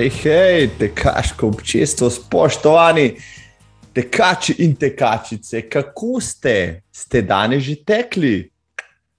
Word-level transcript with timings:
Hej, 0.00 0.10
hej, 0.24 0.68
tekaško 0.78 1.50
občestvo, 1.52 2.08
spoštovani 2.10 3.18
tekači 3.92 4.54
in 4.64 4.72
tekačice, 4.72 5.60
kako 5.68 6.16
ste, 6.24 6.80
ste 6.88 7.20
danes 7.20 7.60
že 7.66 7.74
tekli? 7.84 8.48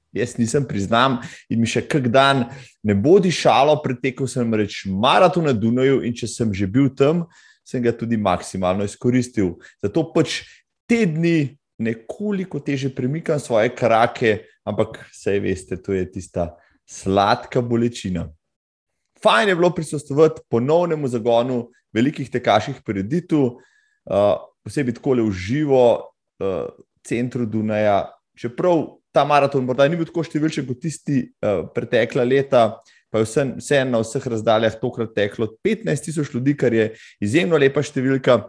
Jaz 0.10 0.34
nisem 0.42 0.66
priznam 0.66 1.20
in 1.54 1.62
mi 1.62 1.70
še 1.70 1.84
kak 1.86 2.10
dan 2.10 2.48
ne 2.82 2.98
bodi 2.98 3.30
šalo, 3.30 3.78
pretekel 3.86 4.26
sem 4.26 4.58
reč 4.58 4.80
maraton 4.90 5.46
na 5.46 5.54
Dunaju 5.54 6.02
in 6.02 6.18
če 6.18 6.26
sem 6.26 6.50
že 6.50 6.66
bil 6.66 6.90
tam, 6.90 7.28
sem 7.62 7.86
ga 7.86 7.94
tudi 7.94 8.18
maksimalno 8.18 8.82
izkoristil. 8.82 9.60
Zato 9.86 10.10
pač 10.10 10.42
te 10.90 11.06
dni 11.06 11.60
nekoliko 11.78 12.58
teže 12.58 12.90
premikam 12.90 13.38
svoje 13.38 13.70
krake, 13.70 14.50
ampak 14.66 14.98
vse 15.14 15.38
veste, 15.46 15.78
to 15.78 15.94
je 15.94 16.10
tista 16.10 16.56
sladka 16.90 17.62
bolečina. 17.62 18.32
Fajn 19.24 19.50
je 19.50 19.56
bilo 19.56 19.70
prisostovati 19.76 20.42
ponovnemu 20.50 21.08
zagonu 21.08 21.70
velikih 21.94 22.30
tekaških 22.32 22.82
preditev, 22.86 23.44
uh, 23.44 24.40
posebej 24.66 24.98
tako 24.98 25.18
le 25.20 25.28
v 25.28 25.36
živo, 25.36 25.84
uh, 26.42 26.66
centru 27.06 27.46
Dunaja. 27.46 28.10
Čeprav 28.38 28.86
ta 29.12 29.26
maraton 29.28 29.66
morda 29.68 29.88
ni 29.90 30.00
bil 30.00 30.08
tako 30.10 30.24
številčen 30.26 30.66
kot 30.68 30.82
tisti 30.82 31.22
uh, 31.28 31.68
pretekla 31.76 32.26
leta, 32.26 32.82
pa 33.12 33.22
je 33.22 33.28
vseeno 33.28 33.60
vse 33.60 33.84
na 33.86 34.00
vseh 34.02 34.28
razdaljah 34.34 34.78
tokrat 34.80 35.14
teklo 35.16 35.50
15 35.66 36.08
tisoč 36.08 36.32
ljudi, 36.34 36.56
kar 36.58 36.74
je 36.74 36.92
izjemno 37.22 37.60
lepa 37.60 37.84
številka. 37.84 38.40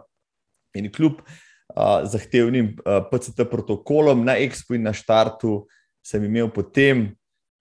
In 0.79 0.87
kljub 0.89 1.19
uh, 1.21 2.05
zahtevnim 2.09 2.71
uh, 2.79 3.03
PCT 3.11 3.45
protokolom 3.51 4.23
na 4.25 4.39
Expo 4.41 4.73
in 4.73 4.87
na 4.87 4.93
štartu, 4.95 5.67
sem 6.01 6.23
imel 6.25 6.49
potem 6.49 7.11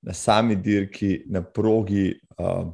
na 0.02 0.14
sami 0.16 0.56
dirki, 0.56 1.26
na 1.30 1.42
progi. 1.42 2.14
Uh, 2.38 2.70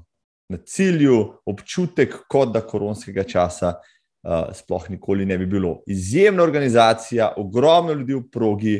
na 0.48 0.58
cilju, 0.64 1.18
občutek, 1.46 2.14
kot 2.28 2.52
da 2.54 2.62
koronskega 2.64 3.24
časa 3.28 3.74
uh, 3.76 4.48
sploh 4.56 4.90
nikoli 4.90 5.26
ne 5.26 5.38
bi 5.38 5.46
bilo. 5.46 5.82
Izjemna 5.86 6.42
organizacija, 6.42 7.34
ogromno 7.36 7.92
ljudi 7.92 8.14
v 8.14 8.22
progi, 8.32 8.76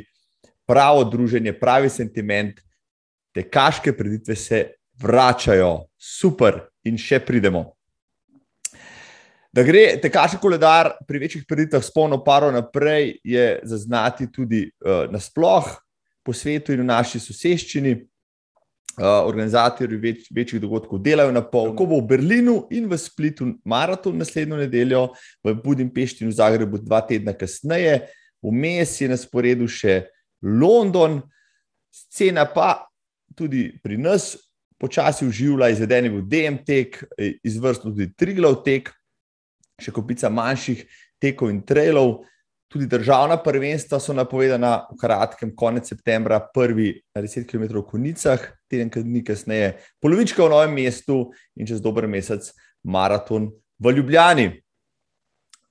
pravo 0.67 1.05
druženje, 1.05 1.53
pravi 1.61 1.91
sentiment, 1.91 2.61
te 3.35 3.45
kaške 3.51 3.93
preditve 3.97 4.37
se 4.37 4.65
vračajo, 5.01 5.89
super 5.97 6.61
in 6.85 6.99
še 6.99 7.21
pridemo. 7.25 7.65
Da 9.53 9.65
gre 9.65 9.97
tekaški 10.03 10.39
koledar 10.43 10.93
pri 11.09 11.19
večjih 11.25 11.45
preditvah 11.49 11.83
s 11.85 11.93
polno 11.93 12.21
paro 12.25 12.51
naprej, 12.53 13.17
je 13.25 13.47
zaznati 13.65 14.29
tudi 14.33 14.67
uh, 14.69 15.09
nasploh 15.13 15.71
po 16.25 16.33
svetu 16.33 16.73
in 16.73 16.85
v 16.85 16.89
naši 16.89 17.21
soseščini. 17.21 17.95
Uh, 18.99 19.23
organizatorji 19.29 19.97
več, 20.03 20.25
večjih 20.35 20.59
dogodkov 20.59 20.99
delajo 20.99 21.31
na 21.31 21.39
pol. 21.47 21.69
Tako 21.71 21.85
bo 21.87 22.01
v 22.01 22.09
Berlinu 22.11 22.55
in 22.75 22.89
v 22.91 22.97
Splitu 22.99 23.47
maraton 23.63 24.17
naslednjo 24.19 24.59
nedeljo, 24.59 25.03
v 25.47 25.55
Budimpešti 25.55 26.25
in 26.27 26.33
v 26.33 26.35
Zagrebu 26.35 26.81
dva 26.83 26.99
tedna 27.07 27.31
kasneje, 27.31 28.09
vmes 28.43 28.97
je 28.99 29.07
na 29.07 29.15
sporedu 29.15 29.69
še 29.71 30.01
London, 30.43 31.21
scena 31.95 32.43
pa 32.51 32.89
tudi 33.39 33.69
pri 33.79 34.01
nas 34.03 34.33
počasi 34.83 35.27
uživla, 35.31 35.71
izveden 35.71 36.09
je 36.09 36.11
bil 36.17 36.27
DMT, 36.27 36.83
izvrstno 37.47 37.93
tudi 37.93 38.11
Triglav 38.19 38.65
tek, 38.67 38.91
še 39.79 39.95
kopica 39.95 40.27
manjših 40.27 40.83
tekov 41.23 41.55
in 41.55 41.63
trailov. 41.63 42.25
Tudi 42.69 42.87
državna 42.87 43.39
prvenstva 43.41 43.97
so 44.01 44.13
napovedana 44.13 44.83
v 44.91 44.99
kratkem, 45.01 45.55
konec 45.57 45.89
septembra, 45.89 46.41
prvi 46.55 46.99
na 47.17 47.23
10 47.25 47.47
km 47.49 47.79
v 47.79 47.85
Konicah, 47.89 48.43
teden 48.69 48.91
dni 48.93 49.23
kasneje, 49.25 49.79
polovička 50.01 50.45
v 50.45 50.51
novem 50.53 50.75
mestu 50.77 51.31
in 51.57 51.67
čez 51.67 51.81
dober 51.81 52.05
mesec 52.05 52.51
maraton 52.85 53.49
v 53.81 53.95
Ljubljani. 53.97 54.49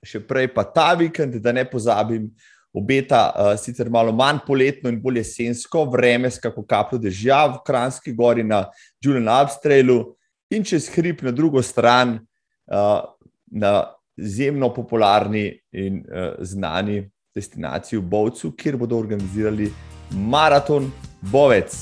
Še 0.02 0.24
prej 0.26 0.50
pa 0.50 0.64
ta 0.66 0.90
vikend, 0.98 1.38
da 1.38 1.54
ne 1.54 1.62
pozabim, 1.70 2.32
obeta 2.74 3.20
uh, 3.30 3.54
sicer 3.58 3.90
malo 3.90 4.12
manj 4.12 4.42
poletno 4.46 4.90
in 4.90 4.98
bolj 5.02 5.22
jesensko 5.22 5.84
vreme, 5.90 6.30
kako 6.30 6.66
kapljo 6.66 6.98
dežja 7.06 7.44
v 7.46 7.62
Kranski 7.66 8.12
gori 8.12 8.42
na 8.44 8.66
Julian 9.00 9.30
Abstrailu 9.38 10.16
in 10.50 10.66
čez 10.66 10.90
hrib 10.92 11.22
na 11.22 11.30
drugo 11.30 11.62
stran. 11.62 12.18
Uh, 12.66 13.06
na 13.50 13.94
izjemno 14.18 14.72
popularni 14.74 15.52
in 15.72 16.02
uh, 16.02 16.34
znani 16.40 17.10
destinaciji 17.34 17.98
v 17.98 18.02
Bovcu, 18.02 18.52
kjer 18.56 18.76
bodo 18.76 18.98
organizirali 18.98 19.70
maraton 20.10 20.90
Bovec. 21.20 21.74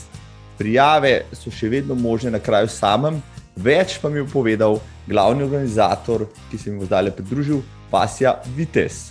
Prijave 0.59 1.23
so 1.33 1.51
še 1.53 1.69
vedno 1.69 1.95
možne 1.95 2.31
na 2.33 2.41
kraju 2.41 2.69
samem, 2.73 3.21
več 3.57 3.99
pa 4.01 4.09
mi 4.09 4.23
je 4.23 4.29
povedal 4.33 4.79
glavni 5.07 5.45
organizator, 5.45 6.27
ki 6.51 6.59
se 6.59 6.71
mi 6.71 6.81
bo 6.81 6.89
zdaj 6.89 7.13
pridružil, 7.17 7.61
Vasja 7.93 8.39
Vites. 8.57 9.11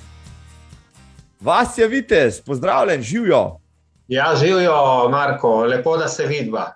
Vasja 1.42 1.88
Vites, 1.88 2.42
pozdravljen, 2.46 3.02
živijo. 3.02 3.60
Ja, 4.08 4.34
živijo, 4.38 5.10
Marko, 5.10 5.64
lepo, 5.66 5.98
da 5.98 6.08
se 6.08 6.26
vidva. 6.30 6.74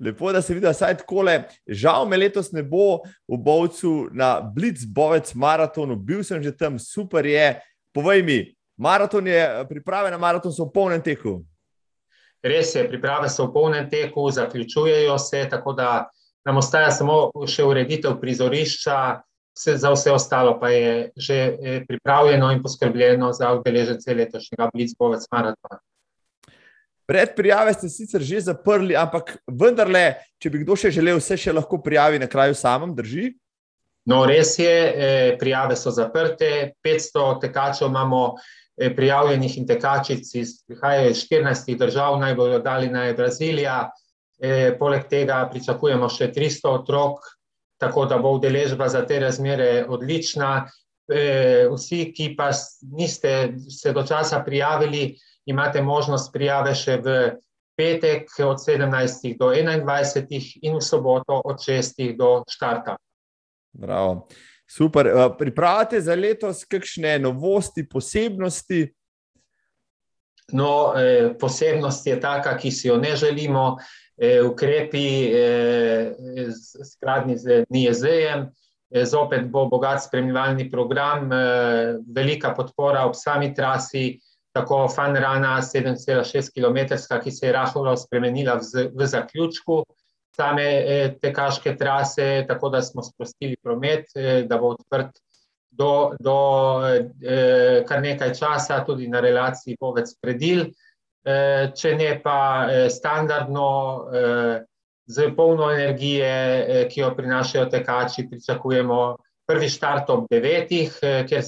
Lepo, 0.00 0.32
da 0.32 0.42
se 0.42 0.54
vidi, 0.54 0.66
da 0.66 0.88
je 0.88 0.98
tako 0.98 1.22
le. 1.22 1.42
Žal 1.66 2.08
me 2.08 2.16
letos 2.16 2.52
ne 2.52 2.62
bo 2.62 3.02
v 3.28 3.38
Bovcu 3.38 4.08
na 4.12 4.40
Blitzbovec 4.40 5.34
maratonu, 5.34 5.96
bil 5.96 6.24
sem 6.24 6.42
že 6.42 6.56
tam, 6.56 6.78
super 6.78 7.26
je. 7.26 7.60
Povej 7.94 8.22
mi, 8.22 8.38
maraton 8.76 9.26
je, 9.26 9.64
priprave 9.68 10.10
na 10.10 10.18
maraton 10.18 10.52
so 10.52 10.68
v 10.68 10.72
polnem 10.72 11.02
teku. 11.02 11.40
Res 12.44 12.74
je, 12.76 12.84
priprave 12.88 13.28
so 13.32 13.48
v 13.48 13.52
polnem 13.52 13.88
teku, 13.90 14.30
zaključujejo 14.30 15.18
se, 15.18 15.46
tako 15.50 15.72
da 15.72 16.10
nam 16.46 16.60
ostaja 16.60 16.90
samo 16.94 17.32
še 17.48 17.64
ureditev 17.64 18.20
prizorišča, 18.20 18.98
vse, 19.56 19.76
za 19.76 19.90
vse 19.90 20.12
ostalo 20.12 20.60
pa 20.60 20.70
je 20.70 21.10
že 21.16 21.34
eh, 21.34 21.84
pripravljeno 21.88 22.52
in 22.52 22.62
poskrbljeno 22.62 23.32
za 23.32 23.52
udeležence 23.52 24.14
letošnjega 24.14 24.70
Blitzbovec 24.74 25.26
maratona. 25.32 25.80
Predprijave 27.06 27.72
ste 27.74 27.88
sicer 27.88 28.22
že 28.22 28.40
zaprli, 28.50 28.96
ampak 28.98 29.36
vendarle, 29.46 30.16
če 30.42 30.50
bi 30.50 30.64
kdo 30.64 30.74
še 30.74 30.90
želel, 30.90 31.20
se 31.22 31.38
še 31.38 31.54
lahko 31.54 31.78
prijavi 31.78 32.18
na 32.18 32.26
kraju 32.26 32.54
samem, 32.58 32.94
drži? 32.98 33.30
No, 34.06 34.24
res 34.26 34.58
je, 34.58 34.70
eh, 34.70 35.36
prijave 35.38 35.76
so 35.76 35.90
zaprte, 35.90 36.74
500 36.82 37.40
tekačev 37.42 37.88
imamo 37.88 38.34
eh, 38.34 38.90
prijavljenih 38.94 39.58
in 39.58 39.66
tekačic 39.66 40.34
iz 40.34 40.52
14 40.68 41.78
držav, 41.78 42.18
najbolj 42.20 42.58
oddaljena 42.58 43.04
je 43.06 43.14
Brazilija. 43.14 43.90
Eh, 44.38 44.74
poleg 44.78 45.06
tega 45.10 45.44
pričakujemo 45.50 46.08
še 46.08 46.32
300 46.34 46.74
otrok, 46.74 47.22
tako 47.78 48.06
da 48.06 48.18
bo 48.18 48.34
udeležba 48.34 48.88
za 48.88 49.06
te 49.06 49.20
razmere 49.20 49.86
odlična. 49.88 50.66
Vsi, 51.06 52.00
ki 52.10 52.32
pa 52.34 52.48
niste 52.98 53.54
se 53.70 53.92
do 53.94 54.02
časa 54.02 54.40
prijavili, 54.42 55.14
imate 55.46 55.82
možnost 55.82 56.32
prijave 56.32 56.74
še 56.74 56.96
v 57.02 57.16
petek 57.76 58.30
od 58.44 58.58
17. 58.58 59.36
do 59.38 59.52
21. 59.52 60.58
in 60.62 60.76
v 60.76 60.82
soboto 60.82 61.40
od 61.44 61.60
6. 61.60 62.16
do 62.16 62.42
štarta. 62.48 62.96
Bravo. 63.72 64.28
Super. 64.66 65.06
Eh, 65.06 65.30
pripravite 65.38 66.00
za 66.00 66.14
letos 66.14 66.64
kakšne 66.64 67.18
novosti, 67.18 67.86
posebnosti? 67.88 68.88
No, 70.52 70.94
eh, 70.96 71.34
posebnost 71.38 72.06
je 72.06 72.20
taka, 72.20 72.56
ki 72.58 72.70
si 72.70 72.88
jo 72.88 72.96
ne 72.96 73.16
želimo. 73.16 73.76
Eh, 74.18 74.42
ukrepi 74.42 75.28
skladni 76.84 77.36
z 77.36 77.64
NIEZ-jem, 77.70 78.48
zopet 79.04 79.50
bo 79.50 79.66
bogat 79.68 80.02
spremljalni 80.02 80.70
program, 80.70 81.28
velika 82.14 82.54
podpora 82.54 83.04
ob 83.04 83.14
sami 83.14 83.54
trasi, 83.54 84.20
tako 84.56 84.86
Fanrana 84.88 85.58
7,6 85.60 86.54
km, 86.56 86.96
ki 87.22 87.30
se 87.30 87.46
je 87.46 87.52
rahlo 87.52 87.92
spremenila 88.00 88.56
v, 88.62 88.88
v 88.96 89.08
zaključku 89.12 89.82
same 90.36 90.64
eh, 90.64 91.14
tekaške 91.22 91.76
trase, 91.76 92.44
tako 92.48 92.68
da 92.68 92.82
smo 92.82 93.02
sprostili 93.02 93.56
promet, 93.62 94.10
eh, 94.14 94.42
da 94.48 94.58
bo 94.58 94.74
odprt 94.76 95.20
do, 95.70 96.12
do 96.20 96.38
eh, 96.88 97.84
kar 97.88 98.02
nekaj 98.02 98.34
časa, 98.34 98.82
tudi 98.86 99.08
na 99.08 99.20
relaciji 99.20 99.76
Povec 99.80 100.12
predil. 100.20 100.66
Eh, 101.26 101.72
če 101.76 101.94
ne 101.98 102.12
pa 102.22 102.38
standardno, 102.90 103.68
z 105.06 105.28
polno 105.36 105.68
energije, 105.70 106.86
ki 106.90 107.00
jo 107.00 107.12
prinašajo 107.14 107.68
tekači, 107.70 108.24
pričakujemo 108.30 108.98
prvi 109.46 109.68
štart 109.70 110.10
ob 110.10 110.24
devetih, 110.30 110.96
ker 111.00 111.44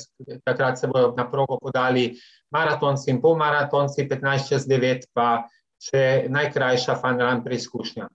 takrat 0.46 0.78
se 0.78 0.87
bodo 0.87 1.10
na 1.16 1.25
progo 1.31 1.58
podali 1.58 2.12
maratonci 2.55 3.11
in 3.11 3.21
polmaratonci, 3.21 4.09
15 4.09 4.49
čez 4.49 4.69
9, 4.69 5.11
pa 5.15 5.49
še 5.79 6.27
najkrajša 6.33 6.99
fanran 6.99 7.45
preizkušnja. 7.45 8.09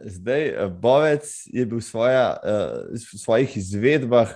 Zdaj, 0.00 0.48
Bovec 0.82 1.28
je 1.46 1.66
bil 1.66 1.78
svoja, 1.78 2.34
v 2.90 2.98
svojih 2.98 3.56
izvedbah 3.56 4.32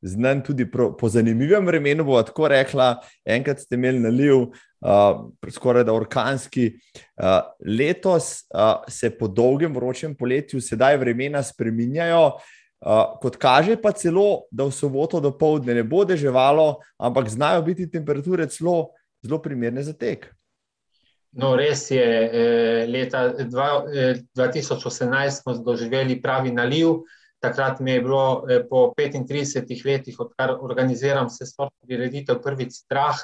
znan 0.00 0.40
tudi 0.40 0.64
po 0.64 1.08
zanimivem 1.12 1.66
vremenu, 1.66 2.04
bo 2.08 2.16
tako 2.24 2.48
rekla. 2.48 3.02
Enkrat 3.28 3.60
ste 3.60 3.76
imeli 3.76 4.00
naliv, 4.00 4.46
skoraj 5.52 5.84
da 5.84 5.92
orkanski. 5.92 6.70
Letos 7.60 8.48
se 8.88 9.10
po 9.12 9.28
dolgem 9.28 9.76
vročem 9.76 10.16
poletju, 10.16 10.60
sedaj 10.64 10.96
vremena 10.96 11.42
spreminjajo. 11.44 12.40
Uh, 12.80 13.18
kot 13.20 13.36
kaže, 13.36 13.76
pa 13.76 13.92
celo, 13.92 14.48
da 14.48 14.64
v 14.64 14.72
soboto 14.72 15.20
do 15.20 15.34
povdne 15.36 15.74
ne 15.76 15.82
bo 15.84 16.04
deževalo, 16.08 16.80
ampak 16.96 17.28
znajo 17.28 17.62
biti 17.62 17.90
temperature 17.92 18.48
celo 18.48 18.96
zelo 19.20 19.38
primerne 19.42 19.82
za 19.84 19.92
tek. 19.92 20.30
No, 21.32 21.54
res 21.56 21.90
je, 21.90 22.02
leta 22.90 23.28
2018 23.38 25.30
smo 25.30 25.54
doživeli 25.62 26.22
pravi 26.22 26.50
naliv. 26.50 27.04
Takrat 27.40 27.80
mi 27.80 27.92
je 27.92 28.00
bilo 28.00 28.46
po 28.68 28.90
35 28.98 29.84
letih, 29.86 30.16
odkar 30.18 30.56
organiziram 30.60 31.28
vse 31.30 31.46
sorte 31.46 31.86
prireditev, 31.86 32.40
prvič 32.42 32.72
strah, 32.82 33.16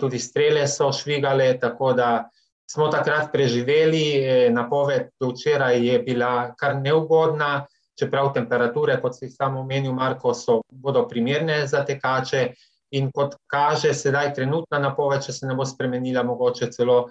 tudi 0.00 0.18
strele 0.18 0.64
so 0.66 0.88
švigale, 0.92 1.52
tako 1.60 1.92
da 1.92 2.30
smo 2.70 2.88
takrat 2.88 3.28
preživeli. 3.32 4.50
Napoved 4.50 5.12
do 5.20 5.34
včeraj 5.34 5.78
je 5.86 5.98
bila 6.02 6.54
kar 6.58 6.80
neugodna, 6.80 7.66
čeprav 7.98 8.32
temperature, 8.34 8.96
kot 9.02 9.16
si 9.18 9.30
samo 9.30 9.60
omenil, 9.60 9.92
Marko, 9.92 10.34
so, 10.34 10.60
bodo 10.70 11.06
primerne 11.08 11.66
za 11.66 11.84
tekače. 11.84 12.48
In 12.96 13.10
kot 13.12 13.34
kaže 13.46 13.92
sedaj 13.94 14.32
trenutna 14.34 14.78
napoved, 14.80 15.20
če 15.26 15.34
se 15.36 15.46
ne 15.46 15.56
bo 15.56 15.66
spremenila, 15.68 16.22
mogoče 16.24 16.70
celo 16.72 17.02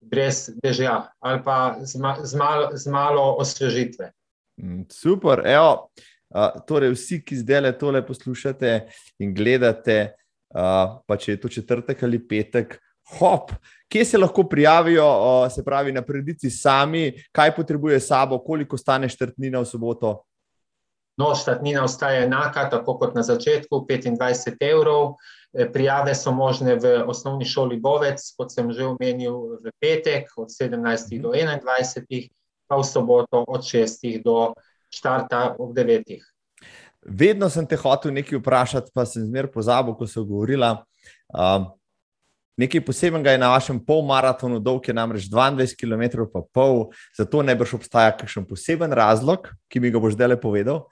brez 0.00 0.50
dežja 0.62 1.10
ali 1.20 1.42
pa 1.44 1.76
z, 1.80 1.98
ma, 2.00 2.16
z, 2.22 2.36
mal, 2.36 2.68
z 2.72 2.92
malo 2.92 3.34
osvežitve. 3.42 4.10
Mm, 4.62 4.86
super, 4.92 5.42
evo. 5.44 5.90
Uh, 6.26 6.56
torej, 6.66 6.90
vsi, 6.96 7.20
ki 7.22 7.36
zdaj 7.38 7.60
le 7.62 7.70
tole 7.78 8.00
poslušate 8.02 8.70
in 9.22 9.34
gledate, 9.34 10.16
uh, 10.56 10.98
pa 11.06 11.16
če 11.16 11.36
je 11.36 11.40
to 11.40 11.50
četrtek 11.52 12.02
ali 12.02 12.18
petek, 12.18 12.74
hop, 13.18 13.52
kje 13.88 14.04
se 14.04 14.18
lahko 14.18 14.42
prijavijo, 14.50 15.06
uh, 15.06 15.46
se 15.52 15.62
pravi, 15.64 15.94
na 15.94 16.02
predici 16.02 16.50
sami, 16.50 17.12
kaj 17.32 17.54
potrebuje 17.56 18.00
sabo, 18.02 18.40
koliko 18.42 18.78
stane 18.78 19.08
štrtnina 19.08 19.62
v 19.62 19.70
soboto. 19.70 20.16
No, 21.16 21.32
štatnina 21.34 21.84
ostaja 21.84 22.26
enaka, 22.26 22.66
tako 22.70 22.98
kot 23.00 23.14
na 23.16 23.22
začetku, 23.24 23.86
25 23.88 24.60
evrov. 24.60 25.14
E, 25.56 25.64
prijave 25.72 26.14
so 26.14 26.32
možne 26.32 26.76
v 26.76 27.00
osnovni 27.08 27.48
šoli 27.48 27.80
Bovec, 27.80 28.20
kot 28.36 28.52
sem 28.52 28.68
že 28.72 28.84
omenil, 28.84 29.56
v 29.64 29.72
petek 29.80 30.28
od 30.36 30.52
17 30.52 31.22
do 31.22 31.32
21, 31.32 32.28
pa 32.68 32.76
v 32.76 32.84
soboto 32.84 33.44
od 33.48 33.64
6 33.64 34.20
do 34.20 34.52
štarta 34.92 35.56
ob 35.58 35.72
9. 35.72 36.20
Vedno 37.06 37.48
sem 37.48 37.66
te 37.66 37.78
hotel 37.78 38.12
nekaj 38.12 38.38
vprašati, 38.38 38.90
pa 38.92 39.06
sem 39.06 39.24
zmer 39.24 39.48
pozabil, 39.48 39.94
ko 39.94 40.04
so 40.10 40.24
govorila. 40.26 40.84
Um, 41.30 41.70
nekaj 42.58 42.82
posebnega 42.84 43.32
je 43.32 43.40
na 43.40 43.52
vašem 43.54 43.78
polmaratonu, 43.86 44.58
dolg 44.60 44.88
je 44.88 44.94
namreč 44.94 45.30
22 45.30 45.78
km, 45.78 46.26
pa 46.32 46.42
pol, 46.52 46.90
zato 47.16 47.40
ne 47.46 47.54
boš 47.56 47.78
obstaja 47.78 48.12
kakšen 48.16 48.44
poseben 48.44 48.92
razlog, 48.92 49.48
ki 49.70 49.80
mi 49.80 49.94
ga 49.94 50.02
boš 50.02 50.18
zdaj 50.18 50.34
le 50.34 50.40
povedal. 50.40 50.84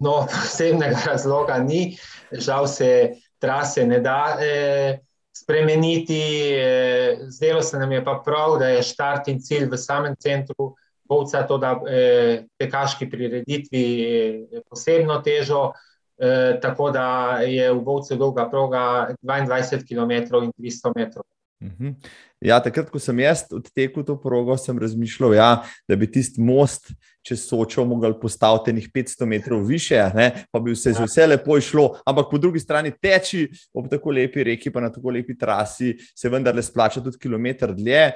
No, 0.00 0.24
posebnega 0.32 1.02
razloga 1.06 1.58
ni, 1.60 1.96
žal 2.32 2.66
se 2.68 2.90
trase 3.38 3.86
ne 3.86 4.00
da 4.00 4.36
eh, 4.40 4.98
spremeniti. 5.36 6.20
Eh, 6.56 7.16
zdelo 7.28 7.62
se 7.62 7.78
nam 7.78 7.92
je 7.92 8.04
pa 8.04 8.22
prav, 8.24 8.58
da 8.58 8.68
je 8.68 8.82
štart 8.82 9.28
in 9.28 9.40
cilj 9.40 9.68
v 9.70 9.78
samem 9.78 10.16
centru 10.16 10.74
Bovca, 11.10 11.42
to 11.42 11.58
da 11.58 11.74
eh, 11.90 12.44
tekaški 12.58 13.10
prireditvi 13.10 13.84
eh, 14.02 14.60
posebno 14.70 15.20
težo. 15.26 15.72
Eh, 16.20 16.58
tako 16.62 16.90
da 16.90 17.40
je 17.44 17.72
v 17.72 17.80
Bovcu 17.80 18.16
dolga 18.16 18.44
proga 18.50 19.14
22 19.22 19.86
km 19.88 20.44
in 20.44 20.52
300 20.52 20.92
metrov. 20.96 21.24
Mhm. 21.62 21.94
Ja, 22.40 22.60
takrat, 22.62 22.88
ko 22.90 22.98
sem 22.98 23.18
jaz 23.20 23.44
odtekel 23.52 24.04
to 24.04 24.16
progo, 24.20 24.56
sem 24.56 24.78
razmišljal, 24.78 25.34
ja, 25.34 25.50
da 25.88 25.96
bi 25.96 26.08
tisti 26.08 26.40
most 26.40 26.92
čez 27.22 27.44
Sočo 27.48 27.84
mogli 27.84 28.12
postaviti 28.20 28.72
nekaj 28.72 29.02
500 29.02 29.26
metrov 29.26 29.62
više, 29.66 30.00
ne, 30.14 30.44
pa 30.50 30.60
bi 30.60 30.72
vse, 30.72 30.94
vse 31.04 31.26
lepo 31.26 31.58
išlo. 31.58 32.00
Ampak 32.06 32.30
po 32.30 32.38
drugi 32.38 32.60
strani 32.60 32.92
teči 33.02 33.48
ob 33.74 33.88
tako 33.90 34.10
lepi 34.10 34.44
reki, 34.44 34.72
pa 34.72 34.80
na 34.80 34.92
tako 34.92 35.10
lepi 35.10 35.38
trasi, 35.38 35.96
se 36.16 36.28
vendar 36.28 36.56
le 36.56 36.62
splača 36.62 37.02
tudi 37.04 37.18
kilometr 37.18 37.74
dlje. 37.74 38.10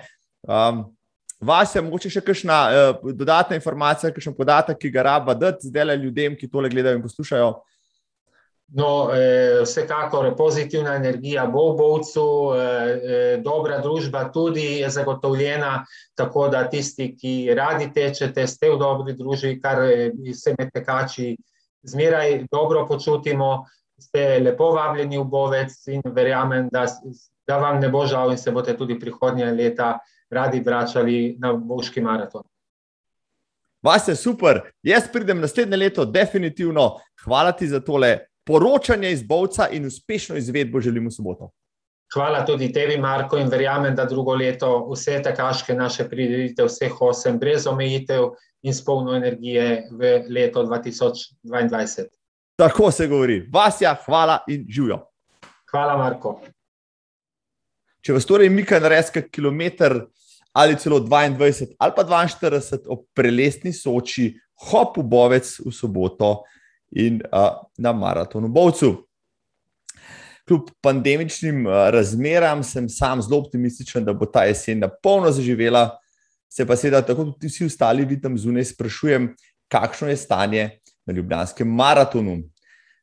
Um, 0.48 0.84
Vas 1.44 1.74
je 1.74 1.82
mogoče 1.82 2.08
še 2.08 2.22
kakšna 2.24 2.56
uh, 2.72 3.10
dodatna 3.12 3.56
informacija, 3.58 4.12
kakšen 4.14 4.32
podatek, 4.36 4.78
ki 4.80 4.90
ga 4.94 5.02
raba 5.04 5.34
dati 5.36 5.68
zdaj 5.68 5.96
ljudem, 6.00 6.36
ki 6.38 6.48
tole 6.48 6.70
gledajo 6.72 6.96
in 6.96 7.02
poslušajo? 7.04 7.50
No, 8.69 9.11
eh, 9.12 9.61
vsekakor 9.62 10.37
pozitivna 10.37 10.94
energija 10.96 11.46
bo 11.46 11.72
v 11.72 11.76
Bovcu, 11.76 12.55
eh, 12.55 12.61
eh, 12.62 13.37
dobra 13.44 13.78
družba 13.78 14.31
tudi 14.32 14.81
je 14.81 14.90
zagotovljena, 14.90 15.84
tako 16.14 16.49
da 16.49 16.64
tisti, 16.70 17.16
ki 17.16 17.55
radi 17.55 17.93
tečete, 17.93 18.46
ste 18.46 18.70
v 18.70 18.78
dobri 18.78 19.12
družbi, 19.12 19.61
kar 19.61 19.78
se 20.34 20.55
med 20.58 20.72
tekači 20.72 21.37
zmeraj 21.82 22.46
dobro 22.50 22.87
počutimo, 22.88 23.66
ste 24.00 24.40
lepo 24.40 24.72
vabljeni 24.72 25.19
v 25.19 25.25
Bovec 25.25 25.87
in 25.87 26.02
verjamem, 26.05 26.69
da, 26.72 26.87
da 27.46 27.58
vam 27.58 27.81
ne 27.81 27.88
bo 27.88 28.06
žal 28.06 28.32
in 28.32 28.38
se 28.38 28.50
boste 28.50 28.76
tudi 28.76 28.99
prihodnje 28.99 29.52
leta 29.52 29.99
radi 30.31 30.60
vračali 30.60 31.37
na 31.38 31.52
Bovški 31.52 32.00
maraton. 32.00 32.43
Vas 33.82 34.08
je 34.08 34.17
super, 34.17 34.62
jaz 34.82 35.05
pridem 35.12 35.40
naslednje 35.40 35.76
leto, 35.76 36.05
definitivno. 36.05 36.96
Hvala 37.25 37.52
ti 37.52 37.69
za 37.69 37.81
tole 37.81 38.33
poročanje 38.46 39.12
iz 39.12 39.23
Bovca 39.23 39.69
in 39.69 39.87
uspešno 39.87 40.37
izvedbo 40.37 40.81
želimo 40.81 41.11
soboto. 41.11 41.50
Hvala 42.14 42.44
tudi 42.46 42.73
tebi, 42.73 42.99
Marko, 42.99 43.38
in 43.38 43.49
verjamem, 43.49 43.94
da 43.94 44.05
drugo 44.05 44.35
leto 44.35 44.88
vse 44.93 45.23
tekaške 45.23 45.75
naše 45.75 46.08
prireditve, 46.08 46.67
vseh 46.69 47.00
osem, 47.02 47.38
brez 47.38 47.67
omejitev 47.67 48.29
in 48.62 48.75
s 48.75 48.85
polno 48.85 49.17
energije 49.17 49.88
v 49.91 50.20
leto 50.29 50.62
2022. 50.62 52.05
Tako 52.56 52.91
se 52.91 53.06
govori. 53.06 53.49
Vasja, 53.52 53.96
hvala 54.06 54.38
in 54.49 54.67
živijo. 54.69 55.00
Hvala, 55.70 55.96
Marko. 55.96 56.41
Če 58.05 58.12
vas 58.12 58.26
torej 58.29 58.50
mika 58.52 58.79
na 58.79 58.93
res 58.93 59.11
kak 59.11 59.31
kilometr 59.32 60.05
ali 60.55 60.76
celo 60.79 61.00
22 61.00 61.75
ali 61.79 61.93
pa 61.96 62.05
42 62.05 62.85
ob 62.87 63.06
prelesni 63.17 63.73
soči, 63.73 64.35
hop 64.70 65.00
v 65.00 65.02
bovec 65.02 65.49
v 65.64 65.73
soboto 65.75 66.44
in 66.94 67.20
uh, 67.32 67.58
na 67.79 67.93
maratonu 67.93 68.49
Bovcu. 68.49 68.94
Kljub 70.48 70.70
pandemičnim 70.81 71.67
uh, 71.67 71.72
razmeram 71.91 72.63
sem 72.63 72.89
sam 72.89 73.22
zelo 73.22 73.41
optimističen, 73.43 74.05
da 74.05 74.13
bo 74.13 74.27
ta 74.27 74.44
jesen 74.48 74.79
na 74.84 74.89
polno 75.03 75.32
zaživela. 75.32 75.91
Se 76.48 76.67
pa 76.67 76.77
seveda, 76.79 77.03
tako 77.03 77.32
kot 77.32 77.44
vsi 77.51 77.67
ostali, 77.67 78.06
vidim 78.06 78.39
zunaj, 78.39 78.70
sprašujem, 78.70 79.32
kakšno 79.69 80.08
je 80.08 80.17
stanje 80.17 80.69
na 81.06 81.15
Ljubljanskem 81.15 81.69
maratonu. 81.69 82.43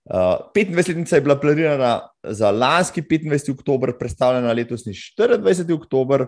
Uh, 0.05 0.47
25-letnica 0.55 1.15
je 1.15 1.21
bila 1.21 1.39
planirana 1.39 1.91
za 2.23 2.51
lanski 2.51 3.01
25. 3.01 3.51
oktober, 3.53 3.91
predstavljena 3.99 4.53
letosni 4.53 4.93
24. 4.93 5.73
oktober, 5.75 6.25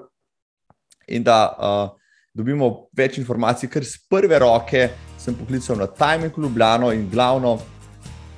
in 1.07 1.23
da 1.23 1.39
uh, 1.57 2.02
dobimo 2.33 2.87
več 2.97 3.19
informacij, 3.21 3.69
ker 3.69 3.85
z 3.85 3.99
prve 4.09 4.39
roke 4.41 4.87
sem 5.21 5.35
poklical 5.37 5.77
na 5.77 5.87
Timing 5.87 6.37
Ljubljano 6.37 6.91
in 6.93 7.05
glavno 7.09 7.59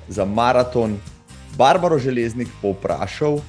za 0.08 0.24
maraton 0.24 0.98
Barbaro 1.56 1.98
Železnik 1.98 2.48
povprašal, 2.62 3.40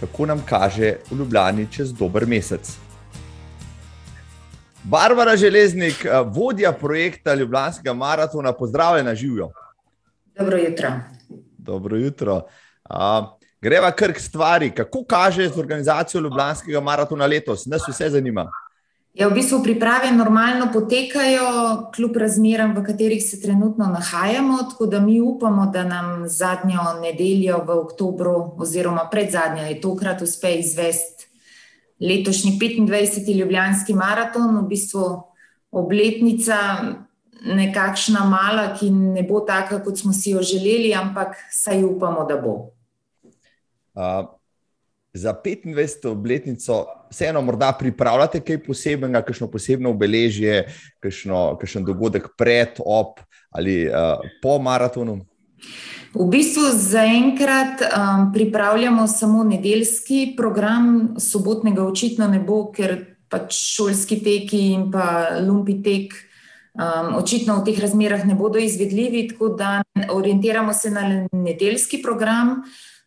kako 0.00 0.26
nam 0.26 0.42
kaže 0.46 0.98
v 1.10 1.18
Ljubljani 1.18 1.66
čez 1.72 1.92
dober 1.96 2.26
mesec. 2.28 2.74
Barbara 4.84 5.36
Železnik, 5.36 6.04
eh, 6.04 6.20
vodja 6.26 6.72
projekta 6.72 7.34
Ljubljanskega 7.34 7.94
maratona, 7.94 8.52
pozdravljena 8.52 9.14
živijo. 9.14 9.48
Dobro 10.36 10.58
jutro. 10.58 10.90
Dobro 11.58 11.96
jutro. 11.96 12.42
Uh, 12.90 13.38
greva 13.60 13.90
kar 13.90 14.12
k 14.12 14.20
stvari, 14.20 14.70
kako 14.70 15.04
kaže 15.08 15.48
z 15.48 15.58
organizacijo 15.58 16.20
Ljubljanskega 16.20 16.80
maratona 16.80 17.26
letos, 17.26 17.66
nas 17.66 17.88
vse 17.88 18.10
zanima. 18.10 18.50
Ja, 19.14 19.28
v 19.30 19.36
bistvu 19.38 19.60
priprave 19.62 20.10
normalno 20.10 20.72
potekajo, 20.74 21.90
kljub 21.94 22.16
razmeram, 22.18 22.72
v 22.74 22.82
katerih 22.82 23.22
se 23.22 23.38
trenutno 23.40 23.86
nahajamo. 23.86 24.56
Tako 24.70 24.86
da 24.86 25.00
mi 25.00 25.20
upamo, 25.20 25.68
da 25.70 25.84
nam 25.84 26.24
zadnjo 26.28 26.82
nedeljo 27.02 27.60
v 27.62 27.76
oktobru, 27.78 28.34
oziroma 28.58 29.06
pred 29.10 29.30
zadnjo, 29.30 29.68
je 29.70 29.80
tokrat 29.80 30.22
uspe 30.22 30.56
izvesti 30.58 31.30
letošnji 32.00 32.58
25. 32.58 33.38
Ljubljanski 33.38 33.94
maraton, 33.94 34.58
v 34.58 34.66
bistvu 34.68 35.04
obletnica, 35.70 36.58
nekakšna 37.44 38.24
mala, 38.24 38.72
ki 38.74 38.90
ne 38.90 39.22
bo 39.22 39.40
taka, 39.46 39.78
kot 39.84 39.98
smo 39.98 40.12
si 40.12 40.34
jo 40.34 40.42
želeli, 40.42 40.94
ampak 40.94 41.36
saj 41.52 41.84
upamo, 41.84 42.26
da 42.26 42.36
bo. 42.36 42.54
Uh, 43.94 44.26
za 45.12 45.34
25. 45.44 46.08
obletnico 46.08 46.86
vseeno 47.14 47.42
morda 47.46 47.70
pripravljate 47.78 48.42
kaj 48.42 48.58
posebnega, 48.66 49.22
kakšno 49.22 49.46
posebno 49.50 49.94
obeležje, 49.94 50.64
kakšen 50.98 51.86
dogodek 51.86 52.32
pred, 52.38 52.82
ob 52.82 53.22
ali 53.54 53.84
uh, 53.86 54.18
po 54.42 54.58
maratonu? 54.58 55.20
V 56.14 56.26
bistvu 56.30 56.68
zaenkrat 56.78 57.82
um, 57.86 58.28
pripravljamo 58.34 59.06
samo 59.06 59.44
nedeljski 59.44 60.34
program, 60.36 61.14
sobotnega 61.18 61.86
očitno 61.86 62.28
ne 62.30 62.38
bo, 62.38 62.68
ker 62.74 62.96
pač 63.30 63.54
šolski 63.74 64.20
teki 64.22 64.60
in 64.74 64.88
pa 64.94 65.38
lumpi 65.42 65.80
tek 65.82 66.14
um, 66.78 67.14
očitno 67.18 67.58
v 67.60 67.66
teh 67.70 67.80
razmerah 67.82 68.26
ne 68.26 68.38
bodo 68.38 68.62
izvedljivi, 68.62 69.28
tako 69.32 69.54
da 69.58 69.80
orientiramo 70.10 70.74
se 70.74 70.90
na 70.90 71.26
nedeljski 71.32 72.02
program. 72.02 72.60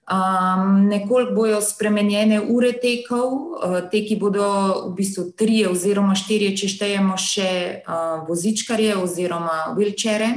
Um, 0.07 0.87
nekoliko 0.87 1.33
bojo 1.35 1.61
spremenjene 1.61 2.39
ure 2.41 2.71
tekov, 2.79 3.33
uh, 3.33 3.79
teki 3.91 4.15
bodo 4.15 4.45
v 4.87 4.93
bistvu 4.95 5.23
tri 5.35 5.65
oziroma 5.67 6.13
štiri, 6.15 6.53
če 6.55 6.67
štejemo 6.71 7.17
še 7.19 7.49
uh, 7.83 8.21
vozičkarje 8.23 8.93
oziroma 8.95 9.73
vilčere. 9.75 10.29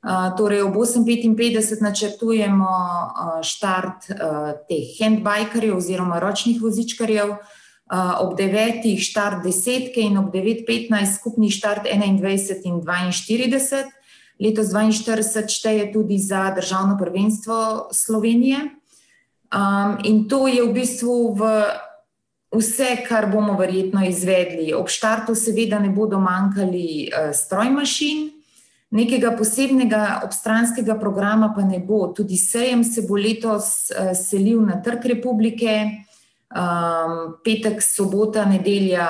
Uh, 0.00 0.30
torej, 0.38 0.62
ob 0.64 0.78
8:55 0.80 1.84
načrtujemo 1.84 2.70
uh, 2.72 3.34
štart 3.44 4.08
uh, 4.08 4.56
teh 4.72 4.94
handbikerjev 4.96 5.76
oziroma 5.76 6.16
ročnih 6.24 6.62
vozičkarjev, 6.64 7.34
uh, 7.36 8.14
ob 8.24 8.38
9. 8.40 8.88
štart 8.96 9.44
desetke 9.44 10.00
in 10.00 10.16
ob 10.16 10.32
9:15 10.32 11.18
skupni 11.18 11.50
štart 11.52 11.84
21 11.92 12.64
in 12.64 12.80
42. 12.80 13.84
Letos 14.40 14.72
42 14.72 15.44
šteje 15.44 15.92
tudi 15.92 16.16
za 16.16 16.48
državno 16.56 16.96
prvenstvo 16.96 17.92
Slovenije. 17.92 18.80
Um, 19.54 19.98
in 20.02 20.28
to 20.28 20.48
je 20.50 20.62
v 20.66 20.72
bistvu 20.74 21.34
v 21.38 21.40
vse, 22.54 23.06
kar 23.06 23.30
bomo 23.30 23.54
verjetno 23.54 24.02
izvedli. 24.02 24.74
Ob 24.74 24.90
štartu, 24.90 25.34
seveda, 25.38 25.78
ne 25.78 25.92
bodo 25.94 26.18
manjkali 26.18 27.06
uh, 27.06 27.30
strojmašin, 27.30 28.30
nekega 28.94 29.30
posebnega 29.38 30.22
obstranskega 30.26 30.98
programa 30.98 31.52
pa 31.54 31.62
ne 31.62 31.78
bo. 31.78 32.08
Tudi 32.10 32.38
sejem 32.38 32.82
se 32.84 33.06
bo 33.06 33.14
letos 33.14 33.90
uh, 33.94 34.10
selil 34.18 34.58
na 34.66 34.80
Trg 34.82 35.06
republike, 35.14 36.02
um, 36.50 37.38
petek, 37.46 37.78
sobota, 37.82 38.42
nedelja 38.44 39.06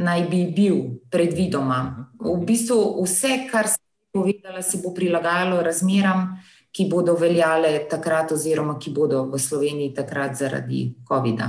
naj 0.00 0.24
bi 0.32 0.46
bil 0.48 0.80
predvidoma. 1.12 2.08
V 2.18 2.40
bistvu 2.40 3.04
vse, 3.04 3.44
kar 3.52 3.68
sem 3.68 3.84
povedala, 4.16 4.62
se 4.62 4.80
bo 4.80 4.94
prilagajalo 4.96 5.60
razmeram 5.62 6.40
ki 6.74 6.88
bodo 6.90 7.14
veljale 7.14 7.76
takrat, 7.90 8.32
oziroma 8.34 8.74
ki 8.82 8.90
bodo 8.90 9.22
v 9.30 9.38
Sloveniji 9.38 9.94
takrat 9.94 10.34
zaradi 10.34 10.88
COVID-a. 11.06 11.48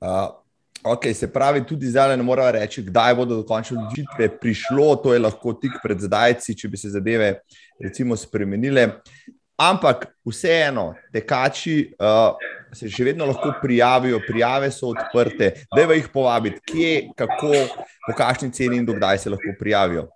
Uh, 0.00 0.32
ok, 0.92 1.10
se 1.14 1.28
pravi, 1.32 1.64
tudi 1.66 1.90
zdaj 1.92 2.16
ne 2.16 2.24
moramo 2.24 2.56
reči, 2.56 2.84
kdaj 2.88 3.14
bodo 3.14 3.42
dokončne 3.42 3.76
odločitve 3.78 4.30
prišlo, 4.40 4.96
to 5.04 5.12
je 5.12 5.20
lahko 5.20 5.52
tik 5.60 5.76
pred 5.82 6.00
zdajci, 6.00 6.56
če 6.56 6.72
bi 6.72 6.80
se 6.80 6.92
zadeve 6.94 7.32
recimo 7.80 8.16
spremenile. 8.16 8.88
Ampak 9.56 10.10
vseeno, 10.24 10.90
tekači 11.12 11.76
uh, 11.96 12.36
se 12.76 12.88
še 12.92 13.06
vedno 13.08 13.28
lahko 13.28 13.54
prijavijo, 13.60 14.20
prijave 14.24 14.68
so 14.72 14.92
odprte, 14.92 15.52
da 15.72 15.84
jih 15.84 16.08
povabiti, 16.12 16.60
kje, 16.64 16.92
kako, 17.16 17.52
po 18.04 18.16
kakšni 18.16 18.52
ceni 18.52 18.80
in 18.80 18.88
dokdaj 18.88 19.24
se 19.24 19.32
lahko 19.32 19.56
prijavijo. 19.60 20.08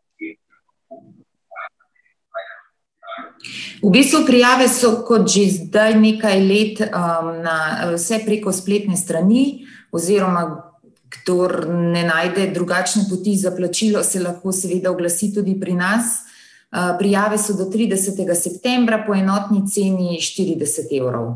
V 3.83 3.91
bistvu 3.91 4.27
prijave 4.27 4.69
so 4.69 5.01
kot 5.07 5.29
že 5.29 5.47
zdaj 5.51 5.95
nekaj 5.97 6.41
let 6.45 6.81
um, 6.85 7.31
na 7.41 7.91
vse 7.95 8.21
preko 8.25 8.53
spletne 8.53 8.97
strani, 8.97 9.65
oziroma 9.93 10.71
kdo 11.11 11.49
ne 11.69 12.05
najde 12.05 12.51
drugačne 12.55 13.07
poti 13.11 13.37
za 13.37 13.51
plačilo, 13.51 14.03
se 14.05 14.21
lahko 14.21 14.53
seveda 14.53 14.91
oglasi 14.91 15.33
tudi 15.35 15.57
pri 15.61 15.75
nas. 15.75 16.21
Uh, 16.71 16.95
prijave 16.99 17.39
so 17.39 17.57
do 17.57 17.65
30. 17.65 18.35
septembra 18.35 19.03
po 19.07 19.15
enotni 19.15 19.65
ceni 19.67 20.21
40 20.21 20.93
evrov. 21.01 21.33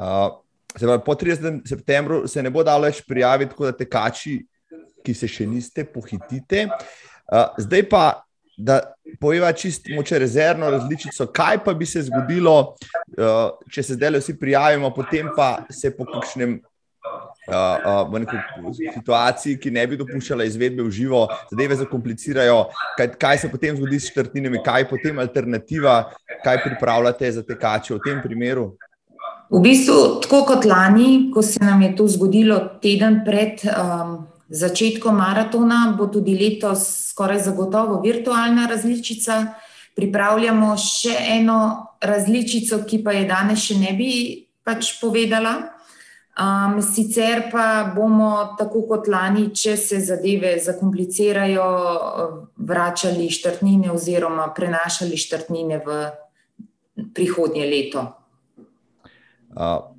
Uh, 0.00 0.40
pravi, 0.72 1.02
po 1.04 1.14
30. 1.14 1.60
septembru 1.68 2.28
se 2.28 2.42
ne 2.42 2.50
bo 2.50 2.64
dalo 2.64 2.88
več 2.88 3.02
prijaviti, 3.04 3.50
tako 3.50 3.68
da 3.68 3.76
tekači, 3.76 4.38
ki 5.04 5.14
se 5.14 5.28
še 5.28 5.44
niste, 5.46 5.84
pohitite. 5.84 6.64
Uh, 7.28 7.52
zdaj 7.60 7.88
pa 7.92 8.04
da 8.60 8.80
pojeva 9.20 9.52
čisto 9.52 9.94
moče 9.94 10.18
rezervno 10.18 10.70
različico, 10.70 11.26
kaj 11.26 11.64
pa 11.64 11.74
bi 11.74 11.86
se 11.86 12.02
zgodilo, 12.02 12.74
uh, 13.18 13.70
če 13.70 13.82
se 13.82 13.94
zdaj 13.94 14.18
vsi 14.18 14.38
prijavimo, 14.38 14.92
potem 14.94 15.30
pa 15.36 15.64
se 15.70 15.96
po 15.96 16.06
kakšnem. 16.08 16.60
Uh, 17.50 18.06
uh, 18.06 18.20
v 18.68 18.74
situaciji, 18.94 19.56
ki 19.58 19.70
ne 19.74 19.82
bi 19.88 19.96
dopuščala 19.98 20.44
izvedbe 20.46 20.84
v 20.84 20.90
živo, 20.94 21.22
zadeve 21.50 21.78
zakomplicirajo. 21.80 22.58
Kaj, 22.98 23.08
kaj 23.18 23.38
se 23.42 23.50
potem 23.50 23.74
zgodi 23.78 23.98
s 23.98 24.12
črtinami, 24.14 24.60
kaj 24.62 24.84
je 24.84 24.88
potem 24.92 25.18
alternativa, 25.18 25.94
kaj 26.44 26.60
pripravljate 26.66 27.32
za 27.32 27.42
tekače 27.42 27.96
v 27.96 28.00
tem 28.04 28.20
primeru? 28.22 28.68
V 29.50 29.58
bistvu, 29.64 30.20
tako 30.22 30.44
kot 30.46 30.68
lani, 30.68 31.30
ko 31.34 31.42
se 31.42 31.58
nam 31.64 31.82
je 31.82 31.94
to 31.98 32.06
zgodilo 32.06 32.60
teden 32.82 33.24
pred 33.26 33.64
um, 33.66 34.29
začetkom 34.50 35.16
maratona, 35.16 35.94
bo 35.98 36.06
tudi 36.10 36.34
letos 36.34 36.82
skoraj 37.10 37.42
zagotovo 37.46 38.00
virtualna 38.02 38.66
različica. 38.66 39.54
Pripravljamo 39.94 40.74
še 40.78 41.14
eno 41.38 41.58
različico, 42.02 42.82
ki 42.86 43.02
pa 43.04 43.14
je 43.14 43.26
danes 43.28 43.62
še 43.62 43.78
ne 43.78 43.92
bi 43.94 44.10
pač 44.66 44.96
povedala. 45.00 45.76
Um, 46.40 46.78
sicer 46.80 47.50
pa 47.52 47.90
bomo, 47.94 48.54
tako 48.56 48.86
kot 48.88 49.10
lani, 49.10 49.50
če 49.52 49.74
se 49.76 49.98
zadeve 50.00 50.54
zakomplicirajo, 50.62 51.66
vračali 52.56 53.26
štrtnine 53.28 53.90
oziroma 53.92 54.46
prenašali 54.56 55.18
štrtnine 55.20 55.82
v 55.84 55.98
prihodnje 57.14 57.66
leto. 57.66 58.06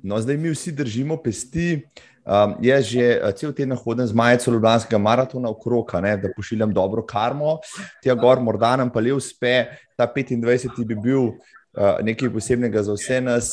No, 0.02 0.20
zdaj 0.20 0.36
mi 0.36 0.50
vsi 0.50 0.72
držimo 0.72 1.16
pesti. 1.22 1.82
Um, 2.22 2.54
jaz 2.62 2.86
že 2.86 3.18
cel 3.34 3.50
teden 3.50 3.74
hodim 3.74 4.06
z 4.06 4.14
majico 4.14 4.52
Ljubljanskega 4.54 4.98
maratona 4.98 5.50
v 5.50 5.58
krog, 5.58 5.90
da 5.90 6.30
pošiljam 6.36 6.72
dobro 6.72 7.02
karmo, 7.02 7.58
tja 8.02 8.14
gor, 8.14 8.38
morda 8.40 8.76
nam 8.76 8.90
pa 8.90 9.00
le 9.00 9.12
uspe. 9.12 9.66
Ta 9.96 10.06
25. 10.06 10.84
bi 10.86 10.94
bil 10.94 11.20
uh, 11.22 11.98
nekaj 12.02 12.30
posebnega 12.30 12.82
za 12.82 12.94
vse 12.94 13.20
nas, 13.20 13.50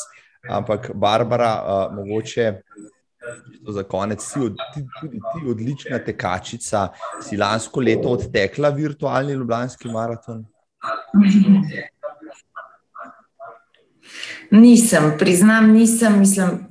ampak 0.50 0.92
Barbara, 0.94 1.54
uh, 1.66 1.96
mogoče 1.96 2.62
za 3.70 3.84
konec, 3.84 4.24
si 4.24 4.40
od, 4.40 4.56
ti, 4.74 4.86
tudi 5.02 5.18
ti 5.18 5.50
odlična 5.50 6.00
tekačica, 6.00 6.88
si 7.22 7.38
lansko 7.38 7.82
leto 7.82 8.10
odtekla 8.10 8.70
virtualni 8.70 9.34
Ljubljanski 9.34 9.90
maraton. 9.90 10.46
Nisem, 14.52 15.14
priznam, 15.20 15.72
nisem, 15.72 16.20
mislim 16.20 16.70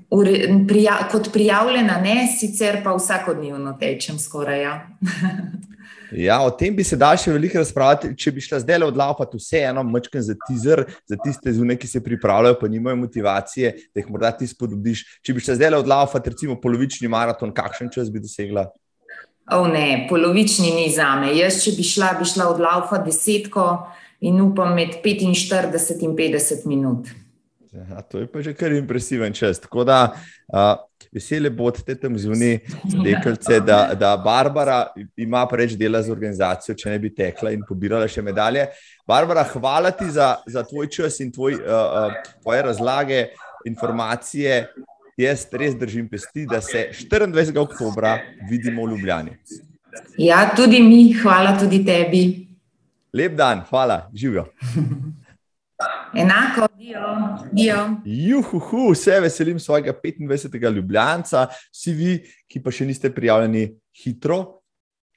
prija, 0.69 1.09
kot 1.13 1.33
prijavljena, 1.33 2.01
ne, 2.01 2.29
sicer 2.39 2.83
pa 2.85 2.95
vsakodnevno 2.97 3.77
tečem 3.81 4.19
skoraj. 4.19 4.63
Ja. 4.63 4.87
Ja, 6.13 6.41
o 6.41 6.51
tem 6.51 6.73
bi 6.73 6.85
se 6.85 6.97
dal 6.97 7.19
še 7.21 7.35
veliko 7.35 7.61
razpravljati. 7.61 8.15
Če 8.17 8.31
bi 8.33 8.41
šla 8.41 8.63
zdaj 8.63 8.87
odlaupati 8.87 9.37
vseeno, 9.37 9.83
mečken 9.85 10.23
za 10.25 10.33
teaser, 10.47 10.87
za 11.05 11.19
tiste 11.21 11.53
zunaj, 11.53 11.77
ki 11.83 11.91
se 11.91 12.01
pripravljajo, 12.01 12.57
pa 12.61 12.71
nimajo 12.73 12.97
motivacije, 12.97 13.75
da 13.93 14.01
jih 14.01 14.09
morda 14.09 14.31
ti 14.39 14.49
spodbudiš. 14.49 15.03
Če 15.21 15.37
bi 15.37 15.45
šla 15.45 15.59
zdaj 15.59 15.77
odlaupati, 15.83 16.33
recimo, 16.33 16.57
polovični 16.63 17.13
maraton, 17.13 17.53
kakšen 17.53 17.93
čas 17.93 18.09
bi 18.09 18.25
dosegla? 18.25 18.71
O 19.53 19.67
ne, 19.69 20.07
polovični 20.09 20.73
ni 20.79 20.89
za 20.97 21.11
me. 21.21 21.35
Jaz, 21.37 21.61
če 21.67 21.77
bi 21.77 21.85
šla, 21.85 22.15
bi 22.17 22.33
šla 22.33 22.49
odlaupati 22.55 23.11
desetko 23.11 23.69
in 24.25 24.41
upam 24.41 24.73
med 24.81 25.03
45 25.05 26.09
in 26.09 26.17
50 26.17 26.65
minut. 26.73 27.13
Ja, 27.79 28.03
to 28.03 28.19
je 28.19 28.27
pa 28.27 28.43
že 28.43 28.55
kar 28.55 28.73
impresiven 28.73 29.33
čas. 29.33 29.61
Tako 29.61 29.85
da 29.85 29.99
uh, 30.11 30.75
veseli 31.13 31.51
bodite 31.51 31.95
tam 31.95 32.19
zunaj, 32.19 32.59
stekelce, 32.91 33.61
da, 33.61 33.95
da 33.95 34.17
Barbara 34.17 34.87
ima 35.17 35.47
preveč 35.49 35.77
dela 35.79 36.03
z 36.03 36.13
organizacijo, 36.13 36.75
če 36.75 36.91
ne 36.91 36.99
bi 36.99 37.13
tekla 37.15 37.53
in 37.55 37.63
pobirala 37.69 38.09
še 38.09 38.23
medalje. 38.23 38.67
Barbara, 39.07 39.45
hvala 39.53 39.93
ti 39.95 40.11
za, 40.11 40.37
za 40.47 40.65
tvoj 40.67 40.91
čas 40.93 41.21
in 41.25 41.33
tvoj, 41.33 41.61
uh, 41.61 41.71
uh, 41.71 42.35
tvoje 42.43 42.63
razlage, 42.67 43.25
informacije. 43.67 44.67
Jaz 45.19 45.49
res 45.51 45.75
držim 45.75 46.07
pesti, 46.09 46.47
da 46.47 46.61
se 46.63 46.91
24. 46.95 47.57
oktober 47.59 48.21
vidimo 48.51 48.87
v 48.87 48.95
Ljubljani. 48.95 49.33
Ja, 50.19 50.45
tudi 50.55 50.79
mi, 50.83 51.09
hvala 51.23 51.57
tudi 51.59 51.83
tebi. 51.85 52.23
Lep 53.13 53.35
dan, 53.35 53.65
hvala, 53.71 54.05
živijo. 54.15 54.47
Enako, 56.15 56.67
dio. 57.53 58.01
Juhu, 58.05 58.91
vse 58.93 59.21
veselim 59.21 59.59
svojega 59.61 59.93
25. 60.05 60.75
ljubljanca, 60.75 61.47
vsi 61.73 61.93
vi, 61.93 62.15
ki 62.49 62.63
pa 62.63 62.73
še 62.73 62.87
niste 62.89 63.11
prijavljeni, 63.15 63.69
hitro, 64.03 64.61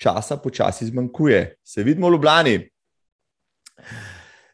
časa 0.02 0.38
počasi 0.38 0.90
zmanjkuje. 0.90 1.44
Se 1.64 1.84
vidimo 1.84 2.10
v 2.10 2.18
Ljubljani. 2.18 2.56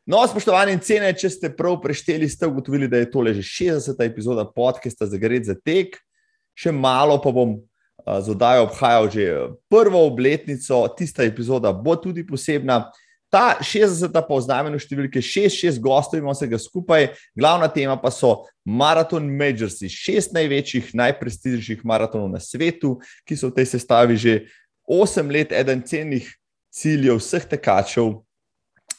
No, 0.07 0.21
spoštovani 0.27 0.77
cene, 0.79 1.09
če 1.17 1.29
ste 1.29 1.49
prav 1.55 1.79
prešteli, 1.83 2.29
ste 2.29 2.47
ugotovili, 2.47 2.87
da 2.87 3.01
je 3.01 3.09
tole 3.11 3.33
že 3.35 3.43
60. 3.43 3.97
epizoda 4.05 4.45
podcasta 4.45 5.07
za 5.07 5.17
Gred 5.17 5.49
za 5.49 5.55
tek. 5.55 5.97
Še 6.57 6.71
malo 6.71 7.17
pa 7.21 7.33
bom 7.33 7.57
z 8.05 8.31
oddajo 8.31 8.69
obhajal 8.69 9.09
že 9.11 9.25
prvo 9.69 10.05
obletnico, 10.07 10.85
tista 10.95 11.25
epizoda 11.27 11.73
bo 11.73 11.97
tudi 11.99 12.23
posebna. 12.23 12.85
Ta 13.29 13.57
60. 13.59 14.07
pa 14.07 14.31
v 14.31 14.43
znamenju 14.45 14.79
številke 14.79 15.19
6-6 15.19 15.81
gostov 15.83 16.21
imamo 16.21 16.31
vsega 16.31 16.59
skupaj, 16.61 17.09
glavna 17.35 17.67
tema 17.67 17.97
pa 17.99 18.07
so 18.07 18.47
Marathon 18.63 19.27
Majors, 19.27 19.81
šest 19.83 20.31
največjih, 20.31 20.93
najprestižnejših 20.95 21.83
maratonov 21.83 22.31
na 22.31 22.39
svetu, 22.39 22.95
ki 23.27 23.35
so 23.35 23.51
v 23.51 23.59
tej 23.59 23.67
sestavi 23.75 24.15
že 24.15 24.33
8 24.87 25.27
let, 25.27 25.51
eden 25.51 25.83
cennih 25.83 26.23
ciljev 26.71 27.19
vseh 27.19 27.43
tekačev 27.51 28.21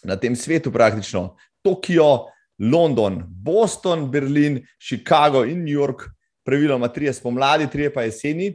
na 0.04 0.16
tem 0.20 0.36
svetu, 0.36 0.68
praktično 0.72 1.38
Tokio, 1.64 2.28
London, 2.58 3.24
Boston, 3.24 4.10
Berlin, 4.10 4.60
Chicago 4.76 5.44
in 5.48 5.64
New 5.64 5.72
York, 5.72 6.04
praviloma 6.44 6.92
tri 6.92 7.08
spomladi, 7.12 7.68
tri 7.70 7.88
pa 7.88 8.04
jeseni, 8.04 8.52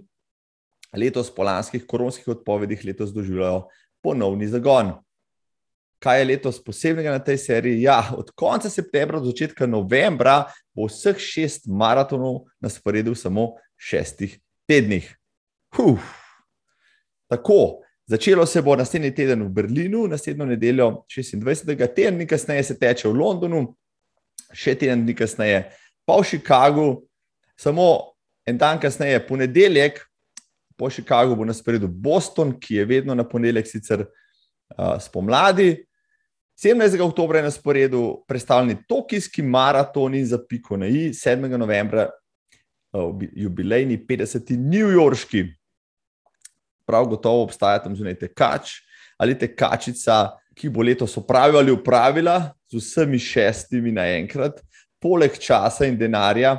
letos 0.94 1.32
po 1.34 1.44
lanskih 1.44 1.86
koronskih 1.88 2.28
odpovedih, 2.38 2.86
letos 2.86 3.14
doživljajo 3.14 3.66
ponovni 4.04 4.48
zagon. 4.48 4.94
Kaj 6.04 6.20
je 6.20 6.26
letos 6.28 6.60
posebnega 6.64 7.14
na 7.16 7.22
tej 7.24 7.38
seriji? 7.40 7.86
Ja, 7.86 8.12
od 8.18 8.34
konca 8.36 8.70
septembra 8.70 9.22
do 9.24 9.32
začetka 9.32 9.68
novembra 9.70 10.44
bo 10.76 10.90
vseh 10.90 11.20
šest 11.20 11.70
maratonov 11.72 12.44
na 12.60 12.70
sporedu 12.70 13.14
v 13.14 13.22
samo 13.22 13.46
šestih 13.80 14.36
tednih. 14.68 15.08
Uf. 15.80 16.04
Tako, 17.32 17.86
začelo 18.06 18.46
se 18.46 18.62
bo 18.62 18.76
naslednji 18.76 19.14
teden 19.16 19.46
v 19.48 19.50
Berlinu, 19.50 20.04
naslednjo 20.08 20.46
nedeljo, 20.46 20.90
26. 21.08 21.72
teden, 21.96 22.20
dni 22.20 22.28
kasneje 22.28 22.68
se 22.68 22.78
teče 22.80 23.08
v 23.08 23.16
Londonu, 23.16 23.64
še 24.54 24.76
teden 24.76 25.08
dni 25.08 25.16
kasneje 25.16 25.64
pa 26.06 26.20
v 26.20 26.28
Chicagu, 26.28 26.88
samo 27.56 28.14
en 28.46 28.58
dan 28.58 28.80
kasneje, 28.80 29.22
ponedeljek, 29.28 30.02
po 30.76 30.90
Chicagu 30.90 31.36
bo 31.36 31.46
na 31.46 31.54
sporedu 31.54 31.88
Boston, 31.88 32.54
ki 32.60 32.82
je 32.82 32.86
vedno 32.86 33.16
na 33.16 33.24
ponedeljek, 33.24 33.68
sicer 33.68 34.04
uh, 34.04 35.00
spomladi. 35.00 35.86
17. 36.64 37.02
oktober 37.02 37.36
je 37.36 37.44
na 37.44 37.52
sporedu 37.52 38.24
predstavljeni 38.28 38.84
Tokijski 38.88 39.42
maraton 39.42 40.16
in 40.16 40.26
za 40.26 40.40
piko 40.50 40.78
na 40.78 40.88
i, 40.88 41.10
7. 41.10 41.58
novembra 41.58 42.10
uh, 42.94 43.20
jubilejni 43.36 44.06
50. 44.10 44.58
New 44.58 44.92
Yorkski. 44.92 45.44
Prav 46.88 47.06
gotovo 47.06 47.44
obstaja 47.44 47.84
tam 47.84 47.96
zunaj 47.96 48.16
tekač 48.16 48.72
ali 49.18 49.36
tekačica, 49.40 50.38
ki 50.56 50.70
bo 50.70 50.82
letos 50.82 51.18
opravila 51.18 51.60
ali 51.60 51.72
upravila 51.72 52.54
z 52.72 52.80
vsemi 52.80 53.20
šestimi 53.20 53.92
naenkrat, 53.92 54.62
poleg 55.00 55.36
časa 55.40 55.86
in 55.86 55.98
denarja. 56.00 56.58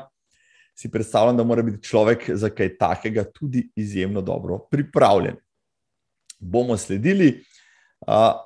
Si 0.76 0.90
predstavljam, 0.90 1.36
da 1.36 1.44
mora 1.44 1.62
biti 1.62 1.82
človek 1.88 2.28
za 2.34 2.50
kaj 2.50 2.76
takega 2.78 3.24
tudi 3.24 3.70
izjemno 3.76 4.20
dobro 4.20 4.58
pripravljen. 4.70 5.36
Bomo 6.38 6.76
sledili. 6.76 7.40
Uh, 8.06 8.44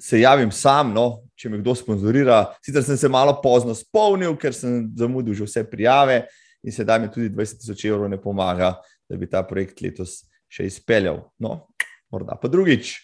se 0.00 0.20
javim 0.20 0.50
sam, 0.52 0.92
no, 0.94 1.06
če 1.36 1.50
me 1.52 1.60
kdo 1.60 1.74
sponzorira. 1.76 2.42
Sicer 2.64 2.84
sem 2.84 2.98
se 3.00 3.08
malo 3.12 3.36
pozno 3.42 3.74
spomnil, 3.76 4.36
ker 4.40 4.54
sem 4.54 4.86
zamudil 4.96 5.36
že 5.36 5.48
vse 5.48 5.64
prijave 5.70 6.24
in 6.66 6.74
sedaj 6.74 7.00
mi 7.00 7.10
tudi 7.12 7.30
20 7.30 7.62
tisoč 7.62 7.84
evrov 7.86 8.10
ne 8.10 8.18
pomaga, 8.20 8.74
da 9.08 9.16
bi 9.16 9.28
ta 9.30 9.42
projekt 9.46 9.80
letos 9.84 10.24
še 10.50 10.66
izpeljal. 10.66 11.22
No, 11.38 11.68
morda 12.12 12.38
pa 12.40 12.50
drugič. 12.50 12.96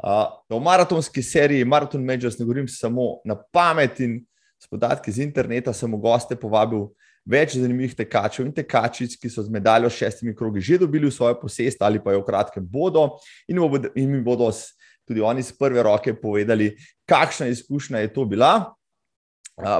Uh, 0.00 0.32
o 0.48 0.60
maratonski 0.64 1.20
seriji 1.22 1.66
Marathon 1.68 2.04
Majors 2.04 2.38
ne 2.38 2.46
govorim 2.48 2.68
samo 2.72 3.18
na 3.28 3.36
pamet 3.36 3.98
in 4.00 4.14
s 4.56 4.68
podatki 4.68 5.12
z 5.12 5.26
interneta 5.26 5.74
sem 5.76 5.92
v 5.92 6.00
goste 6.00 6.36
povabil 6.40 6.86
več 7.28 7.58
zanimivih 7.60 7.92
tekačev 7.98 8.46
in 8.46 8.54
tekačic, 8.56 9.12
ki 9.20 9.28
so 9.28 9.44
z 9.44 9.52
medaljo 9.52 9.90
šestimi 9.92 10.32
krogi 10.36 10.64
že 10.64 10.80
dobili 10.80 11.08
v 11.08 11.12
svojo 11.12 11.36
posest 11.42 11.82
ali 11.84 12.00
pa 12.00 12.16
jo 12.16 12.22
v 12.24 12.28
kratkem 12.32 12.64
bodo 12.64 13.20
in, 13.48 13.60
in 13.94 14.08
mi 14.08 14.22
bodo 14.24 14.48
s 14.48 14.72
tudi 15.10 15.20
oni 15.20 15.42
iz 15.42 15.50
prve 15.58 15.82
roke 15.82 16.14
povedali, 16.14 16.70
kakšna 17.10 17.48
izkušnja 17.50 17.98
je 17.98 18.12
to 18.14 18.24
bila. 18.24 18.74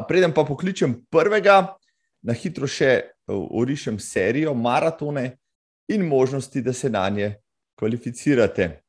Preden 0.08 0.34
pa 0.34 0.42
pokličem 0.44 0.96
prvega, 1.10 1.76
na 2.26 2.34
hitro 2.34 2.66
še 2.66 3.14
urišem 3.30 3.98
serijo 4.02 4.54
maratone 4.58 5.38
in 5.88 6.02
možnosti, 6.02 6.62
da 6.62 6.72
se 6.72 6.90
na 6.90 7.06
nje 7.08 7.36
kvalificirate. 7.78 8.82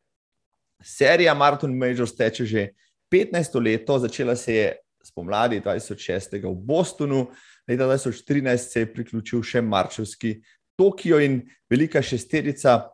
Serija 0.82 1.34
Marathon 1.38 1.78
Majors 1.78 2.16
teče 2.18 2.46
že 2.46 2.68
15 3.14 3.62
leto, 3.62 4.00
začela 4.00 4.36
se 4.36 4.56
je 4.56 4.74
spomladi 5.04 5.62
2006 5.62 6.42
v 6.42 6.56
Bostonu, 6.56 7.28
leta 7.70 7.86
2013 7.86 8.58
se 8.58 8.80
je 8.80 8.94
priključil 8.94 9.44
še 9.44 9.62
Marčevski 9.62 10.40
Tokio 10.76 11.22
in 11.22 11.44
velika 11.70 12.02
šesterica 12.02 12.90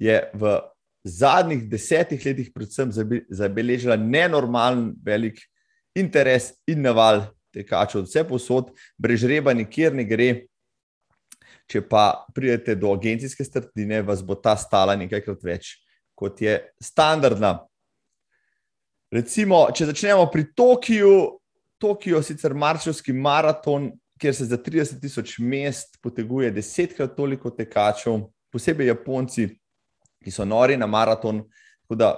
je 0.00 0.16
v 0.32 0.58
zadnjih 1.04 1.64
desetih 1.68 2.24
letih, 2.26 2.50
predvsem, 2.54 2.92
zabeležila 3.28 3.96
nenormalen 3.96 4.90
velik 5.04 5.40
interes 5.96 6.52
in 6.68 6.82
naval 6.84 7.26
tekačev, 7.54 8.04
vse 8.06 8.24
posod, 8.28 8.70
brez 8.98 9.22
žreba, 9.24 9.54
nikjer 9.56 9.94
ne 9.96 10.04
gre. 10.06 10.30
Če 11.70 11.82
pa 11.86 12.26
pridete 12.34 12.74
do 12.74 12.90
agencijske 12.92 13.46
strdine, 13.46 14.02
vas 14.02 14.22
bo 14.26 14.34
ta 14.34 14.56
stala 14.58 14.96
nekajkrat 14.98 15.44
več, 15.46 15.74
kot 16.18 16.40
je 16.42 16.56
standardna. 16.82 17.60
Recimo, 19.10 19.64
če 19.74 19.90
začnemo 19.90 20.26
pri 20.30 20.48
Tokiu, 20.54 21.40
Tokio 21.80 22.20
sicer 22.22 22.52
marčevski 22.54 23.14
maraton, 23.16 23.88
kjer 24.20 24.34
se 24.36 24.44
za 24.50 24.58
30 24.60 25.00
tisoč 25.00 25.38
mest 25.40 25.96
poteguje 26.02 26.50
desetkrat 26.52 27.14
toliko 27.16 27.50
tekačev, 27.56 28.26
posebej 28.52 28.90
Japonci, 28.90 29.46
ki 30.24 30.30
so 30.30 30.44
nori 30.44 30.76
na 30.76 30.86
maraton, 30.86 31.42
tako 31.82 31.98
da 31.98 32.10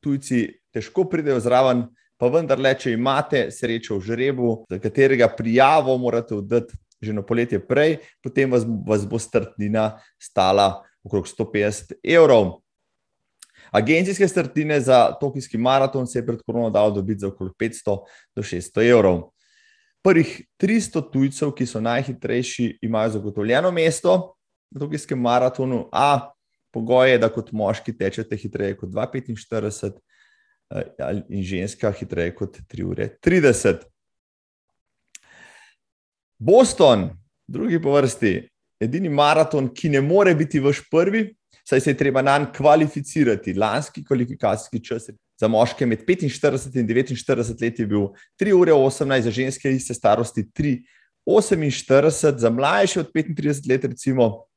tujci 0.00 0.46
težko 0.74 1.08
pridejo 1.10 1.40
zraven. 1.40 1.88
Pa 2.18 2.26
vendarle, 2.34 2.72
če 2.74 2.96
imate 2.96 3.44
srečo 3.54 4.00
v 4.00 4.02
žrebu, 4.08 4.48
za 4.70 4.80
katerega 4.82 5.28
prijavo 5.30 5.94
morate 5.98 6.34
oddati 6.34 6.74
že 7.00 7.14
na 7.14 7.22
poletje 7.22 7.60
prej, 7.62 8.02
potem 8.18 8.50
vas, 8.50 8.66
vas 8.66 9.06
bo 9.06 9.18
strtnina 9.22 10.00
stala 10.18 10.82
okrog 11.06 11.30
150 11.30 11.94
evrov. 12.02 12.58
Agencijske 13.70 14.28
strtine 14.28 14.80
za 14.80 15.12
tokijski 15.20 15.58
maraton 15.58 16.06
se 16.06 16.18
je 16.18 16.26
pred 16.26 16.40
korono 16.42 16.70
dalo 16.70 16.90
dobiti 16.90 17.20
za 17.20 17.28
okrog 17.28 17.52
500 17.54 17.96
do 18.36 18.42
600 18.42 18.90
evrov. 18.90 19.30
Prvih 20.02 20.46
300 20.58 21.02
tujcev, 21.12 21.52
ki 21.52 21.66
so 21.66 21.80
najhitrejši, 21.80 22.78
imajo 22.82 23.18
zagotovljeno 23.18 23.70
mesto 23.70 24.34
na 24.70 24.80
tokijskem 24.80 25.20
maratonu, 25.20 25.88
a 25.92 26.32
pogoj 26.78 27.10
je, 27.10 27.18
da 27.18 27.28
kot 27.32 27.50
moški 27.52 27.96
tečete 27.98 28.36
hitreje 28.38 28.76
kot 28.78 28.90
2,45 28.94 29.98
eh, 30.70 31.22
in 31.28 31.42
ženska 31.42 31.90
hitreje 31.92 32.34
kot 32.38 32.60
3 32.70 32.84
ure 32.86 33.08
30. 33.24 33.82
Boston, 36.38 37.08
drugi 37.50 37.80
po 37.82 37.96
vrsti, 37.96 38.34
edini 38.80 39.10
maraton, 39.10 39.72
ki 39.74 39.90
ne 39.90 40.00
more 40.00 40.34
biti 40.38 40.60
vaš 40.62 40.84
prvi, 40.90 41.24
saj 41.66 41.80
se 41.82 41.90
je 41.90 41.98
treba 41.98 42.22
na 42.22 42.36
njega 42.38 42.52
kvalificirati. 42.54 43.56
Lanski 43.58 44.04
kvalifikacijski 44.04 44.84
čas 44.84 45.10
za 45.40 45.48
moške 45.48 45.86
med 45.86 46.04
45 46.06 47.10
in 47.10 47.16
49 47.16 47.62
let 47.62 47.78
je 47.78 47.86
bil 47.86 48.06
3 48.40 48.54
ure 48.54 48.72
18, 48.72 49.26
za 49.26 49.30
ženske 49.30 49.72
iste 49.72 49.94
starosti 49.94 50.46
3. 50.54 50.78
48, 51.28 52.38
za 52.38 52.50
mlajše 52.50 53.00
od 53.00 53.10
35 53.12 53.68
let, 53.70 53.84
recimo 53.84 54.47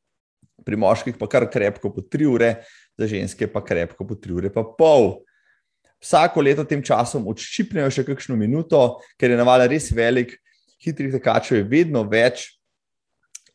pri 0.65 0.77
moških 0.79 1.17
pa 1.19 1.27
kar 1.29 1.47
krepko 1.51 1.91
po 1.93 2.03
tri 2.05 2.27
ure, 2.29 2.53
za 2.97 3.07
ženske 3.09 3.47
pa 3.51 3.63
krepko 3.65 4.07
po 4.07 4.15
tri 4.15 4.33
ure 4.33 4.51
pa 4.53 4.63
pol. 4.63 5.21
Vsako 6.01 6.41
leto 6.41 6.65
tem 6.65 6.81
časom 6.81 7.27
odščipnejo 7.29 7.91
še 7.93 8.05
kakšno 8.07 8.37
minuto, 8.37 8.79
ker 9.21 9.33
je 9.33 9.37
naval 9.37 9.67
res 9.69 9.91
velik, 9.93 10.33
hitrih 10.81 11.13
tekačev 11.13 11.61
je 11.61 11.69
vedno 11.69 12.03
več. 12.09 12.49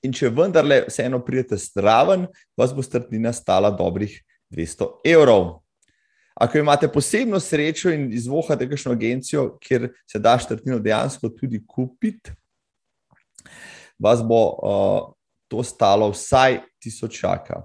In 0.07 0.15
če 0.15 0.31
vendarle 0.31 0.85
vseeno 0.87 1.19
pridete 1.25 1.59
zraven, 1.59 2.29
vas 2.55 2.75
bo 2.75 2.85
strtnina 2.85 3.33
stala 3.35 3.73
dobrih 3.75 4.15
200 4.55 4.91
evrov. 5.11 5.57
Ako 6.37 6.61
imate 6.61 6.89
posebno 6.93 7.41
srečo 7.41 7.91
in 7.91 8.11
izvohate 8.13 8.69
kakšno 8.69 8.93
agencijo, 8.93 9.47
kjer 9.59 9.89
se 10.07 10.21
da 10.21 10.37
štrtnino 10.39 10.79
dejansko 10.85 11.33
tudi 11.33 11.63
kupiti, 11.67 12.35
vas 13.99 14.21
bo 14.21 14.41
uh, 14.53 15.15
to 15.49 15.65
stalo 15.65 16.11
vsaj 16.13 16.61
tisočaka. 16.87 17.65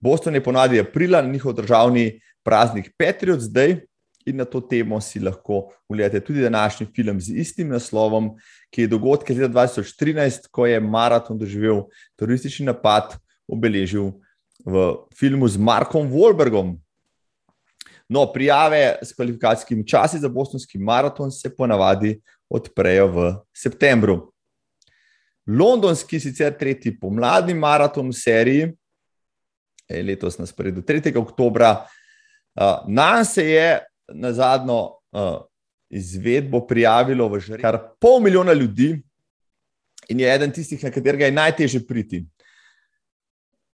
Boston 0.00 0.34
je 0.34 0.44
ponadi 0.44 0.80
aprila 0.80 1.22
njihov 1.22 1.52
državni 1.52 2.20
praznik 2.44 2.92
Patriot 2.98 3.40
zdaj 3.40 3.76
in 4.26 4.36
na 4.36 4.44
to 4.44 4.60
temo 4.60 5.00
si 5.00 5.20
lahko 5.20 5.68
ugledate 5.88 6.20
tudi 6.24 6.40
današnji 6.40 6.86
film 6.96 7.20
z 7.20 7.36
istim 7.40 7.68
naslovom, 7.68 8.30
ki 8.70 8.82
je 8.82 8.88
dogodke 8.88 9.34
leta 9.34 9.48
2013, 9.52 10.48
ko 10.50 10.66
je 10.66 10.80
maraton 10.80 11.38
doživel 11.38 11.84
teroristični 12.16 12.66
napad, 12.66 13.16
obeležil 13.48 14.12
v 14.64 14.84
filmu 15.16 15.48
z 15.48 15.60
Markom 15.60 16.08
Wahlbergom. 16.08 16.76
No, 18.08 18.24
prijave 18.32 18.96
s 19.02 19.12
kvalifikacijskimi 19.12 19.86
časi 19.86 20.18
za 20.18 20.28
bostonski 20.28 20.78
maraton 20.78 21.30
se 21.32 21.56
ponavadi 21.56 22.20
odprejo 22.48 23.08
v 23.08 23.34
septembru 23.56 24.33
londonski, 25.46 26.20
sicer 26.20 26.54
tretji 26.58 26.94
pomladni 27.00 27.54
maraton 27.54 28.08
v 28.08 28.16
seriji, 28.16 28.68
je 29.88 30.02
letos 30.02 30.38
na 30.38 30.46
sporedu 30.46 30.82
3. 30.82 31.16
oktober. 31.16 31.62
Uh, 32.54 32.84
Nam 32.88 33.24
se 33.24 33.44
je 33.50 33.80
na 34.14 34.32
zadnjo 34.32 34.78
uh, 35.12 35.42
izvedbo 35.90 36.66
prijavilo 36.66 37.28
v 37.28 37.40
žreb 37.40 37.60
kar 37.60 37.78
pol 38.00 38.20
milijona 38.20 38.52
ljudi 38.52 38.94
in 40.08 40.20
je 40.20 40.34
eden 40.34 40.52
tistih, 40.52 40.82
na 40.84 40.90
katerega 40.90 41.26
je 41.26 41.32
najtežje 41.32 41.80
priti. 41.86 42.24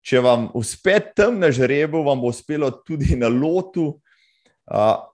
Če 0.00 0.20
vam 0.20 0.48
uspe 0.54 0.98
tam 1.16 1.38
na 1.38 1.50
žrebu, 1.52 2.02
vam 2.06 2.20
bo 2.20 2.30
uspelo 2.32 2.70
tudi 2.70 3.16
na 3.16 3.28
lotu 3.28 4.00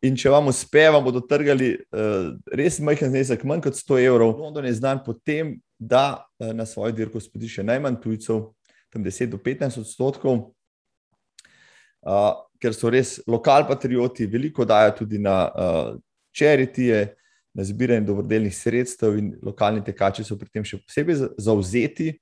In 0.05 0.17
če 0.21 0.31
vam 0.33 0.51
uspe, 0.53 0.83
vam 0.93 1.05
bodo 1.05 1.23
trgali 1.25 1.71
uh, 1.73 2.35
res 2.53 2.77
majhen 2.85 3.09
znesek, 3.09 3.45
manj 3.49 3.63
kot 3.65 3.79
100 3.79 4.03
evrov. 4.05 4.35
London 4.37 4.69
je 4.69 4.75
znan 4.77 5.01
po 5.05 5.15
tem, 5.17 5.55
da 5.79 6.27
uh, 6.39 6.53
na 6.53 6.67
svojo 6.67 6.93
dirko 6.93 7.21
spodi 7.21 7.49
še 7.51 7.65
najmanj 7.67 8.01
tujcev, 8.03 8.43
tam 8.93 9.05
10 9.05 9.33
do 9.33 9.39
15 9.43 9.81
odstotkov, 9.83 10.41
uh, 12.07 12.33
ker 12.63 12.75
so 12.75 12.91
res 12.93 13.19
lokalni 13.29 13.69
patrioti, 13.69 14.29
veliko 14.31 14.65
dajo 14.65 14.95
tudi 15.03 15.21
na 15.23 15.39
uh, 15.49 15.95
čeritije, 16.37 17.15
na 17.57 17.65
zbiranje 17.65 18.05
dobrodelnih 18.05 18.53
sredstev 18.53 19.17
in 19.17 19.33
lokalni 19.45 19.81
tekači 19.85 20.25
so 20.25 20.37
pri 20.37 20.51
tem 20.53 20.65
še 20.65 20.77
posebej 20.83 21.23
zauzeti. 21.41 22.13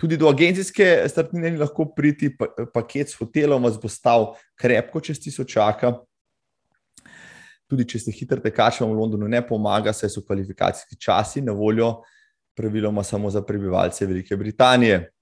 Tudi 0.00 0.16
do 0.20 0.28
agencijske 0.28 0.84
startnine 1.08 1.52
ni 1.52 1.60
lahko 1.60 1.86
priti, 1.96 2.28
pa, 2.36 2.48
paket 2.72 3.12
s 3.12 3.16
hotelom 3.20 3.64
vas 3.64 3.76
bo 3.80 3.88
stal 3.88 4.34
krepko 4.60 5.00
čez 5.04 5.20
tisočaka 5.20 5.94
tudi 7.70 7.86
če 7.86 8.02
ste 8.02 8.14
hitro 8.14 8.40
tekači 8.42 8.82
v 8.82 8.90
Londonu, 8.90 9.28
ne 9.30 9.40
pomaga, 9.46 9.94
saj 9.94 10.10
so 10.16 10.24
kvalifikacijski 10.26 10.98
časi 10.98 11.42
na 11.46 11.54
voljo, 11.56 12.00
praviloma 12.60 13.02
samo 13.02 13.30
za 13.30 13.42
prebivalce 13.42 14.06
Velike 14.06 14.36
Britanije. 14.36 15.12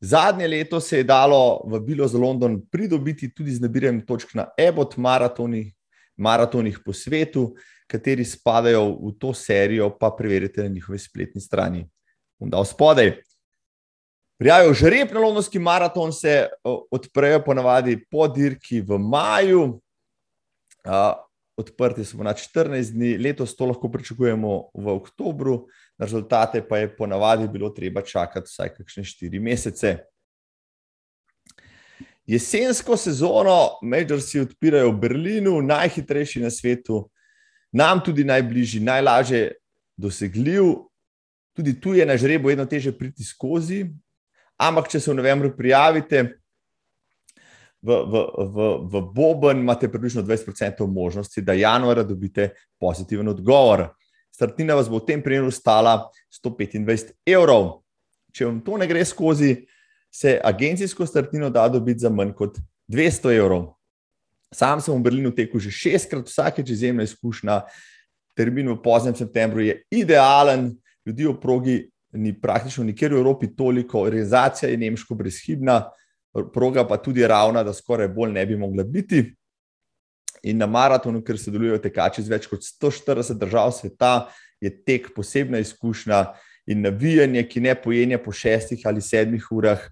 Zadnje 0.00 0.48
leto 0.48 0.80
se 0.80 0.96
je 0.96 1.04
dalo 1.04 1.62
v 1.70 1.80
Bilo 1.80 2.08
za 2.08 2.18
London 2.18 2.58
pridobiti 2.70 3.30
tudi 3.34 3.54
z 3.54 3.62
nabiranjem 3.62 4.00
točk 4.06 4.34
na 4.34 4.48
Ebot 4.58 4.96
maratonih, 4.96 5.70
maratonih 6.16 6.80
po 6.84 6.92
svetu, 6.92 7.54
kateri 7.86 8.24
spadajo 8.24 8.88
v 8.98 9.12
to 9.18 9.30
serijo, 9.34 9.92
pa 9.98 10.10
preverite 10.10 10.62
na 10.62 10.68
njihovi 10.68 10.98
spletni 10.98 11.40
strani. 11.40 11.86
Unda 12.42 12.64
spodaj. 12.64 13.12
Prijavijo 14.38 14.74
žreb 14.74 15.14
na 15.14 15.20
londonski 15.20 15.58
maraton, 15.58 16.12
se 16.12 16.48
odprejo 16.90 17.44
ponavadi 17.44 18.00
po 18.10 18.26
dirki 18.28 18.80
v 18.80 18.98
maju 18.98 19.78
odprti 21.56 22.04
so 22.04 22.18
na 22.22 22.34
14 22.34 22.92
dni, 22.92 23.16
letos 23.18 23.56
to 23.56 23.66
lahko 23.66 23.90
pričakujemo 23.92 24.72
v 24.74 24.94
oktobru, 24.96 25.66
rezultate 26.02 26.62
pa 26.68 26.78
je 26.78 26.90
ponavadi 26.96 27.48
bilo 27.48 27.70
treba 27.70 28.02
čakati 28.02 28.50
vsaj 28.50 28.74
kakšne 28.74 29.04
4 29.04 29.40
mesece. 29.40 29.96
Jesensko 32.26 32.96
sezono 32.96 33.78
Majorsi 33.82 34.40
odpirajo 34.40 34.92
v 34.92 34.98
Berlinu, 34.98 35.56
najhitrejši 35.62 36.42
na 36.42 36.50
svetu, 36.50 37.08
nam 37.72 38.00
tudi 38.04 38.24
najbližji, 38.24 38.80
najlažje 38.80 39.52
dosegljiv. 39.96 40.64
Tudi 41.56 41.74
tu 41.80 41.94
je 41.94 42.06
na 42.06 42.16
žrebu 42.16 42.48
vedno 42.48 42.66
teže 42.66 42.92
priti 42.92 43.24
skozi, 43.24 43.84
ampak 44.56 44.88
če 44.88 45.00
se 45.00 45.10
v 45.10 45.18
novembru 45.18 45.50
prijavite, 45.56 46.22
v, 47.82 47.90
v, 47.90 48.14
v, 48.38 48.58
v 48.86 49.02
Boben 49.10 49.58
imate 49.58 49.90
približno 49.90 50.22
20% 50.22 50.86
možnosti, 50.86 51.42
da 51.42 51.52
januarja 51.52 52.04
dobite 52.06 52.52
pozitiven 52.78 53.28
odgovor. 53.28 53.88
Startina 54.32 54.74
vas 54.74 54.88
bo 54.88 54.98
v 54.98 55.06
tem 55.06 55.22
primeru 55.22 55.52
stala 55.52 56.08
125 56.32 57.12
evrov. 57.28 57.84
Če 58.32 58.48
vam 58.48 58.60
to 58.64 58.78
ne 58.80 58.88
gre 58.88 59.04
skozi, 59.04 59.66
se 60.12 60.38
agencijsko 60.44 61.06
startino 61.06 61.50
da 61.52 61.68
dobiti 61.68 62.04
za 62.04 62.10
manj 62.12 62.32
kot 62.36 62.58
200 62.88 63.36
evrov. 63.36 63.74
Sam 64.52 64.80
sem 64.80 64.92
v 64.92 65.04
Berlinu 65.04 65.32
tekel 65.32 65.60
že 65.60 65.72
šestkrat, 65.72 66.28
vsakeč 66.28 66.72
izjemna 66.72 67.04
izkušnja. 67.08 67.62
Termin 68.36 68.72
v 68.72 68.80
poznem 68.80 69.16
septembru 69.16 69.60
je 69.60 69.82
idealen, 69.92 70.70
ljudi 71.04 71.28
v 71.28 71.36
progi 71.40 71.76
ni 72.16 72.32
praktično 72.32 72.84
nikjer 72.84 73.12
v 73.12 73.20
Evropi 73.20 73.50
toliko, 73.56 74.00
organizacija 74.00 74.70
je 74.70 74.80
nemško 74.80 75.14
brezhibna 75.16 75.82
proga 76.32 76.86
pa 76.88 76.96
tudi 76.96 77.26
ravna, 77.26 77.62
da 77.62 77.72
skoraj 77.72 78.08
bolj 78.08 78.32
ne 78.32 78.46
bi 78.46 78.56
mogla 78.56 78.84
biti. 78.84 79.34
In 80.42 80.58
na 80.58 80.66
maratonu, 80.66 81.22
ker 81.22 81.38
se 81.38 81.50
delujejo 81.54 81.78
tekači 81.82 82.22
iz 82.22 82.30
več 82.30 82.48
kot 82.50 82.64
140 82.66 83.38
držav 83.38 83.70
sveta, 83.76 84.28
je 84.60 84.70
tek 84.84 85.12
posebna 85.14 85.60
izkušnja 85.62 86.24
in 86.66 86.82
navijanje, 86.82 87.42
ki 87.48 87.60
ne 87.60 87.74
pojenja 87.74 88.18
po 88.22 88.32
šestih 88.32 88.82
ali 88.86 89.02
sedmih 89.02 89.46
urah, 89.50 89.82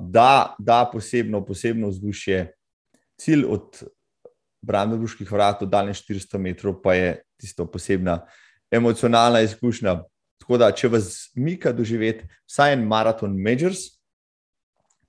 da, 0.00 0.54
da 0.58 0.84
posebno, 0.92 1.44
posebno 1.44 1.88
vzdušje. 1.88 2.44
Cilj 3.18 3.44
od 3.50 3.82
Brandenburških 4.62 5.30
vrat 5.32 5.62
daljne 5.62 5.94
400 5.94 6.38
metrov 6.38 6.80
pa 6.82 6.94
je 6.94 7.22
tisto 7.38 7.66
posebna 7.66 8.20
emocionalna 8.70 9.40
izkušnja. 9.40 10.02
Tako 10.38 10.58
da, 10.58 10.70
če 10.72 10.88
vas 10.88 11.30
mika 11.34 11.72
doživeti 11.72 12.26
vsaj 12.46 12.76
en 12.76 12.86
maraton 12.86 13.34
Majors, 13.42 13.98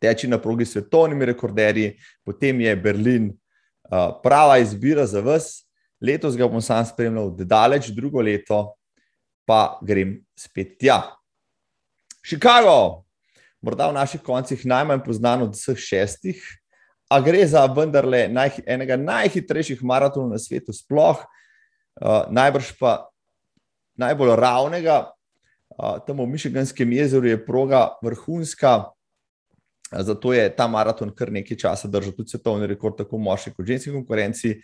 teči 0.02 0.28
na 0.28 0.40
progi 0.42 0.66
s 0.66 0.74
svetovnimi 0.74 1.26
rekorderji, 1.26 1.94
potem 2.26 2.62
je 2.62 2.76
Berlin 2.76 3.30
prava 4.24 4.58
izbira 4.62 5.06
za 5.06 5.22
vas. 5.22 5.66
Letos 6.02 6.38
ga 6.38 6.48
bom 6.48 6.62
sam 6.62 6.86
spremljal, 6.86 7.34
daleč, 7.44 7.90
drugo 7.92 8.22
leto 8.22 8.76
pa 9.50 9.80
grem 9.82 10.20
spet 10.38 10.78
tja. 10.80 11.02
Chicago, 12.24 13.04
morda 13.62 13.90
v 13.90 13.98
naših 13.98 14.22
koncih 14.22 14.62
najmanj 14.66 15.02
znan 15.18 15.48
od 15.48 15.58
vseh 15.58 15.80
šestih, 15.82 16.44
a 17.10 17.18
gre 17.26 17.42
za 17.50 17.66
vendarle 17.66 18.28
naj, 18.30 18.62
enega 18.70 18.94
najhitrejših 19.02 19.82
maratonov 19.82 20.30
na 20.30 20.38
svetu, 20.38 20.70
sploh 20.76 21.18
uh, 21.18 22.30
najbrž 22.30 22.76
pa 22.78 23.10
najbolj 23.98 24.36
ravnega. 24.38 25.10
Uh, 25.74 25.98
tam 26.06 26.22
v 26.22 26.30
Mišiganskem 26.30 26.94
jezeru 26.94 27.28
je 27.28 27.42
proga 27.42 27.98
vrhunska, 28.06 28.94
Zato 29.92 30.34
je 30.34 30.50
ta 30.56 30.68
maraton 30.68 31.10
kar 31.16 31.32
nekaj 31.34 31.58
časa 31.58 31.90
držal 31.90 32.14
tudi 32.14 32.30
svetovni 32.30 32.68
rekord, 32.70 32.98
tako 32.98 33.18
v 33.18 33.26
moški 33.26 33.54
kot 33.56 33.66
ženski 33.66 33.94
konkurenci. 33.94 34.60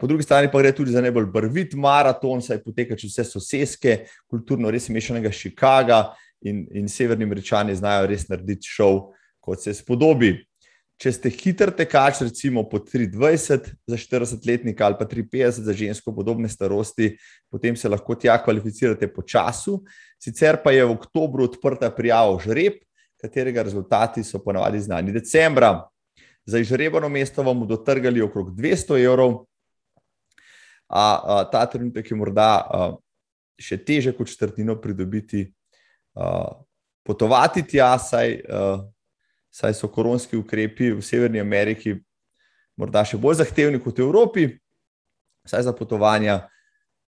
Po 0.00 0.08
drugi 0.08 0.24
strani 0.24 0.48
pa 0.52 0.60
gre 0.60 0.72
tudi 0.76 0.92
za 0.92 1.02
najbolj 1.04 1.26
brvit 1.32 1.74
maraton, 1.76 2.40
saj 2.44 2.62
poteka 2.64 2.96
čez 2.96 3.12
vse 3.12 3.24
sosedske, 3.28 3.96
kulturno 4.28 4.70
res 4.72 4.88
mešanega 4.88 5.32
Chicaga 5.32 6.14
in, 6.40 6.66
in 6.72 6.88
severni 6.88 7.28
američani 7.28 7.76
znajo 7.76 8.06
res 8.08 8.28
narediti 8.28 8.68
šov, 8.72 9.10
kot 9.40 9.64
se 9.64 9.74
spodobi. 9.76 10.38
Če 11.00 11.14
ste 11.16 11.30
hiter 11.32 11.70
tekač, 11.72 12.18
recimo 12.26 12.66
po 12.68 12.76
23 12.84 13.70
za 13.88 13.96
40-letnika 13.96 14.84
ali 14.84 14.98
pa 14.98 15.06
53 15.08 15.64
za 15.64 15.72
žensko 15.72 16.12
podobne 16.12 16.48
starosti, 16.48 17.14
potem 17.48 17.76
se 17.76 17.88
lahko 17.88 18.16
tja 18.20 18.36
kvalificirate 18.36 19.08
po 19.08 19.24
času. 19.24 19.78
Sicer 20.20 20.60
pa 20.60 20.74
je 20.76 20.84
v 20.84 20.92
oktobru 20.92 21.48
odprta 21.48 21.88
prijava 21.88 22.36
žreb, 22.44 22.76
katerega 23.20 23.62
rezultati 23.62 24.24
so 24.24 24.40
ponavadi 24.44 24.80
znani 24.80 25.12
decembra. 25.12 25.88
Za 26.46 26.58
izžrebano 26.58 27.08
mesto 27.08 27.42
vam 27.42 27.60
bodo 27.60 27.76
trgali 27.76 28.22
okrog 28.22 28.50
200 28.56 28.98
evrov, 29.04 29.44
a, 30.88 31.04
a 31.24 31.44
ta 31.52 31.66
trenutek 31.66 32.10
je 32.10 32.16
morda 32.16 32.50
a, 32.64 32.90
še 33.60 33.78
teže 33.84 34.12
kot 34.16 34.28
četrtino 34.32 34.74
pridobiti, 34.80 35.44
a, 36.16 36.48
potovati 37.06 37.62
tja, 37.62 37.92
saj, 37.98 38.40
a, 38.48 38.62
saj 39.52 39.76
so 39.76 39.90
koronski 39.92 40.36
ukrepi 40.40 40.90
v 40.96 41.04
Severni 41.04 41.40
Ameriki 41.40 41.98
morda 42.80 43.04
še 43.04 43.20
bolj 43.20 43.42
zahtevni 43.42 43.80
kot 43.82 43.98
v 43.98 44.06
Evropi, 44.06 44.46
saj 45.48 45.68
za 45.68 45.74
potovanja. 45.76 46.46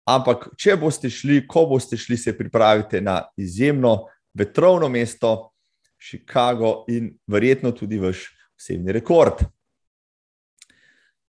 Ampak, 0.09 0.49
če 0.59 0.75
boste 0.81 1.11
šli, 1.13 1.45
ko 1.47 1.67
boste 1.71 1.99
šli, 2.01 2.19
se 2.19 2.35
pripravite 2.35 3.01
na 3.05 3.21
izjemno 3.39 4.09
vetrovno 4.35 4.89
mesto, 4.91 5.50
Chicago 6.01 6.85
in 6.89 7.13
verjetno 7.27 7.73
tudi 7.73 7.99
vaš 7.99 8.25
osebni 8.57 8.93
rekord. 8.93 9.45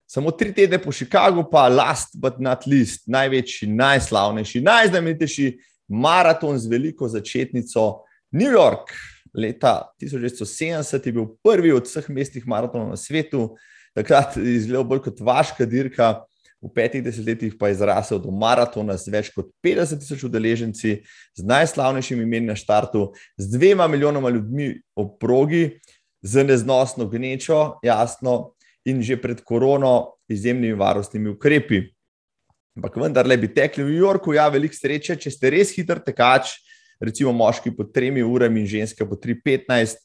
Samo 0.08 0.32
tri 0.32 0.54
tedne 0.54 0.78
po 0.82 0.92
Chicagu, 0.92 1.44
pa 1.52 1.68
last 1.68 2.20
but 2.22 2.40
not 2.40 2.68
least, 2.68 3.08
največji, 3.08 3.68
najslavnejši, 3.74 4.62
najznamenitejši 4.62 5.48
maraton 5.90 6.60
z 6.60 6.70
veliko 6.70 7.08
začetnico 7.10 8.04
New 8.32 8.52
York. 8.52 8.94
Leta 9.34 9.94
1970 10.02 11.08
je 11.08 11.14
bil 11.14 11.26
prvi 11.44 11.72
od 11.74 11.88
vseh 11.90 12.10
mestnih 12.14 12.46
maratonov 12.48 12.92
na 12.94 12.98
svetu, 12.98 13.56
takrat 13.98 14.38
je 14.38 14.54
izgledal 14.56 14.86
bolj 14.86 15.02
kot 15.08 15.24
vaška 15.26 15.66
dirka 15.66 16.12
v 16.64 16.72
petih 16.72 17.04
desetletjih 17.04 17.58
pa 17.60 17.68
je 17.68 17.82
zrasel 17.82 18.22
do 18.24 18.32
maratona 18.32 18.96
z 18.96 19.12
več 19.12 19.30
kot 19.36 19.50
50 19.60 20.00
tisoč 20.00 20.24
udeleženci, 20.24 20.92
z 21.36 21.42
najslavnejšimi 21.44 22.24
imeni 22.24 22.48
na 22.48 22.56
štartu, 22.56 23.10
z 23.36 23.52
dvema 23.52 23.90
milijonoma 23.92 24.32
ljudmi 24.32 24.70
ob 24.96 25.18
progi, 25.20 25.82
z 26.24 26.46
neznosno 26.48 27.10
gnečo, 27.12 27.84
jasno, 27.84 28.54
in 28.88 29.04
že 29.04 29.20
pred 29.20 29.44
korono 29.44 30.16
izjemnimi 30.32 30.76
varnostnimi 30.80 31.36
ukrepi. 31.36 31.84
Ampak 32.80 32.96
vendarle 32.98 33.38
bi 33.38 33.52
tekli 33.52 33.84
v 33.84 33.92
New 33.92 34.00
Yorku, 34.00 34.34
ja, 34.34 34.48
veliko 34.48 34.76
sreče, 34.76 35.20
če 35.20 35.32
ste 35.36 35.52
res 35.52 35.76
hiter 35.76 36.00
tekač, 36.00 36.56
recimo 37.04 37.36
moški 37.36 37.76
po 37.76 37.84
3 37.84 38.24
urami 38.24 38.64
in 38.64 38.68
ženske 38.72 39.04
po 39.04 39.20
3:15, 39.20 40.00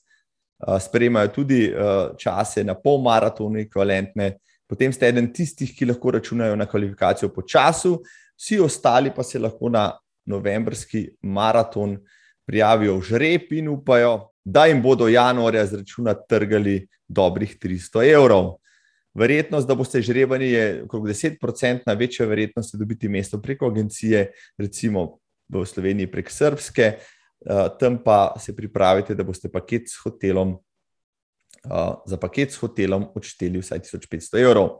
sprejemajo 0.82 1.30
tudi 1.32 1.70
čase 2.18 2.66
na 2.66 2.74
pol 2.74 2.98
maratonu, 3.02 3.62
ekvivalentne 3.62 4.34
potem 4.68 4.92
ste 4.92 5.08
eden 5.08 5.32
tistih, 5.32 5.72
ki 5.74 5.88
lahko 5.88 6.12
računajo 6.18 6.56
na 6.56 6.66
kvalifikacijo 6.68 7.32
po 7.34 7.42
času, 7.42 7.96
vsi 8.38 8.60
ostali 8.60 9.10
pa 9.14 9.24
se 9.24 9.38
lahko 9.38 9.68
na 9.72 9.90
novembrski 10.28 11.08
maraton 11.22 11.96
prijavijo 12.46 12.98
v 12.98 13.02
žreb 13.02 13.52
in 13.52 13.68
upajo, 13.68 14.30
da 14.44 14.66
jim 14.66 14.82
bodo 14.82 15.08
januarja 15.08 15.66
zračunati 15.66 16.28
trgali 16.28 16.86
dobrih 17.08 17.56
300 17.58 18.04
evrov. 18.12 18.56
Verjetnost, 19.14 19.66
da 19.68 19.74
boste 19.74 20.00
žrebani, 20.04 20.50
je 20.52 20.82
okrog 20.84 21.08
10% 21.08 21.96
večja 21.98 22.26
verjetnost, 22.26 22.74
da 22.74 22.78
dobite 22.78 23.08
mesto 23.08 23.40
preko 23.42 23.66
agencije, 23.66 24.30
recimo 24.58 25.18
v 25.48 25.64
Sloveniji 25.66 26.10
prek 26.12 26.30
Srpske, 26.30 26.92
uh, 26.96 27.66
tam 27.80 27.98
pa 28.04 28.34
se 28.38 28.56
pripravite, 28.56 29.14
da 29.14 29.24
boste 29.24 29.50
paket 29.52 29.88
s 29.88 30.00
hotelom, 30.04 30.56
uh, 31.64 31.98
za 32.06 32.16
paket 32.20 32.52
s 32.52 32.60
hotelom 32.62 33.08
odšteli 33.14 33.60
vsaj 33.62 33.82
1500 33.86 34.42
evrov. 34.42 34.78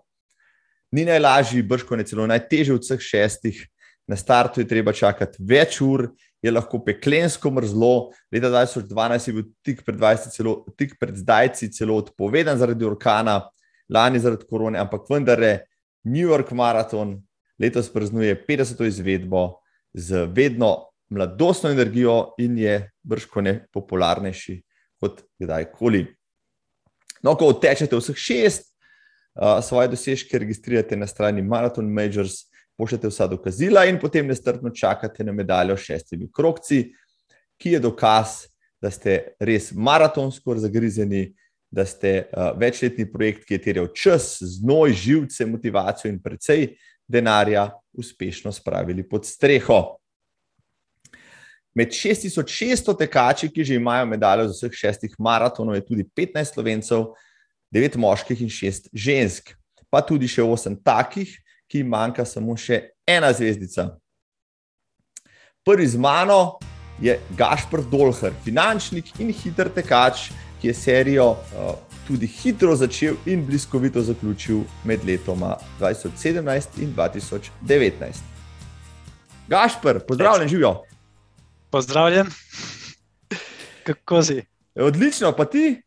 Ni 0.92 1.04
najlažji, 1.04 1.62
brško 1.62 1.96
ne 1.96 2.06
celo 2.08 2.26
najtežji 2.26 2.74
od 2.74 2.86
vseh 2.86 3.00
šestih. 3.00 3.66
Na 4.08 4.16
startu 4.16 4.62
je 4.62 4.68
treba 4.68 4.92
čakati 4.92 5.42
več 5.44 5.82
ur, 5.84 6.06
je 6.42 6.50
lahko 6.50 6.80
peklensko 6.84 7.50
mrzlo. 7.52 8.10
Leta 8.32 8.48
2012 8.48 9.28
je 9.28 9.34
bil 9.36 9.48
tik 9.66 9.82
pred, 9.84 10.00
celo, 10.32 10.62
tik 10.78 10.94
pred 11.00 11.16
zdajci 11.16 11.68
celo 11.76 11.98
odpovedan 12.00 12.58
zaradi 12.58 12.86
orkana, 12.88 13.42
lani 13.90 14.20
zaradi 14.22 14.48
korone, 14.48 14.80
ampak 14.80 15.10
vendar 15.10 15.42
je 15.42 15.58
New 16.08 16.24
York 16.24 16.54
Marathon 16.56 17.18
letos 17.58 17.92
praznuje 17.92 18.44
50. 18.48 18.86
izvedbo 18.86 19.60
z 19.92 20.24
vedno 20.32 20.76
mladostno 21.10 21.70
energijo 21.70 22.34
in 22.38 22.58
je 22.58 22.90
brško 23.02 23.40
ne 23.40 23.66
popularnejši 23.72 24.62
kot 25.00 25.22
kdajkoli. 25.38 26.06
No, 27.22 27.34
ko 27.34 27.50
odtečete 27.52 27.96
vseh 27.96 28.16
šest, 28.16 28.68
uh, 29.38 29.58
svoje 29.64 29.88
dosežke 29.94 30.38
registrirate 30.38 30.96
na 30.96 31.06
strani 31.06 31.42
Marathon 31.42 31.88
Majors 31.92 32.46
pošljete 32.78 33.10
vsa 33.10 33.26
dokazila 33.26 33.84
in 33.90 33.98
potem 33.98 34.26
nestrpno 34.26 34.70
čakate 34.70 35.24
na 35.24 35.32
medaljo 35.32 35.76
s 35.76 35.88
šestimi 35.88 36.28
krokci, 36.32 36.92
ki 37.58 37.74
je 37.74 37.80
dokaz, 37.82 38.46
da 38.82 38.90
ste 38.90 39.34
res 39.40 39.72
maratonsko 39.74 40.54
zagrizeni, 40.62 41.32
da 41.70 41.84
ste 41.84 42.28
uh, 42.30 42.52
večletni 42.58 43.04
projekt, 43.12 43.44
ki 43.44 43.56
je 43.56 43.62
terjal 43.62 43.88
čas, 43.94 44.38
znoj, 44.40 44.92
živce, 44.92 45.46
motivacijo 45.46 46.12
in 46.12 46.22
precej 46.22 46.68
denarja, 47.08 47.70
uspešno 47.92 48.52
spravili 48.52 49.02
pod 49.08 49.26
streho. 49.26 49.98
Med 51.78 51.92
6600 51.94 52.96
tekači, 52.98 53.46
ki 53.54 53.64
že 53.64 53.76
imajo 53.78 54.06
medaljo 54.10 54.48
z 54.48 54.56
vseh 54.56 54.78
šestih 54.80 55.12
maratonov, 55.18 55.76
je 55.78 55.84
tudi 55.86 56.04
15 56.04 56.56
slovencev, 56.56 57.12
9 57.70 57.98
moških 58.02 58.40
in 58.42 58.50
6 58.50 58.88
žensk, 58.90 59.52
pa 59.86 60.00
tudi 60.02 60.26
še 60.26 60.42
8 60.42 60.74
takih, 60.82 61.30
ki 61.70 61.84
manjka 61.86 62.24
samo 62.26 62.56
še 62.58 62.80
ena 63.06 63.30
zvezdica. 63.30 63.92
Prvi 65.62 65.86
z 65.86 66.00
mano 66.00 66.58
je 66.98 67.14
Gašpr 67.38 67.84
Dolher, 67.92 68.34
finančnik 68.42 69.12
in 69.22 69.30
hiter 69.30 69.70
tekač, 69.70 70.32
ki 70.58 70.72
je 70.72 70.74
serijo 70.74 71.30
uh, 71.36 71.76
tudi 72.08 72.26
hitro 72.26 72.74
začel 72.74 73.20
in 73.30 73.46
bliskovito 73.46 74.02
zaključil 74.02 74.64
med 74.82 75.06
letoma 75.06 75.54
2017 75.78 76.82
in 76.82 76.90
2019. 76.96 78.26
Gašpr, 79.46 80.02
pozdravljen, 80.08 80.48
živijo. 80.48 80.80
Pozdravljen, 81.70 82.26
kako 83.84 84.22
si? 84.22 84.42
Odlično, 84.74 85.32
pa 85.36 85.44
ti? 85.44 85.82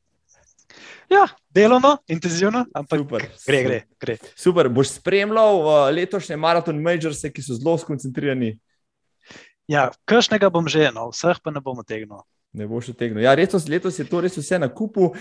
Ja, 1.10 1.28
delovno, 1.50 1.98
intenzivno, 2.08 2.66
ampak 2.74 3.00
Super. 3.00 3.26
gre, 3.48 3.64
gre, 3.64 3.80
gre. 4.00 4.18
Super, 4.36 4.70
boš 4.70 4.92
spremljal 5.00 5.58
uh, 5.60 5.72
letošnje 5.90 6.38
maraton 6.38 6.78
majors, 6.82 7.24
ki 7.34 7.42
so 7.42 7.58
zelo 7.58 7.74
skoncentrirani. 7.82 8.60
Ja, 9.68 9.90
kršnega 10.06 10.52
bom 10.54 10.70
že, 10.70 10.92
no, 10.94 11.10
vseh 11.10 11.42
pa 11.42 11.52
ne 11.52 11.64
bom 11.66 11.82
otegnil. 11.82 12.22
Ne 12.54 12.70
boš 12.70 12.94
otegnil. 12.94 13.26
Ja, 13.26 13.34
letos, 13.34 13.66
letos 13.66 13.98
je 13.98 14.06
to 14.06 14.22
res 14.22 14.38
vse 14.38 14.62
na 14.62 14.70
kupu. 14.70 15.16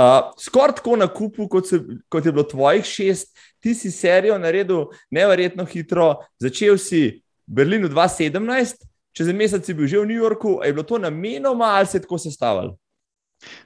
Uh, 0.00 0.32
Skoraj 0.40 0.78
tako 0.80 0.96
na 0.96 1.12
kupu, 1.12 1.44
kot, 1.52 1.68
so, 1.68 1.82
kot 2.08 2.24
je 2.24 2.32
bilo 2.32 2.48
tvojih 2.48 2.88
šest, 2.88 3.36
ti 3.60 3.76
si 3.76 3.92
serijo 3.92 4.40
naredil 4.40 4.86
nevrjetno 5.12 5.68
hitro. 5.68 6.14
Začel 6.40 6.80
si 6.80 7.06
v 7.44 7.60
Berlinu 7.60 7.92
2017, 7.92 8.95
čez 9.16 9.32
en 9.32 9.36
mesec 9.36 9.64
si 9.64 9.74
bil 9.74 9.88
že 9.88 10.02
v 10.02 10.10
New 10.12 10.20
Yorku. 10.20 10.60
Je 10.60 10.72
bilo 10.76 10.84
to 10.84 10.98
namenoma 11.00 11.72
ali 11.80 11.86
se 11.86 11.96
je 11.98 12.04
tako 12.04 12.18
sestavljalo? 12.18 12.76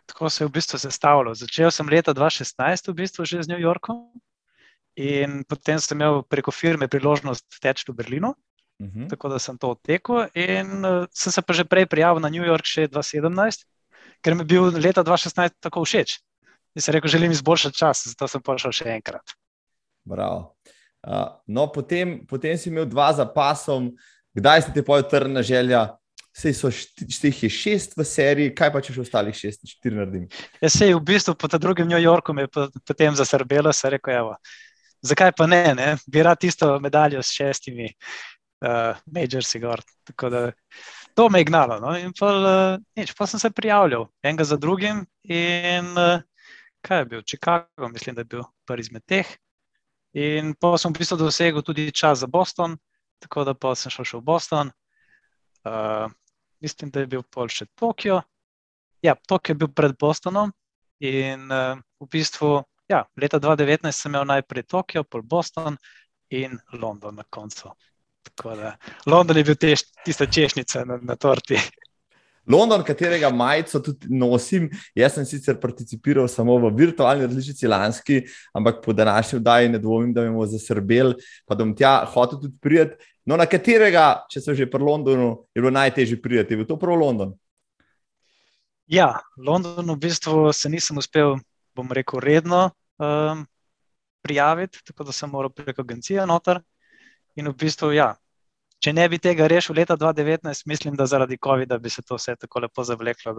Tako 0.06 0.30
se 0.30 0.44
je 0.44 0.48
v 0.48 0.54
bistvu 0.54 0.78
sestavljalo. 0.78 1.34
Začel 1.34 1.70
sem 1.70 1.88
leta 1.88 2.14
2016, 2.14 2.90
v 2.90 2.94
bistvu 2.94 3.24
že 3.24 3.42
z 3.42 3.50
New 3.50 3.60
Yorkom, 3.60 4.10
in 4.98 5.44
potem 5.48 5.78
sem 5.80 5.96
imel 5.98 6.22
preko 6.26 6.50
firme 6.50 6.88
priložnost 6.90 7.46
teči 7.62 7.86
v 7.88 7.94
Berlinu, 7.94 8.34
uh 8.34 8.86
mhm. 8.86 9.02
-huh. 9.02 9.10
tako 9.10 9.28
da 9.28 9.38
sem 9.38 9.58
to 9.58 9.70
odtekel. 9.70 10.26
In 10.34 10.84
uh, 10.84 11.06
sem 11.12 11.32
se 11.32 11.42
pa 11.42 11.52
že 11.52 11.64
prej 11.64 11.86
prijavil 11.86 12.20
na 12.20 12.28
New 12.28 12.44
York 12.44 12.64
še 12.64 12.88
2017, 12.88 13.64
ker 14.22 14.34
mi 14.34 14.40
je 14.40 14.44
bil 14.44 14.64
leta 14.64 15.04
2016 15.04 15.50
tako 15.60 15.84
všeč. 15.84 16.18
In 16.74 16.82
sem 16.82 16.94
rekel, 16.94 17.10
želim 17.10 17.30
izboljšati 17.30 17.76
čas, 17.76 18.06
zato 18.06 18.28
sem 18.28 18.42
prišel 18.42 18.72
še 18.72 18.84
enkrat. 18.84 19.34
Bravo. 20.04 20.54
Uh, 21.06 21.40
no, 21.46 21.72
potem, 21.72 22.26
potem 22.26 22.58
si 22.58 22.68
imel 22.68 22.86
dva 22.86 23.12
za 23.12 23.26
pasom, 23.26 23.96
kdaj 24.36 24.62
ste 24.62 24.74
ti 24.76 24.84
pojjo 24.86 25.08
trna 25.10 25.42
želja? 25.42 25.88
Sej 26.36 26.54
so 26.54 26.70
štiri, 26.70 27.34
je 27.42 27.50
šest 27.50 27.96
v 27.98 28.04
seriji, 28.06 28.54
kaj 28.54 28.70
pa 28.72 28.80
če 28.80 28.94
še 28.94 29.02
ostalih 29.02 29.34
šest, 29.34 29.64
štiri 29.66 29.96
naredim? 29.98 30.28
Ja, 30.62 30.70
sej 30.70 30.94
v 30.94 31.02
bistvu 31.02 31.34
po 31.34 31.50
drugem 31.50 31.90
New 31.90 31.98
Yorku 31.98 32.32
me 32.32 32.46
je 32.46 32.68
potem 32.86 33.16
zasrbelo, 33.18 33.72
se 33.74 33.90
rekel, 33.90 34.14
evo, 34.14 34.36
zakaj 35.02 35.32
pa 35.36 35.48
ne, 35.50 35.74
ne? 35.74 35.88
bi 36.06 36.22
rad 36.22 36.38
tisto 36.38 36.70
medaljo 36.80 37.22
s 37.22 37.34
šestimi 37.34 37.90
uh, 37.90 38.96
majorsi 39.06 39.58
gor. 39.58 39.82
Tako 40.06 40.30
da 40.30 40.52
to 41.14 41.28
me 41.28 41.40
je 41.40 41.44
gnalo. 41.44 41.80
No? 41.80 41.96
In 41.98 42.12
pa, 42.18 42.30
uh, 42.30 42.78
nič, 42.96 43.14
pa 43.18 43.26
sem 43.26 43.40
se 43.40 43.50
prijavljal, 43.50 44.06
enega 44.22 44.44
za 44.44 44.56
drugim. 44.56 45.04
In 45.24 45.92
uh, 45.98 46.22
kaj 46.86 46.98
je 46.98 47.04
bil, 47.04 47.22
Chicago, 47.26 47.88
mislim, 47.88 48.14
da 48.14 48.20
je 48.20 48.24
bil 48.36 48.44
prvi 48.66 48.86
izmed 48.86 49.04
teh. 49.06 49.26
In 50.14 50.54
pa 50.54 50.76
sem 50.78 50.92
v 50.92 50.98
bistvu 50.98 51.20
dosegel 51.20 51.62
tudi 51.62 51.90
čas 51.92 52.22
za 52.24 52.26
Boston, 52.26 52.76
tako 53.20 53.44
da 53.48 53.54
pa 53.54 53.74
sem 53.78 53.92
šel 53.92 54.08
še 54.08 54.20
v 54.20 54.26
Boston. 54.26 54.72
Uh, 55.64 56.08
mislim, 56.64 56.90
da 56.90 57.04
je 57.04 57.10
bil 57.12 57.22
pol 57.28 57.50
še 57.52 57.68
Tokio. 57.76 58.22
Ja, 59.04 59.14
Tokio 59.28 59.54
je 59.54 59.60
bil 59.62 59.70
pred 59.72 59.96
Bostonom 60.00 60.52
in 61.00 61.46
uh, 61.52 61.80
v 62.00 62.08
bistvu 62.12 62.58
ja, 62.90 63.04
leta 63.16 63.38
2019 63.38 63.92
sem 63.92 64.10
imel 64.10 64.26
najprej 64.28 64.66
Tokio, 64.68 65.04
pol 65.04 65.22
Boston 65.22 65.76
in 66.30 66.58
London 66.72 67.14
na 67.20 67.24
koncu. 67.30 67.72
Tako 68.22 68.56
da 68.56 68.74
London 69.06 69.36
je 69.36 69.44
bil 69.44 69.56
tež, 69.56 69.84
tista 70.04 70.26
češnjica 70.26 70.84
na, 70.84 70.98
na 71.02 71.16
torti. 71.16 71.58
London, 72.50 72.82
katerega 72.86 73.30
majico 73.30 73.80
tudi 73.84 74.10
nosim, 74.10 74.68
jaz 74.96 75.14
sem 75.16 75.26
sicer 75.28 75.58
participiral 75.60 76.28
samo 76.28 76.58
v 76.58 76.72
virtualni 76.76 77.28
različici 77.28 77.70
lanski, 77.70 78.24
ampak 78.54 78.82
po 78.84 78.92
današnji 78.92 79.38
vdaji 79.38 79.68
ne 79.68 79.78
dvomim, 79.78 80.12
da 80.14 80.26
bomo 80.26 80.46
zasrbeli, 80.46 81.14
pa 81.46 81.54
da 81.54 81.64
bom 81.64 81.74
tja 81.76 81.94
hotel 82.10 82.40
tudi 82.40 82.56
prijeti. 82.60 82.98
No, 83.26 83.36
na 83.36 83.46
katerega, 83.46 84.24
če 84.32 84.42
so 84.42 84.54
že 84.56 84.66
pri 84.66 84.82
Londonu, 84.82 85.46
je 85.54 85.62
bilo 85.62 85.70
najtežje 85.70 86.18
prijeti? 86.22 86.58
Je 86.58 86.66
to 86.66 86.78
prav 86.80 86.98
London? 86.98 87.36
Ja, 88.90 89.20
London 89.38 89.86
v 89.92 90.00
bistvu 90.02 90.50
se 90.52 90.68
nisem 90.68 90.98
uspel, 90.98 91.36
bom 91.78 91.92
rekel, 91.94 92.18
redno 92.18 92.72
um, 92.98 93.44
prijaviti, 94.22 94.80
tako 94.84 95.06
da 95.06 95.12
sem 95.14 95.30
moral 95.30 95.52
preko 95.54 95.84
agencije 95.86 96.26
noter. 96.26 96.58
In 97.38 97.46
v 97.48 97.54
bistvu, 97.54 97.92
ja, 97.94 98.16
če 98.80 98.94
ne 98.96 99.08
bi 99.12 99.18
tega 99.22 99.48
rešil 99.50 99.76
leta 99.76 99.96
2019, 100.00 100.66
mislim, 100.66 100.96
da 100.96 101.06
zaradi 101.06 101.38
COVID-a 101.44 101.78
bi 101.78 101.92
se 101.92 102.02
to 102.02 102.16
vse 102.16 102.36
tako 102.40 102.64
lepo 102.64 102.84
zavleklo. 102.84 103.34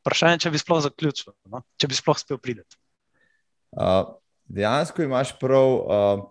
Vprašanje, 0.00 0.44
če 0.46 0.54
bi 0.54 0.62
sploh 0.62 0.80
zaključil, 0.88 1.34
no? 1.52 1.62
če 1.76 1.90
bi 1.90 1.98
sploh 1.98 2.16
uspel 2.16 2.40
priti. 2.40 2.78
Uh, 3.76 4.16
dejansko 4.48 5.04
imaš 5.04 5.36
prav. 5.40 5.76
Uh, 5.76 6.24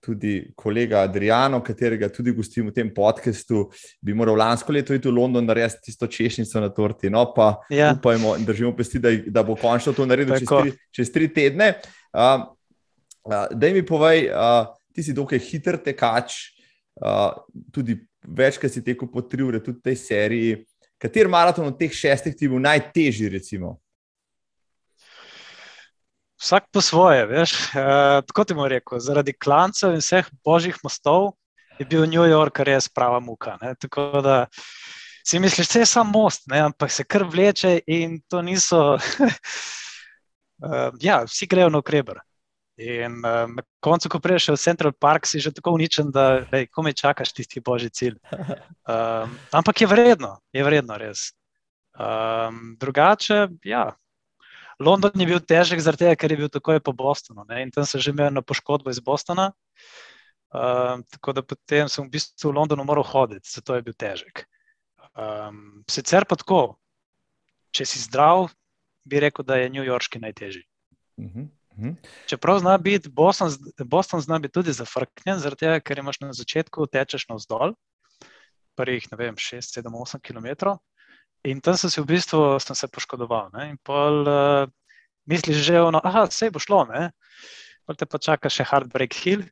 tudi 0.00 0.52
kolega 0.56 1.00
Adriano, 1.02 1.60
katerega 1.64 2.08
tudi 2.08 2.32
gostim 2.32 2.68
v 2.70 2.74
tem 2.74 2.90
podkastu, 2.94 3.66
bi 4.00 4.14
moral 4.14 4.38
lansko 4.38 4.72
leto 4.72 4.94
iti 4.94 5.10
v 5.10 5.14
London 5.14 5.46
narediti 5.46 5.90
tisto 5.90 6.06
češnjico 6.06 6.62
na 6.62 6.70
torti. 6.70 7.10
No, 7.10 7.24
pa 7.34 7.56
ja. 7.70 7.90
upajmo 7.96 8.36
in 8.38 8.46
držimo 8.46 8.72
pesti, 8.76 9.02
da, 9.02 9.12
da 9.26 9.42
bo 9.42 9.58
končno 9.58 9.92
to 9.92 10.06
naredil 10.06 10.38
čez 10.38 10.48
tri, 10.48 10.74
čez 10.94 11.12
tri 11.12 11.30
tedne. 11.34 11.72
Uh, 12.14 12.46
uh, 13.26 13.48
da 13.50 13.72
mi 13.74 13.82
povej, 13.86 14.30
uh, 14.30 14.70
ti 14.94 15.02
si 15.02 15.16
dokaj 15.16 15.42
hiter 15.42 15.80
tekač, 15.82 16.38
uh, 17.02 17.34
tudi 17.74 17.98
večkrat 18.22 18.72
si 18.72 18.84
tekel 18.84 19.08
po 19.12 19.22
tri 19.22 19.42
ure, 19.42 19.60
tudi 19.62 19.78
v 19.78 19.82
tej 19.90 19.96
seriji. 19.96 20.56
Kater 20.98 21.28
maraton 21.30 21.68
od 21.68 21.78
teh 21.78 21.92
šestih 21.94 22.34
ti 22.36 22.48
bil 22.50 22.58
najtežji, 22.62 23.28
recimo? 23.30 23.76
Vsak 26.38 26.70
po 26.72 26.80
svoje, 26.80 27.26
veš. 27.26 27.52
Uh, 27.74 28.22
tako 28.26 28.44
ti 28.44 28.54
moram 28.54 28.70
reči, 28.76 29.02
zaradi 29.02 29.34
klancev 29.34 29.94
in 29.94 30.02
vseh 30.02 30.26
božjih 30.46 30.76
mostov 30.86 31.34
je 31.78 31.86
bil 31.86 32.06
New 32.06 32.26
York 32.26 32.62
res 32.66 32.88
prava 32.90 33.20
muka. 33.20 33.56
Ne? 33.62 33.74
Tako 33.78 34.22
da 34.22 34.46
si 35.26 35.38
misliš, 35.38 35.68
da 35.72 35.80
je 35.82 35.86
samo 35.86 36.10
most, 36.10 36.46
ne? 36.46 36.60
ampak 36.70 36.90
se 36.94 37.04
kar 37.04 37.26
vleče 37.26 37.80
in 37.86 38.20
to 38.28 38.42
niso. 38.42 38.98
uh, 40.62 40.90
ja, 41.06 41.22
vsi 41.26 41.46
grejo 41.46 41.70
na 41.70 41.78
ukreber. 41.78 42.22
In 42.78 43.18
uh, 43.26 43.50
na 43.50 43.62
koncu, 43.82 44.08
ko 44.08 44.20
prideš 44.22 44.52
v 44.54 44.60
Central 44.62 44.92
Park, 44.94 45.26
si 45.26 45.42
že 45.42 45.50
tako 45.50 45.74
uničen, 45.74 46.12
da 46.14 46.46
komaj 46.70 46.94
čakaš 46.94 47.34
tisti 47.34 47.60
božji 47.60 47.90
cilj. 47.90 48.18
Uh, 48.86 49.26
ampak 49.58 49.82
je 49.82 49.90
vredno, 49.90 50.38
je 50.54 50.62
vredno 50.62 50.94
res. 50.94 51.32
Um, 51.98 52.76
drugače, 52.78 53.48
ja, 53.66 53.98
London 54.78 55.10
je 55.18 55.26
bil 55.26 55.40
težek, 55.42 55.82
tega, 55.82 56.14
ker 56.14 56.30
je 56.30 56.38
bil 56.38 56.50
takoj 56.54 56.78
po 56.78 56.94
Bostonu 56.94 57.42
ne? 57.48 57.64
in 57.66 57.74
tam 57.74 57.82
sem 57.82 57.98
že 57.98 58.14
imel 58.14 58.38
poškodbo 58.46 58.94
iz 58.94 59.02
Bostona. 59.02 59.50
Uh, 60.54 61.02
tako 61.12 61.34
da 61.34 61.42
potem 61.42 61.90
sem 61.90 62.06
v 62.06 62.14
bistvu 62.14 62.54
v 62.54 62.56
Londonu 62.56 62.86
moral 62.86 63.04
hoditi, 63.04 63.50
zato 63.50 63.74
je 63.74 63.82
bil 63.82 63.92
težek. 63.92 64.46
Um, 65.18 65.82
sicer 65.90 66.24
pa 66.24 66.38
tako, 66.38 66.78
če 67.74 67.84
si 67.84 68.00
zdrav, 68.06 68.46
bi 69.04 69.20
rekel, 69.20 69.44
da 69.44 69.58
je 69.58 69.68
New 69.74 69.84
Yorkski 69.84 70.22
najtežji. 70.22 70.62
Uh 71.18 71.26
-huh, 71.26 71.48
-huh. 71.78 71.94
Čeprav 72.26 72.58
zna 72.58 72.78
biti 72.78 73.08
Boston, 73.08 73.54
Boston 73.84 74.20
zna 74.20 74.38
biti 74.38 74.52
tudi 74.52 74.72
zafrknjen, 74.72 75.38
tega, 75.58 75.80
ker 75.80 75.98
imaš 75.98 76.20
na 76.20 76.32
začetku 76.32 76.86
tečeš 76.86 77.28
navzdol, 77.28 77.74
prvih 78.76 79.06
6, 79.10 79.62
7, 79.62 79.90
8 79.90 80.20
km. 80.22 80.78
In 81.44 81.60
tam 81.60 81.76
sem 81.76 81.90
se 81.90 82.02
v 82.02 82.06
bistvu 82.06 82.58
sem 82.58 82.74
se 82.74 82.88
poškodoval. 82.88 83.50
Ne? 83.54 83.70
In 83.70 83.76
pol 83.82 84.26
uh, 84.26 84.66
misliš 85.26 85.62
že, 85.62 85.78
da 85.78 86.26
vse 86.26 86.50
bo 86.50 86.58
šlo, 86.58 86.86
pa 87.86 87.94
te 87.94 88.06
pa 88.06 88.18
čaka 88.18 88.50
še 88.50 88.66
Heartbreak 88.66 89.14
Hill. 89.14 89.46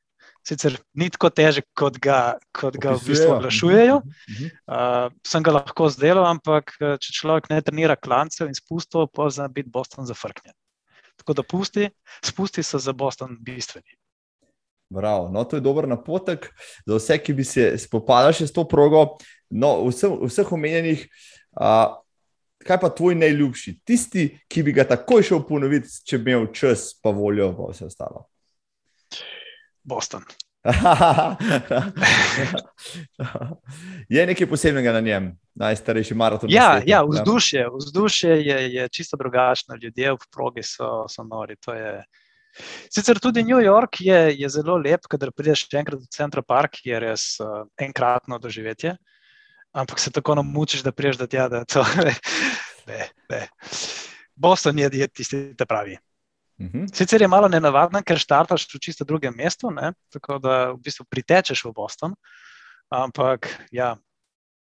Sicer 0.47 0.77
ni 0.95 1.09
tako 1.11 1.31
težek, 1.35 1.67
kot 1.75 1.99
ga, 1.99 2.39
kot 2.55 2.77
ga 2.79 2.95
v 2.95 3.03
bistvu 3.03 3.35
oglašujejo. 3.35 3.97
Uh, 3.99 5.11
sem 5.27 5.43
ga 5.43 5.57
lahko 5.59 5.89
zdelal, 5.91 6.27
ampak 6.27 6.77
če 6.79 7.11
človek 7.19 7.51
ne 7.51 7.59
trenira 7.67 7.97
klancev 7.99 8.47
in 8.47 8.55
spustov, 8.55 9.11
pa 9.11 9.27
zna 9.27 9.49
biti 9.51 9.73
Boston 9.75 10.07
zafrknjen. 10.07 10.55
Tako 11.16 11.33
da 11.33 11.42
pusti, 11.42 11.90
spusti 12.24 12.62
so 12.62 12.79
za 12.79 12.92
Boston 12.92 13.37
bistveni. 13.40 13.96
Bravo. 14.88 15.29
No, 15.29 15.44
to 15.44 15.57
je 15.57 15.61
dober 15.61 15.88
napotek 15.88 16.55
za 16.87 16.96
vse, 16.96 17.18
ki 17.18 17.35
bi 17.35 17.44
se 17.44 17.79
spopadali 17.79 18.46
s 18.46 18.52
to 18.52 18.64
progo. 18.68 19.16
No, 19.50 19.88
vseh, 19.88 20.12
vseh 20.22 20.52
omenjenih, 20.52 21.09
uh, 21.61 21.96
kaj 22.66 22.81
pa 22.81 22.90
tvoj 22.94 23.14
najljubši, 23.14 23.81
tisti, 23.85 24.29
ki 24.48 24.62
bi 24.62 24.72
ga 24.72 24.87
takoj 24.87 25.22
šel 25.22 25.42
ponoviti, 25.48 25.90
če 26.07 26.18
bi 26.18 26.35
imel 26.35 26.48
čas, 26.55 26.92
pa 27.02 27.11
voljo, 27.11 27.52
pa 27.59 27.70
vse 27.72 27.87
ostalo. 27.90 28.26
Boston. 29.83 30.22
je 34.09 34.26
nekaj 34.26 34.46
posebnega 34.50 34.92
na 34.92 35.00
njem, 35.00 35.38
najstarejši 35.55 36.14
maraton? 36.14 36.50
Ja, 36.50 36.83
ja 36.87 37.02
vzdušje, 37.07 37.68
vzdušje 37.74 38.46
je, 38.46 38.74
je 38.74 38.88
čisto 38.88 39.16
drugačno, 39.16 39.76
ljudje 39.83 40.12
v 40.12 40.18
progi 40.33 40.62
so, 40.62 41.05
so 41.09 41.24
nori. 41.24 41.57
Je... 41.68 42.05
Sicer 42.90 43.18
tudi 43.20 43.42
New 43.42 43.62
York 43.62 44.00
je, 44.00 44.35
je 44.38 44.48
zelo 44.48 44.76
lep, 44.76 45.00
kader 45.11 45.33
prideš 45.33 45.68
še 45.68 45.79
enkrat 45.83 46.00
v 46.00 46.07
Central 46.11 46.44
Park, 46.46 46.72
je 46.85 47.00
res 47.00 47.40
uh, 47.40 47.46
enkratno 47.79 48.38
doživetje, 48.38 48.96
ampak 49.76 49.98
se 50.00 50.11
tako 50.11 50.35
namučiš, 50.40 50.83
da 50.83 50.92
priješ 50.92 51.16
do 51.22 51.26
tja, 51.26 51.48
da 51.48 51.64
to 51.64 51.85
ne. 52.88 53.09
ne. 53.31 53.48
Boston 54.37 54.79
je, 54.79 54.90
je 54.92 55.09
tisti, 55.09 55.55
ki 55.57 55.64
pravi. 55.68 55.96
Uhum. 56.59 56.87
Sicer 56.88 57.21
je 57.21 57.29
malo 57.29 57.49
nenavadno, 57.53 58.01
ker 58.03 58.19
štartaš 58.19 58.64
v 58.75 58.81
čisto 58.81 59.05
drugem 59.05 59.35
mestu, 59.37 59.71
ne? 59.71 59.92
tako 60.12 60.38
da 60.40 60.71
v 60.73 60.81
bistvu 60.85 61.05
pritečeš 61.11 61.64
v 61.69 61.73
Boston. 61.77 62.14
Ampak 62.88 63.49
ja, 63.71 63.97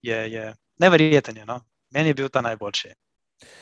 je, 0.01 0.17
je 0.31 0.53
neverjeten. 0.81 1.37
Je, 1.37 1.45
no? 1.45 1.59
Meni 1.93 2.09
je 2.09 2.17
bil 2.17 2.29
ta 2.33 2.41
najboljši. 2.41 2.95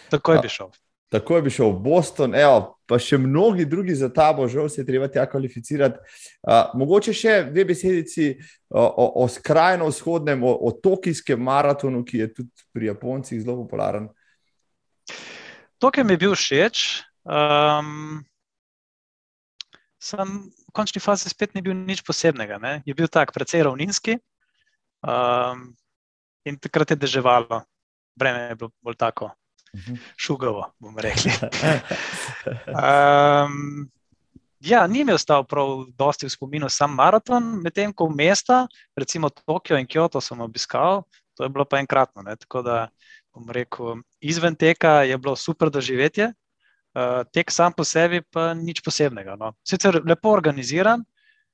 Tako 0.10 0.38
je 0.38 0.40
bi 0.46 0.50
šel. 0.50 0.72
Tako 1.12 1.36
je 1.36 1.42
bi 1.42 1.52
šel 1.52 1.74
v 1.76 1.80
Boston, 1.84 2.36
Evo, 2.40 2.78
pa 2.88 2.96
še 2.96 3.18
mnogi 3.20 3.66
drugi 3.68 3.96
za 4.00 4.08
tabo, 4.14 4.48
žal 4.48 4.70
se 4.72 4.80
je 4.80 4.88
treba 4.88 5.10
tja 5.12 5.26
kvalificirati. 5.28 6.00
Uh, 6.40 6.72
mogoče 6.80 7.12
še 7.12 7.34
dve 7.50 7.66
besedici 7.74 8.30
o, 8.70 8.80
o, 8.80 9.06
o 9.26 9.28
skrajno 9.28 9.90
vzhodnem, 9.92 10.44
o, 10.48 10.56
o 10.56 10.72
tokijskem 10.72 11.42
maratonu, 11.44 12.06
ki 12.08 12.24
je 12.24 12.32
tudi 12.38 12.68
pri 12.72 12.94
Japoncih 12.94 13.44
zelo 13.44 13.58
popularen. 13.66 14.08
Tokaj 15.84 16.08
mi 16.08 16.16
je 16.16 16.22
bil 16.24 16.38
všeč. 16.38 17.02
Um, 17.24 18.24
sam 20.02 20.50
v 20.50 20.74
končni 20.74 21.02
fazi 21.02 21.30
spet 21.30 21.54
ni 21.54 21.62
bil 21.62 21.78
nič 21.78 22.02
posebnega. 22.02 22.58
Ne? 22.58 22.82
Je 22.86 22.98
bil 22.98 23.06
tak, 23.06 23.34
precej 23.36 23.62
ravninski 23.68 24.18
um, 25.06 25.70
in 26.46 26.58
takrat 26.58 26.96
je 26.96 26.98
deževalo, 26.98 27.62
breme 28.18 28.50
je 28.50 28.58
bilo 28.58 28.72
bolj 28.82 28.98
tako. 28.98 29.32
Mhm. 29.72 29.96
Šugavo, 30.18 30.74
bomo 30.80 31.00
rekli. 31.00 31.32
Um, 32.68 33.88
ja, 34.72 34.88
ni 34.88 35.06
mi 35.06 35.14
ostal 35.14 35.46
prav 35.48 35.86
dosti 35.96 36.28
v 36.28 36.34
spominu 36.34 36.70
sam 36.70 36.96
maraton, 36.96 37.62
medtem 37.64 37.94
ko 37.94 38.10
mesta, 38.10 38.66
recimo 38.98 39.30
Tokio 39.30 39.78
in 39.80 39.88
Kyoto, 39.88 40.20
sem 40.22 40.42
obiskal, 40.42 41.06
to 41.38 41.44
je 41.44 41.50
bilo 41.50 41.64
pa 41.66 41.80
enkratno. 41.80 42.22
Ne? 42.22 42.36
Tako 42.36 42.62
da, 42.62 42.90
bom 43.32 43.48
rekel, 43.48 44.02
izven 44.20 44.56
teka 44.56 45.06
je 45.08 45.18
bilo 45.18 45.36
super 45.40 45.72
doživetje, 45.72 46.34
Uh, 46.92 47.22
tek 47.32 47.52
sam 47.52 47.72
po 47.72 47.86
sebi 47.88 48.20
pa 48.22 48.52
nič 48.54 48.82
posebnega. 48.84 49.38
No. 49.40 49.54
Sicer 49.64 50.02
lepo 50.04 50.34
organiziran, 50.36 51.06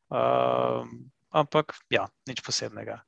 uh, 0.10 0.82
ampak 1.30 1.78
ja, 1.94 2.08
nič 2.26 2.42
posebnega. 2.42 3.04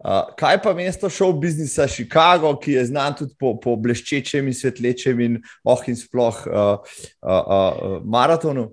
Uh, 0.00 0.32
kaj 0.36 0.62
pa 0.64 0.72
mesto 0.72 1.10
show 1.12 1.32
biznisa 1.36 1.84
Chicago, 1.88 2.54
ki 2.56 2.72
je 2.72 2.84
znan 2.88 3.16
tudi 3.16 3.34
po, 3.36 3.54
po 3.60 3.76
bleščečem 3.76 4.48
in 4.48 4.56
svetlečem 4.56 5.20
in 5.20 5.40
oh 5.64 5.80
in 5.88 5.96
sploh 5.96 6.36
uh, 6.48 6.76
uh, 7.20 7.28
uh, 7.28 7.96
maratonu? 8.04 8.70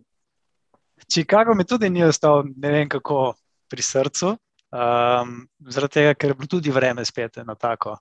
Chicago 1.08 1.56
mi 1.56 1.64
tudi 1.68 1.90
ni 1.92 2.04
ostal 2.04 2.48
ne 2.56 2.72
vem 2.72 2.88
kako 2.88 3.36
pri 3.68 3.84
srcu, 3.84 4.36
um, 4.72 5.34
zaradi 5.68 6.00
tega, 6.00 6.16
ker 6.16 6.32
je 6.32 6.40
bilo 6.40 6.52
tudi 6.52 6.72
vreme 6.72 7.04
spet 7.06 7.44
na 7.44 7.56
tako 7.56 7.98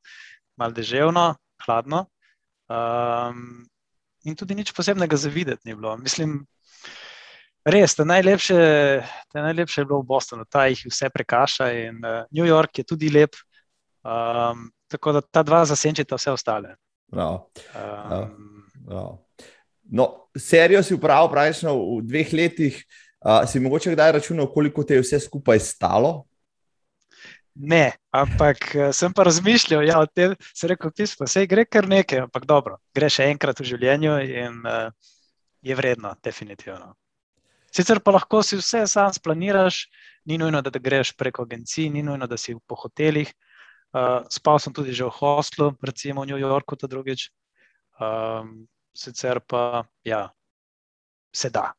malo 0.57 0.74
deževno, 0.74 1.35
hladno. 1.66 2.07
Um, 2.70 3.66
in 4.27 4.35
tudi 4.35 4.59
nič 4.59 4.75
posebnega 4.75 5.17
za 5.17 5.31
videti 5.31 5.69
ni 5.69 5.75
bilo. 5.75 5.95
Mislim, 5.97 6.41
res, 7.65 7.95
te 7.95 8.05
najlepše, 8.05 8.59
te 9.33 9.43
najlepše 9.43 9.81
je 9.81 9.89
bilo 9.89 10.03
v 10.03 10.11
Bostonu, 10.11 10.47
ta 10.51 10.67
jih 10.67 10.83
vse 10.91 11.11
prekaša 11.15 11.71
in 11.73 12.03
uh, 12.03 12.25
New 12.35 12.47
York 12.47 12.83
je 12.83 12.85
tudi 12.85 13.11
lep. 13.11 13.39
Um, 14.07 14.69
tako 14.91 15.17
da 15.17 15.21
ta 15.21 15.43
dva 15.43 15.65
zasenčita 15.67 16.19
vse 16.19 16.35
ostale. 16.35 16.77
No. 17.15 17.49
Um, 17.75 18.67
no. 18.87 19.07
No, 19.87 20.07
serijo 20.39 20.83
si 20.83 20.95
upravil 20.95 21.31
pravično 21.31 21.75
v 21.75 22.01
dveh 22.07 22.33
letih. 22.35 22.79
Uh, 23.27 23.43
si 23.47 23.62
mogoče 23.62 23.95
kdaj 23.95 24.12
računal, 24.19 24.47
koliko 24.51 24.85
te 24.85 24.99
je 24.99 25.03
vse 25.03 25.21
skupaj 25.23 25.62
stalo? 25.62 26.27
Ne, 27.57 27.92
ampak 28.12 28.75
eh, 28.75 28.92
sem 28.92 29.12
pa 29.16 29.25
razmišljal, 29.25 29.81
da 29.81 29.88
ja, 29.88 30.29
je 30.29 30.35
vse 30.53 30.69
rekel, 30.69 30.90
pismo, 30.92 31.25
vse 31.25 31.47
gre 31.49 31.64
kar 31.64 31.88
nekaj, 31.88 32.27
ampak 32.27 32.45
dobro, 32.45 32.77
gre 32.95 33.09
še 33.09 33.31
enkrat 33.33 33.62
v 33.62 33.69
življenju 33.71 34.16
in 34.29 34.59
uh, 34.69 34.90
je 35.64 35.77
vredno, 35.79 36.12
definitivno. 36.25 36.92
Sicer 37.73 38.03
pa 38.05 38.12
lahko 38.12 38.42
si 38.45 38.59
vse 38.61 38.85
sam 38.92 39.09
splaniraš, 39.16 39.87
ni 40.29 40.37
nujno, 40.37 40.61
da, 40.61 40.73
da 40.73 40.83
greš 40.83 41.14
preko 41.16 41.47
agencij, 41.49 41.88
ni 41.95 42.05
nujno, 42.05 42.29
da 42.29 42.37
si 42.37 42.53
po 42.69 42.77
hotelih. 42.77 43.33
Uh, 43.97 44.27
spal 44.29 44.61
sem 44.61 44.77
tudi 44.77 44.92
že 44.92 45.09
v 45.09 45.16
hostlu, 45.16 45.73
recimo 45.81 46.27
v 46.27 46.35
New 46.35 46.40
Yorku, 46.40 46.77
ta 46.77 46.85
drugič. 46.90 47.31
Um, 47.97 48.66
sicer 48.92 49.40
pa, 49.40 49.87
ja, 50.05 50.27
se 51.33 51.49
da, 51.49 51.71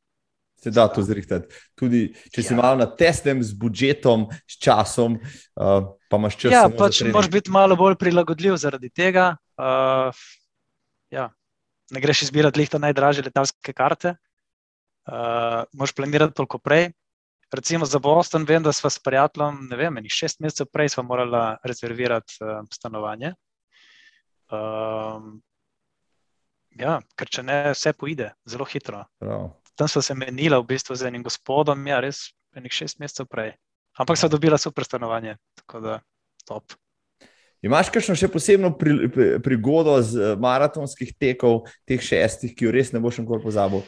se 0.64 0.72
da 0.72 0.88
to 0.88 1.04
zrihtati. 1.06 1.48
Tudi 1.78 2.08
če 2.34 2.44
si 2.44 2.54
ja. 2.54 2.58
malo 2.60 2.82
na 2.82 2.88
testem 2.90 3.44
z 3.46 3.54
budžetom, 3.58 4.28
s 4.50 4.58
časom, 4.62 5.20
uh, 5.22 5.90
pa 6.10 6.20
imaš 6.20 6.38
čas. 6.42 6.54
Ja, 6.54 6.66
pač 6.70 7.04
moraš 7.08 7.30
biti 7.32 7.54
malo 7.54 7.78
bolj 7.80 7.98
prilagodljiv 8.02 8.58
zaradi 8.62 8.90
tega. 8.90 9.36
Uh, 9.58 10.10
ja. 11.14 11.30
Ne 11.94 12.02
greš 12.04 12.26
izbirati 12.26 12.60
lehta 12.60 12.82
najdražje 12.84 13.24
letalske 13.30 13.72
karte, 13.72 14.18
uh, 15.08 15.64
moš 15.72 15.94
planirati 15.96 16.36
toliko 16.36 16.60
prej. 16.60 16.90
Recimo 17.54 17.88
za 17.88 18.02
Boston, 18.04 18.44
vem, 18.44 18.60
da 18.60 18.74
smo 18.76 18.90
s 18.92 19.00
prijateljem, 19.00 19.70
ne 19.70 19.78
vem, 19.80 19.94
nekaj 19.96 20.12
šest 20.12 20.42
mesecev 20.44 20.68
prej 20.68 20.92
smo 20.92 21.06
morali 21.08 21.56
rezervirati 21.64 22.42
uh, 22.42 22.66
stanovanje. 22.74 23.32
Um, 24.52 25.38
ja, 26.76 26.98
ker 27.16 27.32
če 27.32 27.46
ne, 27.48 27.62
vse 27.72 27.96
poide 27.96 28.34
zelo 28.52 28.68
hitro. 28.68 29.06
Prav 29.24 29.48
tam 29.78 29.88
so 29.88 30.02
se 30.02 30.16
menila 30.18 30.60
v 30.60 30.74
bistvu 30.74 30.96
z 30.98 31.08
enim 31.08 31.24
gospodom, 31.24 31.86
ja, 31.88 32.02
res 32.02 32.32
nekaj 32.58 32.74
šest 32.74 33.00
mesecev 33.00 33.30
prej. 33.30 33.54
Ampak 33.98 34.18
so 34.18 34.30
dobila 34.30 34.58
super 34.58 34.86
stanovanje, 34.86 35.38
tako 35.62 35.82
da 35.82 36.00
top. 36.46 36.74
Imaš 37.66 37.90
kakšno 37.94 38.14
še 38.18 38.30
posebno 38.30 38.72
pri, 38.78 39.10
pri, 39.10 39.28
prigodo 39.42 39.98
z 40.06 40.18
eh, 40.18 40.36
maratonskih 40.38 41.14
tekov, 41.18 41.66
teh 41.90 42.02
šestih, 42.02 42.54
ki 42.54 42.68
jo 42.68 42.74
res 42.74 42.94
ne 42.94 43.02
boš 43.02 43.22
nikoli 43.22 43.42
pozabil? 43.42 43.82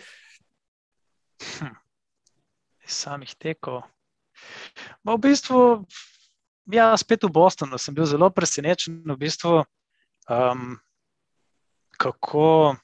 Hm. 1.59 1.75
Samih 2.89 3.33
tekov. 3.37 3.83
Ma 5.05 5.13
v 5.13 5.29
bistvu, 5.29 5.85
ja, 6.73 6.89
spet 6.97 7.25
v 7.25 7.33
Bostonu 7.33 7.77
sem 7.77 7.93
bil 7.93 8.09
zelo 8.09 8.31
presenečen, 8.33 9.03
v 9.05 9.17
bistvu, 9.21 9.61
um, 10.25 10.73
kako. 12.01 12.77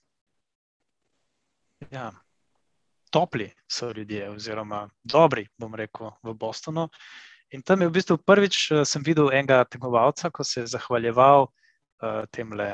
Ja, 1.89 2.11
topli 3.15 3.47
so 3.71 3.91
ljudje, 3.95 4.27
oziroma 4.33 4.85
dobri, 5.03 5.45
bom 5.57 5.75
rekel, 5.75 6.11
v 6.23 6.35
Bostonu. 6.35 6.89
In 7.55 7.63
tam 7.63 7.81
je 7.81 7.87
v 7.87 7.95
bistvu 7.95 8.17
prvič 8.19 8.59
uh, 8.71 8.83
sem 8.83 9.05
videl 9.05 9.31
enega 9.31 9.63
tekmovalca, 9.63 10.33
ko 10.35 10.43
se 10.43 10.65
je 10.65 10.73
zahvaljeval 10.75 11.47
uh, 11.47 12.25
tem 12.35 12.51
le 12.51 12.73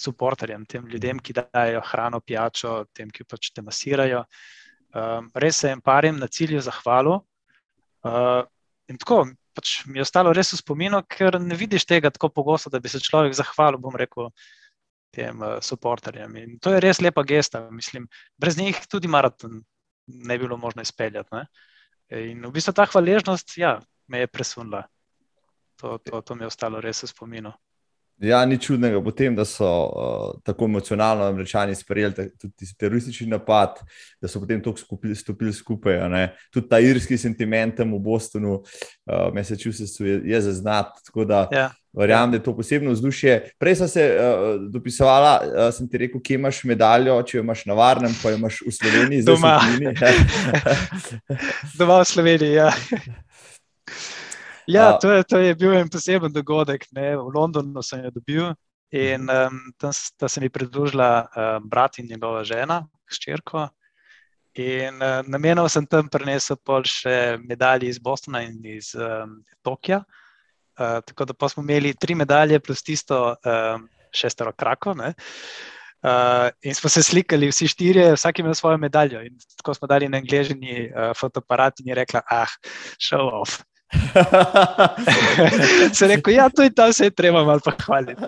podporterjem, 0.00 0.64
tem 0.66 0.86
ljudem, 0.88 1.18
ki 1.20 1.36
dajo 1.36 1.82
hrano, 1.90 2.20
pijačo, 2.24 2.86
tem, 2.96 3.10
ki 3.12 3.26
pač 3.28 3.50
te 3.52 3.62
masirajo. 3.62 4.24
Um, 4.96 5.28
res 5.36 5.60
se 5.60 5.68
jim 5.68 5.82
parim 5.84 6.16
na 6.18 6.26
cilju 6.26 6.62
zahvalo. 6.64 7.20
Uh, 8.00 8.42
in 8.88 8.98
tako 8.98 9.26
pač 9.54 9.82
mi 9.86 10.00
je 10.00 10.06
ostalo 10.06 10.32
res 10.32 10.54
v 10.54 10.60
spominu, 10.62 11.02
ker 11.04 11.38
ne 11.42 11.56
vidiš 11.58 11.84
tega 11.84 12.10
tako 12.10 12.30
pogosto, 12.32 12.72
da 12.72 12.80
bi 12.80 12.88
se 12.88 13.02
človek 13.02 13.36
zahvalil, 13.36 13.80
bom 13.82 13.96
rekel, 13.98 14.30
tem 15.10 15.42
uh, 15.42 15.58
podporterjem. 15.58 16.36
In 16.36 16.58
to 16.62 16.74
je 16.74 16.80
res 16.80 17.00
lepa 17.00 17.24
gesta. 17.26 17.66
Mislim, 17.70 18.08
brez 18.38 18.58
njih 18.58 18.78
tudi 18.90 19.08
maraton 19.08 19.62
ne 20.06 20.38
bi 20.38 20.44
bilo 20.44 20.56
možno 20.56 20.82
izpeljati. 20.82 21.28
Ne? 21.32 21.46
In 22.30 22.46
v 22.46 22.52
bistvu 22.52 22.74
ta 22.74 22.86
hvaležnost 22.86 23.58
ja, 23.58 23.78
me 24.06 24.24
je 24.24 24.26
presunila. 24.26 24.84
To, 25.80 25.98
to, 25.98 26.20
to 26.20 26.34
mi 26.34 26.44
je 26.44 26.50
ostalo 26.50 26.80
res 26.80 27.02
v 27.04 27.08
spominu. 27.08 27.52
Ja, 28.20 28.44
ni 28.44 28.58
čudnega 28.60 29.00
potem, 29.00 29.32
da 29.36 29.46
so 29.48 29.64
uh, 29.64 30.40
tako 30.44 30.66
emocionalno 30.68 31.24
američani 31.24 31.74
sprejeli 31.74 32.28
tudi 32.40 32.66
teroristični 32.78 33.26
napad, 33.26 33.78
da 34.20 34.28
so 34.28 34.40
potem 34.40 34.60
tako 34.62 34.76
skupili, 34.78 35.14
stopili 35.16 35.52
skupaj. 35.52 35.96
Tudi 36.52 36.68
ta 36.68 36.78
irski 36.84 37.16
sentiment 37.18 37.78
v 37.78 37.98
Bostonu, 37.98 38.58
uh, 38.60 39.32
Massachusettsu, 39.34 40.04
je, 40.06 40.20
je 40.24 40.40
zaznat. 40.40 40.92
Tako 41.06 41.24
da 41.24 41.48
ja. 41.52 41.70
verjamem, 41.96 42.30
da 42.30 42.36
je 42.36 42.42
to 42.42 42.56
posebno 42.56 42.92
vzdušje. 42.92 43.38
Prej 43.58 43.76
sem 43.80 43.88
se 43.88 44.04
uh, 44.12 44.68
dopisovala, 44.72 45.40
uh, 45.40 45.74
sem 45.74 45.88
ti 45.88 46.04
rekel, 46.04 46.20
kje 46.20 46.36
imaš 46.36 46.64
medaljo, 46.68 47.16
če 47.22 47.38
jo 47.38 47.46
imaš 47.46 47.64
na 47.72 47.78
varnem, 47.78 48.12
pa 48.22 48.34
jo 48.34 48.42
imaš 48.42 48.60
v 48.66 48.76
Sloveniji. 48.82 49.24
Doma. 49.24 49.56
Doma 51.78 52.02
v 52.02 52.12
Sloveniji, 52.12 52.52
ja. 52.60 52.68
Ja, 54.70 54.98
to 54.98 55.10
je, 55.12 55.24
to 55.24 55.38
je 55.38 55.54
bil 55.58 55.74
en 55.74 55.88
poseben 55.90 56.32
dogodek. 56.32 56.86
Ne. 56.94 57.16
V 57.18 57.34
Londonu 57.34 57.82
sem 57.82 58.04
jo 58.04 58.12
dobil 58.14 58.52
in 58.90 59.30
um, 59.30 59.58
tam, 59.78 59.92
tam 60.18 60.28
se 60.28 60.40
mi 60.40 60.50
pridružila 60.50 61.10
um, 61.26 61.68
brat 61.70 61.98
in 61.98 62.08
njegova 62.10 62.42
žena, 62.44 62.82
ščirko. 63.10 63.68
In 64.58 64.98
uh, 64.98 65.20
namenil 65.30 65.68
sem 65.70 65.86
tam 65.86 66.08
prenesel 66.10 66.58
pol 66.66 66.86
še 66.86 67.38
medalje 67.42 67.90
iz 67.90 68.00
Bostona 68.02 68.42
in 68.46 68.58
iz 68.66 68.92
um, 68.98 69.38
Tokija. 69.62 70.02
Uh, 70.80 70.98
tako 71.06 71.28
da 71.30 71.48
smo 71.48 71.62
imeli 71.62 71.94
tri 71.94 72.16
medalje, 72.18 72.58
plus 72.60 72.82
tisto 72.82 73.34
um, 73.34 73.86
šestero 74.14 74.52
krako. 74.52 74.96
Uh, 74.98 76.48
in 76.62 76.74
smo 76.74 76.90
se 76.90 77.02
slikali, 77.02 77.50
vsi 77.50 77.68
štirje, 77.68 78.12
vsak 78.16 78.38
ima 78.42 78.54
svojo 78.54 78.78
medaljo. 78.78 79.22
In 79.22 79.38
tako 79.56 79.74
smo 79.74 79.86
dali 79.86 80.08
na 80.08 80.18
angližni 80.18 80.88
uh, 80.88 81.12
fotoaparat 81.14 81.80
in 81.80 81.92
je 81.92 81.98
rekla: 82.02 82.22
Ah, 82.26 82.58
show 82.98 83.30
off. 83.42 83.60
se 85.94 86.06
rekel, 86.06 86.34
ja, 86.34 86.48
to 86.48 86.62
je 86.62 86.74
ta, 86.74 86.92
se 86.92 87.04
je 87.04 87.10
treba 87.10 87.44
malo 87.44 87.60
pohvaliti. 87.64 88.22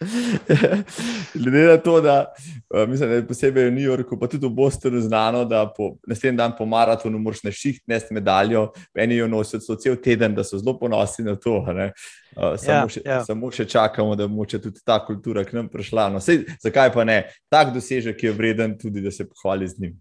Glede 1.34 1.66
na 1.66 1.76
to, 1.76 2.00
da, 2.00 2.34
uh, 2.74 2.88
mislim, 2.88 3.08
da 3.08 3.14
je 3.14 3.26
posebej 3.26 3.70
v 3.70 3.72
New 3.72 3.84
Yorku, 3.84 4.18
pa 4.20 4.26
tudi 4.26 4.46
v 4.46 4.50
Bostonu 4.50 5.00
znano, 5.00 5.44
da 5.44 5.72
po 5.76 5.96
naslednji 6.06 6.36
dan 6.36 6.52
po 6.58 6.66
maratonu 6.66 7.18
moraš 7.18 7.42
na 7.42 7.50
šiht 7.50 7.82
nesti 7.86 8.14
medaljo, 8.14 8.72
meni 8.94 9.16
jo 9.16 9.28
nosijo 9.28 9.76
cel 9.76 9.96
teden, 9.96 10.34
da 10.34 10.44
so 10.44 10.58
zelo 10.58 10.78
ponosni 10.78 11.24
na 11.24 11.36
to. 11.36 11.56
Uh, 11.56 12.56
samo, 12.60 12.84
ja, 12.84 12.88
še, 12.88 13.00
ja. 13.04 13.24
samo 13.24 13.50
še 13.50 13.64
čakamo, 13.64 14.16
da 14.16 14.28
bo 14.28 14.44
tudi 14.44 14.84
ta 14.84 15.00
kultura 15.06 15.44
k 15.44 15.56
nam 15.56 15.72
prišla. 15.72 16.10
No, 16.12 16.20
sej, 16.20 16.44
zakaj 16.60 16.92
pa 16.92 17.04
ne? 17.04 17.22
Tak 17.48 17.72
dosežek 17.74 18.22
je 18.22 18.32
vreden 18.32 18.76
tudi, 18.78 19.00
da 19.00 19.10
se 19.10 19.28
pohvali 19.28 19.68
z 19.68 19.80
njim. 19.80 19.96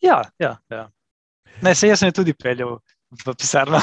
Ja, 0.00 0.22
ja, 0.38 0.56
ja. 0.70 0.88
Ne, 1.62 1.74
se 1.74 1.88
jaz 1.88 2.00
sem 2.00 2.12
tudi 2.12 2.32
peljal 2.32 2.78
v 3.10 3.34
pisarno. 3.38 3.78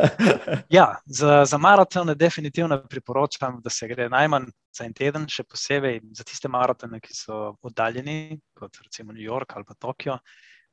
ja, 0.78 0.94
za, 1.06 1.44
za 1.44 1.58
maratone 1.58 2.14
definitivno 2.14 2.80
priporočam, 2.88 3.60
da 3.64 3.70
se 3.70 3.88
gre 3.88 4.08
najmanj 4.08 4.48
za 4.72 4.84
en 4.84 4.94
teden, 4.94 5.26
še 5.28 5.44
posebej 5.44 6.00
za 6.16 6.24
tiste 6.24 6.48
maratone, 6.48 7.00
ki 7.00 7.14
so 7.14 7.56
oddaljeni, 7.62 8.38
kot 8.56 8.80
recimo 8.84 9.12
New 9.12 9.24
York 9.24 9.56
ali 9.56 9.68
pa 9.68 9.74
Tokio. 9.74 10.18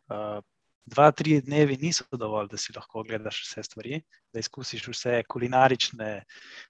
Uh, 0.08 0.40
dva, 0.86 1.12
tri 1.12 1.42
dnevi 1.42 1.78
niso 1.82 2.06
dovolj, 2.12 2.50
da 2.54 2.58
si 2.62 2.74
lahko 2.76 3.02
ogledaš 3.04 3.42
vse 3.44 3.64
stvari, 3.68 4.02
da 4.34 4.40
izkusiš 4.40 4.88
vse 4.88 5.22
kulinarične 5.28 6.24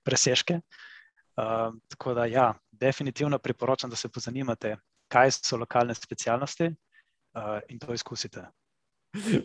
presežke. 0.04 0.62
Uh, 1.36 1.76
tako 1.92 2.16
da, 2.16 2.26
ja, 2.32 2.54
definitivno 2.72 3.40
priporočam, 3.40 3.90
da 3.90 4.00
se 4.00 4.10
pozanimate, 4.10 4.78
kaj 5.12 5.36
so 5.38 5.60
lokalne 5.60 5.94
specialnosti 5.96 6.72
uh, 6.72 7.60
in 7.70 7.80
to 7.80 7.94
izkusite. 7.94 8.48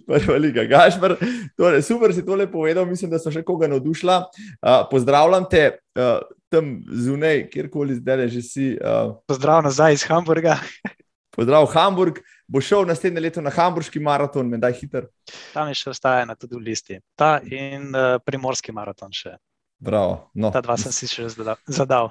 Prva 0.07 0.37
liga, 0.37 0.65
Gašpr, 0.65 1.17
torej, 1.59 1.83
super 1.87 2.15
si 2.15 2.25
tole 2.27 2.47
povedal, 2.51 2.87
mislim, 2.87 3.11
da 3.11 3.21
so 3.23 3.33
še 3.33 3.43
koga 3.47 3.69
navdušila. 3.71 4.17
Uh, 4.59 4.83
pozdravljam 4.91 5.47
te 5.51 5.65
uh, 5.99 6.19
tam 6.51 6.81
zunaj, 6.91 7.47
kjerkoli 7.53 7.99
zdaj 8.01 8.29
že 8.29 8.43
si. 8.43 8.67
Uh, 8.77 9.17
Pozdrav 9.31 9.63
nazaj 9.65 10.01
iz 10.01 10.05
Hamburga. 10.09 10.59
Pozdrav, 11.37 11.67
Hamburg. 11.73 12.19
Bo 12.51 12.59
šel 12.59 12.83
naslednje 12.83 13.21
leto 13.23 13.41
na 13.41 13.51
Hamburški 13.55 14.01
maraton, 14.03 14.49
me 14.51 14.59
daj 14.59 14.73
hiter. 14.81 15.07
Tam 15.55 15.69
je 15.71 15.77
še 15.79 15.93
ostaje 15.93 16.25
na 16.27 16.35
tudi 16.35 16.59
v 16.59 16.65
listi. 16.67 16.99
Ta 17.15 17.39
in 17.47 17.95
uh, 17.95 18.19
primorski 18.27 18.75
maraton 18.75 19.15
še. 19.15 19.37
Bravo. 19.79 20.33
No. 20.35 20.51
Ta 20.51 20.59
dva 20.61 20.75
sem 20.75 20.91
si 20.93 21.07
še 21.07 21.29
zadal. 21.71 22.11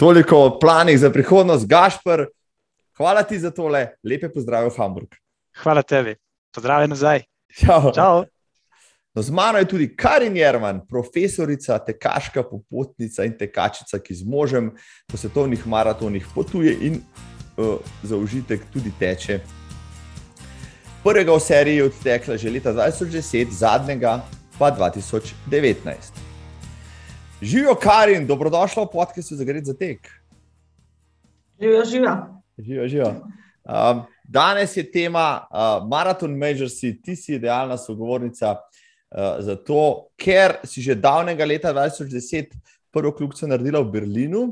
Toliko 0.00 0.40
o 0.46 0.48
planih 0.58 0.96
za 0.98 1.12
prihodnost, 1.12 1.68
Gašpr. 1.68 2.24
Hvala 2.96 3.22
ti 3.28 3.38
za 3.38 3.52
tole, 3.52 3.98
lepe 4.06 4.32
pozdrave 4.32 4.72
v 4.72 4.78
Hamburg. 4.80 5.20
Hvala 5.60 5.84
tebi. 5.84 6.16
Pozdravljen 6.54 6.90
nazaj. 6.90 7.22
Čau. 7.60 7.92
Čau. 7.94 8.24
No, 9.14 9.22
z 9.22 9.30
mano 9.30 9.58
je 9.58 9.68
tudi 9.68 9.96
Karin 9.96 10.36
Jerman, 10.36 10.80
profesorica, 10.86 11.78
tekaška 11.78 12.42
popotnica 12.42 13.24
in 13.24 13.34
tekačica, 13.38 13.98
ki 13.98 14.14
z 14.14 14.26
možem 14.26 14.72
po 15.06 15.18
svetovnih 15.18 15.66
maratonih 15.66 16.26
potuje 16.34 16.74
in 16.80 16.98
uh, 16.98 17.78
za 18.02 18.16
užitek 18.16 18.66
tudi 18.72 18.90
teče. 18.98 19.38
Prvega 21.04 21.34
v 21.34 21.40
seriji 21.40 21.76
je 21.76 21.84
odtekla 21.90 22.36
že 22.36 22.50
leta 22.50 22.72
2010, 22.72 23.50
zadnjega 23.50 24.22
pa 24.58 24.70
2019. 24.70 26.22
Živijo, 27.42 27.74
Karin, 27.74 28.26
dobrodošla 28.26 28.86
v 28.86 28.92
podkastu 28.92 29.36
za 29.36 29.44
Gred 29.44 29.66
za 29.66 29.74
tek. 29.74 30.10
Živijo, 31.60 31.84
živijo. 31.84 32.16
živijo, 32.58 32.88
živijo. 32.88 33.14
Um, 33.64 34.06
Danes 34.24 34.76
je 34.76 34.90
tema 34.90 35.46
uh, 35.50 35.88
Marathon 35.88 36.36
Majors, 36.38 36.80
ti 36.80 37.16
si 37.16 37.34
idealna 37.34 37.76
sogovornica 37.76 38.56
uh, 38.56 39.36
za 39.44 39.56
to, 39.56 40.08
ker 40.16 40.58
si 40.64 40.82
že 40.82 40.96
davnega 40.96 41.44
leta 41.44 41.72
2010 41.72 42.56
prvo 42.92 43.12
kljubico 43.12 43.46
naredila 43.46 43.82
v 43.84 43.90
Berlinu. 43.90 44.44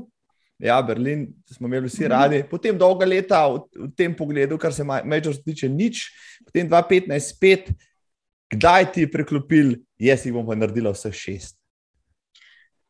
Ja, 0.63 0.83
Berlin 0.83 1.27
smo 1.51 1.67
imeli 1.67 1.89
vsi 1.89 2.05
mhm. 2.05 2.11
radi, 2.11 2.43
potem 2.51 2.79
dolga 2.79 3.07
leta 3.07 3.47
v, 3.49 3.65
v 3.75 3.89
tem 3.97 4.15
pogledu, 4.15 4.59
kar 4.59 4.75
se 4.75 4.85
Majors 4.85 5.41
tiče, 5.43 5.69
nič, 5.69 6.05
potem 6.45 6.69
2015, 6.69 7.33
spet, 7.33 7.73
kdaj 8.53 8.93
ti 8.93 9.07
je 9.07 9.11
preklopil, 9.11 9.75
jaz 9.99 10.27
jih 10.27 10.37
bom 10.37 10.47
pa 10.47 10.55
naredila 10.55 10.93
vseh 10.93 11.17
šest. 11.17 11.62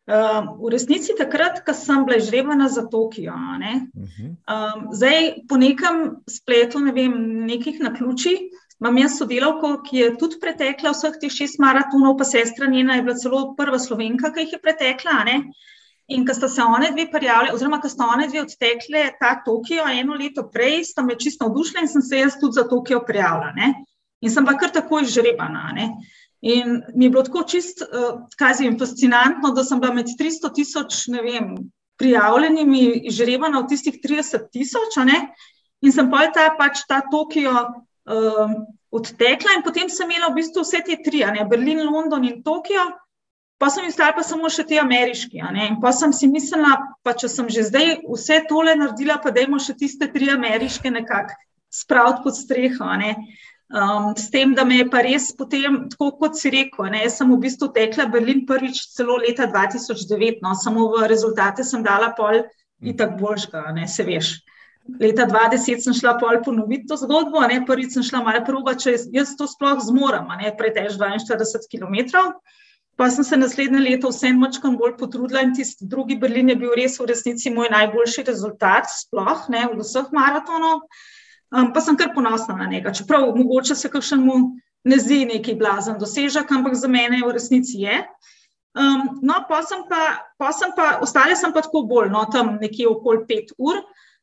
Um, 0.03 0.59
v 0.59 0.75
resnici 0.75 1.15
takrat, 1.15 1.61
ko 1.63 1.71
sem 1.71 2.03
bila 2.03 2.19
žrebana 2.19 2.67
za 2.67 2.83
Tokio. 2.91 3.37
Um, 3.39 4.91
zdaj, 4.91 5.47
po 5.47 5.55
nekem 5.55 6.19
spletu, 6.27 6.83
ne 6.83 6.91
vem, 6.91 7.15
nekih 7.47 7.79
na 7.79 7.93
ključi, 7.95 8.51
imam 8.83 8.99
jaz 8.99 9.15
sodelavko, 9.21 9.77
ki 9.87 10.01
je 10.01 10.09
tudi 10.19 10.41
pretekla 10.43 10.91
vseh 10.91 11.21
teh 11.23 11.31
šest 11.31 11.61
maratonov, 11.63 12.17
pa 12.19 12.27
sestra 12.27 12.67
njena 12.67 12.99
je 12.99 13.05
bila 13.07 13.15
celo 13.15 13.43
prva 13.55 13.79
slovenka, 13.79 14.33
ki 14.35 14.43
jih 14.43 14.57
je 14.57 14.61
pretekla. 14.65 15.23
Ne? 15.29 15.37
In 16.11 16.27
ko 16.27 16.35
sta 16.35 16.51
se 16.51 16.67
one 16.67 16.91
dve 16.91 17.07
prijavili, 17.07 17.55
oziroma 17.55 17.79
ko 17.79 17.89
sta 17.89 18.11
one 18.11 18.27
dve 18.27 18.43
odtekle 18.43 19.05
ta 19.21 19.37
Tokio 19.47 19.87
eno 19.87 20.19
leto 20.19 20.49
prej, 20.51 20.83
sta 20.91 21.07
me 21.07 21.15
čisto 21.15 21.47
navdušila 21.47 21.87
in 21.87 21.93
sem 21.95 22.03
se 22.03 22.25
jaz 22.25 22.41
tudi 22.41 22.59
za 22.59 22.67
Tokio 22.67 23.05
prijavila. 23.07 23.55
Ne? 23.55 23.71
In 24.21 24.35
sem 24.35 24.47
pa 24.47 24.59
kar 24.59 24.75
takoj 24.75 25.07
žrebana. 25.07 25.71
Ne? 25.79 25.87
In 26.43 26.83
mi 26.95 27.07
je 27.07 27.11
bilo 27.15 27.23
tako 27.23 27.45
čist, 27.47 27.85
uh, 27.87 28.25
kaj 28.39 28.59
zim, 28.59 28.79
fascinantno, 28.79 29.53
da 29.55 29.63
sem 29.65 29.81
bila 29.81 29.95
med 29.95 30.11
300 30.19 30.51
tisoč, 30.57 31.07
ne 31.15 31.23
vem, 31.23 31.53
prijavljenimi, 32.03 33.11
žrebana 33.15 33.63
v 33.63 33.69
tistih 33.71 34.01
30 34.03 34.49
tisoč, 34.51 34.99
in 35.83 35.95
sem 35.95 36.11
pa 36.11 36.27
ta, 36.35 36.49
pač 36.59 36.83
ta 36.89 36.99
Tokio 37.13 37.53
uh, 37.55 38.57
odtekla, 38.91 39.55
in 39.57 39.63
potem 39.63 39.89
sem 39.89 40.11
imela 40.11 40.33
v 40.33 40.41
bistvu 40.41 40.67
vse 40.67 40.83
te 40.87 40.99
tri, 41.05 41.23
ne, 41.31 41.47
Berlin, 41.47 41.85
London 41.87 42.27
in 42.27 42.43
Tokio, 42.43 42.91
pa 43.63 43.71
sem 43.71 43.87
jim 43.87 43.95
stala 43.95 44.17
pa 44.17 44.25
samo 44.27 44.51
še 44.51 44.65
te 44.67 44.81
ameriški. 44.83 45.39
In 45.39 45.79
pa 45.79 45.93
sem 45.95 46.11
si 46.11 46.27
mislila, 46.27 46.75
pa 47.07 47.15
če 47.15 47.31
sem 47.31 47.47
že 47.47 47.69
zdaj 47.71 47.93
vse 48.11 48.41
tole 48.51 48.75
naredila, 48.75 49.21
pa 49.23 49.31
dajmo 49.31 49.63
še 49.63 49.79
tiste 49.79 50.11
tri 50.11 50.33
ameriške 50.35 50.91
nekako 50.91 51.39
spraviti 51.71 52.27
pod 52.27 52.35
streho. 52.35 52.91
Um, 53.73 54.13
s 54.17 54.29
tem, 54.29 54.53
da 54.53 54.67
me 54.69 54.77
je 54.77 54.85
pa 54.93 55.01
res 55.01 55.31
potem, 55.33 55.87
tako 55.89 56.11
kot 56.21 56.37
si 56.37 56.51
rekel, 56.53 56.91
ne, 56.93 57.07
jaz 57.07 57.15
sem 57.17 57.31
v 57.31 57.39
bistvu 57.41 57.71
tekla 57.73 58.05
Berlin 58.13 58.43
prvič 58.45 58.83
celo 58.93 59.17
leta 59.17 59.47
2009, 59.49 60.43
no, 60.45 60.53
samo 60.53 60.91
v 60.93 61.07
rezultate 61.09 61.65
sem 61.65 61.81
dala 61.81 62.11
pol 62.13 62.43
in 62.85 62.99
tako 62.99 63.17
boljšega, 63.23 63.73
ne 63.73 63.89
se 63.89 64.05
veš. 64.05 64.35
Leta 65.01 65.25
2010 65.31 65.87
sem 65.87 65.97
šla 65.97 66.19
pol 66.21 66.43
ponoviti 66.45 66.91
to 66.91 66.99
zgodbo, 67.01 67.41
ne, 67.49 67.63
prvič 67.65 67.97
sem 67.97 68.05
šla 68.05 68.21
malo 68.27 68.43
proba, 68.45 68.75
če 68.77 68.99
jaz 69.15 69.33
to 69.41 69.49
sploh 69.49 69.81
zmorem, 69.81 70.29
ne, 70.43 70.53
pretež 70.59 71.01
42 71.01 71.65
km. 71.73 72.29
Pa 73.01 73.09
sem 73.09 73.25
se 73.25 73.37
naslednje 73.41 73.81
leto 73.81 74.11
vsem 74.13 74.37
močkam 74.37 74.77
bolj 74.77 74.99
potrudila 75.01 75.41
in 75.47 75.55
tisti 75.57 75.89
drugi 75.89 76.19
Berlin 76.21 76.53
je 76.53 76.59
bil 76.61 76.77
res 76.77 76.99
v 77.01 77.09
resnici 77.09 77.49
moj 77.51 77.73
najboljši 77.73 78.27
rezultat, 78.29 78.93
sploh 78.93 79.49
ne 79.49 79.65
v 79.73 79.81
vseh 79.81 80.13
maratonov. 80.13 80.85
Um, 81.53 81.73
pa 81.73 81.81
sem 81.85 81.97
kar 81.97 82.15
ponosna 82.15 82.57
na 82.57 82.67
njega. 82.67 82.93
Čeprav 82.97 83.29
mogoče 83.37 83.77
se 83.77 83.91
kakšnemu 83.93 84.37
ne 84.85 84.99
zdi 84.99 85.25
neki 85.29 85.55
blazen 85.55 85.99
dosežek, 86.01 86.51
ampak 86.51 86.75
za 86.75 86.89
mene 86.89 87.21
v 87.23 87.33
resnici 87.33 87.85
je. 87.85 88.03
Um, 88.73 89.19
no, 89.23 89.43
pa 89.49 89.61
sem 89.63 89.85
pa, 89.89 90.01
pa 90.41 90.53
sem 90.57 90.73
pa, 90.77 90.97
ostale 91.05 91.37
sem 91.37 91.53
pa 91.53 91.61
tako 91.61 91.85
bolj, 91.85 92.09
no, 92.13 92.25
tam 92.33 92.57
nekje 92.61 92.89
okoli 92.89 93.27
pet 93.29 93.53
ur, 93.61 93.83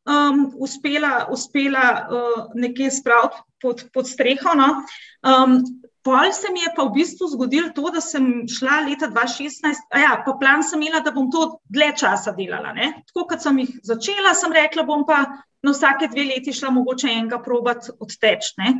um, 0.10 0.48
uspela, 0.58 1.28
uspela 1.30 1.86
uh, 2.10 2.40
nekje 2.58 2.90
spraviti 2.98 3.44
pod, 3.62 3.86
pod 3.94 4.10
streho. 4.10 4.56
No. 4.58 4.72
Um, 5.22 5.62
Pol 6.04 6.32
se 6.32 6.52
mi 6.54 6.62
je 6.64 6.72
pa 6.76 6.86
v 6.88 6.94
bistvu 6.96 7.28
zgodilo 7.28 7.74
to, 7.76 7.90
da 7.92 8.02
sem 8.02 8.48
šla 8.48 8.80
leta 8.88 9.10
2016, 9.12 9.90
a 9.92 10.00
ja, 10.00 10.12
pa 10.26 10.34
plan 10.40 10.64
sem 10.64 10.82
imela, 10.82 11.02
da 11.04 11.12
bom 11.12 11.28
to 11.32 11.60
dlje 11.68 11.92
časa 12.04 12.32
delala. 12.38 12.72
Ne? 12.74 12.94
Tako 13.10 13.26
kot 13.34 13.44
sem 13.44 13.60
jih 13.60 13.74
začela, 13.84 14.32
sem 14.36 14.56
rekla, 14.56 14.86
bom 14.88 15.04
pa 15.08 15.26
na 15.64 15.74
vsake 15.76 16.08
dve 16.08 16.24
leti 16.30 16.56
šla 16.56 16.72
mogoče 16.72 17.12
enega 17.12 17.42
probat 17.44 17.90
odteč. 18.00 18.54
Ne? 18.62 18.78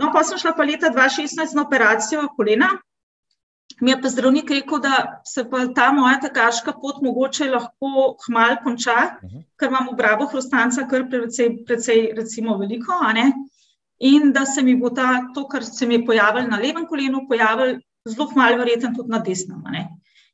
No, 0.00 0.10
pa 0.14 0.24
sem 0.26 0.40
šla 0.42 0.56
pa 0.58 0.66
leta 0.66 0.90
2016 0.90 1.54
na 1.54 1.66
operacijo 1.68 2.26
kolena. 2.36 2.72
Mi 3.80 3.94
je 3.94 4.00
pa 4.02 4.10
zdravnik 4.12 4.50
rekel, 4.50 4.80
da 4.82 5.22
se 5.24 5.46
pa 5.48 5.62
ta 5.74 5.92
moja 5.94 6.18
tekaška 6.20 6.74
pot 6.82 6.98
mogoče 7.04 7.46
lahko 7.48 8.16
hmal 8.26 8.58
konča, 8.64 8.98
uh 9.22 9.30
-huh. 9.30 9.44
ker 9.56 9.70
imam 9.70 9.88
obrabo 9.88 10.26
hrustanca 10.26 10.84
kar 10.90 11.06
precej, 11.10 11.64
precej 11.64 12.12
recimo 12.16 12.58
veliko, 12.58 12.98
a 13.00 13.12
ne? 13.12 13.32
In 14.00 14.32
da 14.32 14.46
se 14.46 14.62
mi 14.62 14.74
bo 14.76 14.90
ta, 14.90 15.30
to, 15.34 15.44
kar 15.48 15.64
se 15.64 15.86
mi 15.86 15.94
je 15.94 16.04
pojavilo 16.06 16.48
na 16.48 16.56
levem 16.56 16.86
kolenu, 16.88 17.26
pojavilo 17.28 17.78
zelo 18.08 18.30
malo, 18.36 18.56
verjetno 18.56 18.94
tudi 18.96 19.12
na 19.12 19.18
desnem. 19.18 19.62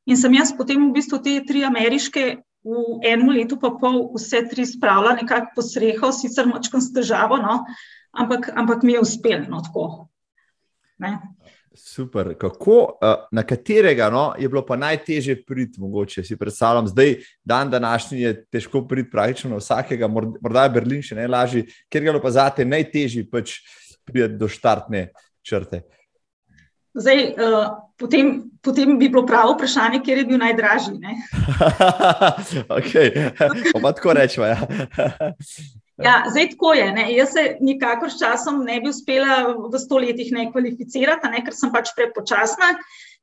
In 0.07 0.17
sem 0.17 0.35
jaz 0.35 0.53
potem 0.55 0.89
v 0.89 0.95
bistvu 0.95 1.19
te 1.23 1.41
tri 1.47 1.65
ameriške 1.67 2.27
v 2.67 2.83
enem 3.07 3.31
letu, 3.35 3.59
pa 3.59 3.73
pol, 3.79 4.05
vse 4.15 4.45
tri 4.51 4.67
spravila 4.67 5.17
nekako 5.19 5.55
po 5.57 5.63
streho, 5.63 6.13
sicer 6.15 6.47
močkam 6.47 6.83
s 6.83 6.93
težavo, 6.95 7.39
no, 7.43 7.65
ampak, 8.15 8.51
ampak 8.55 8.87
mi 8.87 8.95
je 8.95 9.03
uspelo 9.03 9.47
no, 9.51 9.63
tako. 9.63 9.87
Ne. 11.03 11.19
Super. 11.77 12.35
Kako, 12.39 12.99
na 13.33 13.43
katerega 13.43 14.11
no, 14.11 14.35
je 14.39 14.49
bilo 14.49 14.63
pa 14.67 14.77
najtežje 14.77 15.43
priti, 15.47 15.81
mogoče 15.81 16.25
si 16.25 16.37
predstavljam, 16.37 16.87
zdaj, 16.89 17.17
dan 17.45 17.71
današnji 17.71 18.21
je 18.21 18.45
težko 18.45 18.87
priti 18.89 19.11
praktično 19.11 19.51
na 19.51 19.57
vsakega, 19.57 20.09
morda 20.09 20.65
je 20.65 20.71
Berlin 20.71 21.03
še 21.03 21.19
najlažji, 21.21 21.67
ker 21.93 22.03
bilo 22.03 22.23
pa 22.23 22.33
zate 22.33 22.65
najtežje 22.65 23.27
pač 23.31 23.59
priti 24.09 24.39
do 24.41 24.49
štartne 24.49 25.11
črte. 25.47 25.83
Zdaj, 26.97 27.19
uh, 27.37 27.67
potem, 28.01 28.39
potem 28.65 28.97
bi 28.99 29.11
bilo 29.13 29.27
pravo 29.29 29.53
vprašanje, 29.53 30.01
kje 30.05 30.17
je 30.17 30.25
bil 30.25 30.39
najdražji. 30.41 30.95
okay. 32.79 33.11
Pa 33.83 33.93
tako 33.93 34.17
rečemo. 34.17 34.47
Ja. 34.47 34.65
Ja, 35.97 36.25
zdaj 36.29 36.51
tako 36.51 36.75
je. 36.77 36.93
Ne. 36.93 37.07
Jaz 37.15 37.33
se 37.33 37.57
nikakor 37.61 38.11
s 38.13 38.19
časom 38.21 38.65
ne 38.65 38.81
bi 38.81 38.93
uspela 38.93 39.57
v 39.73 39.79
stoletjih 39.81 40.33
ne 40.33 40.51
kvalificirati, 40.53 41.31
ne, 41.33 41.41
ker 41.45 41.57
sem 41.57 41.73
pač 41.73 41.95
prepočasna. 41.97 42.75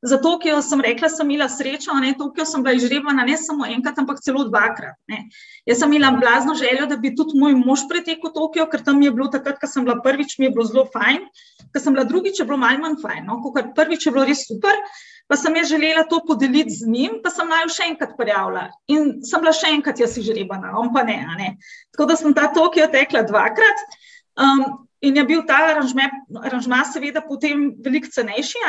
Zato, 0.03 0.33
ki 0.41 0.49
jo 0.49 0.57
sem 0.59 0.81
rekla, 0.83 1.07
sem 1.07 1.29
imela 1.31 1.45
srečo, 1.47 1.93
ne 2.03 2.11
to, 2.19 2.25
ki 2.33 2.41
jo 2.41 2.45
sem 2.49 2.63
bila 2.65 2.73
izžrebana 2.75 3.23
ne 3.23 3.37
samo 3.39 3.63
enkrat, 3.69 4.01
ampak 4.01 4.19
celo 4.25 4.43
dvakrat. 4.49 4.97
Ne. 5.07 5.21
Jaz 5.69 5.79
sem 5.79 5.93
imela 5.95 6.11
blazno 6.17 6.57
željo, 6.59 6.89
da 6.91 6.97
bi 6.99 7.13
tudi 7.15 7.39
moj 7.39 7.55
mož 7.61 7.85
pretekel 7.87 8.33
Tokio, 8.35 8.65
ker 8.67 8.83
tam 8.83 8.99
je 9.05 9.13
bilo 9.15 9.29
takrat, 9.31 9.61
ko 9.61 9.69
sem 9.69 9.87
bila 9.87 10.01
prvič, 10.03 10.35
mi 10.41 10.49
je 10.49 10.55
bilo 10.57 10.67
zelo 10.67 10.83
fajn, 10.91 11.23
ker 11.71 11.85
sem 11.85 11.95
bila 11.95 12.03
drugič, 12.09 12.41
je 12.41 12.49
bilo 12.49 12.59
malj 12.59 12.81
manj 12.83 12.99
fajn. 13.05 13.29
No. 13.29 13.39
Prvič 13.77 14.09
je 14.09 14.11
bilo 14.11 14.27
res 14.27 14.43
super, 14.49 14.81
pa 15.27 15.37
sem 15.39 15.55
jaz 15.55 15.71
želela 15.71 16.03
to 16.09 16.19
podeliti 16.27 16.75
z 16.75 16.87
njim, 16.87 17.19
pa 17.23 17.31
sem 17.33 17.47
naj 17.49 17.69
še 17.73 17.89
enkrat 17.91 18.15
prijavila. 18.17 18.67
In 18.91 19.23
sem 19.25 19.41
bila 19.41 19.53
še 19.55 19.71
enkrat 19.73 19.99
jaz 19.99 20.17
izžrebana, 20.19 20.73
on 20.79 20.91
pa 20.93 21.05
ne, 21.07 21.17
ne. 21.39 21.53
Tako 21.95 22.09
da 22.11 22.17
sem 22.19 22.35
ta 22.35 22.49
Tokio 22.53 22.87
tekla 22.91 23.23
dvakrat. 23.27 23.85
Um, 24.33 24.63
in 25.03 25.17
je 25.19 25.23
bil 25.27 25.43
ta 25.47 25.59
aranžma, 25.73 26.83
seveda, 26.91 27.23
potem 27.27 27.73
veliko 27.83 28.11
cenejši. 28.11 28.63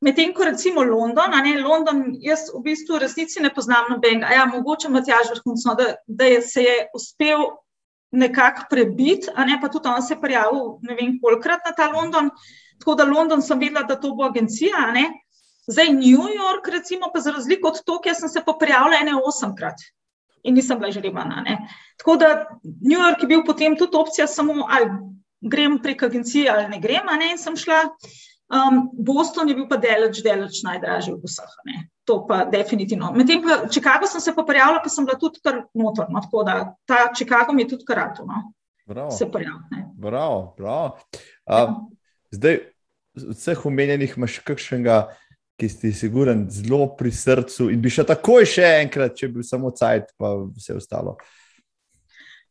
Medtem 0.00 0.32
ko 0.32 0.46
recimo 0.48 0.82
London, 0.82 1.34
ne, 1.44 1.58
London, 1.60 2.06
jaz 2.24 2.46
v 2.54 2.62
bistvu 2.64 2.98
resnici 3.02 3.42
ne 3.44 3.50
poznam 3.52 3.90
nobenega, 3.92 4.32
ja, 4.32 4.46
mogoče 4.48 4.88
Matjaž 4.88 5.34
vrhunsko, 5.34 5.74
da, 5.76 5.90
da 6.08 6.24
je 6.24 6.40
se 6.40 6.62
je 6.64 6.76
uspel 6.96 7.44
nekako 8.10 8.64
prebiti, 8.70 9.28
a 9.36 9.44
ne 9.44 9.58
pa 9.60 9.68
tudi 9.68 9.88
on 9.88 10.02
se 10.02 10.14
je 10.14 10.20
prijavil 10.20 10.80
ne 10.82 10.96
vem 10.96 11.18
kolikrat 11.20 11.60
na 11.68 11.74
ta 11.76 11.90
London, 11.92 12.30
tako 12.80 12.94
da 12.96 13.04
London 13.04 13.42
sem 13.42 13.60
vedela, 13.60 13.84
da 13.84 14.00
to 14.00 14.14
bo 14.16 14.24
agencija, 14.24 14.72
a 14.88 14.92
ne. 14.96 15.04
Zdaj, 15.70 15.92
New 15.92 16.26
York, 16.34 16.66
recimo, 16.72 17.10
pa 17.14 17.20
za 17.20 17.30
razliko 17.30 17.68
od 17.68 17.84
Tokija, 17.84 18.14
sem 18.14 18.28
se 18.28 18.42
pa 18.46 18.56
prijavila 18.58 18.98
ene 19.00 19.14
osemkrat 19.24 19.78
in 20.42 20.54
nisem 20.54 20.78
bila 20.78 20.90
žrebana. 20.92 21.42
Ne. 21.44 21.58
Tako 21.98 22.16
da 22.16 22.46
New 22.62 22.98
York 22.98 23.22
je 23.22 23.28
bil 23.28 23.44
potem 23.46 23.76
tudi 23.76 23.96
opcija, 23.96 24.26
samo 24.26 24.66
ali 24.68 24.90
grem 25.40 25.78
prek 25.82 26.02
agencije 26.02 26.50
ali 26.50 26.68
ne 26.68 26.80
grem, 26.80 27.06
ne, 27.18 27.30
in 27.32 27.38
sem 27.38 27.56
šla. 27.56 27.84
Um, 28.50 28.88
Boston 28.92 29.48
je 29.48 29.54
bil 29.54 29.68
pa 29.70 29.76
deleč, 29.78 30.24
deleč 30.26 30.62
najdražji 30.66 31.12
od 31.14 31.22
vseh. 31.22 31.52
Ne. 31.64 31.84
To 32.04 32.24
pa 32.26 32.44
definitivno. 32.50 33.12
Medtem 33.14 33.44
pa 33.44 33.68
Chicago 33.68 34.08
sem 34.10 34.20
se 34.20 34.34
pa 34.34 34.42
prijavila, 34.42 34.80
pa 34.82 34.90
sem 34.90 35.06
bila 35.06 35.18
tudi 35.18 35.38
kar 35.44 35.62
motorna. 35.74 36.18
No, 36.18 36.24
tako 36.24 36.42
da 36.48 36.56
ta 36.84 37.12
Chicago 37.14 37.52
mi 37.52 37.62
je 37.62 37.68
tudi 37.76 37.86
karatu. 37.86 38.26
No. 38.26 38.42
Bravo. 38.86 39.10
Se 39.10 39.30
prijavila. 39.30 39.86
Bravo, 39.94 40.54
bravo. 40.58 40.98
Uh, 41.46 41.76
zdaj, 42.30 42.58
vseh 43.14 43.66
omenjenih 43.66 44.16
imaš 44.16 44.40
kakšnega 44.42 45.04
ki 45.60 45.68
si 45.68 45.92
siguren, 45.92 46.46
zelo 46.50 46.86
pri 46.96 47.12
srcu 47.12 47.68
in 47.72 47.82
bi 47.84 47.92
še 47.92 48.06
takoj 48.08 48.48
še 48.48 48.64
enkrat, 48.86 49.18
če 49.18 49.28
bi 49.28 49.40
bil 49.40 49.46
samo 49.46 49.72
cajt, 49.76 50.14
pa 50.16 50.32
vse 50.46 50.78
ostalo. 50.78 51.18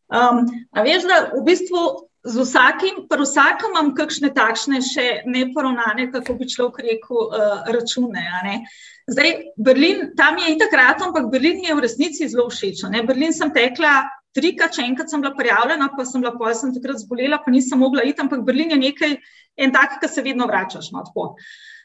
Um, 0.09 0.45
a 0.73 0.85
veš, 0.85 1.05
da 1.09 1.17
v 1.35 1.43
bistvu 1.45 1.81
z 2.25 2.43
vsakim, 2.43 3.03
pri 3.09 3.23
vsakem 3.23 3.73
imam 3.73 3.91
kakšne 3.97 4.31
takšne 4.35 4.81
še 4.83 5.07
neporovnane, 5.29 6.09
kako 6.13 6.35
bi 6.39 6.49
človek 6.49 6.81
rekel, 6.85 7.19
uh, 7.29 7.67
račune. 7.71 8.25
Zdaj, 9.09 9.35
Berlin, 9.57 10.09
tam 10.17 10.37
je 10.41 10.53
itak 10.55 10.73
rad, 10.75 11.01
ampak 11.05 11.29
Berlin 11.31 11.61
mi 11.61 11.69
je 11.69 11.77
v 11.77 11.85
resnici 11.85 12.29
zelo 12.29 12.49
všeč. 12.51 12.85
Berlin 13.07 13.33
sem 13.33 13.53
tekla. 13.55 14.01
Trikrat, 14.37 14.75
če 14.75 14.83
enkrat 14.85 15.09
sem 15.09 15.23
bila 15.23 15.33
prijavljena, 15.33 15.87
pa 15.97 16.03
sem 16.05 16.21
bila 16.21 16.35
pol, 16.37 16.51
sem 16.53 16.69
takrat 16.69 16.99
zbolela, 17.01 17.39
pa 17.41 17.49
nisem 17.49 17.79
mogla 17.81 18.03
iti, 18.05 18.21
ampak 18.21 18.43
Berlin 18.45 18.75
je 18.75 18.77
nekaj, 18.77 19.15
en 19.57 19.73
tak, 19.73 19.95
ki 19.97 20.05
se 20.05 20.21
vedno 20.21 20.45
vračaš. 20.45 20.91
No, 20.93 21.01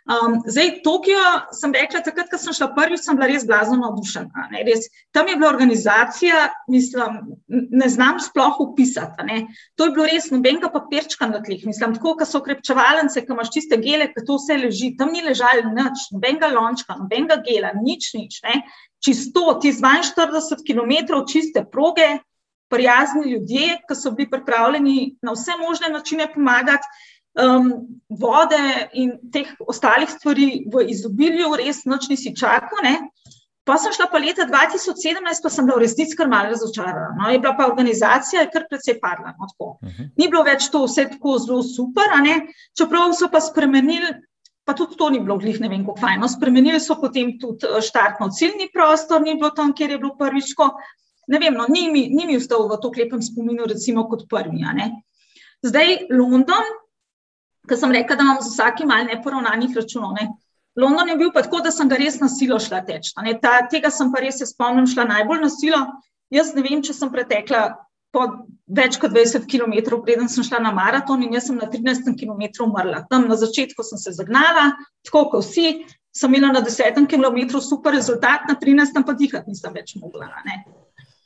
Um, 0.05 0.43
zdaj, 0.45 0.83
Tokio, 0.85 1.21
sem 1.57 1.73
rekla, 1.73 2.03
takrat, 2.05 2.27
ko 2.29 2.37
sem 2.37 2.53
šla 2.53 2.67
prvič, 2.77 3.01
sem 3.07 3.17
bila 3.17 3.25
res 3.31 3.47
blazno 3.49 3.79
navdušena. 3.81 4.51
Tam 5.17 5.31
je 5.31 5.37
bila 5.39 5.49
organizacija, 5.49 6.43
mislim, 6.69 7.23
ne 7.49 7.89
znam 7.89 8.21
sploh 8.21 8.59
upisati. 8.61 9.25
Ne. 9.25 9.39
To 9.81 9.89
je 9.89 9.95
bilo 9.97 10.05
res 10.11 10.29
nobenega 10.29 10.69
papirčka 10.75 11.31
na 11.31 11.41
tleh. 11.41 11.65
Mislim, 11.65 11.97
tako, 11.97 12.19
ko 12.21 12.29
so 12.29 12.43
ukrepčevalnice, 12.43 13.25
ko 13.25 13.33
imaš 13.33 13.55
čiste 13.57 13.81
gele, 13.81 14.11
ko 14.13 14.27
to 14.29 14.37
vse 14.37 14.59
leži, 14.61 14.93
tam 15.01 15.15
ni 15.17 15.25
ležalo 15.25 15.73
nič, 15.73 16.05
nobenega 16.13 16.53
lončka, 16.53 16.99
nobenega 17.01 17.41
gela, 17.49 17.73
nič, 17.81 18.13
nič. 18.19 18.43
Ne. 18.45 18.61
Čisto, 19.01 19.57
ti 19.57 19.73
42 19.73 20.61
km 20.69 21.25
čiste 21.33 21.65
proge, 21.65 22.19
prijazni 22.69 23.31
ljudje, 23.33 23.81
ki 23.89 23.97
so 23.97 24.13
bili 24.13 24.29
pripravljeni 24.31 25.17
na 25.23 25.33
vse 25.33 25.57
možne 25.61 25.89
načine 25.97 26.29
pomagati 26.35 26.89
um, 27.35 27.72
vode 28.09 28.61
in 28.93 29.16
teh 29.32 29.49
ostalih 29.66 30.11
stvari 30.11 30.64
v 30.70 30.87
izobilju, 30.95 31.55
res 31.61 31.85
noč 31.89 32.09
nisi 32.12 32.35
čakal. 32.37 32.82
Ne? 32.85 32.99
Pa 33.64 33.78
sem 33.80 33.95
šla 33.97 34.11
pa 34.12 34.20
leta 34.20 34.45
2017, 34.45 35.41
pa 35.41 35.51
sem 35.51 35.64
bila 35.64 35.78
v 35.78 35.87
resnici 35.87 36.16
kar 36.16 36.28
malo 36.28 36.53
razočarana. 36.53 37.14
No, 37.16 37.30
je 37.32 37.41
bila 37.41 37.55
pa 37.57 37.66
organizacija, 37.70 38.45
kar 38.53 38.66
precej 38.68 38.99
padla. 39.01 39.32
No, 39.39 39.49
uh 39.49 39.76
mhm. 39.80 39.91
-huh. 39.91 40.11
Ni 40.16 40.28
bilo 40.28 40.43
več 40.45 40.68
to 40.70 40.85
vse 40.85 41.09
tako 41.11 41.39
zelo 41.39 41.62
super, 41.62 42.05
čeprav 42.78 43.12
so 43.12 43.28
pa 43.32 43.41
spremenili, 43.41 44.12
pa 44.64 44.72
tudi 44.72 44.97
to 44.97 45.11
ni 45.11 45.20
bilo 45.20 45.39
glih 45.39 45.61
ne 45.61 45.68
vem 45.68 45.87
kako 45.87 46.01
fajno. 46.01 46.28
Spremenili 46.28 46.80
so 46.80 47.01
potem 47.01 47.39
tudi 47.41 47.66
eh, 47.66 47.80
štartno 47.80 48.28
ciljni 48.28 48.68
prostor, 48.72 49.22
ni 49.22 49.35
bilo 49.35 49.51
tam, 49.51 49.72
kjer 49.72 49.91
je 49.91 49.99
bilo 49.99 50.16
prvič. 50.18 50.55
Ne 51.28 51.39
vem, 51.39 51.55
no, 51.55 51.64
ni 51.68 51.91
mi, 51.91 52.09
ni 52.09 52.26
mi 52.26 52.37
vstal 52.37 52.68
v 52.68 52.76
to 52.82 52.91
klepem 52.91 53.22
spominu, 53.22 53.64
recimo 53.64 54.09
kot 54.09 54.28
prvi. 54.28 54.61
Zdaj 55.62 56.07
London, 56.11 56.64
ker 57.69 57.79
sem 57.81 57.93
rekla, 57.93 58.17
da 58.17 58.27
imam 58.27 58.41
z 58.43 58.53
vsakim 58.53 58.91
malce 58.91 59.12
neporavnanih 59.12 59.77
računov. 59.77 60.17
Ne. 60.19 60.29
London 60.77 61.09
je 61.09 61.17
bil 61.17 61.31
pa 61.33 61.43
tako, 61.43 61.62
da 61.65 61.71
sem 61.71 61.89
ga 61.89 61.97
res 62.01 62.19
na 62.21 62.29
silo 62.29 62.59
šla 62.61 62.83
teč. 62.87 63.12
Ta, 63.43 63.55
tega 63.71 63.91
sem 63.95 64.11
pa 64.12 64.23
res 64.25 64.41
se 64.43 64.49
spomnim, 64.51 64.89
šla 64.91 65.07
najbolj 65.11 65.43
na 65.45 65.51
silo. 65.53 65.81
Jaz 66.35 66.55
ne 66.57 66.65
vem, 66.67 66.83
če 66.83 66.97
sem 66.97 67.12
pretekla 67.12 67.67
po 68.15 68.27
več 68.71 68.97
kot 69.03 69.12
20 69.15 69.47
km, 69.51 69.99
preden 70.07 70.31
sem 70.31 70.47
šla 70.47 70.61
na 70.62 70.73
maraton 70.75 71.23
in 71.23 71.35
jaz 71.35 71.49
sem 71.51 71.59
na 71.59 71.69
13 71.71 72.15
km 72.19 72.67
umrla. 72.67 73.05
Tam 73.11 73.29
na 73.31 73.39
začetku 73.39 73.87
sem 73.87 74.01
se 74.01 74.15
zagnala, 74.15 74.73
tako 75.07 75.29
kot 75.35 75.47
vsi, 75.47 75.85
sem 76.15 76.35
imela 76.35 76.53
na 76.55 76.62
10 76.62 77.07
km 77.11 77.61
super 77.61 77.95
rezultat, 77.95 78.47
na 78.51 78.59
13 78.59 79.03
pa 79.07 79.15
dihati 79.19 79.51
nisem 79.51 79.75
več 79.75 79.97
mogla. 79.99 80.31
Ne. 80.47 80.62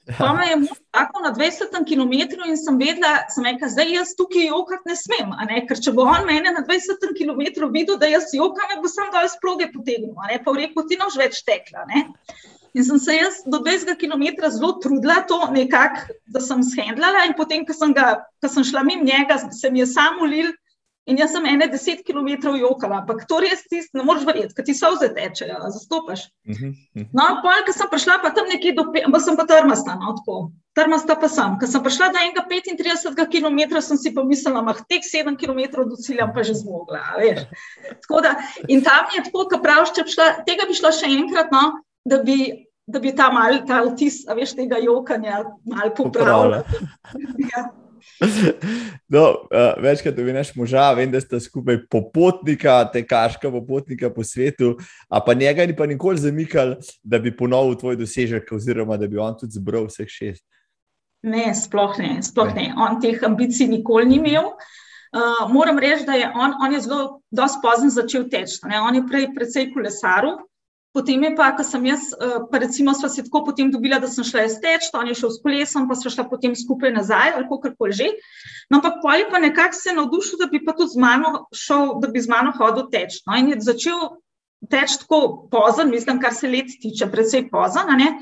Me 0.08 0.46
je 0.48 0.56
mož 0.56 0.78
tako 0.90 1.20
na 1.20 1.34
20 1.36 1.84
km 1.84 2.12
in 2.48 2.56
sem 2.56 2.78
vedela, 2.80 3.26
sem 3.28 3.44
rekla, 3.44 3.68
zdaj 3.68 3.90
jaz 3.92 4.14
tukaj 4.16 4.46
jokati 4.48 4.88
ne 4.88 4.96
smem, 4.96 5.34
ne? 5.50 5.58
ker 5.68 5.80
če 5.84 5.92
bo 5.92 6.06
on 6.08 6.24
mene 6.28 6.52
na 6.54 6.62
20 6.64 7.12
km 7.18 7.68
videl, 7.74 7.98
da 8.00 8.08
jaz 8.08 8.32
jokam, 8.32 8.72
bo 8.80 8.88
sam 8.88 9.10
dol 9.12 9.28
sproge 9.28 9.68
potegnil, 9.72 10.16
ne? 10.16 10.38
pa 10.40 10.54
v 10.54 10.64
reku 10.64 10.86
ti 10.88 10.96
nož 10.96 11.18
več 11.20 11.42
tekla. 11.44 11.84
Ne? 11.92 12.06
In 12.72 12.84
sem 12.84 13.00
se 13.04 13.18
jaz 13.18 13.42
do 13.44 13.60
20 13.60 14.00
km 14.00 14.48
zelo 14.48 14.78
trudila, 14.80 15.20
to 15.28 15.42
nekako, 15.52 16.16
da 16.32 16.40
sem 16.40 16.64
shendlala, 16.64 17.26
in 17.28 17.36
potem, 17.36 17.66
ko 17.68 17.76
sem, 17.76 17.92
ga, 17.92 18.24
ko 18.40 18.48
sem 18.48 18.64
šla 18.64 18.86
mimo 18.88 19.04
njega, 19.04 19.36
se 19.52 19.70
mi 19.70 19.84
je 19.84 19.90
samo 19.92 20.24
ulil. 20.24 20.54
In 21.08 21.16
jaz 21.16 21.32
sem 21.32 21.46
ene 21.48 21.66
deset 21.72 22.02
km 22.04 22.52
jokala, 22.60 23.00
ampak 23.00 23.22
to 23.28 23.38
res 23.40 23.62
ti 23.70 23.80
ne 23.96 24.04
moreš 24.04 24.26
verjeti, 24.28 24.54
ker 24.56 24.66
ti 24.66 24.74
so 24.76 24.90
vse 24.92 25.08
tečejo, 25.16 25.56
zastopaš. 25.72 26.26
Uh 26.44 26.52
-huh, 26.52 26.68
uh 26.68 27.00
-huh. 27.00 27.06
No, 27.16 27.24
pol, 27.44 27.62
ko 27.66 27.72
sem 27.72 27.88
prišla 27.88 28.18
pa 28.22 28.30
tam 28.30 28.48
nekje 28.48 28.74
do, 28.76 28.84
pa 29.12 29.20
sem 29.20 29.36
pa 29.36 29.46
trmasta, 29.48 29.94
no, 29.94 30.12
tako. 30.18 30.52
Trmasta 30.76 31.16
pa 31.16 31.28
sem. 31.28 31.56
Ko 31.60 31.66
sem 31.66 31.82
prišla 31.82 32.12
do 32.12 32.18
enega 32.18 32.44
35 32.44 33.26
km, 33.32 33.80
sem 33.80 33.96
si 33.96 34.14
pomislila, 34.14 34.62
da 34.62 34.74
teh 34.88 35.00
7 35.00 35.36
km 35.40 35.88
do 35.88 35.96
cilja 35.96 36.28
pa 36.34 36.42
že 36.42 36.54
zmogla, 36.54 37.00
veš. 37.18 37.40
Tako 38.04 38.20
da, 38.20 38.36
in 38.68 38.84
tam 38.84 39.04
je 39.16 39.24
tako, 39.24 39.48
ko 39.48 39.62
praviš, 39.62 39.92
če 39.96 40.02
bi 40.04 40.10
šla, 40.10 40.26
tega 40.44 40.68
bi 40.68 40.74
šla 40.74 40.92
še 40.92 41.06
enkrat, 41.06 41.48
no, 41.50 41.80
da 42.04 42.22
bi, 42.22 42.68
da 42.86 42.98
bi 43.00 43.16
ta 43.16 43.32
mal, 43.32 43.64
ta 43.66 43.80
vtis, 43.82 44.26
veš, 44.28 44.54
tega 44.54 44.76
jokanja 44.78 45.44
mal 45.64 45.94
popravila. 45.96 46.62
ja. 47.56 47.87
No, 49.08 49.22
uh, 49.30 49.82
večkrat 49.82 50.16
vidiš 50.16 50.54
moža, 50.54 50.92
vem, 50.92 51.10
da 51.10 51.20
sta 51.20 51.40
skupaj 51.40 51.78
popotnika, 51.90 52.82
te 52.92 53.04
kaška 53.06 53.50
popotnika 53.50 54.10
po 54.10 54.24
svetu, 54.24 54.74
a 55.08 55.20
pa 55.24 55.34
njega 55.34 55.66
ni 55.66 55.76
pa 55.76 55.86
nikoli 55.86 56.18
zamikal, 56.18 56.74
da 57.02 57.18
bi 57.18 57.36
ponovil 57.36 57.78
tvoj 57.78 57.96
dosežek, 57.96 58.52
oziroma 58.52 58.96
da 58.96 59.06
bi 59.06 59.18
on 59.18 59.38
tudi 59.38 59.56
zbral 59.56 59.86
vseh 59.88 60.08
šest. 60.08 60.44
Ne, 61.22 61.54
sploh 61.54 61.96
ne, 61.98 62.18
sploh 62.22 62.52
ne. 62.54 62.68
On 62.78 63.00
teh 63.00 63.22
ambicij 63.26 63.66
nikoli 63.68 64.06
ni 64.06 64.20
imel. 64.20 64.52
Uh, 65.08 65.48
moram 65.50 65.78
reči, 65.78 66.04
da 66.06 66.12
je 66.12 66.28
on, 66.28 66.52
on 66.62 66.74
je 66.74 66.80
zelo 66.84 67.22
pozno 67.62 67.90
začel 67.90 68.28
teči. 68.30 68.60
On 68.82 68.94
je 68.94 69.06
prej 69.08 69.30
precej 69.34 69.72
kolesaril, 69.72 70.36
Potem 70.98 71.22
je 71.22 71.30
pa, 71.38 71.52
ko 71.54 71.62
sem 71.62 71.84
jaz, 71.86 72.10
eh, 72.10 72.38
pa 72.50 72.58
recimo, 72.58 72.90
sva 72.98 73.06
se 73.06 73.22
tako 73.22 73.44
potem 73.46 73.70
dobila, 73.70 74.00
da 74.02 74.08
sem 74.10 74.26
šla 74.26 74.48
jaz 74.48 74.56
teč, 74.58 74.88
on 74.98 75.06
je 75.06 75.14
šel 75.14 75.30
s 75.30 75.38
kolesom, 75.44 75.86
pa 75.86 75.94
sva 75.94 76.10
šla 76.10 76.24
potem 76.26 76.56
skupaj 76.58 76.90
nazaj 76.90 77.36
ali 77.36 77.46
kako 77.46 77.70
koli 77.78 77.94
že. 77.94 78.08
No, 78.66 78.80
ampak 78.80 78.98
poli 79.04 79.28
pa 79.30 79.38
nekako 79.38 79.78
se 79.78 79.94
navdušil, 79.94 80.42
da 80.42 80.50
bi 80.50 80.58
pa 80.64 80.74
tudi 80.74 80.96
z 80.96 80.98
mano 80.98 81.46
šel, 81.54 82.00
da 82.02 82.10
bi 82.10 82.18
z 82.18 82.32
mano 82.34 82.50
hodil 82.58 82.90
teč. 82.90 83.22
No, 83.30 83.38
in 83.38 83.54
je 83.54 83.60
začel 83.62 84.18
teč 84.66 84.98
tako 85.04 85.46
pozan, 85.52 85.94
mislim, 85.94 86.18
kar 86.18 86.34
se 86.34 86.50
let 86.50 86.74
tiče, 86.82 87.06
predvsej 87.06 87.46
pozan, 87.52 87.94
ne? 87.94 88.18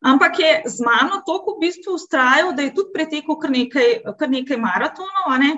Ampak 0.00 0.40
je 0.40 0.50
z 0.72 0.84
mano 0.84 1.20
toliko 1.26 1.56
v 1.56 1.68
bistvu 1.68 2.00
ustrajal, 2.00 2.54
da 2.56 2.64
je 2.64 2.72
tudi 2.72 2.96
pretekel 2.96 3.36
kar 3.36 3.52
nekaj, 3.52 3.88
kar 4.16 4.32
nekaj 4.32 4.56
maratonov, 4.56 5.36
ne? 5.42 5.52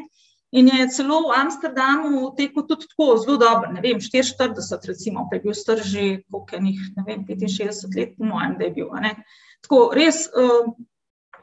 In 0.50 0.68
je 0.72 0.88
celo 0.88 1.20
v 1.28 1.36
Amsterdamu 1.36 2.30
tekel 2.36 2.64
tudi 2.64 2.88
tako 2.88 3.18
zelo 3.20 3.36
dobro, 3.36 3.72
ne 3.72 3.82
vem, 3.84 3.98
44, 4.00 4.88
recimo, 4.88 5.26
pa 5.28 5.36
je 5.36 5.42
bil 5.44 5.54
star 5.54 5.82
že 5.84 6.22
pokojnih, 6.32 6.78
ne 6.96 7.04
vem, 7.04 7.24
65 7.28 7.96
let, 7.96 8.14
po 8.16 8.24
mojem, 8.24 8.56
da 8.56 8.64
je 8.64 8.76
bil. 8.78 8.88
Tako 9.60 9.80
res, 9.92 10.24
uh, 10.32 10.72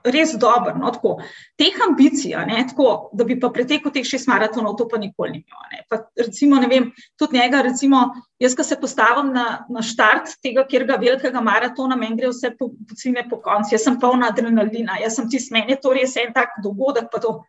res 0.05 0.33
dobro. 0.37 0.73
No, 0.77 0.91
tako. 0.91 1.19
Teh 1.57 1.77
ambicij, 1.87 2.33
ne, 2.47 2.63
tako, 2.69 3.09
da 3.13 3.25
bi 3.27 3.37
pa 3.39 3.49
pretekel 3.53 3.93
teh 3.93 4.05
šest 4.05 4.29
maratonov, 4.29 4.77
to 4.79 4.87
pa 4.89 4.97
nikoli 5.01 5.37
ni. 5.37 5.43
Pa, 5.89 6.01
recimo, 6.17 6.59
ne 6.61 6.69
vem, 6.71 6.91
tudi 7.19 7.37
njega, 7.37 7.61
recimo, 7.65 8.07
jaz, 8.41 8.55
ko 8.57 8.63
se 8.63 8.77
postavim 8.81 9.33
na, 9.33 9.65
na 9.69 9.83
štart 9.85 10.37
tega, 10.43 10.65
kjer 10.69 10.87
ga 10.89 10.99
velikega 11.01 11.41
maratona, 11.45 11.97
meni 11.99 12.17
gre 12.19 12.31
vse 12.33 12.55
po, 12.57 12.71
po, 12.73 12.97
po 13.29 13.41
koncu, 13.45 13.75
jaz 13.75 13.85
sem 13.85 13.99
polna 14.01 14.31
adrenalina, 14.33 14.99
jaz 15.01 15.17
sem 15.19 15.29
ti 15.29 15.41
smen, 15.41 15.69
je 15.69 15.79
to 15.81 15.93
res 15.93 16.15
en 16.21 16.33
tak 16.33 16.57
dogodek, 16.63 17.09
pa 17.13 17.21
to 17.21 17.39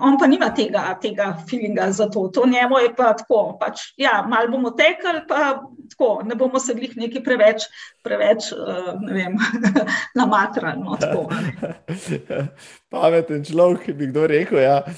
on 0.00 0.18
pa 0.18 0.26
nima 0.26 0.50
tega, 0.54 0.98
tega 1.02 1.30
feelinga 1.50 1.90
za 1.92 2.08
to. 2.10 2.28
To 2.28 2.46
njemu 2.46 2.78
je 2.78 2.90
pa 2.96 3.12
tako, 3.16 3.56
pač, 3.60 3.80
ja, 3.96 4.24
malo 4.28 4.50
bomo 4.50 4.70
tekli, 4.70 5.22
pa 5.28 5.62
tako, 5.90 6.22
ne 6.24 6.34
bomo 6.34 6.58
se 6.60 6.74
glih 6.74 6.96
neki 6.96 7.22
preveč, 7.24 7.68
preveč 8.02 8.50
uh, 8.52 8.92
ne 9.00 9.14
vem, 9.14 9.38
namatrali. 10.20 10.80
No, 10.80 10.98
Pameten 12.94 13.44
človek, 13.44 13.90
bi 13.96 14.10
kdo 14.12 14.26
rekel. 14.26 14.62
Ja. 14.62 14.82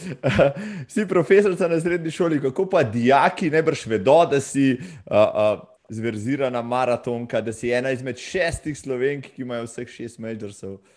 Si 0.88 1.06
profesorica 1.08 1.68
na 1.68 1.80
srednji 1.80 2.10
šoli, 2.10 2.40
kako 2.40 2.66
pa 2.70 2.82
dijaki 2.82 3.50
najbrž 3.50 3.86
vedo, 3.86 4.24
da 4.30 4.40
si. 4.40 4.76
Uh, 5.06 5.16
uh, 5.16 5.64
Zverzirana 5.88 6.64
maratonka, 6.66 7.38
da 7.40 7.52
si 7.54 7.68
ena 7.70 7.92
izmed 7.94 8.18
šestih 8.18 8.74
slovenk, 8.74 9.28
ki 9.36 9.44
imajo 9.44 9.68
vseh 9.68 9.86
šest 9.86 10.18
majorov. 10.18 10.56
Ja, 10.58 10.95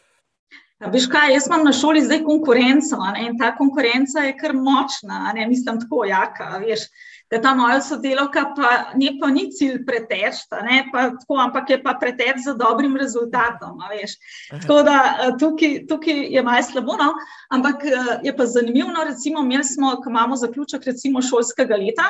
veš 0.79 1.07
kaj, 1.11 1.33
jaz 1.33 1.47
imam 1.47 1.65
na 1.67 1.73
šoli 1.75 2.01
zdaj 2.01 2.23
konkurenco 2.23 2.97
ne, 3.13 3.25
in 3.27 3.37
ta 3.37 3.51
konkurenca 3.55 4.23
je 4.23 4.35
kar 4.37 4.53
močna, 4.55 5.31
ne 5.35 5.47
mislim 5.47 5.79
tako 5.79 6.05
jaka. 6.07 6.57
Veš, 6.63 6.85
da 7.31 7.41
ta 7.41 7.53
moja 7.55 7.81
sodelovka 7.81 8.45
pa 8.55 8.69
ni, 8.95 9.11
pa 9.21 9.27
ni 9.27 9.49
cilj 9.51 9.83
pretečta, 9.85 10.61
ne, 10.65 10.85
pa 10.93 11.09
tako, 11.09 11.37
ampak 11.43 11.69
je 11.69 11.81
pa 11.83 11.93
preteč 12.01 12.45
za 12.45 12.53
dobrim 12.53 12.97
rezultatom. 12.97 13.77
Veš. 13.91 14.15
Tako 14.61 14.81
da 14.87 14.95
eh, 15.03 15.35
tukaj, 15.39 15.75
tukaj 15.87 16.23
je 16.35 16.43
malo 16.43 16.63
slabo, 16.63 16.97
no, 17.01 17.11
ampak 17.49 17.85
eh, 17.85 18.15
je 18.23 18.35
pa 18.35 18.45
zanimivo, 18.45 18.89
no, 18.95 19.03
recimo, 19.03 19.43
imeli 19.43 19.63
smo, 19.63 19.95
ko 20.03 20.09
imamo 20.09 20.35
zaključek 20.35 20.85
recimo 20.85 21.21
šolskega 21.21 21.75
leta 21.75 22.09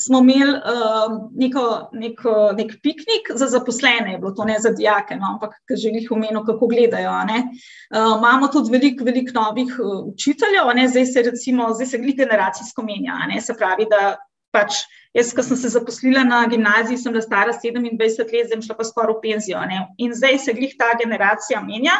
smo 0.00 0.18
imeli 0.18 0.52
uh, 0.52 1.30
neko, 1.34 1.90
neko, 1.92 2.34
nek 2.56 2.72
piknik 2.82 3.30
za 3.34 3.46
zaposlene, 3.46 4.18
bilo 4.18 4.30
to 4.30 4.44
ne 4.44 4.58
za 4.58 4.70
dijake, 4.70 5.16
no, 5.16 5.32
ampak 5.34 5.56
že 5.70 5.90
jih 5.90 6.12
omenil, 6.14 6.44
kako 6.46 6.66
gledajo. 6.66 7.10
Uh, 7.10 8.18
imamo 8.18 8.48
tudi 8.48 8.70
veliko 8.70 9.04
velik 9.04 9.32
novih 9.34 9.74
uh, 9.82 10.06
učiteljev, 10.12 10.70
ne, 10.74 10.88
zdaj 10.88 11.06
se 11.06 11.22
recimo, 11.22 11.72
zdaj 11.74 11.86
se 11.86 11.98
glih 11.98 12.16
generacijsko 12.16 12.82
menja. 12.82 13.18
Se 13.40 13.54
pravi, 13.58 13.88
da 13.90 14.16
pač 14.54 14.84
jaz, 15.14 15.32
ko 15.34 15.42
sem 15.42 15.56
se 15.56 15.72
zaposlila 15.74 16.22
na 16.24 16.44
gimnaziji, 16.46 16.98
sem 16.98 17.12
bila 17.12 17.22
stara 17.22 17.52
27 17.52 17.98
let, 17.98 18.46
zdaj 18.52 18.62
šla 18.68 18.78
pa 18.78 18.86
skoraj 18.86 19.18
v 19.18 19.24
penzijo. 19.26 19.64
Ne, 19.66 19.82
in 19.98 20.14
zdaj 20.14 20.38
se 20.46 20.54
glih 20.54 20.78
ta 20.78 20.94
generacija 21.00 21.62
menja. 21.64 21.98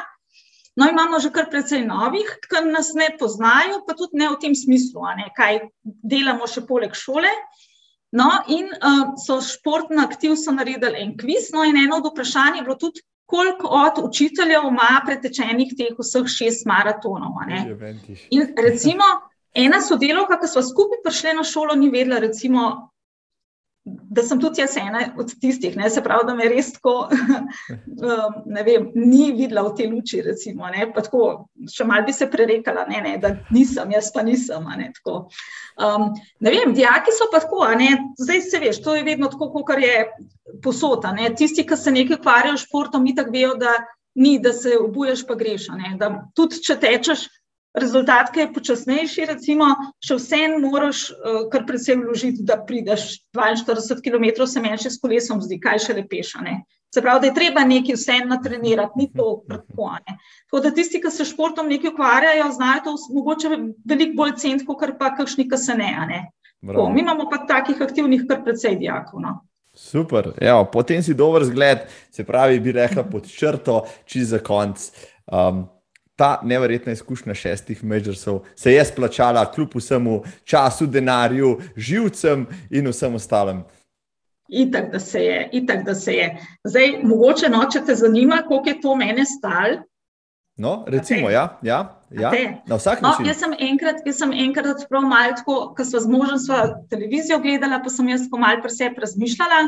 No, 0.78 0.86
imamo 0.86 1.18
že 1.18 1.32
kar 1.34 1.48
precej 1.50 1.82
novih, 1.82 2.28
ki 2.46 2.60
nas 2.70 2.92
ne 2.94 3.10
poznajo, 3.18 3.82
pa 3.82 3.98
tudi 3.98 4.20
ne 4.20 4.28
v 4.30 4.38
tem 4.38 4.54
smislu, 4.54 5.02
ne, 5.18 5.32
kaj 5.34 5.64
delamo 5.82 6.46
še 6.46 6.62
poleg 6.68 6.94
šole. 6.94 7.32
No, 8.10 8.30
in 8.48 8.70
uh, 8.72 9.12
so 9.20 9.40
športno 9.44 10.00
aktiv 10.02 10.36
so 10.36 10.52
naredili 10.52 11.02
en 11.02 11.16
kviz. 11.18 11.50
No, 11.52 11.64
in 11.64 11.76
eno 11.76 11.98
od 12.00 12.08
vprašanj 12.12 12.56
je 12.56 12.62
bilo 12.64 12.76
tudi, 12.80 13.02
koliko 13.28 13.68
od 13.68 13.98
učiteljev 14.04 14.68
ima 14.70 15.02
pretečenih 15.06 15.74
teh 15.76 15.98
vseh 15.98 16.28
šest 16.32 16.66
maratonov. 16.66 17.36
In 18.30 18.46
recimo, 18.56 19.04
ena 19.54 19.82
sodelovka, 19.84 20.38
ki 20.40 20.48
smo 20.48 20.62
skupaj 20.64 21.02
prišli 21.04 21.34
na 21.36 21.44
šolo, 21.44 21.76
ni 21.76 21.90
vedela, 21.92 22.22
recimo, 22.24 22.88
da 24.10 24.22
sem 24.22 24.40
tudi 24.40 24.60
jaz 24.60 24.76
ena 24.80 25.02
od 25.18 25.32
tistih, 25.40 25.76
ne, 25.76 25.90
se 25.90 26.02
pravi, 26.04 26.26
da 26.28 26.34
me 26.34 26.48
res 26.48 26.72
tako, 26.76 26.94
um, 28.08 28.38
ne 28.46 28.64
vem, 28.66 28.88
ni 28.94 29.30
videla 29.36 29.64
v 29.68 29.74
tej 29.78 29.90
luči, 29.92 30.22
recimo, 30.24 30.68
ne, 30.72 30.86
pa 30.94 31.04
tako, 31.06 31.50
še 31.70 31.86
mal 31.88 32.04
bi 32.06 32.14
se 32.16 32.28
prerekala, 32.30 32.86
ne, 32.90 33.02
ne, 33.04 33.14
da 33.22 33.34
nisem, 33.54 33.92
jaz 33.96 34.10
pa 34.14 34.24
nisem, 34.26 34.66
ne, 34.78 34.90
tako. 34.98 35.18
Um, 35.78 36.10
ne 36.44 36.54
vem, 36.54 36.74
dijaki 36.76 37.14
so 37.14 37.28
pa 37.32 37.42
tako, 37.44 37.64
ne, 37.78 37.92
zdaj 38.20 38.42
se 38.48 38.62
veš, 38.62 38.82
to 38.84 38.96
je 38.98 39.06
vedno 39.06 39.30
tako, 39.32 39.50
kot 39.56 39.76
je 39.82 40.08
posota, 40.64 41.12
ne, 41.16 41.30
tisti, 41.36 41.66
ki 41.66 41.78
se 41.78 41.94
nekaj 41.94 42.20
ukvarjajo 42.20 42.58
s 42.58 42.66
športom, 42.68 43.06
mi 43.06 43.14
tako 43.16 43.34
vejo, 43.36 43.54
da 43.60 43.76
ni, 44.18 44.38
da 44.42 44.52
se 44.52 44.74
obuješ 44.80 45.26
pa 45.26 45.36
greš, 45.38 45.68
ne, 45.78 45.94
da 46.00 46.10
tudi, 46.34 46.58
če 46.64 46.78
tečeš, 46.82 47.28
rezultat, 47.82 48.32
ki 48.34 48.40
je 48.40 48.52
počasnejši, 48.54 49.26
recimo, 49.30 49.68
še 50.04 50.18
vsem 50.18 50.56
moraš 50.62 51.08
uh, 51.12 51.44
kar 51.52 51.66
predvsem 51.68 52.02
vložiti, 52.06 52.46
da 52.46 52.58
prideš 52.60 53.20
42 53.36 54.02
km, 54.04 54.46
se 54.46 54.62
meni 54.64 54.80
še 54.80 54.94
s 54.94 55.00
kolesom 55.02 55.42
zdi, 55.44 55.60
kaj 55.62 55.84
še 55.86 55.96
lepeša. 56.00 56.42
Ne? 56.46 56.60
Se 56.94 57.02
pravi, 57.04 57.20
da 57.20 57.28
je 57.28 57.36
treba 57.36 57.64
nekaj 57.68 57.98
vsem 57.98 58.30
natrenirati, 58.30 58.96
ni 58.96 59.10
to 59.12 59.42
kratko. 59.44 59.90
Tako 60.48 60.62
da 60.64 60.72
tisti, 60.72 61.02
ki 61.04 61.12
se 61.12 61.26
športom 61.28 61.68
nekaj 61.68 61.92
ukvarjajo, 61.92 62.48
znajo 62.56 62.84
to 62.86 62.94
mogoče 63.16 63.50
veliko 63.84 64.16
bolj 64.22 64.38
cent, 64.40 64.64
kot 64.66 64.96
pa 65.00 65.12
kakšni, 65.18 65.48
ki 65.50 65.60
se 65.60 65.76
ne. 65.76 65.92
ne? 66.08 66.22
Tako, 66.66 66.88
mi 66.90 67.04
imamo 67.04 67.28
pa 67.30 67.44
takih 67.46 67.82
aktivnih 67.84 68.24
kar 68.28 68.40
precej 68.44 68.78
dijakov. 68.80 69.20
No? 69.20 69.36
Super, 69.78 70.32
Evo, 70.40 70.64
potem 70.72 71.02
si 71.02 71.14
dober 71.14 71.44
zgled, 71.46 71.84
se 72.10 72.24
pravi, 72.26 72.58
bi 72.60 72.72
rekla 72.72 73.04
pod 73.06 73.28
črto, 73.30 73.84
čez 74.08 74.32
za 74.32 74.40
konc. 74.42 74.88
Um, 75.26 75.68
ta 76.18 76.40
nevrjetna 76.42 76.92
izkušnja 76.92 77.34
šestih 77.34 77.84
mežersov 77.84 78.40
se 78.56 78.72
je 78.72 78.84
splačala, 78.84 79.44
kljub 79.54 79.76
vsemu 79.78 80.22
času, 80.44 80.86
denarju, 80.86 81.52
živcem 81.76 82.46
in 82.70 82.88
vsem 82.90 83.14
ostalem. 83.14 83.62
Itak, 84.48 84.90
da 84.92 84.98
se 85.00 85.22
je, 85.22 85.48
itak, 85.52 85.84
da 85.84 85.94
se 85.94 86.12
je. 86.12 86.26
Zdaj, 86.64 86.96
mogoče 87.02 87.48
nočete 87.48 87.94
zanima, 87.94 88.42
koliko 88.48 88.68
je 88.68 88.80
to 88.80 88.96
mene 88.96 89.24
stal. 89.26 89.78
No, 90.56 90.84
recimo, 90.88 91.30
ja, 91.30 91.58
ja, 91.62 91.78
ja. 92.10 92.32
na 92.66 92.76
vsak 92.76 93.02
no, 93.02 93.08
način. 93.08 93.26
Jaz 93.26 93.38
sem 93.38 93.54
enkrat, 93.70 94.02
jaz 94.06 94.18
sem 94.18 94.32
enkrat 94.32 94.88
prav 94.88 95.06
malo 95.06 95.36
tako, 95.38 95.58
ko 95.76 95.84
smo 95.84 96.00
z 96.00 96.10
možem 96.10 96.38
sva 96.42 96.62
televizijo 96.90 97.38
gledala, 97.38 97.78
pa 97.84 97.94
sem 97.94 98.08
jaz 98.08 98.26
malo 98.32 98.58
pri 98.62 98.74
sebi 98.74 99.06
razmišljala, 99.06 99.60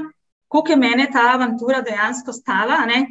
koliko 0.49 0.73
je 0.73 0.83
mene 0.83 1.07
ta 1.13 1.31
avantura 1.35 1.85
dejansko 1.87 2.33
stala. 2.33 2.83
Ne? 2.91 3.05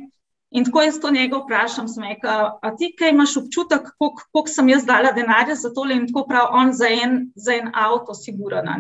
In 0.51 0.65
tako 0.65 0.81
jaz 0.81 0.97
to 1.01 1.11
njega 1.13 1.37
vprašam, 1.37 1.87
sem 1.87 2.03
rekel, 2.03 2.47
a 2.61 2.71
ti 2.77 2.89
kaj 2.97 3.13
imaš 3.13 3.35
občutek, 3.43 3.91
koliko 4.01 4.49
sem 4.49 4.69
jaz 4.69 4.85
dala 4.85 5.11
denarja 5.13 5.55
za 5.55 5.69
tole 5.73 5.95
in 5.95 6.07
tako 6.09 6.25
prav 6.29 6.49
on 6.57 6.73
za 6.73 6.89
en, 6.89 7.19
za 7.35 7.53
en 7.53 7.69
avto, 7.73 8.13
sigurno, 8.17 8.77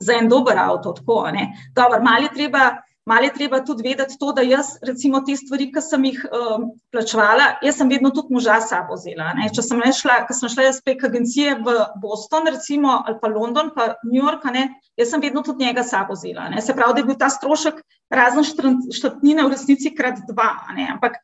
za 0.00 0.18
en 0.20 0.28
dober 0.28 0.58
avto. 0.58 0.92
Tako, 0.92 1.26
Dobar, 1.74 2.02
mali 2.02 2.28
treba 2.34 2.70
Malo 3.06 3.24
je 3.24 3.32
treba 3.32 3.60
tudi 3.64 3.82
vedeti 3.88 4.16
to, 4.18 4.32
da 4.32 4.42
jaz, 4.42 4.78
recimo, 4.82 5.20
te 5.20 5.36
stvari, 5.36 5.66
ki 5.72 5.80
sem 5.84 6.04
jih 6.08 6.22
um, 6.24 6.70
plačevala, 6.92 7.50
jaz 7.62 7.76
sem 7.76 7.90
vedno 7.92 8.08
tudi 8.16 8.32
moža 8.32 8.56
sabo 8.64 8.96
vzela. 8.96 9.34
Ne. 9.36 9.50
Če 9.52 9.64
sem 9.66 9.82
šla, 9.98 10.22
ko 10.24 10.36
sem 10.36 10.48
šla 10.54 10.64
jaz 10.70 10.78
prek 10.80 11.04
agencije 11.04 11.58
v 11.66 11.74
Boston, 12.00 12.48
recimo, 12.48 12.94
ali 13.04 13.20
pa 13.20 13.28
London, 13.28 13.74
pa 13.76 13.90
New 14.08 14.22
York, 14.22 14.48
ne, 14.56 14.70
jaz 14.96 15.12
sem 15.12 15.20
vedno 15.20 15.44
tudi 15.44 15.66
njega 15.66 15.84
sabo 15.84 16.16
vzela. 16.16 16.48
Ne. 16.54 16.64
Se 16.64 16.72
pravi, 16.72 16.96
da 16.96 17.04
je 17.04 17.10
bil 17.10 17.20
ta 17.20 17.28
strošek 17.28 17.84
razen 18.10 18.44
štatnine 18.92 19.44
v 19.44 19.52
resnici 19.52 19.94
krat 19.94 20.24
dva. 20.28 20.50
Ne. 20.76 20.88
Ampak, 20.96 21.20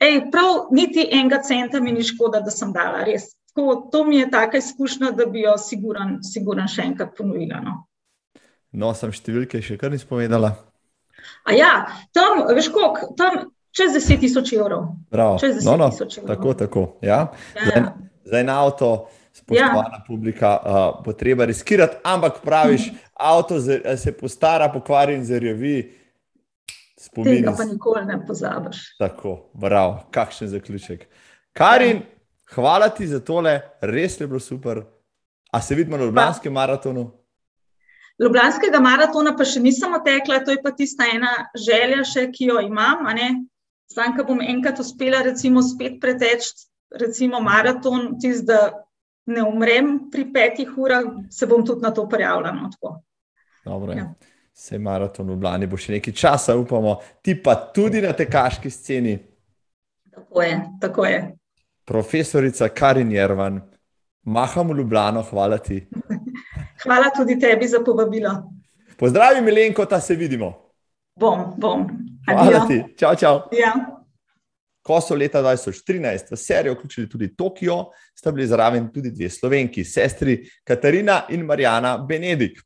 ej, 0.00 0.22
prav 0.32 0.70
niti 0.74 1.04
enega 1.06 1.42
centa 1.44 1.80
mi 1.80 1.92
ni 1.92 2.06
škoda, 2.06 2.40
da 2.44 2.54
sem 2.54 2.72
dala, 2.74 3.04
res. 3.06 3.34
Tako, 3.54 3.88
to 3.92 4.04
mi 4.04 4.20
je 4.20 4.30
taka 4.30 4.58
izkušnja, 4.58 5.10
da 5.18 5.26
bi 5.26 5.42
jo 5.42 5.56
siguran, 5.58 6.18
siguran 6.22 6.68
še 6.70 6.84
enkrat 6.92 7.14
ponovila. 7.18 7.62
No. 7.64 7.76
No, 8.72 8.92
sem 8.94 9.12
številke 9.14 9.62
še 9.64 9.78
kar 9.80 9.90
nisem 9.90 10.10
povedala. 10.10 10.52
A 11.48 11.54
ja, 11.56 11.72
tam, 12.14 12.44
veš, 12.54 12.68
koliko, 12.74 13.12
tam 13.18 13.48
čez 13.74 13.96
10 13.96 14.20
tisoč 14.22 14.52
evrov. 14.54 14.92
Prav, 15.10 15.38
čez 15.42 15.62
10 15.62 15.66
no, 15.66 15.76
no, 15.80 15.88
tisoč 15.90 16.20
evrov. 16.20 16.30
Tako, 16.34 16.54
tako. 16.60 16.84
Ja. 17.02 17.24
Ja, 17.56 17.72
ja. 17.72 17.82
Za 18.28 18.42
en 18.44 18.52
avto, 18.52 18.90
spoštovana 19.38 20.00
ja. 20.00 20.02
publika, 20.06 20.50
uh, 20.58 21.04
bo 21.04 21.12
treba 21.12 21.46
riskirati, 21.48 21.96
ampak 22.04 22.42
praviš, 22.44 22.90
mm. 22.92 22.96
avto 23.14 23.60
se 23.96 24.12
postara, 24.12 24.68
pokvari 24.72 25.14
in 25.14 25.24
zarjavi. 25.24 25.78
Spomini. 26.98 27.36
Tega 27.36 27.54
pa 27.56 27.64
nikoli 27.64 28.04
ne 28.06 28.18
pozabiš. 28.26 28.82
Tako, 28.98 29.36
prav, 29.60 30.00
kakšen 30.10 30.48
zaključek. 30.50 31.06
Karin, 31.54 31.96
ja. 32.02 32.54
hvala 32.54 32.88
ti 32.90 33.06
za 33.06 33.20
tole, 33.24 33.60
res 33.80 34.18
je 34.20 34.26
bilo 34.26 34.40
super. 34.42 34.82
A 35.52 35.60
se 35.62 35.74
vidimo 35.74 35.96
na 35.96 36.04
Ljubljanskem 36.04 36.52
maratonu? 36.52 37.06
Ljubljanskega 38.18 38.80
maratona 38.82 39.36
pa 39.38 39.46
še 39.46 39.62
nisem 39.62 39.94
otekla, 39.94 40.42
to 40.44 40.50
je 40.52 40.60
pa 40.62 40.72
tista 40.74 41.06
ena 41.06 41.30
želja, 41.54 42.02
še, 42.04 42.26
ki 42.34 42.50
jo 42.50 42.58
imam. 42.66 43.06
Sam, 43.88 44.16
ko 44.16 44.26
bom 44.26 44.42
enkrat 44.42 44.80
uspela, 44.82 45.22
recimo, 45.24 45.62
spet 45.64 46.00
preteči, 46.02 46.66
recimo, 47.00 47.40
maraton, 47.40 48.18
tist, 48.20 48.44
da 48.50 48.87
ne 49.28 49.44
umrem 49.44 50.08
pri 50.12 50.24
petih 50.32 50.72
urah, 50.76 51.04
se 51.30 51.46
bom 51.46 51.64
tudi 51.66 51.82
na 51.82 51.90
to 51.94 52.08
prijavila. 52.08 52.52
No, 52.52 53.00
Dobro, 53.64 53.92
ja. 53.92 54.14
se 54.52 54.78
maraton 54.78 55.26
v 55.26 55.30
Ljubljani 55.30 55.66
bo 55.66 55.76
še 55.76 55.98
nekaj 55.98 56.14
časa, 56.14 56.56
upamo, 56.56 56.96
ti 57.22 57.36
pa 57.42 57.54
tudi 57.74 58.00
na 58.02 58.12
tekaški 58.16 58.70
sceni. 58.70 59.18
Tako 60.14 60.42
je, 60.42 60.54
tako 60.80 61.04
je. 61.04 61.18
Profesorica 61.84 62.68
Karin 62.68 63.12
Jervan, 63.12 63.60
maham 64.24 64.72
v 64.72 64.80
Ljubljano, 64.80 65.22
hvala 65.30 65.58
ti. 65.58 65.82
Hvala 66.82 67.08
tudi 67.10 67.34
tebi 67.42 67.66
za 67.66 67.80
povabilo. 67.82 68.30
Pozdravi, 68.98 69.40
Milenko, 69.42 69.84
da 69.84 69.98
se 70.00 70.14
vidimo. 70.14 70.52
Bom, 71.18 71.54
bom. 71.58 71.88
Hvala 72.28 72.66
ti. 72.68 72.84
Čau, 72.94 73.16
čau. 73.18 73.40
Ja. 73.50 73.97
Ko 74.88 75.02
so 75.04 75.14
leta 75.14 75.42
2013 75.42 76.30
v 76.32 76.36
serijo 76.36 76.72
vključili 76.74 77.08
tudi 77.08 77.34
Tokio, 77.36 77.90
sta 78.14 78.32
bili 78.32 78.46
zraven 78.46 78.86
tudi 78.92 79.10
dve 79.10 79.28
slovenki, 79.30 79.84
sestri 79.84 80.38
Katarina 80.64 81.26
in 81.28 81.44
Marijana 81.44 81.98
Benedik. 81.98 82.62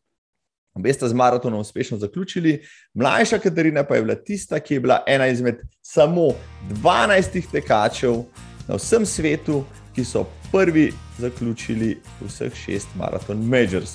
Obe 0.74 0.92
sta 0.92 1.08
z 1.08 1.14
maratonom 1.14 1.60
uspešno 1.60 1.98
zaključili, 1.98 2.62
mlajša 2.94 3.38
Katarina 3.38 3.82
pa 3.84 3.96
je 3.96 4.02
bila 4.02 4.14
tista, 4.14 4.60
ki 4.60 4.74
je 4.74 4.80
bila 4.80 5.02
ena 5.06 5.26
izmed 5.26 5.58
samo 5.82 6.28
12 6.70 7.50
tekačev 7.52 8.22
na 8.68 8.78
vsem 8.78 9.06
svetu, 9.06 9.64
ki 9.94 10.04
so 10.04 10.22
prvi 10.52 10.92
zaključili 11.18 11.96
vseh 12.20 12.54
šest 12.54 12.94
maraton 12.94 13.42
majors. 13.48 13.90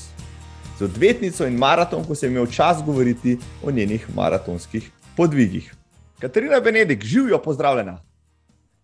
Z 0.80 0.84
odvetnico 0.84 1.48
in 1.48 1.56
maratonko 1.56 2.16
sem 2.16 2.32
imel 2.32 2.52
čas 2.52 2.84
govoriti 2.86 3.38
o 3.64 3.72
njenih 3.72 4.08
maratonskih 4.16 4.92
podvigih. 5.18 5.74
Katarina 6.20 6.60
Benedik, 6.60 7.06
živijo, 7.06 7.42
pozdravljena. 7.42 8.07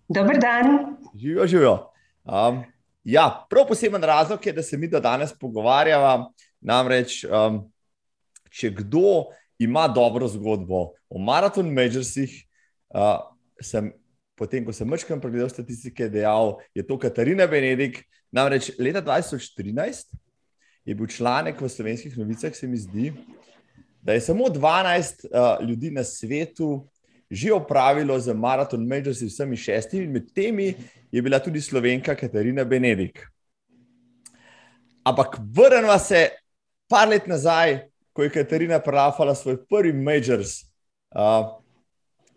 Dober 0.09 0.39
dan. 0.39 0.95
Živijo, 1.15 1.47
živijo. 1.47 1.91
Um, 2.23 2.63
ja, 3.03 3.45
prav 3.49 3.67
poseben 3.67 4.03
razlog 4.03 4.45
je, 4.45 4.53
da 4.53 4.63
se 4.63 4.77
mi 4.77 4.87
da 4.87 4.99
danes 4.99 5.33
pogovarjava. 5.39 6.31
Namreč, 6.61 7.23
um, 7.23 7.59
če 8.51 8.71
kdo 8.71 9.25
ima 9.59 9.87
dobro 9.87 10.27
zgodbo 10.27 10.93
o 11.09 11.19
maraton 11.19 11.67
majorsih, 11.73 12.31
uh, 12.95 13.19
sem 13.61 13.91
potem, 14.35 14.65
ko 14.65 14.73
sem 14.73 14.87
mrčkam 14.87 15.21
pregledal 15.21 15.51
statistike, 15.51 16.07
dejal, 16.09 16.57
je 16.75 16.85
to 16.87 16.97
Katarina 16.99 17.47
Benedik. 17.47 18.03
Namreč 18.31 18.71
leta 18.79 19.01
2013 19.03 20.15
je 20.85 20.95
bil 20.95 21.07
članek 21.07 21.61
v 21.61 21.69
slovenskih 21.69 22.17
novicah, 22.17 22.55
se 22.55 22.67
mi 22.67 22.77
zdi, 22.77 23.11
da 24.01 24.13
je 24.13 24.21
samo 24.21 24.49
12 24.51 25.27
uh, 25.27 25.67
ljudi 25.67 25.91
na 25.91 26.03
svetu 26.03 26.87
že 27.33 27.53
opravilo 27.53 28.19
za 28.19 28.33
maraton 28.33 28.85
Majors 28.87 29.17
z 29.17 29.27
vsemi 29.27 29.57
šestimi, 29.57 30.07
med 30.07 30.29
temi 30.33 30.75
je 31.11 31.21
bila 31.21 31.39
tudi 31.39 31.61
slovenka 31.61 32.15
Katarina 32.15 32.63
Benedik. 32.63 33.25
Ampak 35.03 35.39
vrnemo 35.41 35.97
se 35.99 36.29
par 36.87 37.09
let 37.09 37.27
nazaj, 37.27 37.89
ko 38.13 38.23
je 38.23 38.29
Katarina 38.29 38.79
prelafala 38.79 39.35
svoj 39.35 39.57
prvi 39.65 39.93
Majors. 39.93 40.61
Uh, 41.09 41.57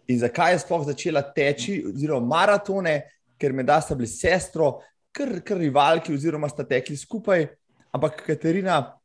in 0.08 0.18
zakaj 0.18 0.52
je 0.52 0.64
sploh 0.64 0.86
začela 0.86 1.22
teči, 1.22 1.82
oziroma 1.92 2.26
maratone, 2.26 3.02
ker 3.38 3.52
me 3.52 3.62
da 3.62 3.80
sta 3.80 3.94
bili 3.94 4.08
sestro, 4.08 4.78
kar, 5.12 5.40
kar 5.44 5.60
rivalki, 5.60 6.14
oziroma 6.14 6.48
sta 6.48 6.64
tekli 6.64 6.96
skupaj. 6.96 7.46
Ampak 7.92 8.24
Katarina 8.26 8.96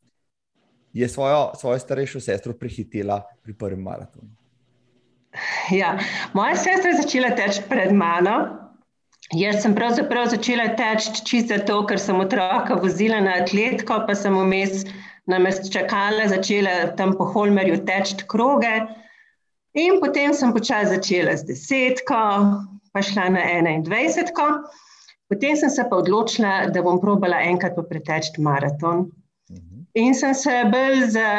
je 0.93 1.07
svojo, 1.07 1.51
svojo 1.59 1.79
starejšo 1.79 2.19
sestro 2.19 2.53
prehitela 2.53 3.21
pri 3.43 3.53
prvem 3.53 3.83
maratonu. 3.83 4.40
Ja, 5.71 5.95
moja 6.33 6.55
sestra 6.55 6.91
je 6.91 7.01
začela 7.01 7.31
teči 7.35 7.63
pred 7.69 7.93
mano. 7.95 8.61
Jaz 9.31 9.61
sem 9.63 9.75
pravzaprav 9.75 10.27
začela 10.33 10.73
teči 10.75 11.13
čisto 11.23 11.55
zato, 11.55 11.77
ker 11.87 11.99
sem 11.99 12.19
otroka 12.19 12.75
vozila 12.75 13.21
na 13.23 13.37
atletiko, 13.39 14.01
pa 14.07 14.15
sem 14.15 14.35
vmes 14.35 14.83
na 15.31 15.39
mestu 15.39 15.71
čakala, 15.71 16.27
začela 16.27 16.91
tam 16.99 17.15
po 17.15 17.29
Holmerju 17.31 17.79
teči 17.87 18.27
kroge. 18.27 18.73
In 19.79 20.01
potem 20.03 20.35
sem 20.35 20.51
počasi 20.51 20.97
začela 20.97 21.37
z 21.39 21.47
desetko, 21.47 22.19
pa 22.91 22.99
šla 22.99 23.29
na 23.31 23.45
21. 23.87 24.35
Potem 25.31 25.55
sem 25.55 25.71
se 25.71 25.85
pa 25.87 25.95
odločila, 25.95 26.67
da 26.67 26.83
bom 26.83 26.99
probala 26.99 27.39
enkrat 27.47 27.79
preteči 27.87 28.35
maraton. 28.43 29.07
In 29.95 30.11
sem 30.15 30.35
se 30.35 30.51
bolj 30.71 31.07
za 31.15 31.29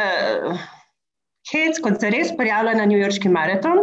hec, 1.51 1.81
kot 1.83 1.99
za 2.01 2.13
res, 2.13 2.31
prijavila 2.37 2.77
na 2.79 2.87
New 2.87 3.01
Yorkski 3.01 3.33
maraton. 3.33 3.83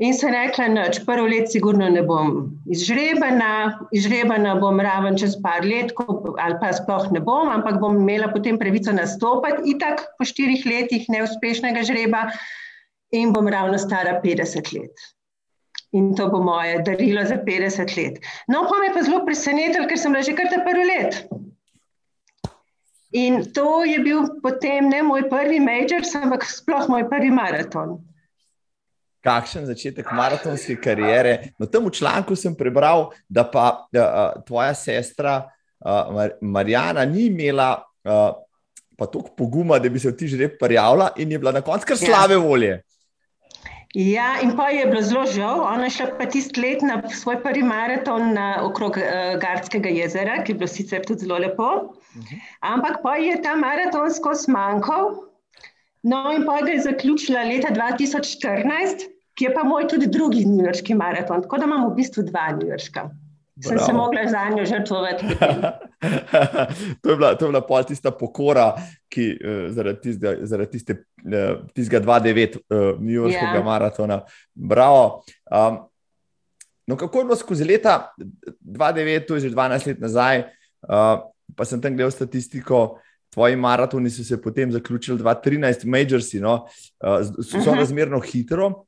In 0.00 0.14
sem 0.16 0.32
rekla, 0.32 0.70
da 0.72 0.84
prvo 1.04 1.26
let 1.28 1.50
sigurno 1.52 1.84
ne 1.92 2.00
bom 2.08 2.30
izžrebana, 2.72 3.50
izžrebana 3.92 4.54
bom 4.62 4.80
raven 4.80 5.18
čez 5.20 5.34
par 5.44 5.66
let, 5.68 5.92
ali 6.00 6.56
pa 6.62 6.70
sploh 6.72 7.10
ne 7.12 7.20
bom, 7.20 7.50
ampak 7.52 7.76
bom 7.82 7.98
imela 8.00 8.30
potem 8.32 8.56
pravico 8.58 8.94
nastopati, 8.96 9.74
itak 9.74 10.06
po 10.16 10.24
štirih 10.24 10.64
letih 10.64 11.04
neuspešnega 11.12 11.84
žreba 11.84 12.30
in 13.12 13.34
bom 13.36 13.48
ravno 13.52 13.76
stara 13.76 14.16
50 14.24 14.72
let. 14.78 15.04
In 15.92 16.14
to 16.16 16.30
bo 16.32 16.40
moje 16.40 16.80
darilo 16.86 17.26
za 17.28 17.36
50 17.44 17.96
let. 18.00 18.24
No, 18.48 18.64
pa 18.70 18.80
me 18.80 18.94
pa 18.94 19.04
zelo 19.04 19.20
presenetilo, 19.28 19.84
ker 19.84 20.00
sem 20.00 20.16
bila 20.16 20.24
že 20.24 20.32
kar 20.38 20.48
ta 20.48 20.64
prvi 20.64 20.88
let. 20.94 21.20
In 23.12 23.42
to 23.52 23.82
je 23.84 23.98
bil 23.98 24.26
potem 24.42 24.88
ne 24.88 25.02
moj 25.02 25.26
prvi 25.30 25.58
major, 25.60 26.04
ampak 26.22 26.46
sploh 26.46 26.86
moj 26.88 27.08
prvi 27.10 27.30
maraton. 27.34 27.98
Kakšen 29.20 29.66
začetek 29.68 30.12
maratonske 30.16 30.78
kariere? 30.80 31.52
Tam 31.68 31.88
v 31.88 31.92
članku 31.92 32.36
sem 32.38 32.54
prebral, 32.56 33.10
da 33.28 33.44
pa 33.44 33.84
da, 33.92 34.04
uh, 34.06 34.44
tvoja 34.46 34.72
sestra 34.74 35.42
uh, 35.42 36.14
Mar 36.14 36.38
Marijana 36.40 37.04
ni 37.04 37.26
imela 37.28 37.82
uh, 38.06 38.30
pa 38.96 39.06
toliko 39.06 39.34
poguma, 39.36 39.78
da 39.78 39.88
bi 39.88 39.98
se 39.98 40.12
v 40.12 40.16
ti 40.16 40.28
že 40.28 40.48
prijavila 40.48 41.10
in 41.16 41.32
je 41.32 41.38
bila 41.38 41.52
na 41.52 41.60
koncu 41.60 41.86
kar 41.86 41.96
ja. 42.00 42.06
slave 42.06 42.36
volje. 42.36 42.70
Ja, 42.78 42.99
in 44.42 44.52
pa 44.56 44.68
je 44.70 44.86
bilo 44.86 45.02
zelo 45.02 45.24
žal. 45.26 45.60
Ona 45.66 45.88
je 45.88 45.90
šla 45.90 46.06
pa 46.18 46.26
tisti 46.30 46.60
let 46.62 46.82
na 46.82 47.00
svoj 47.10 47.40
prvi 47.42 47.62
maraton 47.66 48.32
na 48.34 48.62
okrog 48.62 48.98
uh, 49.00 49.38
Gardskega 49.42 49.90
jezera, 49.90 50.44
ki 50.44 50.52
je 50.52 50.58
bilo 50.60 50.68
sicer 50.70 51.02
tudi 51.06 51.26
zelo 51.26 51.38
lepo. 51.38 51.64
Uh 51.64 52.22
-huh. 52.22 52.38
Ampak 52.60 53.02
pa 53.02 53.16
je 53.16 53.42
ta 53.42 53.56
maraton 53.56 54.10
skozi 54.10 54.50
manjkal. 54.50 55.10
No, 56.02 56.32
in 56.32 56.46
pa 56.46 56.60
ga 56.62 56.70
je 56.70 56.80
zaključila 56.80 57.42
leta 57.42 57.68
2014, 57.74 59.08
ki 59.34 59.44
je 59.44 59.54
pa 59.54 59.64
moj 59.64 59.88
tudi 59.88 60.06
drugi 60.06 60.44
njujorški 60.44 60.94
maraton. 60.94 61.42
Tako 61.42 61.58
da 61.58 61.64
imam 61.64 61.90
v 61.90 61.94
bistvu 61.94 62.22
dva 62.22 62.52
njujorška. 63.64 63.84
sem 63.84 63.86
se 63.86 63.92
mogla 63.92 64.20
za 64.28 64.56
njo 64.56 64.64
žrtvovati. 64.64 65.26
to 67.02 67.10
je 67.10 67.16
bila, 67.16 67.34
bila 67.34 67.60
pol 67.60 67.84
tista 67.84 68.10
pokora, 68.10 68.74
ki 69.08 69.26
uh, 69.32 69.72
zaradi 69.74 70.00
tistega, 70.00 70.46
zaradi 70.46 70.70
tiste, 70.70 70.96
uh, 71.24 71.66
tistega 71.74 72.00
2-9 72.06 72.56
uh, 72.56 73.00
New 73.00 73.14
Yorkskega 73.14 73.58
yeah. 73.58 73.64
maratona. 73.64 74.20
Bravo. 74.54 75.22
Um, 75.50 75.78
no, 76.86 76.96
kako 76.96 77.18
je 77.18 77.24
bilo 77.24 77.36
skozi 77.36 77.64
leta 77.64 78.14
2-9, 78.64 79.26
to 79.26 79.34
je 79.34 79.40
že 79.40 79.50
12 79.50 79.86
let 79.86 80.00
nazaj, 80.00 80.44
uh, 80.88 81.20
pa 81.56 81.64
sem 81.64 81.80
tam 81.80 81.96
gledal 81.96 82.10
statistiko. 82.10 82.98
Tvoji 83.30 83.56
maratoni 83.56 84.10
so 84.10 84.24
se 84.26 84.40
potem 84.42 84.72
zaključili 84.72 85.18
2013, 85.18 85.86
Majorsi, 85.86 86.40
no, 86.40 86.66
uh, 86.98 87.20
so, 87.22 87.60
so 87.62 87.74
razmerno 87.74 88.18
hitro, 88.20 88.86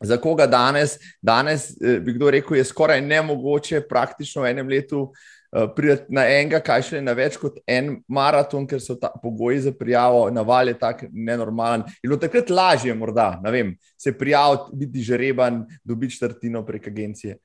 za 0.00 0.16
koga 0.16 0.46
danes, 0.46 0.98
danes 1.22 1.70
eh, 1.70 2.00
bi 2.00 2.12
kdo 2.12 2.30
rekel, 2.30 2.56
je 2.56 2.64
skoraj 2.64 3.00
nemogoče 3.00 3.80
praktično 3.88 4.42
v 4.42 4.50
enem 4.50 4.68
letu 4.68 5.12
eh, 5.52 5.66
priti 5.76 6.14
na 6.14 6.26
enega, 6.28 6.60
kaj 6.60 6.82
še 6.90 7.00
na 7.04 7.14
več 7.16 7.38
kot 7.40 7.58
en 7.66 7.96
maraton, 8.08 8.66
ker 8.68 8.82
so 8.82 8.98
ta 9.00 9.12
pogoji 9.22 9.60
za 9.68 9.72
prijavo, 9.72 10.26
naval 10.30 10.68
je 10.68 10.78
tako 10.78 11.10
nenormalen. 11.12 11.86
Je 12.02 12.10
bilo 12.10 12.20
takrat 12.20 12.50
lažje, 12.50 12.94
morda, 12.94 13.34
vem, 13.44 13.76
se 13.96 14.12
prijaviti, 14.12 14.76
biti 14.84 15.06
žreben, 15.10 15.64
dobiti 15.84 16.18
četrtino 16.18 16.64
prek 16.66 16.88
agencije. 16.92 17.38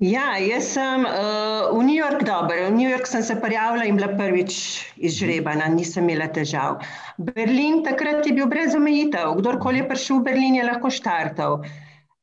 Ja, 0.00 0.38
jaz 0.40 0.70
sem 0.72 1.02
uh, 1.04 1.76
v 1.76 1.82
New 1.84 1.92
York 1.92 2.22
dober. 2.24 2.56
V 2.56 2.72
New 2.72 2.88
York 2.88 3.04
sem 3.04 3.20
se 3.20 3.34
prijavila 3.36 3.84
in 3.84 3.98
bila 3.98 4.08
prvič 4.16 4.54
izžrebana, 4.96 5.66
nisem 5.68 6.08
imela 6.08 6.24
težav. 6.32 6.78
Berlin 7.20 7.82
takrat 7.84 8.24
je 8.24 8.32
bil 8.32 8.48
brez 8.48 8.72
omejitev. 8.72 9.34
Kdorkoli 9.42 9.82
je 9.82 9.88
prišel 9.90 10.22
v 10.22 10.24
Berlin, 10.30 10.56
je 10.56 10.64
lahko 10.64 10.88
štartal. 10.88 11.58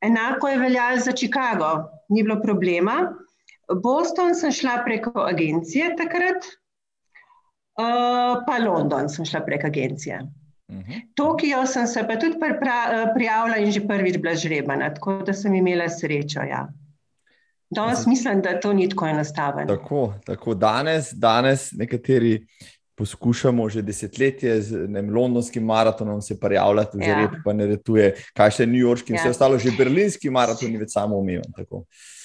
Enako 0.02 0.50
je 0.50 0.58
veljalo 0.64 1.04
za 1.06 1.14
Chicago, 1.14 1.70
ni 2.10 2.24
bilo 2.26 2.40
problema. 2.42 3.14
Boston 3.70 4.34
sem 4.34 4.50
šla 4.50 4.82
preko 4.82 5.14
agencije 5.28 5.92
takrat, 6.02 6.50
uh, 7.78 8.42
pa 8.42 8.58
London 8.58 9.06
sem 9.06 9.26
šla 9.26 9.44
preko 9.46 9.70
agencije. 9.70 10.24
Uh 10.74 10.82
-huh. 10.82 11.06
Tokio 11.14 11.62
sem 11.66 11.88
se 11.88 12.08
pa 12.08 12.18
tudi 12.18 12.42
prijavila 13.14 13.58
in 13.58 13.72
že 13.72 13.86
prvič 13.88 14.18
bila 14.18 14.36
žrebana, 14.36 14.94
tako 14.94 15.22
da 15.22 15.34
sem 15.34 15.54
imela 15.54 15.90
srečo. 15.90 16.42
Ja. 16.42 16.66
Danes 17.70 18.06
mislim, 18.08 18.42
da 18.42 18.60
to 18.60 18.74
ni 18.74 18.90
tako 18.90 19.08
enostavno. 19.08 19.66
Tako, 19.68 20.14
tako 20.26 20.54
danes, 20.54 21.12
danes 21.14 21.72
nekateri 21.72 22.40
poskušamo 22.98 23.70
že 23.70 23.82
desetletje 23.82 24.62
z 24.62 24.88
nem, 24.90 25.10
londonskim 25.14 25.64
maratonom 25.64 26.22
se 26.22 26.40
prijavljati, 26.40 26.98
ja. 27.02 27.16
rep, 27.22 27.36
pa 27.46 27.54
ne 27.54 27.68
retuje, 27.70 28.16
kaj 28.34 28.56
še 28.58 28.66
New 28.66 28.82
Yorkski 28.82 29.14
in 29.14 29.20
ja. 29.20 29.22
vse 29.22 29.36
ostalo, 29.36 29.60
že 29.62 29.76
berlinski 29.78 30.32
maraton 30.34 30.74
je 30.74 30.82
več 30.82 30.96
samo 30.98 31.20
umiven. 31.22 31.46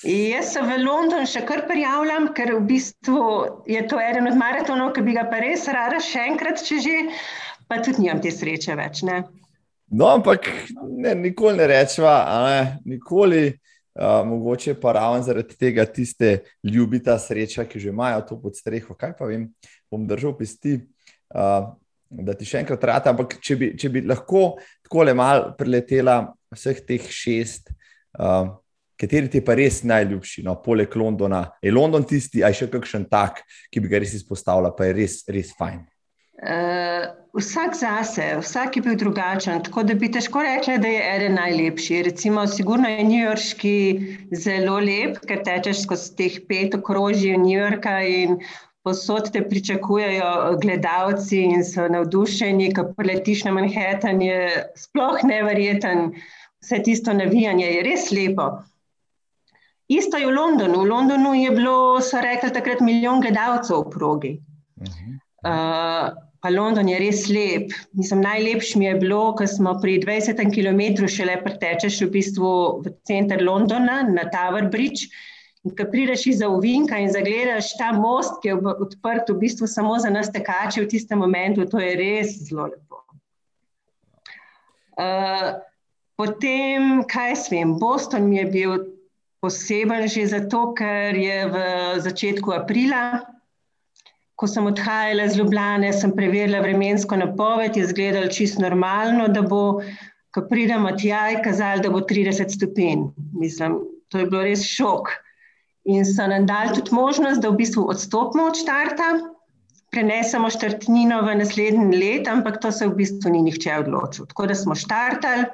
Jaz 0.08 0.54
se 0.54 0.64
v 0.64 0.78
London 0.80 1.28
še 1.28 1.44
kar 1.48 1.66
prijavljam, 1.68 2.30
ker 2.36 2.54
v 2.56 2.64
bistvu 2.72 3.26
je 3.68 3.84
to 3.88 4.00
eden 4.00 4.30
od 4.32 4.38
maratonov, 4.40 4.94
ki 4.96 5.04
bi 5.04 5.16
ga 5.18 5.26
pa 5.28 5.42
res 5.44 5.68
rada 5.68 6.00
še 6.00 6.24
enkrat, 6.32 6.64
če 6.64 6.80
že, 6.80 6.98
pa 7.68 7.82
tudi 7.84 8.06
nimam 8.06 8.24
te 8.24 8.32
sreče 8.32 8.78
več. 8.80 9.04
Ne? 9.04 9.20
No, 9.92 10.08
ampak 10.08 10.48
ne, 10.88 11.12
nikoli 11.20 11.60
ne 11.60 11.68
rečeva, 11.68 12.16
ne, 12.48 12.62
nikoli. 12.88 13.50
Uh, 13.92 14.22
mogoče 14.24 14.72
pa 14.80 14.94
ravno 14.96 15.20
zaradi 15.22 15.56
tega 15.60 15.84
tiste 15.84 16.38
ljubita 16.64 17.18
sreča, 17.20 17.66
ki 17.68 17.80
že 17.80 17.90
imajo 17.92 18.22
to 18.28 18.38
pod 18.40 18.56
streho. 18.56 18.96
Kaj 18.96 19.12
pa 19.18 19.28
vem, 19.28 19.50
bom 19.92 20.06
držal 20.08 20.32
pesti, 20.38 20.78
uh, 21.34 21.68
da 22.08 22.36
ti 22.36 22.48
še 22.48 22.62
enkrat 22.62 22.84
rata. 22.88 23.12
Ampak 23.12 23.36
če 23.44 23.58
bi, 23.60 23.70
če 23.76 23.92
bi 23.92 24.04
lahko 24.06 24.54
tako 24.86 25.04
le 25.04 25.16
mal 25.16 25.50
preletela 25.58 26.22
vseh 26.52 26.80
teh 26.88 27.04
šest, 27.04 27.68
uh, 28.16 28.48
kateri 28.96 29.28
ti 29.28 29.44
pa 29.44 29.58
res 29.58 29.82
najljubši, 29.84 30.46
no, 30.46 30.56
poleg 30.64 30.96
Londona. 30.96 31.44
Je 31.60 31.72
London 31.74 32.08
tisti, 32.08 32.40
aj 32.40 32.62
še 32.62 32.72
kakšen 32.72 33.08
tak, 33.12 33.44
ki 33.68 33.82
bi 33.82 33.92
ga 33.92 34.00
res 34.00 34.16
izpostavila, 34.16 34.72
pa 34.76 34.88
je 34.88 34.96
res, 35.02 35.20
res 35.28 35.52
fajn. 35.58 35.82
Uh, 36.32 37.12
vsak 37.36 37.76
zase, 37.76 38.24
vsak 38.40 38.76
je 38.76 38.82
bil 38.82 38.96
drugačen, 38.96 39.60
tako 39.62 39.82
da 39.84 39.94
bi 39.94 40.08
težko 40.10 40.40
rekla, 40.42 40.78
da 40.80 40.88
je 40.88 41.02
eden 41.16 41.34
najlepši. 41.36 42.02
Recimo, 42.02 42.46
sigurno 42.46 42.88
je 42.88 43.04
New 43.04 43.20
Yorkski 43.20 43.74
zelo 44.32 44.78
lep, 44.80 45.20
ker 45.28 45.44
tečeš 45.44 45.84
skozi 45.84 46.16
teh 46.16 46.40
pet 46.48 46.74
okrožij 46.74 47.36
New 47.36 47.52
Yorka 47.52 48.00
in 48.08 48.40
posod 48.82 49.30
te 49.32 49.44
pričakujejo 49.48 50.58
gledalci 50.62 51.44
in 51.52 51.64
so 51.64 51.84
navdušeni, 51.88 52.72
ko 52.74 52.88
preletiš 52.96 53.44
na 53.44 53.52
Manhattan, 53.52 54.22
je 54.22 54.66
sploh 54.76 55.20
neverjeten. 55.28 56.14
Vse 56.64 56.80
tisto 56.82 57.12
navijanje 57.12 57.66
je 57.66 57.82
res 57.86 58.10
lepo. 58.10 58.48
Isto 59.92 60.16
je 60.16 60.26
v 60.26 60.34
Londonu. 60.34 60.80
V 60.80 60.88
Londonu 60.88 61.34
je 61.34 61.50
bilo, 61.50 62.00
so 62.00 62.20
rekli, 62.24 62.50
takrat 62.54 62.80
milijon 62.80 63.20
gledalcev 63.20 63.84
v 63.84 63.90
progi. 63.90 64.32
Uh 64.80 64.86
-huh. 64.86 65.21
Uh, 65.46 66.12
pa 66.42 66.50
London 66.50 66.88
je 66.90 66.98
res 66.98 67.26
lep. 67.30 67.74
Mislim, 67.94 68.22
najlepši 68.26 68.78
mi 68.78 68.88
je 68.88 68.94
bilo, 68.98 69.20
ko 69.38 69.46
smo 69.46 69.76
pri 69.80 70.00
20 70.02 70.42
km 70.50 71.06
šele 71.06 71.38
pretečeš 71.44 72.00
v 72.02 72.10
bistvu 72.18 72.54
v 72.82 72.94
center 73.06 73.42
Londona 73.46 74.02
na 74.02 74.26
Tower 74.30 74.66
Bridge. 74.70 75.06
In 75.62 75.76
ko 75.78 75.86
prideš 75.86 76.26
iz 76.26 76.40
Ovinka 76.42 76.98
in 76.98 77.12
zagledaš 77.14 77.76
ta 77.78 77.92
most, 77.94 78.40
ki 78.42 78.50
je 78.50 78.56
odprt 78.58 79.30
v 79.30 79.38
bistvu 79.44 79.70
samo 79.70 79.94
za 80.02 80.10
nas 80.10 80.32
tekače 80.34 80.82
v 80.82 80.90
tistem 80.90 81.22
momentu, 81.22 81.62
to 81.70 81.78
je 81.78 81.92
res 81.94 82.34
zelo 82.48 82.66
lepo. 82.66 82.98
Uh, 84.98 85.62
potem, 86.18 87.06
kaj 87.06 87.36
smem, 87.46 87.78
Boston 87.78 88.26
mi 88.26 88.42
je 88.42 88.48
bil 88.50 88.74
poseben 89.38 90.02
že 90.10 90.26
zato, 90.34 90.74
ker 90.74 91.14
je 91.14 91.38
v 91.46 91.56
začetku 92.02 92.50
aprila 92.50 93.22
ko 94.42 94.48
sem 94.50 94.66
odhajala 94.66 95.28
iz 95.28 95.36
Ljubljana, 95.38 95.92
sem 95.94 96.10
preverila 96.16 96.58
vremensko 96.64 97.14
napoved, 97.20 97.76
je 97.78 97.84
izgledalo 97.86 98.26
čisto 98.34 98.64
normalno, 98.64 99.28
da 99.30 99.44
bo, 99.46 99.60
ko 100.34 100.42
pridemo 100.50 100.90
tja, 100.98 101.28
je 101.30 101.42
kazalo, 101.44 101.84
da 101.84 101.92
bo 101.94 102.00
30 102.10 102.50
stopinj. 102.56 103.04
Mislim, 103.38 103.78
to 104.10 104.18
je 104.18 104.26
bilo 104.26 104.42
res 104.42 104.64
šok. 104.66 105.12
In 105.94 106.02
so 106.06 106.26
nam 106.26 106.48
dali 106.50 106.74
tudi 106.74 106.94
možnost, 106.94 107.42
da 107.42 107.52
v 107.52 107.60
bistvu 107.62 107.86
odstopimo 107.94 108.48
od 108.50 108.58
štarta, 108.58 109.12
prenesemo 109.94 110.50
štartnino 110.50 111.20
v 111.22 111.38
naslednji 111.38 112.02
let, 112.02 112.30
ampak 112.30 112.58
to 112.64 112.74
se 112.74 112.88
v 112.90 112.96
bistvu 112.98 113.30
ni 113.30 113.44
nihče 113.46 113.78
odločil. 113.84 114.26
Tako 114.26 114.50
da 114.50 114.58
smo 114.58 114.74
štartali, 114.74 115.46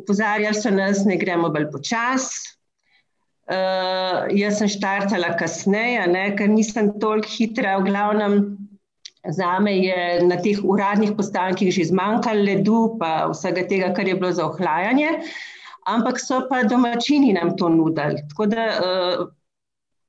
upozarjali 0.00 0.56
so 0.56 0.72
nas, 0.72 1.04
ne 1.04 1.20
gremo 1.20 1.52
bolj 1.52 1.68
počasi. 1.76 2.57
Uh, 3.48 4.28
jaz 4.36 4.58
sem 4.60 4.68
štartala 4.68 5.30
kasneje, 5.40 6.02
ne, 6.12 6.24
ker 6.36 6.50
nisem 6.52 6.90
toliko 7.00 7.30
hitra. 7.32 7.78
V 7.80 7.86
glavnem, 7.86 8.34
za 9.24 9.54
me 9.64 9.72
je 9.72 10.20
na 10.28 10.36
teh 10.36 10.60
uradnih 10.60 11.14
postankih 11.16 11.72
že 11.72 11.88
zmanjkalo 11.88 12.44
ledu, 12.44 12.80
pa 13.00 13.24
vsega 13.32 13.64
tega, 13.70 13.88
kar 13.96 14.04
je 14.04 14.18
bilo 14.20 14.34
za 14.36 14.50
ohlajanje. 14.50 15.24
Ampak 15.88 16.20
so 16.20 16.42
pa 16.50 16.60
domačini 16.68 17.32
nam 17.32 17.56
to 17.56 17.72
nudili. 17.72 18.20
Tako 18.28 18.50
da 18.52 18.68
uh, 18.68 19.24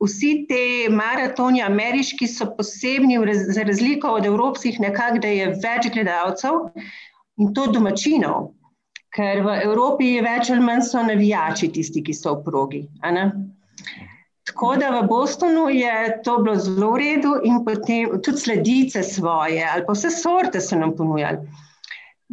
vsi 0.03 0.33
te 0.51 0.91
maratoni, 0.91 1.63
ameriški, 1.63 2.27
so 2.27 2.51
posebni, 2.59 3.23
za 3.55 3.63
razliko 3.63 4.19
od 4.19 4.27
evropskih, 4.27 4.83
nekako, 4.83 5.23
da 5.23 5.31
je 5.31 5.53
več 5.63 5.87
gledalcev 5.95 6.67
in 7.39 7.55
to 7.55 7.71
domačinov 7.71 8.51
ker 9.15 9.41
v 9.45 9.55
Evropi 9.65 10.15
je 10.15 10.25
več 10.25 10.51
ali 10.53 10.65
manj 10.65 10.83
so 10.89 11.03
navijači 11.05 11.71
tisti, 11.73 12.03
ki 12.05 12.13
so 12.13 12.37
v 12.37 12.43
progi. 12.45 12.81
Tako 14.49 14.73
da 14.81 14.89
v 14.95 15.03
Bostonu 15.09 15.67
je 15.69 15.93
to 16.25 16.39
bilo 16.41 16.55
zelo 16.57 16.91
v 16.95 17.01
redu, 17.03 17.35
in 17.45 17.61
potem 17.65 18.17
tudi 18.25 18.41
sledice 18.41 19.03
svoje, 19.05 19.61
ali 19.61 19.85
pa 19.85 19.93
vse 19.93 20.09
sorte 20.13 20.61
so 20.61 20.77
nam 20.77 20.95
ponujali. 20.97 21.45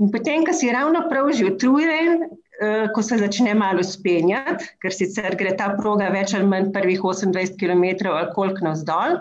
In 0.01 0.11
potem, 0.13 0.45
ko 0.45 0.53
si 0.57 0.73
ravno 0.73 1.07
prav 1.11 1.33
že 1.33 1.53
utrujen, 1.53 2.25
eh, 2.61 2.89
ko 2.93 3.03
se 3.03 3.21
začne 3.21 3.55
malo 3.55 3.85
spenjati, 3.85 4.65
ker 4.81 4.93
sicer 4.93 5.37
gre 5.37 5.57
ta 5.57 5.73
proga 5.77 6.09
več 6.13 6.35
ali 6.37 6.49
manj 6.49 6.73
prvih 6.73 7.01
28 7.01 7.57
km 7.61 8.09
ali 8.13 8.33
koliko 8.35 8.65
navzdol 8.65 9.21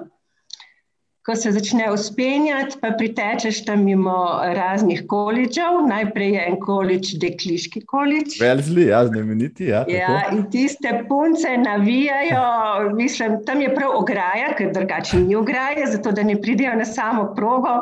ko 1.25 1.35
se 1.35 1.51
začne 1.51 1.87
uspenjati, 1.91 2.77
pa 2.81 2.91
pritečeš 2.97 3.63
tam 3.65 3.83
mimo 3.83 4.15
raznih 4.53 5.01
količev. 5.09 5.79
Najprej 5.89 6.35
je 6.35 6.43
en 6.49 6.59
količ, 6.61 7.13
dekliški 7.21 7.81
količ. 7.89 8.37
Velzli, 8.41 8.85
ja, 8.91 9.01
znameniti. 9.07 9.71
Ja, 9.71 9.85
ja, 9.89 10.19
in 10.31 10.43
tiste 10.53 10.93
punce 11.09 11.57
navijajo, 11.57 12.45
mislim, 13.01 13.39
tam 13.45 13.61
je 13.61 13.73
prav 13.75 13.97
ograja, 13.97 14.53
ker 14.57 14.71
drugače 14.73 15.23
ni 15.25 15.35
ograja, 15.35 15.89
zato 15.91 16.11
da 16.11 16.23
ne 16.23 16.37
pridejo 16.41 16.75
na 16.77 16.85
samo 16.85 17.31
progo. 17.35 17.79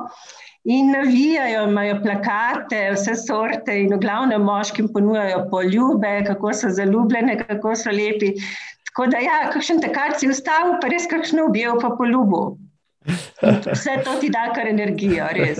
In 0.64 0.94
navijajo, 0.96 1.68
imajo 1.68 2.00
plakate, 2.04 2.86
vse 2.96 3.18
sorte, 3.20 3.76
in 3.82 3.91
v 3.91 4.00
glavnem 4.00 4.41
moškim 4.48 4.88
ponujajo 4.94 5.50
poljube, 5.52 6.22
kako 6.28 6.54
so 6.56 6.72
zaljubljene, 6.72 7.36
kako 7.44 7.76
so 7.76 7.91
lepi. 7.91 8.38
Tako 8.88 9.12
da, 9.12 9.20
ja, 9.20 9.50
kakšen 9.52 9.84
takar 9.84 10.16
si 10.16 10.32
ustavil, 10.32 10.78
pa 10.80 10.88
res 10.88 11.10
kakšno 11.12 11.50
ubil, 11.50 11.76
pa 11.82 11.91
poljubo. 12.00 12.54
Vse 13.72 13.97
to 14.04 14.18
ti 14.22 14.30
da 14.34 14.49
kar 14.56 14.68
energijo, 14.68 15.28
res. 15.36 15.60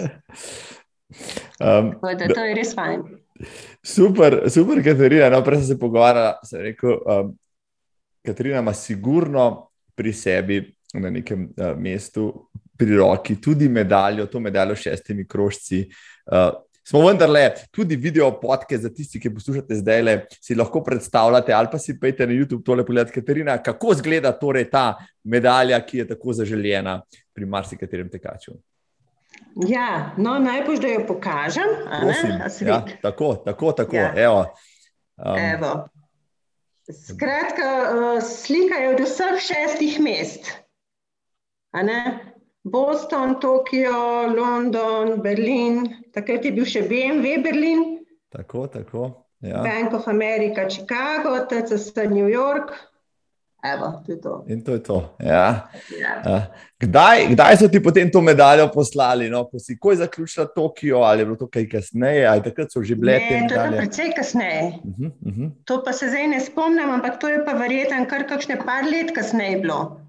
Um, 1.60 1.94
da, 2.02 2.28
to 2.28 2.46
je 2.46 2.56
res 2.58 2.74
fajn. 2.76 3.04
Super, 3.84 4.44
super, 4.50 4.82
Katarina. 4.84 5.30
No, 5.30 5.44
prej 5.44 5.62
sem 5.62 5.74
se 5.74 5.80
pogovarjala, 5.80 6.38
sem 6.48 6.62
rekel. 6.70 6.98
Um, 7.06 7.34
Katarina 8.24 8.62
ima 8.64 8.74
sigurno 8.74 9.70
pri 9.96 10.14
sebi 10.14 10.62
na 10.94 11.10
nekem 11.12 11.50
uh, 11.58 11.74
mestu, 11.78 12.30
pri 12.78 12.96
roki, 12.98 13.36
tudi 13.42 13.68
medaljo, 13.70 14.26
to 14.32 14.40
medaljo 14.40 14.76
s 14.76 14.86
šestimi 14.88 15.28
krožci. 15.28 15.84
Uh, 16.32 16.54
smo 16.88 17.02
vendarle 17.06 17.52
tudi 17.72 17.96
video 17.96 18.30
podke 18.40 18.78
za 18.78 18.90
tisti, 18.90 19.20
ki 19.20 19.34
poslušate 19.34 19.76
zdaj, 19.82 20.02
le 20.04 20.16
si 20.42 20.56
lahko 20.56 20.84
predstavljate, 20.84 21.54
ali 21.54 21.72
pa 21.72 21.80
si 21.80 21.98
pejte 22.00 22.28
na 22.28 22.34
YouTube 22.34 22.64
tole 22.66 22.86
pogled, 22.86 23.12
Katarina, 23.12 23.58
kako 23.64 23.94
izgleda 23.98 24.32
torej 24.40 24.70
ta 24.72 24.94
medalja, 25.24 25.80
ki 25.86 26.04
je 26.04 26.08
tako 26.16 26.34
zaželjena 26.34 27.02
pri 27.34 27.46
marsikaterem 27.46 28.10
tekaču. 28.10 28.54
Ja, 29.68 30.14
no, 30.18 30.38
najbolj, 30.40 30.80
da 30.82 30.88
jo 30.88 31.06
pokažem. 31.08 31.70
Ja, 32.62 32.86
tako, 33.02 33.36
tako, 33.46 33.72
tako. 33.72 33.96
Ja. 33.96 34.14
Evo. 34.18 34.46
Um, 35.18 35.38
Evo. 35.38 35.88
Skratka, 37.08 37.70
uh, 37.90 38.24
slika 38.24 38.76
je 38.76 38.90
od 38.90 39.00
vseh 39.00 39.40
šestih 39.40 40.00
mest. 40.00 40.52
Boston, 42.64 43.40
Tokio, 43.40 44.28
London, 44.28 45.22
Berlin, 45.22 45.88
takrat 46.14 46.46
je 46.46 46.52
bil 46.56 46.66
še 46.66 46.86
BMW 46.88 47.42
Berlin. 47.44 47.84
Tako, 48.32 48.68
tako. 48.68 49.10
Ja. 49.44 49.60
Bank 49.64 49.94
of 49.94 50.08
America, 50.08 50.70
Chicago, 50.70 51.36
TCS 51.46 51.96
New 52.10 52.30
York. 52.32 52.72
Evo, 53.64 54.04
to 54.06 54.16
to. 54.16 54.46
In 54.48 54.64
to 54.64 54.74
je 54.74 54.84
to. 54.84 55.16
Ja. 55.20 55.70
Ja. 56.02 56.48
Kdaj, 56.80 57.28
kdaj 57.32 57.58
so 57.58 57.68
ti 57.72 57.80
potem 57.84 58.12
to 58.12 58.22
medaljo 58.22 58.68
poslali? 58.74 59.30
No? 59.32 59.46
Ko 59.48 59.60
si 59.60 59.78
ko 59.80 59.96
zaključila 59.96 60.46
Tokio, 60.56 60.98
ali 60.98 61.22
je 61.22 61.26
bilo 61.26 61.38
to 61.40 61.48
kaj 61.48 61.70
kasneje, 61.72 62.26
ali 62.28 62.44
takrat 62.44 62.72
so 62.72 62.84
že 62.84 62.96
bile 62.96 63.16
te 63.20 63.40
medalje? 63.42 63.70
To 63.70 63.76
je 63.76 63.86
precej 63.86 64.12
kasneje. 64.18 64.64
Uh 64.84 64.98
-huh, 64.98 65.12
uh 65.26 65.34
-huh. 65.38 65.52
To 65.66 65.84
pa 65.86 65.94
se 65.94 66.10
zdaj 66.10 66.28
ne 66.28 66.40
spomnim, 66.40 66.90
ampak 66.90 67.20
to 67.20 67.30
je 67.30 67.46
pa 67.46 67.52
verjetno 67.52 68.06
kar 68.10 68.28
kakšne 68.28 68.58
par 68.66 68.84
let 68.84 69.16
kasneje 69.16 69.62
bilo, 69.62 70.02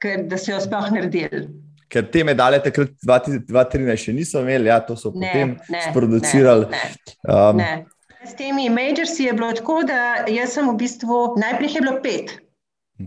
ker, 0.00 0.22
da 0.22 0.38
se 0.38 0.52
jo 0.52 0.60
sploh 0.60 0.90
naredili 0.90 1.48
ker 1.88 2.10
te 2.10 2.24
medalje 2.24 2.62
takrat 2.62 2.88
2013 3.06 3.96
še 3.96 4.12
niso 4.12 4.40
imeli, 4.40 4.68
ja, 4.68 4.80
to 4.80 4.96
so 4.96 5.12
ne, 5.14 5.20
potem 5.20 5.56
ne, 5.70 5.82
sproducirali. 5.90 6.66
Ne, 6.70 6.82
ne, 7.28 7.34
um, 7.34 7.56
ne. 7.56 7.86
S 8.26 8.34
temi 8.34 8.66
majorsi 8.70 9.28
je 9.28 9.32
bilo 9.32 9.52
tako, 9.52 9.82
da 9.86 10.26
sem 10.50 10.66
v 10.68 10.76
bistvu 10.76 11.36
najprej 11.38 11.74
je 11.74 11.80
bilo 11.80 11.94
pet. 12.02 12.45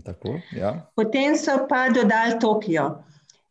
Tako, 0.04 0.38
ja. 0.54 0.74
Potem 0.96 1.34
so 1.36 1.66
pa 1.68 1.88
dodali 1.88 2.38
Tokio. 2.40 3.02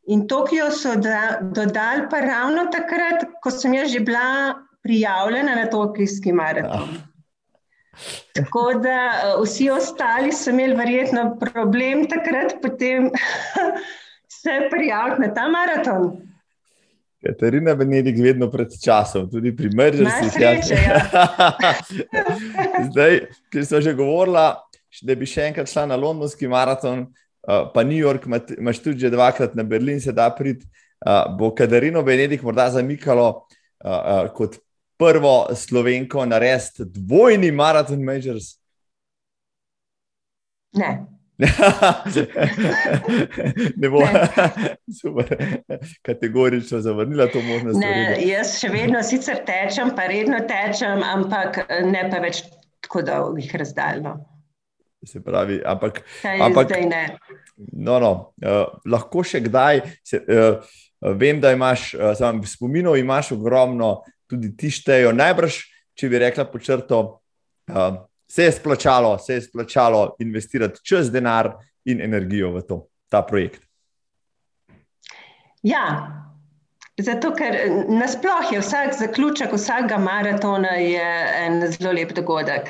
In 0.07 0.27
Tokio 0.27 0.71
so 0.71 0.95
da, 0.95 1.39
dodali 1.41 2.07
pa 2.09 2.21
ravno 2.23 2.69
takrat, 2.71 3.27
ko 3.43 3.51
sem 3.51 3.73
jaz 3.73 3.91
že 3.91 3.99
bila 3.99 4.55
prijavljena 4.83 5.55
na 5.55 5.67
Tokijski 5.69 6.31
maraton. 6.33 6.95
Ja. 6.95 7.05
Tako 8.33 8.73
da 8.79 8.99
uh, 9.11 9.43
vsi 9.43 9.69
ostali 9.69 10.31
so 10.31 10.49
imeli 10.49 10.75
verjetno 10.75 11.37
problem 11.39 12.07
takrat, 12.07 12.55
potem 12.61 13.11
se 14.41 14.59
prijaviti 14.71 15.21
na 15.21 15.33
ta 15.33 15.49
maraton. 15.49 16.29
Katarina 17.25 17.75
Benedik, 17.75 18.15
vedno 18.23 18.47
pred 18.51 18.71
časom, 18.83 19.27
tudi 19.31 19.51
pri 19.55 19.69
Mržnju. 19.75 20.07
Ja. 20.39 20.53
Zdaj, 22.91 23.19
ki 23.51 23.65
smo 23.65 23.81
že 23.81 23.93
govorili, 23.93 24.45
da 25.01 25.15
bi 25.15 25.27
še 25.29 25.49
enkrat 25.49 25.71
šla 25.71 25.87
na 25.89 25.97
londonski 25.99 26.47
maraton, 26.47 27.07
pa 27.73 27.83
New 27.87 27.97
York, 27.97 28.27
imaš 28.57 28.81
tudi 28.83 29.05
že 29.05 29.13
dvakrat 29.13 29.55
na 29.55 29.63
Berlin, 29.63 30.01
se 30.01 30.15
da 30.15 30.29
prid. 30.35 30.65
Bo 31.39 31.53
Katarino 31.55 32.01
Benedik 32.03 32.41
morda 32.43 32.65
zamikalo 32.73 33.45
kot 34.35 34.57
prvo 34.99 35.35
slovenko 35.55 36.25
narediti 36.27 36.83
dvojni 36.91 37.53
maraton 37.55 38.03
Majors? 38.03 38.57
Ne 40.75 40.91
ne 43.77 43.89
bo 43.89 44.07
super, 45.01 45.37
kategorično 46.01 46.79
zavrnila 46.79 47.27
to 47.27 47.41
možnost. 47.41 47.79
Ne, 47.79 48.17
jaz 48.27 48.59
še 48.59 48.69
vedno 48.73 49.03
sicer 49.03 49.45
tečem, 49.47 49.91
pa 49.95 50.07
redno 50.11 50.39
tečem, 50.49 51.03
ampak 51.03 51.57
ne 51.87 52.09
pa 52.11 52.19
več 52.23 52.43
tako 52.83 53.01
dolgih 53.07 53.55
razdaljno. 53.55 54.38
Se 55.05 55.21
pravi, 55.23 55.61
ampak. 55.65 56.01
ampak 56.41 56.71
no, 57.71 57.99
no, 57.99 58.11
uh, 58.43 58.65
lahko 58.85 59.23
še 59.23 59.39
kdaj. 59.45 59.81
Se, 60.03 60.19
uh, 60.19 60.59
vem, 61.15 61.39
da 61.39 61.53
imaš, 61.55 61.93
uh, 61.95 62.11
sam, 62.19 62.41
spominov 62.43 62.97
imaš 62.99 63.31
ogromno, 63.37 64.01
tudi 64.27 64.51
ti 64.59 64.71
štejo. 64.73 65.13
Najbrž, 65.15 65.59
če 65.95 66.09
bi 66.11 66.19
rekla 66.25 66.45
po 66.51 66.59
črto, 66.59 66.99
uh, 67.71 67.87
se 68.27 68.49
je 68.49 68.57
splačalo, 68.59 69.15
se 69.23 69.39
je 69.39 69.45
splačalo 69.47 70.03
investirati 70.19 70.83
čas, 70.83 71.11
denar 71.11 71.53
in 71.87 72.03
energijo 72.03 72.51
v 72.57 72.65
to, 72.67 72.81
ta 73.09 73.23
projekt. 73.23 73.63
Ja, 75.63 75.85
zato 76.99 77.31
ker 77.35 77.55
nasplošno 77.87 78.59
je 78.59 78.61
vsak 78.61 78.93
zaključek 78.99 79.55
vsakega 79.55 79.97
maratona 79.97 80.75
en 80.75 81.63
zelo 81.71 81.95
lep 81.95 82.11
dogodek. 82.15 82.69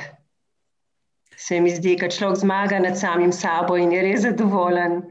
Se 1.40 1.60
mi 1.64 1.72
zdi, 1.72 1.96
da 1.96 2.10
človek 2.12 2.42
zmaga 2.42 2.80
nad 2.80 3.00
samim 3.00 3.32
sabo 3.32 3.78
in 3.80 3.94
je 3.96 4.02
res 4.04 4.22
zadovoljen. 4.28 5.02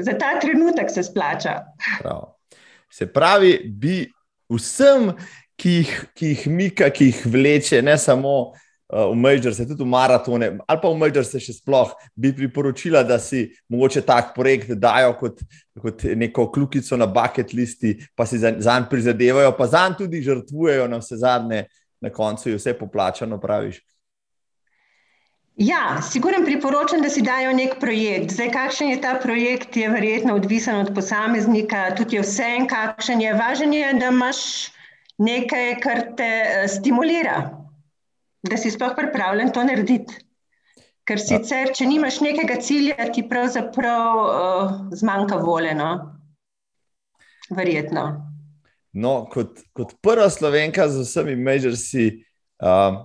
Za 0.00 0.14
ta 0.18 0.36
trenutek 0.40 0.90
se 0.90 1.02
splača. 1.02 1.58
Prav. 1.98 2.34
Se 2.90 3.06
pravi, 3.10 3.56
bi 3.66 4.04
vsem, 4.52 5.10
ki 5.58 5.72
jih, 5.80 5.94
ki 6.14 6.30
jih 6.34 6.44
mika, 6.50 6.90
ki 6.94 7.10
jih 7.10 7.24
vleče, 7.30 7.80
ne 7.82 7.96
samo 7.98 8.34
uh, 8.50 9.10
v 9.10 9.16
Majors, 9.18 9.58
tudi 9.58 9.82
v 9.82 9.88
maratone, 9.90 10.50
ali 10.66 10.80
pa 10.82 10.90
v 10.90 10.98
Majors 10.98 11.32
še 11.34 11.56
sploh, 11.56 11.94
bi 12.14 12.30
priporočila, 12.34 13.02
da 13.06 13.18
si 13.22 13.46
mogoče 13.72 14.04
tak 14.06 14.34
projekt 14.36 14.74
dajo 14.78 15.14
kot, 15.20 15.42
kot 15.82 16.04
neko 16.14 16.48
kljukico 16.54 16.98
na 17.00 17.10
bucket 17.10 17.54
listi, 17.54 17.96
pa 18.14 18.26
si 18.26 18.38
za 18.38 18.54
njim 18.54 18.86
prizadevajo, 18.90 19.54
pa 19.58 19.66
za 19.70 19.86
njim 19.88 19.98
tudi 20.04 20.22
žrtvujejo, 20.22 20.86
na 20.90 21.02
vse 21.02 21.18
zadnje, 21.22 21.64
na 22.00 22.14
koncu 22.14 22.50
je 22.50 22.60
vse 22.60 22.78
poplačano, 22.78 23.40
praviš. 23.40 23.82
Ja, 25.56 26.02
sigurno 26.02 26.40
priporočam, 26.44 27.02
da 27.02 27.08
si 27.08 27.22
dajo 27.22 27.52
nek 27.54 27.76
projekt. 27.80 28.32
Zdaj, 28.34 28.50
kakšen 28.52 28.88
je 28.90 29.00
ta 29.00 29.14
projekt, 29.22 29.76
je 29.76 29.88
verjetno 29.88 30.34
odvisen 30.34 30.80
od 30.80 30.90
posameznika, 30.94 31.92
tudi 31.94 32.18
vse 32.18 32.48
en, 32.56 32.66
kakšen 32.66 33.22
je. 33.22 33.34
Važen 33.38 33.74
je, 33.74 33.92
da 34.00 34.10
imaš 34.10 34.40
nekaj, 35.18 35.76
kar 35.84 36.08
te 36.18 36.30
eh, 36.42 36.66
stimulira 36.68 37.64
da 38.48 38.56
si 38.56 38.70
sploh 38.70 38.92
pripravljen 38.96 39.52
to 39.52 39.64
narediti. 39.64 40.20
Ker 41.04 41.20
sicer, 41.20 41.72
če 41.76 41.86
nimaš 41.88 42.20
nekega 42.24 42.56
cilja, 42.64 43.10
ti 43.12 43.24
pravzaprav 43.28 44.20
uh, 44.20 44.76
zmanjka 44.96 45.36
volje. 45.42 45.74
No? 45.76 45.90
Verjetno. 47.52 48.04
No, 48.96 49.14
kot, 49.32 49.60
kot 49.76 49.92
prva 50.04 50.30
slovenka 50.32 50.86
z 50.88 51.04
vsemi 51.04 51.36
majorsi, 51.36 52.06
uh, 52.62 53.04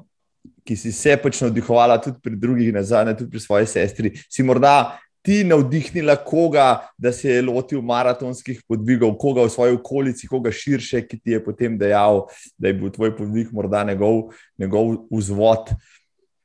ki 0.70 0.78
si 0.78 0.92
se 0.94 1.18
pač 1.18 1.42
navdihovala 1.42 1.98
tudi 1.98 2.22
pri 2.22 2.38
drugih, 2.38 2.74
nazadnje 2.74 3.16
tudi 3.18 3.34
pri 3.34 3.42
svoji 3.42 3.70
sestri, 3.72 4.12
si 4.30 4.46
morda 4.46 5.00
ti 5.26 5.42
navdihnila 5.44 6.16
koga, 6.26 6.88
da 6.98 7.12
se 7.14 7.30
je 7.30 7.42
lotil 7.42 7.82
maratonskih 7.82 8.62
podvigov, 8.68 9.16
koga 9.20 9.44
v 9.44 9.52
svoji 9.52 9.76
okolici, 9.80 10.30
koga 10.30 10.54
širše, 10.54 11.02
ki 11.08 11.20
ti 11.20 11.36
je 11.36 11.42
potem 11.44 11.78
dejal, 11.78 12.28
da 12.58 12.70
je 12.70 12.78
bil 12.78 12.94
tvoj 12.94 13.16
podvig 13.18 13.52
morda 13.54 13.84
njegov, 13.84 14.30
njegov 14.58 14.96
vzvod, 15.12 15.74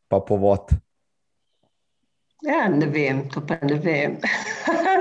pa 0.08 0.20
povod. 0.24 0.74
Ja, 2.44 2.66
ne 2.68 2.90
vem, 2.92 3.24
to 3.32 3.44
pa 3.46 3.60
ne 3.62 3.78
vem. 3.80 4.18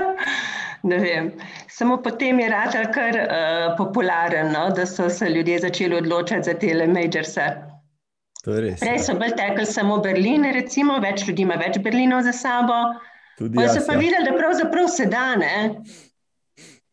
ne 0.90 1.00
vem. 1.02 1.32
Samo 1.68 1.98
potem 2.02 2.40
je 2.40 2.48
rad 2.48 2.76
kar 2.94 3.18
uh, 3.20 3.76
popularen, 3.76 4.52
no? 4.52 4.68
da 4.70 4.86
so 4.86 5.10
se 5.10 5.28
ljudje 5.28 5.58
začeli 5.66 5.96
odločati 5.96 6.52
za 6.52 6.54
te 6.54 6.86
majorse. 6.86 7.73
Prej 8.44 8.98
so 9.00 9.14
bolj 9.16 9.32
tekli 9.38 9.64
samo 9.66 9.98
Berlin, 10.04 10.44
recimo, 10.52 10.98
več 11.00 11.24
ljudi 11.24 11.46
ima 11.46 11.56
več 11.56 11.78
Berlinov 11.80 12.26
za 12.26 12.32
sabo. 12.36 12.76
Tudi 13.38 13.62
jaz, 13.62 13.72
se 13.78 13.84
pa 13.86 13.96
ja. 13.96 14.02
videl, 14.02 14.26
da 14.26 14.34
pravzaprav 14.36 14.90
se 14.92 15.06
da, 15.10 15.30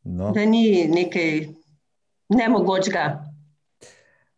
no. 0.03 0.31
da 0.31 0.45
ni 0.45 0.87
nekaj 0.89 1.51
nemogočega. 2.31 3.09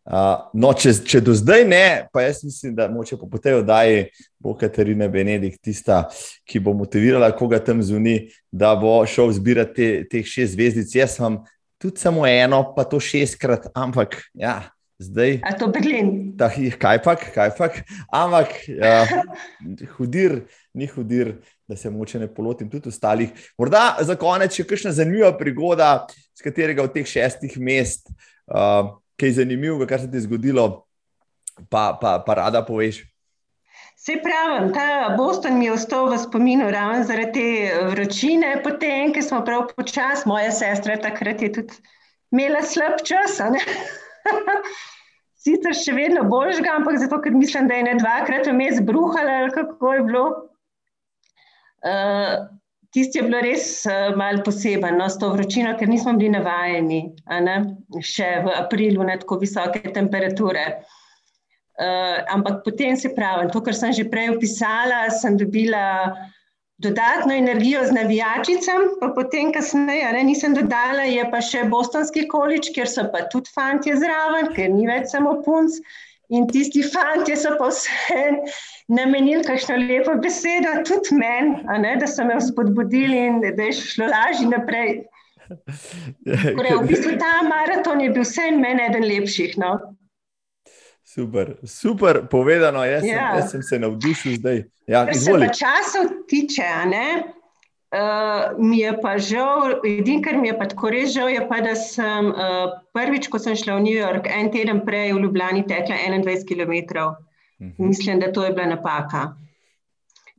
Uh, 0.04 0.50
no, 0.52 0.74
če, 0.76 0.90
če 1.08 1.22
do 1.24 1.32
zdaj 1.32 1.62
ne, 1.64 1.84
pa 2.12 2.26
jaz 2.26 2.42
mislim, 2.44 2.74
da 2.76 2.90
moče 2.92 3.16
po 3.16 3.38
tej 3.40 3.62
oddaji 3.62 4.02
bo 4.42 4.52
Katarina 4.58 5.06
Benedik 5.08 5.56
tista, 5.64 6.02
ki 6.44 6.60
bo 6.60 6.74
motivirala 6.76 7.30
koga 7.32 7.62
tam 7.64 7.80
zunaj, 7.80 8.26
da 8.52 8.74
bo 8.76 8.98
šel 9.08 9.32
zbirati 9.38 9.72
te, 9.78 9.88
teh 10.10 10.28
šest 10.28 10.58
zvezdic. 10.58 10.92
Jaz 10.98 11.16
sem 11.16 11.38
tudi 11.80 12.02
samo 12.02 12.26
eno, 12.28 12.60
pa 12.76 12.84
to 12.84 13.00
šestkrat, 13.00 13.70
ampak 13.72 14.18
ja, 14.36 14.58
zdaj. 15.00 15.38
A 15.40 15.56
to 15.56 15.72
Berlin. 15.72 16.23
Ta, 16.38 16.48
kaj 16.80 16.98
pa, 17.04 17.14
kaj 17.16 17.50
pa, 17.58 17.68
ampak 18.10 18.54
ja, 18.68 19.04
hudir, 19.96 20.40
ni 20.74 20.88
hudir 20.90 21.36
da 21.68 21.76
se 21.76 21.90
moče 21.90 22.18
ne 22.18 22.34
polotim 22.34 22.70
tudi 22.70 22.88
ostalih. 22.88 23.30
Morda 23.58 23.96
za 24.00 24.16
konec 24.20 24.56
še 24.56 24.66
kakšna 24.68 24.92
zanimiva 24.92 25.32
prigoda, 25.38 26.06
z 26.36 26.44
katerega 26.44 26.84
od 26.84 26.92
teh 26.92 27.08
šestih 27.08 27.56
mest, 27.58 28.10
uh, 28.52 28.92
ki 29.16 29.30
je 29.30 29.38
zanimivo, 29.40 29.86
kar 29.88 30.02
se 30.02 30.10
ti 30.10 30.20
je 30.20 30.26
zgodilo, 30.26 30.84
pa, 31.70 31.92
pa, 32.00 32.18
pa 32.26 32.40
rada 32.40 32.64
poveš. 32.66 33.04
Se 33.96 34.18
pravi, 34.20 34.72
ta 34.74 35.14
Boston 35.16 35.56
mi 35.58 35.70
je 35.70 35.72
ostal 35.72 36.10
v 36.12 36.18
spominu 36.20 36.68
ravno 36.70 37.06
zaradi 37.08 37.32
te 37.32 37.84
vročine, 37.94 38.58
potem, 38.64 39.14
ki 39.14 39.22
smo 39.24 39.40
prav 39.46 39.70
počasi, 39.72 40.28
moja 40.28 40.50
sestra 40.52 40.98
takrat 41.00 41.40
je 41.40 41.52
tudi 41.60 41.78
imela 42.34 42.60
slab 42.66 43.00
čas. 43.06 43.40
Sicer 45.44 45.76
še 45.76 45.92
vedno 45.92 46.24
boljšega, 46.30 46.78
ampak 46.80 46.96
zato, 47.02 47.20
ker 47.20 47.34
mislim, 47.36 47.68
da 47.68 47.76
je 47.76 47.86
ne 47.90 47.94
dvakrat 48.00 48.48
vmes 48.48 48.80
bruhala 48.86 49.42
ali 49.42 49.52
kako 49.52 49.92
je 49.92 50.04
bilo. 50.08 50.26
Uh, 51.84 52.46
Tisti 52.94 53.18
je 53.18 53.24
bilo 53.26 53.40
res 53.42 53.64
uh, 53.90 54.14
malo 54.16 54.44
poseben, 54.46 54.96
no, 55.00 55.08
s 55.10 55.18
to 55.18 55.28
vročino, 55.34 55.72
ker 55.76 55.90
nismo 55.90 56.14
bili 56.14 56.30
navajeni, 56.30 57.00
še 57.98 58.28
v 58.44 58.52
aprilu, 58.54 59.02
na 59.04 59.18
tako 59.18 59.40
visoke 59.42 59.82
temperature. 59.92 60.62
Uh, 61.74 62.22
ampak 62.30 62.62
potem 62.62 62.94
se 62.96 63.10
pravi, 63.16 63.50
to, 63.50 63.60
kar 63.66 63.74
sem 63.74 63.92
že 63.92 64.06
prej 64.06 64.36
opisala, 64.36 65.08
sem 65.10 65.34
dobila 65.36 66.14
dodatno 66.84 67.34
energijo 67.34 67.82
z 67.88 67.96
navijačicam, 67.96 68.88
pa 69.00 69.10
potem, 69.16 69.52
kasneje, 69.52 70.12
ne, 70.12 70.22
nisem 70.28 70.54
dodala, 70.56 71.06
je 71.08 71.24
pa 71.32 71.40
še 71.44 71.64
Bostonski 71.72 72.26
količ, 72.30 72.70
kjer 72.76 72.90
so 72.90 73.06
pa 73.12 73.24
tudi 73.32 73.52
fanti 73.54 73.94
zraven, 73.96 74.52
ker 74.56 74.72
ni 74.72 74.88
več 74.90 75.12
samo 75.14 75.38
punc. 75.46 75.80
In 76.32 76.46
tisti 76.48 76.80
fanti 76.88 77.34
so 77.36 77.52
pa 77.58 77.68
vse 77.68 78.22
namenili 78.88 79.44
kakšno 79.44 79.76
lepo 79.82 80.14
besedo, 80.24 80.72
tudi 80.88 81.18
meni, 81.20 81.58
da 82.00 82.08
so 82.08 82.24
me 82.24 82.38
spodbudili 82.40 83.26
in 83.26 83.42
da 83.44 83.68
je 83.68 83.74
šlo 83.80 84.08
lažje 84.12 84.48
naprej. 84.48 84.96
Torej, 86.56 86.78
v 86.80 86.86
bistvu 86.88 87.18
ta 87.20 87.34
maraton 87.44 88.00
je 88.00 88.08
bil 88.16 88.24
vse 88.24 88.48
en 88.48 88.60
meni 88.64 88.86
eden 88.88 89.04
lepših. 89.08 89.58
No? 89.60 89.76
Super, 91.14 91.56
super 91.62 92.26
povedano. 92.26 92.84
Jaz, 92.84 93.04
ja. 93.04 93.12
sem, 93.12 93.38
jaz 93.38 93.50
sem 93.50 93.62
se 93.62 93.78
navdušil 93.78 94.34
zdaj. 94.40 94.64
Ja, 94.86 95.04
Kar 95.06 95.14
se 95.14 95.32
pa 95.32 95.48
časov 95.54 96.08
tiče, 96.28 96.66
ne, 96.90 97.22
uh, 97.94 98.58
mi 98.58 98.80
je 98.80 98.96
pa 99.02 99.14
žal, 99.22 99.78
edino, 99.86 100.24
kar 100.26 100.40
mi 100.42 100.50
je 100.50 100.56
pa 100.58 100.66
tako 100.72 100.90
res 100.90 101.14
žal, 101.14 101.30
je 101.30 101.44
pa, 101.48 101.60
da 101.62 101.76
sem 101.78 102.32
uh, 102.32 102.74
prvič, 102.96 103.30
ko 103.30 103.38
sem 103.38 103.54
šla 103.54 103.78
v 103.78 103.86
New 103.86 103.94
York, 103.94 104.26
en 104.26 104.50
teden 104.50 104.82
prej 104.82 105.14
v 105.14 105.22
Ljubljani 105.22 105.62
tekla 105.70 106.02
21 106.02 106.44
km. 106.50 106.74
Uh 106.98 107.14
-huh. 107.70 107.72
Mislim, 107.78 108.20
da 108.20 108.32
to 108.32 108.44
je 108.44 108.52
bila 108.52 108.66
napaka. 108.74 109.36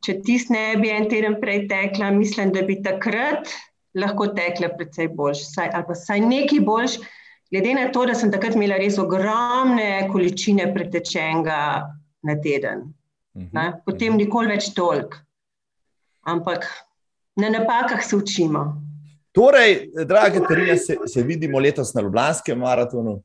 Če 0.05 0.19
tisti 0.21 0.53
ne 0.53 0.77
bi 0.77 0.91
en 0.91 1.09
teden 1.09 1.39
prej 1.41 1.67
tekla, 1.67 2.11
mislim, 2.11 2.51
da 2.51 2.61
bi 2.61 2.83
takrat 2.83 3.47
lahko 3.95 4.27
tekla 4.27 4.75
precej 4.77 5.07
boljš, 5.07 5.39
ali 5.57 5.83
pa 5.87 5.93
vsaj 5.93 6.19
nekaj 6.19 6.59
boljš. 6.59 6.99
Glede 7.55 7.73
na 7.73 7.91
to, 7.91 8.01
da 8.05 8.13
sem 8.15 8.27
takrat 8.31 8.55
imela 8.57 8.75
res 8.75 8.97
ogromne 8.99 10.09
količine 10.11 10.65
pretečenega 10.75 11.59
na 12.27 12.33
teden, 12.43 12.81
uh 13.33 13.41
mhm. 13.41 13.57
-huh. 13.57 13.77
potem 13.85 14.17
nikoli 14.17 14.47
več 14.47 14.73
toliko. 14.73 15.17
Ampak 16.21 16.65
na 17.35 17.49
napakah 17.49 18.03
se 18.03 18.15
učimo. 18.15 18.81
Torej, 19.31 19.91
drage 20.05 20.39
Terina, 20.47 20.77
se, 20.77 20.97
se 21.05 21.23
vidimo 21.23 21.59
letos 21.59 21.93
na 21.93 22.01
Ljubljanskem 22.01 22.59
maratonu. 22.59 23.21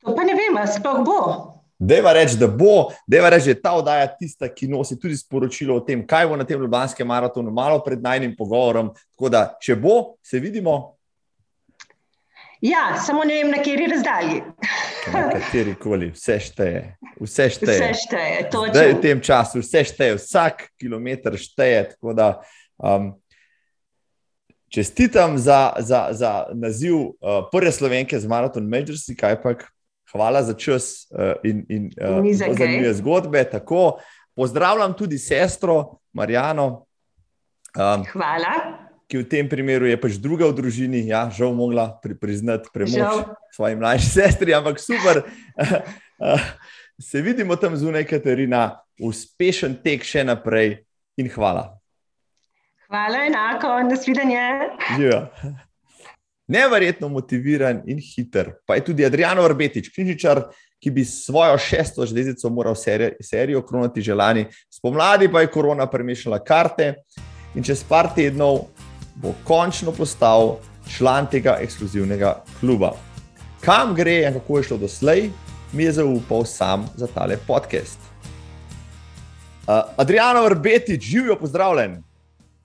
To 0.00 0.14
pa 0.16 0.24
ne 0.24 0.34
vem, 0.34 0.56
ali 0.56 0.68
sploh 0.68 1.04
bo. 1.04 1.54
Deva 1.78 2.12
reči, 2.12 2.36
da 2.36 2.46
bo, 2.46 2.90
deva 3.06 3.28
reči, 3.28 3.44
da 3.44 3.50
je 3.50 3.62
ta 3.62 3.72
oddaja 3.72 4.16
tista, 4.18 4.48
ki 4.54 4.68
nosi 4.68 4.98
tudi 4.98 5.16
sporočilo 5.16 5.76
o 5.76 5.80
tem, 5.80 6.06
kaj 6.06 6.26
bo 6.26 6.36
na 6.36 6.44
tem 6.44 6.60
Ljubljanskem 6.60 7.06
maratonu, 7.06 7.50
malo 7.50 7.84
pred 7.84 8.02
najnim 8.02 8.36
pogovorom. 8.36 8.94
Tako 9.10 9.28
da, 9.28 9.56
če 9.60 9.76
bo, 9.76 10.14
se 10.22 10.38
vidimo. 10.38 10.97
Ja, 12.60 12.96
samo 13.06 13.24
ne 13.24 13.34
vem, 13.34 13.50
na 13.50 13.56
kateri 13.56 13.86
razdalji. 13.86 14.42
Na 15.12 15.28
kateri 15.30 15.74
koli, 15.74 16.10
vse 16.10 16.40
šteje. 16.40 16.96
Vse 17.20 17.50
šteje. 17.54 17.78
Vse 17.78 18.00
šteje 18.02 18.48
Zdaj, 18.50 18.92
v 18.92 19.00
tem 19.02 19.20
času 19.22 19.62
vse 19.62 19.84
šteje, 19.86 20.16
vsak 20.18 20.64
kilometr 20.80 21.38
šteje. 21.38 21.84
Da, 22.18 22.40
um, 22.82 23.12
čestitam 24.74 25.38
za, 25.38 25.72
za, 25.78 26.08
za 26.10 26.32
naziv 26.54 26.96
uh, 26.98 27.46
prve 27.52 27.72
slovenke 27.72 28.18
z 28.18 28.26
Marathon 28.26 28.66
Majors, 28.66 29.06
kaj 29.18 29.38
pa 29.42 29.54
hvala 30.12 30.42
za 30.42 30.56
čas 30.58 31.06
uh, 31.14 31.38
in, 31.46 31.62
in 31.68 31.90
uh, 31.94 32.18
zanimive 32.58 32.94
zgodbe. 32.98 33.44
Tako, 33.44 34.00
pozdravljam 34.34 34.98
tudi 34.98 35.18
sestro 35.18 36.00
Marijano. 36.12 36.86
Um, 37.78 38.02
hvala 38.12 38.87
ki 39.08 39.24
v 39.24 39.28
tem 39.28 39.48
primeru 39.48 39.88
je 39.88 39.96
pač 39.96 40.20
druga 40.20 40.46
v 40.52 40.56
družini, 40.60 41.06
ja, 41.08 41.26
žal 41.32 41.56
mogla 41.56 41.88
pri, 42.02 42.12
priznati 42.12 42.68
premoč 42.72 43.24
svoji 43.56 43.78
mlajši 43.80 44.10
sestri, 44.20 44.52
ampak 44.54 44.76
super. 44.80 45.24
Se 47.08 47.22
vidimo 47.22 47.56
tam 47.56 47.76
zunaj, 47.78 48.04
Katarina, 48.10 48.82
uspešen 49.00 49.78
tek 49.80 50.04
še 50.04 50.26
naprej 50.26 50.82
in 51.16 51.30
hvala. 51.30 51.78
Hvala, 52.88 53.22
enako, 53.28 53.70
nasvidenje. 53.86 54.44
Ja. 54.98 55.28
Neverjetno 56.48 57.08
motiviran 57.12 57.84
in 57.86 58.00
hiter. 58.02 58.56
Pa 58.66 58.76
je 58.76 58.88
tudi 58.88 59.04
Adriano 59.06 59.44
Arbetič, 59.44 59.92
knjižničar, 59.92 60.42
ki 60.82 60.90
bi 60.94 61.04
svojo 61.04 61.58
šesto 61.58 62.06
železnico 62.06 62.50
moral 62.50 62.74
seri, 62.78 63.12
serijo 63.20 63.62
kronati 63.66 64.02
že 64.02 64.14
lani. 64.14 64.46
Spomladi 64.72 65.28
pa 65.32 65.44
je 65.44 65.52
korona 65.52 65.86
premešala 65.90 66.38
karte 66.44 66.94
in 67.54 67.64
čez 67.64 67.84
par 67.84 68.10
tednov 68.14 68.68
bo 69.22 69.34
končno 69.44 69.92
postal 69.92 70.56
član 70.96 71.26
tega 71.30 71.58
ekskluzivnega 71.60 72.44
kluba. 72.60 72.92
Kam 73.60 73.94
gre 73.94 74.22
in 74.22 74.32
kako 74.38 74.58
je 74.58 74.64
šlo 74.64 74.76
doslej, 74.78 75.30
mi 75.72 75.84
je 75.84 75.92
zaupal 75.92 76.44
sam 76.44 76.86
za 76.96 77.06
tale 77.06 77.36
podcast. 77.46 77.98
Uh, 79.68 79.74
Adriano 79.96 80.44
Vrbeti, 80.44 81.00
živijo, 81.00 81.36
pozdravljen. 81.38 82.02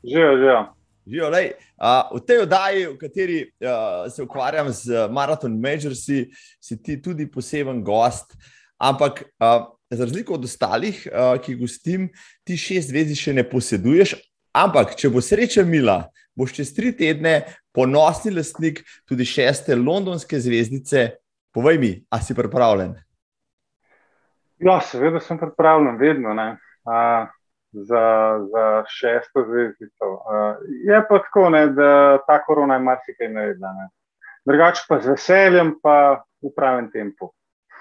Živijo, 0.03 0.37
živijo. 0.37 0.73
Živijo, 1.07 1.29
lej, 1.29 1.51
uh, 1.81 2.17
v 2.17 2.25
tej 2.25 2.37
oddaji, 2.45 2.85
v 2.87 2.97
kateri 2.97 3.39
uh, 3.43 4.13
se 4.13 4.23
ukvarjam 4.23 4.69
z 4.69 5.07
Marathon 5.11 5.59
Majorsi, 5.59 6.29
si 6.61 6.83
ti 6.83 7.01
tudi 7.01 7.31
poseben 7.31 7.83
gost. 7.83 8.37
Ampak 8.77 9.23
uh, 9.23 9.65
za 9.89 10.05
razliko 10.05 10.33
od 10.33 10.45
ostalih, 10.45 11.07
uh, 11.11 11.41
ki 11.41 11.55
gostim, 11.55 12.07
ti 12.43 12.57
šest 12.57 12.93
vezi 12.93 13.15
še 13.15 13.33
ne 13.33 13.43
poseduješ. 13.43 14.15
Ampak, 14.53 14.95
če 14.95 15.09
bo 15.09 15.21
sreča 15.21 15.65
mila, 15.65 16.05
boš 16.35 16.53
čez 16.57 16.73
tri 16.75 16.91
tedne 16.97 17.41
ponosni 17.73 18.33
lastnik 18.33 18.83
tudi 19.09 19.25
šeste 19.25 19.75
londonske 19.75 20.39
zvezdice. 20.39 21.09
Povej 21.53 21.77
mi, 21.77 21.91
a 22.09 22.17
si 22.21 22.33
pripravljen? 22.33 22.95
Ja, 24.63 24.79
seveda 24.81 25.19
sem 25.21 25.37
pripravljen, 25.37 25.99
vedno 25.99 26.33
ne, 26.33 26.55
a, 26.85 27.27
za, 27.71 28.05
za 28.49 28.63
šesto 28.89 29.43
zvezdico. 29.49 30.09
A, 30.25 30.55
je 30.87 31.01
pa 31.09 31.19
tako, 31.27 31.49
ne, 31.53 31.67
da 31.67 32.17
ta 32.27 32.39
korona 32.45 32.79
je 32.79 32.85
marsikaj 32.87 33.29
naredila. 33.29 33.73
Drugače 34.45 34.85
pa 34.89 34.99
z 35.01 35.13
veseljem, 35.13 35.75
pa 35.83 36.23
v 36.41 36.53
pravem 36.55 36.89
tempu. 36.91 37.29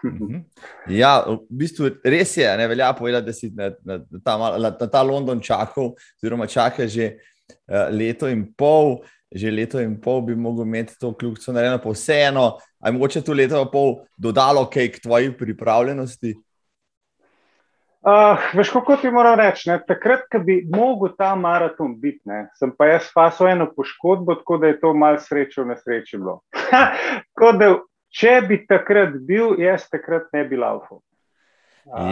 Mhm. 0.05 0.43
Ja, 0.91 1.23
v 1.25 1.39
bistvu 1.49 1.93
res 2.05 2.37
je, 2.37 2.47
ne 2.59 2.67
velja 2.69 2.91
povedati, 2.99 3.27
da 3.27 3.33
si 3.33 3.53
na, 3.55 3.71
na, 3.87 4.01
na, 4.03 4.21
ta, 4.25 4.37
na 4.59 4.89
ta 4.91 5.03
London 5.03 5.41
čakal, 5.41 5.95
oziroma 6.19 6.47
čaka 6.51 6.87
že 6.91 7.15
Eh, 7.15 7.32
leto 7.91 8.29
in 8.29 8.47
pol, 8.57 9.01
že 9.33 9.51
leto 9.51 9.81
in 9.81 9.99
pol 10.01 10.23
bi 10.27 10.37
mogel 10.37 10.67
imeti 10.67 10.99
to 11.01 11.13
kljubico 11.17 11.53
narejeno, 11.53 11.81
pa 11.83 11.91
vseeno, 11.91 12.47
ali 12.81 12.97
mogoče 12.97 13.23
to 13.25 13.33
leto 13.33 13.61
in 13.61 13.71
pol 13.73 14.01
dodalo 14.17 14.67
kaj 14.71 14.93
k 14.93 15.03
tvoji 15.03 15.37
pripravljenosti? 15.39 16.35
Uh, 18.03 18.39
veš, 18.55 18.71
kako 18.75 18.97
ti 18.97 19.11
moram 19.11 19.39
reči? 19.39 19.69
Ne? 19.71 19.77
Takrat, 19.87 20.25
ko 20.33 20.41
bi 20.43 20.57
mogel 20.75 21.13
ta 21.19 21.37
maraton 21.39 21.95
biti, 22.01 22.19
ne? 22.27 22.49
sem 22.59 22.73
pa 22.75 22.89
jaz 22.89 23.07
spasal 23.07 23.53
eno 23.53 23.69
poškodbo, 23.77 24.35
tako 24.41 24.59
da 24.59 24.73
je 24.73 24.81
to 24.81 24.91
malce 24.95 25.29
sreče 25.31 25.63
v 25.63 25.69
nesreči 25.71 26.19
bilo. 26.19 26.41
da, 27.61 27.69
če 28.11 28.35
bi 28.49 28.59
takrat 28.67 29.15
bil, 29.29 29.55
jaz 29.63 29.87
takrat 29.93 30.27
ne 30.35 30.43
bi 30.51 30.59
laufal. 30.59 30.99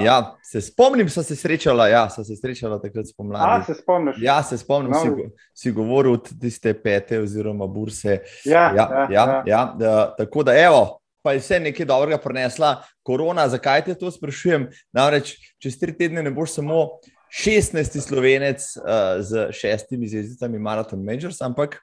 Ja, 0.04 0.36
se 0.42 0.60
spomnim, 0.60 1.06
da 1.14 1.22
se 1.22 1.36
srečala, 1.36 1.88
ja, 1.88 2.10
se 2.10 2.36
srečala 2.36 2.80
takrat 2.82 3.06
spomladi. 3.08 3.44
A, 3.46 3.64
se 3.66 3.74
spomniš? 3.74 4.16
Ja, 4.20 4.42
se 4.42 4.58
spomnim, 4.58 4.90
no. 4.90 5.00
si, 5.00 5.30
si 5.54 5.72
govoril 5.72 6.12
od 6.12 6.30
tiste 6.40 6.74
pete 6.74 7.20
oziroma 7.20 7.66
burse. 7.66 8.18
Ja, 8.44 8.72
ja, 8.76 8.88
ja, 8.90 9.06
ja, 9.10 9.42
ja 9.46 9.74
da, 9.78 10.14
tako 10.18 10.42
da, 10.42 10.58
evo, 10.58 11.00
pa 11.22 11.32
je 11.32 11.38
vse 11.38 11.60
nekaj 11.60 11.86
dobrega 11.86 12.18
prenesla 12.18 12.82
korona. 13.02 13.48
Zakaj 13.48 13.84
te 13.84 13.94
to 13.94 14.10
sprašujem? 14.10 14.68
Namreč, 14.92 15.36
čez 15.62 15.78
tri 15.78 15.94
tedne 15.96 16.22
ne 16.22 16.34
boš 16.34 16.58
samo 16.58 16.86
16. 17.30 18.00
slovenec 18.02 18.64
uh, 18.76 19.22
z 19.22 19.48
šestimi 19.54 20.08
zvezdicami 20.08 20.58
Marathon 20.58 21.04
Majors, 21.04 21.40
ampak 21.46 21.78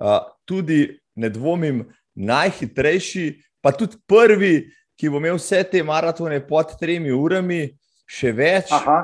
uh, 0.00 0.22
tudi, 0.48 0.96
ne 1.14 1.28
dvomim, 1.28 1.84
najhitrejši, 2.16 3.26
pa 3.60 3.72
tudi 3.76 4.00
prvi 4.08 4.70
ki 5.00 5.08
bo 5.08 5.16
imel 5.16 5.38
vse 5.38 5.62
te 5.64 5.80
maratone 5.86 6.42
pod 6.44 6.74
tremi 6.80 7.12
urami, 7.14 7.62
še 8.04 8.34
več. 8.36 8.68
Aha. 8.76 9.00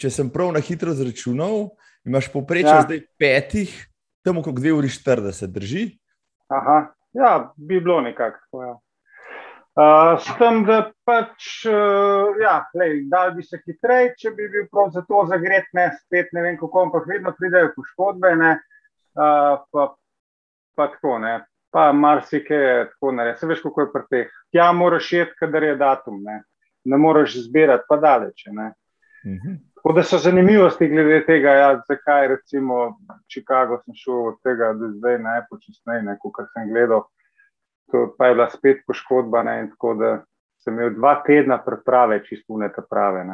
Če 0.00 0.10
sem 0.14 0.30
prav 0.32 0.54
na 0.54 0.62
hitro 0.64 0.94
zračunal, 0.96 1.66
imaš 2.08 2.30
poprečje 2.32 2.72
ja. 2.72 2.84
zdaj 2.86 3.02
petih, 3.20 3.72
tam 4.24 4.40
okrog 4.40 4.62
2 4.62 4.72
uri 4.78 4.90
40, 4.92 5.52
drži? 5.52 5.82
Aha, 6.54 6.78
ja, 7.18 7.32
bi 7.56 7.80
bilo 7.82 7.98
nekako. 8.06 8.62
Ja. 8.62 8.76
Uh, 9.78 10.16
s 10.18 10.32
tem, 10.40 10.62
da 10.66 10.78
pač, 11.06 11.66
uh, 11.68 12.38
ja, 12.40 12.56
da 13.12 13.20
bi 13.34 13.44
se 13.46 13.60
hitreje, 13.62 14.14
če 14.18 14.32
bi 14.34 14.48
bil 14.50 14.64
prav 14.72 14.88
za 14.96 15.04
to 15.06 15.26
zagret, 15.28 15.68
ne 15.76 15.90
spet 16.00 16.32
ne 16.34 16.42
vem, 16.46 16.56
kako, 16.58 16.88
ampak 16.88 17.06
vedno 17.06 17.34
pridejo 17.36 17.74
poškodbe, 17.76 18.32
ne, 18.40 18.56
uh, 19.14 19.60
pa, 19.70 19.84
pa 20.78 20.88
tako, 20.96 21.20
ne, 21.22 21.36
pa 21.74 21.92
marsikaj 21.94 22.88
tako, 22.94 23.12
ne, 23.20 23.28
se 23.38 23.50
veš, 23.50 23.62
kako 23.68 23.84
je 23.84 23.92
pri 23.92 24.04
teh. 24.10 24.37
Ja, 24.52 24.72
moraš 24.72 25.12
jeti, 25.12 25.36
kadar 25.38 25.62
je 25.62 25.76
datum, 25.76 26.22
ne, 26.24 26.42
ne 26.84 26.96
moreš 26.96 27.36
zbirati, 27.44 27.84
pa 27.88 27.96
daleč, 27.96 28.46
ne. 28.52 28.72
Mhm. 29.26 29.58
Tako 29.78 29.92
da 29.94 30.02
so 30.02 30.18
zanimivosti 30.18 30.88
glede 30.88 31.20
tega, 31.26 31.52
ja, 31.54 31.68
zakaj 31.88 32.28
recimo 32.28 32.98
Chicago 33.30 33.78
sem 33.84 33.94
šel 33.94 34.26
od 34.32 34.40
tega 34.42 34.72
do 34.74 34.88
zdaj 34.96 35.20
najpočasneje, 35.22 36.16
kot 36.22 36.48
sem 36.54 36.72
gledal 36.72 37.04
to 37.90 38.14
pa 38.18 38.26
je 38.26 38.34
bila 38.34 38.50
spet 38.50 38.76
poškodba. 38.86 39.42
Ne, 39.42 39.68
tako 39.70 39.94
da 39.94 40.18
sem 40.64 40.74
imel 40.74 40.94
dva 40.94 41.22
tedna 41.26 41.58
preprave, 41.64 42.24
čisto 42.24 42.58
ne 42.58 42.68
te 42.74 42.82
prave. 42.90 43.24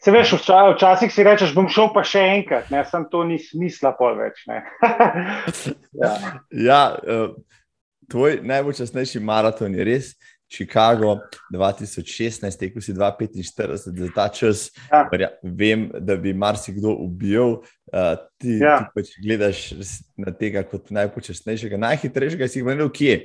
Se 0.00 0.10
veš, 0.10 0.34
včasih 0.74 1.12
si 1.12 1.24
rečeš, 1.24 1.54
bom 1.54 1.68
šel 1.68 1.90
pa 1.94 2.04
še 2.06 2.22
enkrat, 2.38 2.70
ne, 2.72 2.84
sem 2.88 3.04
to 3.12 3.24
ni 3.28 3.38
smisla 3.38 3.92
pol 3.98 4.16
več. 4.16 4.46
ja. 6.02 6.12
ja, 6.50 6.82
uh, 7.04 7.34
tvoj 8.10 8.40
najpočasnejši 8.42 9.22
maraton 9.24 9.74
je 9.74 9.86
res. 9.86 10.12
Chicago 10.50 11.20
2016, 11.54 12.58
tekel 12.58 12.82
si 12.82 12.92
2,45 12.92 13.76
za 13.94 14.08
ta 14.14 14.26
čas. 14.34 14.70
Ja. 14.90 15.28
Vem, 15.42 15.86
da 15.94 16.16
bi 16.16 16.34
marsikdo 16.34 16.90
ubil. 16.90 17.62
Uh, 17.94 18.18
ti, 18.38 18.58
ja. 18.58 18.80
ti 18.82 18.98
pač 18.98 19.12
gledaš 19.22 19.60
na 20.18 20.34
tega 20.34 20.64
kot 20.66 20.90
najpočasnejšega, 20.90 21.78
najhitrejšega, 21.78 22.48
si 22.50 22.58
jih 22.58 22.66
imel 22.66 22.90
kje? 22.90 23.20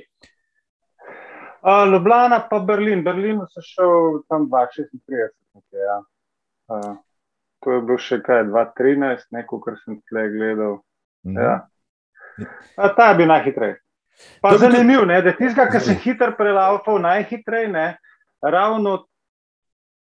Uh, 1.66 1.82
Ljubljana, 1.90 2.44
pa 2.46 2.60
Berlin. 2.62 3.02
Berlin 3.02 3.42
sem 3.50 3.66
šel 3.74 4.22
tam 4.30 4.46
2,36. 4.52 5.34
Ja. 5.74 5.98
Uh, 6.70 6.94
to 7.58 7.74
je 7.74 7.80
bil 7.88 7.98
še 7.98 8.20
kaj, 8.22 8.44
2,13, 8.52 9.32
neko, 9.34 9.58
kar 9.66 9.80
sem 9.82 9.98
tle 10.06 10.28
gledal. 10.30 10.78
Mhm. 11.26 11.42
Ja. 11.42 11.56
A, 12.76 12.92
ta 12.94 13.10
je 13.10 13.18
bil 13.18 13.30
najhitrejši. 13.32 13.85
Pa 14.40 14.50
to 14.50 14.58
zanimivo, 14.58 15.04
da 15.04 15.14
je 15.14 15.36
tiskal, 15.36 15.68
ki 15.72 15.80
se 15.80 15.94
hitro 16.04 16.32
prelaupal, 16.38 17.00
najhitreje, 17.00 17.96
ravno 18.42 19.06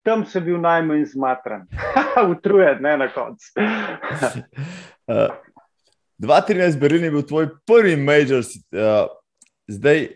tam 0.03 0.25
se 0.25 0.41
bil 0.41 0.61
najmanj 0.61 1.05
zmatran, 1.05 1.67
utrujen, 2.31 2.81
ne 2.81 2.97
na 2.97 3.07
koncu. 3.13 3.51
2013 6.19 6.75
uh, 6.75 6.79
Berlin 6.79 7.03
je 7.03 7.11
bil 7.11 7.21
tvoj 7.21 7.49
prvi 7.67 7.95
major, 7.95 8.39
uh, 8.39 9.07
zdaj. 9.67 10.07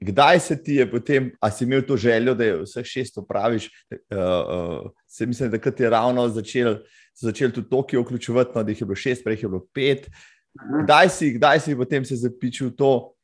Kdaj 0.00 0.38
se 0.38 0.54
ti 0.62 0.76
je 0.78 0.84
potem, 0.86 1.32
a 1.42 1.50
si 1.50 1.64
imel 1.64 1.80
to 1.82 1.96
željo, 1.98 2.30
da 2.38 2.44
je 2.44 2.60
vseh 2.60 2.84
šest 2.86 3.16
opraviš? 3.18 3.64
Uh, 3.90 4.18
uh, 4.18 4.90
se 5.10 5.26
mislim, 5.26 5.50
da 5.50 5.58
je 5.78 5.90
ravno 5.90 6.28
začel, 6.28 6.76
začel 7.14 7.50
tudi 7.50 7.68
Tokio 7.68 8.04
vključevati, 8.04 8.52
no, 8.54 8.62
da 8.62 8.70
jih 8.70 8.80
je 8.80 8.86
bilo 8.86 8.96
šest, 8.96 9.24
prej 9.24 9.40
je 9.42 9.48
bilo 9.48 9.66
pet. 9.74 10.06
Mhm. 10.06 10.84
Kdaj 10.84 11.08
si, 11.08 11.32
kdaj 11.32 11.60
si 11.60 11.76
potem 11.76 12.04
se 12.04 12.16
zapičil 12.16 12.70
to, 12.78 13.17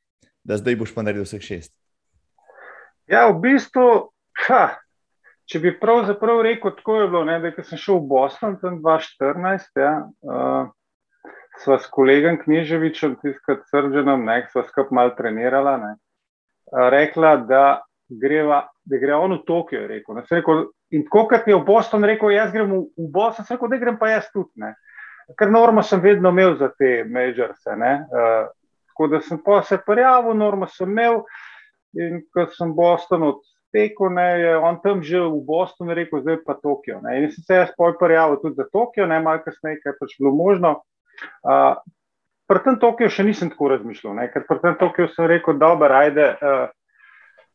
da 0.45 0.59
zdaj 0.61 0.77
boš 0.77 0.95
pa 0.95 1.03
naredil 1.03 1.27
vseh 1.27 1.43
šest? 1.43 1.73
Ja, 3.11 3.27
v 3.29 3.41
bistvu, 3.43 3.89
ha, 4.47 4.63
če 5.51 5.61
bi 5.61 5.75
pravzaprav 5.81 6.41
rekel, 6.47 6.73
tako 6.79 7.01
je 7.03 7.09
bilo, 7.11 7.25
ne, 7.29 7.37
da 7.43 7.65
sem 7.65 7.81
šel 7.81 8.01
v 8.01 8.09
Boston 8.13 8.57
tam 8.63 8.79
2014, 8.85 9.81
ja, 9.81 9.93
uh, 10.25 10.71
sva 11.61 11.79
s 11.81 11.91
kolegom 11.93 12.41
Knježevičem, 12.41 13.19
tiskrat 13.23 13.67
srđenom, 13.69 14.25
ne, 14.25 14.43
sva 14.53 14.65
skup 14.69 14.93
mal 14.97 15.13
trenirala, 15.19 15.77
ne, 15.83 15.93
uh, 16.73 16.87
rekla, 16.95 17.37
da 17.49 17.65
greva, 18.09 18.65
da 18.89 19.01
gre 19.01 19.17
on 19.17 19.37
v 19.37 19.45
Tokio, 19.49 19.85
rekel, 19.89 20.17
ne, 20.17 20.25
rekel, 20.31 20.67
in 20.97 21.05
tako, 21.05 21.27
kot 21.35 21.49
je 21.49 21.57
v 21.57 21.65
Boston 21.67 22.09
rekel, 22.09 22.33
jaz 22.33 22.53
grem 22.57 22.73
v, 22.73 22.83
v 23.05 23.13
Boston, 23.13 23.45
sem 23.45 23.59
rekel, 23.59 23.73
da 23.73 23.85
grem 23.85 24.01
pa 24.01 24.15
jaz 24.17 24.33
tudi, 24.33 24.65
ne, 24.65 24.73
ker 25.37 25.53
normo 25.53 25.85
sem 25.85 26.01
vedno 26.05 26.33
imel 26.33 26.57
za 26.61 26.73
te 26.73 27.03
majorse, 27.05 27.77
ne, 27.81 27.97
uh, 28.09 28.53
Tako 28.95 29.11
da 29.11 29.21
sem 29.27 29.41
pa 29.43 29.59
se 29.67 29.79
prijavil, 29.87 30.39
normo 30.39 30.71
sem 30.71 30.91
imel. 30.91 31.25
In 31.99 32.23
ko 32.35 32.47
sem 32.51 32.73
Boston 32.75 33.27
odtekel, 33.75 34.11
ne, 34.15 34.41
je 34.41 34.57
on 34.57 34.79
tam 34.83 35.03
že 35.03 35.19
v 35.21 35.43
Bostonu 35.47 35.95
rekel, 35.95 36.23
zdaj 36.23 36.39
pa 36.47 36.55
Tokio. 36.55 37.01
Ne. 37.03 37.23
In 37.23 37.31
sem 37.33 37.45
se 37.45 37.55
jaz 37.55 37.71
poj 37.77 37.99
prijavil 37.99 38.39
tudi 38.43 38.55
za 38.55 38.67
Tokio, 38.73 39.07
ne 39.07 39.21
malo 39.21 39.43
kasneje, 39.45 39.81
kaj 39.83 39.99
pač 39.99 40.17
bilo 40.19 40.35
možno. 40.35 40.83
Uh, 41.43 41.79
pri 42.47 42.63
tem 42.65 42.79
Tokio 42.79 43.11
še 43.11 43.25
nisem 43.27 43.51
tako 43.51 43.75
razmišljal, 43.75 44.15
ne, 44.19 44.29
ker 44.31 44.47
pri 44.47 44.59
tem 44.63 44.79
Tokio 44.79 45.09
sem 45.15 45.27
rekel, 45.31 45.59
dobro, 45.59 45.91
ajde, 45.95 46.27
uh, 46.39 46.67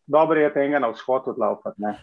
dobro 0.08 0.40
je 0.40 0.54
tega 0.54 0.80
na 0.80 0.92
vzhod 0.92 1.32
odlaupati. 1.36 1.96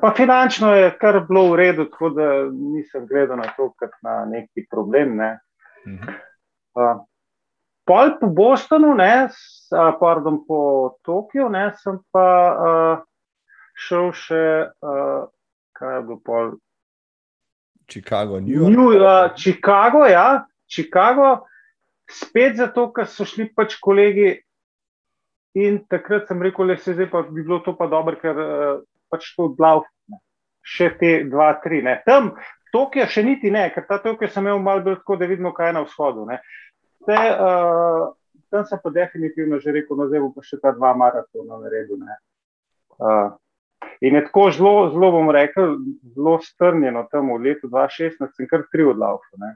Pa 0.00 0.12
finančno 0.16 0.74
je 0.76 0.90
kar 1.00 1.24
bilo 1.28 1.50
v 1.50 1.56
redu, 1.58 1.88
tako 1.90 2.10
da 2.14 2.26
nisem 2.52 3.06
gledal 3.08 3.40
na 3.40 3.48
to 3.56 3.72
kot 3.78 3.92
na 4.04 4.24
neki 4.28 4.66
problem. 4.70 5.16
Ne. 5.20 5.30
Uh, 6.76 7.00
Pol 7.88 8.18
po 8.20 8.26
Bostonu, 8.26 8.94
ne, 8.94 9.28
pardon, 10.00 10.40
po 10.46 10.98
Tokiu, 11.02 11.48
ne, 11.48 11.70
sem 11.82 11.98
pa 12.12 12.26
uh, 12.50 13.04
šel 13.74 14.12
še, 14.14 14.42
uh, 14.84 15.24
kaj 15.76 15.96
je 15.96 16.02
bilo 16.06 16.18
pol. 16.24 16.52
Chicago, 17.90 18.38
New 18.38 18.54
York. 18.54 18.76
New, 18.76 18.90
uh, 19.00 19.32
Chicago, 19.34 20.04
ja, 20.06 20.44
Chicago, 20.70 21.46
spet 22.10 22.60
zato, 22.60 22.90
ker 22.94 23.08
so 23.10 23.26
šli 23.26 23.50
pač 23.54 23.78
kolegi. 23.82 24.36
In 25.58 25.80
takrat 25.90 26.28
sem 26.30 26.42
rekel, 26.46 26.70
da 26.70 26.76
se 26.78 26.94
zdaj 26.94 27.08
pa 27.10 27.24
bi 27.26 27.42
bilo 27.42 27.58
to 27.64 27.74
pa 27.74 27.88
dobro, 27.90 28.14
ker 28.20 28.38
uh, 28.38 28.82
pač 29.10 29.32
to 29.34 29.48
odlav, 29.50 29.82
še 30.62 30.92
te 31.00 31.14
dva, 31.26 31.56
tri. 31.64 31.82
Ne. 31.82 31.98
Tam, 32.06 32.34
Tokio 32.70 33.02
še 33.10 33.24
niti 33.26 33.50
ne, 33.50 33.64
ker 33.74 33.82
ta 33.88 33.98
Tokio 33.98 34.28
sem 34.30 34.46
imel 34.46 34.60
malo 34.62 34.84
bolj 34.84 35.00
tako, 35.00 35.16
da 35.18 35.26
vidimo, 35.26 35.50
kaj 35.56 35.72
je 35.72 35.74
na 35.74 35.82
vzhodu. 35.82 36.26
Ne. 36.28 36.38
Te, 37.06 37.16
uh, 37.16 38.10
tam 38.50 38.66
sem 38.66 38.78
pa 38.82 38.90
definitivno 38.90 39.60
že 39.60 39.72
rekel, 39.72 39.96
no, 39.96 40.08
zdaj 40.10 40.20
bom 40.20 40.34
pa 40.34 40.44
še 40.44 40.58
ta 40.60 40.74
dva 40.76 40.92
maratona 40.98 41.60
naredil. 41.62 42.02
Uh, 43.00 43.32
in 44.04 44.18
je 44.18 44.24
tako 44.26 44.50
zelo, 44.52 44.74
zelo 44.92 45.10
bom 45.14 45.32
rekel, 45.32 45.78
zelo 46.12 46.36
strnjeno 46.44 47.06
tam 47.12 47.32
v 47.32 47.40
letu 47.48 47.70
2016, 47.72 48.36
sem 48.36 48.50
kar 48.50 48.66
tri 48.68 48.84
odlavke. 48.84 49.54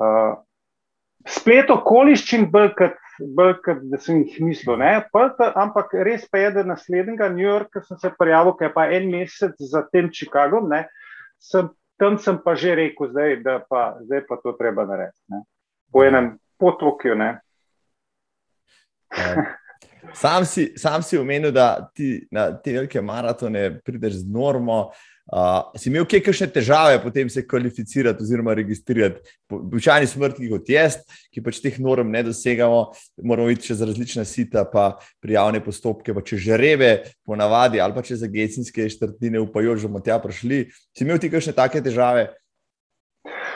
Uh, 0.00 0.40
splet 1.28 1.70
okoliščin, 1.70 2.48
brkati, 2.48 3.00
da 3.92 4.00
sem 4.00 4.24
jih 4.24 4.40
mislil. 4.42 4.80
Ta, 5.12 5.52
ampak 5.60 5.92
res 6.06 6.26
pa 6.30 6.40
je, 6.40 6.50
da 6.56 6.66
naslednjega 6.66 7.28
New 7.34 7.44
Yorka 7.44 7.84
sem 7.84 8.00
se 8.00 8.10
prijavil, 8.18 8.56
ker 8.58 8.70
je 8.70 8.74
pa 8.74 8.88
en 8.90 9.10
mesec 9.12 9.58
za 9.60 9.84
tem 9.92 10.08
Chicagom, 10.10 10.72
sem, 11.42 11.68
tam 12.00 12.16
sem 12.18 12.40
pa 12.40 12.56
že 12.58 12.74
rekel, 12.78 13.12
zdaj, 13.12 13.42
da 13.44 13.60
pa, 13.68 13.98
zdaj 14.02 14.24
pa 14.30 14.40
to 14.40 14.56
treba 14.58 14.88
narediti 14.88 15.44
po 15.92 16.04
enem 16.04 16.34
potoku. 16.58 17.16
Sam 20.14 20.44
sam 20.76 21.02
si 21.02 21.18
omenil, 21.18 21.50
da 21.52 21.90
ti 21.94 22.26
na 22.30 22.52
te 22.62 22.72
velike 22.72 23.02
maratone 23.02 23.80
prideš 23.84 24.22
z 24.22 24.30
normo. 24.30 24.92
Uh, 25.24 25.72
si 25.80 25.88
imel 25.88 26.04
kakšne 26.04 26.50
težave, 26.52 26.98
potem 27.00 27.30
se 27.32 27.40
kvalificirati 27.48 28.20
oziroma 28.20 28.52
registrirati? 28.54 29.22
Običajni 29.48 30.06
smrtni 30.06 30.50
kot 30.50 30.68
jaz, 30.68 30.98
ki 31.32 31.40
pač 31.40 31.62
teh 31.64 31.78
norm 31.80 32.10
ne 32.12 32.20
dosegamo, 32.26 32.82
moramo 33.24 33.48
iti 33.48 33.70
čez 33.70 33.80
različna 33.80 34.26
sita, 34.28 34.66
pa 34.68 34.98
prijavne 35.24 35.64
postopke, 35.64 36.12
pa 36.12 36.20
če 36.20 36.42
žrebe, 36.44 36.90
ponavadi, 37.24 37.80
ali 37.80 37.96
pa 37.96 38.04
če 38.04 38.20
za 38.20 38.28
gecinske 38.28 38.84
štrtine 38.92 39.40
upajo, 39.40 39.78
že 39.80 39.88
bomo 39.88 40.04
tja 40.04 40.20
prišli. 40.20 40.66
Si 40.92 41.08
imel 41.08 41.16
ti 41.16 41.32
kakšne 41.32 41.56
take 41.56 41.80
težave? 41.80 42.28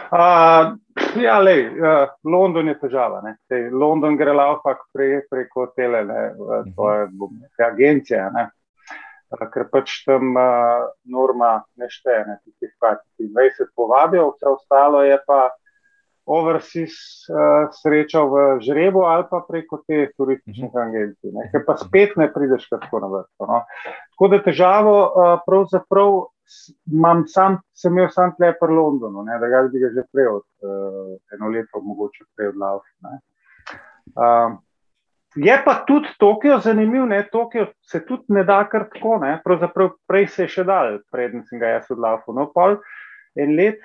Uh, 0.08 0.76
ja, 1.22 1.36
lej, 1.40 1.66
uh, 1.68 2.08
London 2.24 2.68
je 2.68 2.78
težava. 2.80 3.20
Sej, 3.48 3.68
London 3.70 4.16
gre 4.16 4.32
lahko 4.32 4.72
pre, 4.92 5.20
preko 5.28 5.66
tele, 5.76 6.00
ne, 6.08 6.22
tvoje, 6.72 7.08
bom, 7.12 7.34
te 7.56 7.66
agencije. 7.66 8.22
Ne. 8.32 8.48
Ker 9.52 9.66
pač 9.68 9.98
tam 10.08 10.32
uh, 10.32 10.88
norma 11.04 11.58
ne 11.76 11.90
šteje, 11.92 12.24
ne, 12.24 12.38
tistih, 12.46 12.72
ki 13.20 13.28
20 13.28 13.74
povabijo, 13.76 14.30
vse 14.32 14.48
ostalo 14.54 15.02
je 15.04 15.18
pa 15.28 15.50
overseas 16.28 16.96
uh, 17.28 17.68
sreča 17.72 18.22
v 18.24 18.46
žrebu 18.64 19.04
ali 19.08 19.24
pa 19.30 19.40
preko 19.44 19.80
te 19.84 20.08
turističnih 20.16 20.72
agencij, 20.76 21.36
ker 21.52 21.64
pa 21.64 21.76
spet 21.80 22.16
ne 22.20 22.28
prideš 22.32 22.68
tako 22.68 23.00
na 23.04 23.12
vrsto. 23.12 23.48
No. 23.48 23.60
Tako 24.16 24.28
da 24.32 24.40
težavo 24.44 24.96
uh, 25.04 25.30
pravzaprav 25.44 26.18
imam 26.92 27.24
sam, 27.28 27.58
sem 27.76 27.92
imel 27.92 28.08
sam 28.12 28.32
tle 28.36 28.52
pri 28.60 28.74
Londonu, 28.74 29.22
ne, 29.26 29.38
da 29.40 29.48
ga 29.48 29.62
bi 29.72 29.82
ga 29.82 29.90
že 29.94 30.06
prej 30.12 30.30
od 30.30 30.46
uh, 30.64 31.12
eno 31.36 31.50
leto, 31.52 31.82
mogoče 31.84 32.24
prej 32.36 32.52
odlav. 32.54 32.80
Uh, 34.16 34.56
je 35.36 35.58
pa 35.64 35.74
tudi 35.86 36.08
Tokio 36.18 36.58
zanimiv, 36.64 37.04
ne, 37.06 37.22
Tokio 37.32 37.68
se 37.84 38.00
tudi 38.06 38.32
ne 38.34 38.44
da 38.48 38.62
kar 38.68 38.88
tako, 38.94 39.18
ne, 39.22 39.36
pravzaprav 39.44 39.92
prej 40.08 40.28
se 40.34 40.46
je 40.46 40.54
še 40.56 40.64
dal, 40.68 40.98
preden 41.12 41.44
sem 41.48 41.60
ga 41.60 41.76
jaz 41.76 41.92
odlav. 41.94 42.24
No, 42.34 42.48
pol 42.54 42.78
en 43.38 43.54
let, 43.56 43.84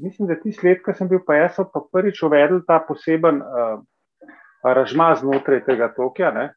mislim, 0.00 0.28
da 0.28 0.38
tisti 0.40 0.66
let, 0.68 0.82
ko 0.82 0.96
sem 0.96 1.08
bil 1.08 1.22
pa 1.26 1.38
jaz, 1.38 1.62
pa 1.72 1.84
prvič 1.92 2.22
uvedel 2.26 2.64
ta 2.66 2.80
poseben 2.82 3.40
uh, 3.42 3.78
aranžma 4.66 5.12
znotraj 5.20 5.62
tega 5.68 5.92
Tokija, 5.94 6.50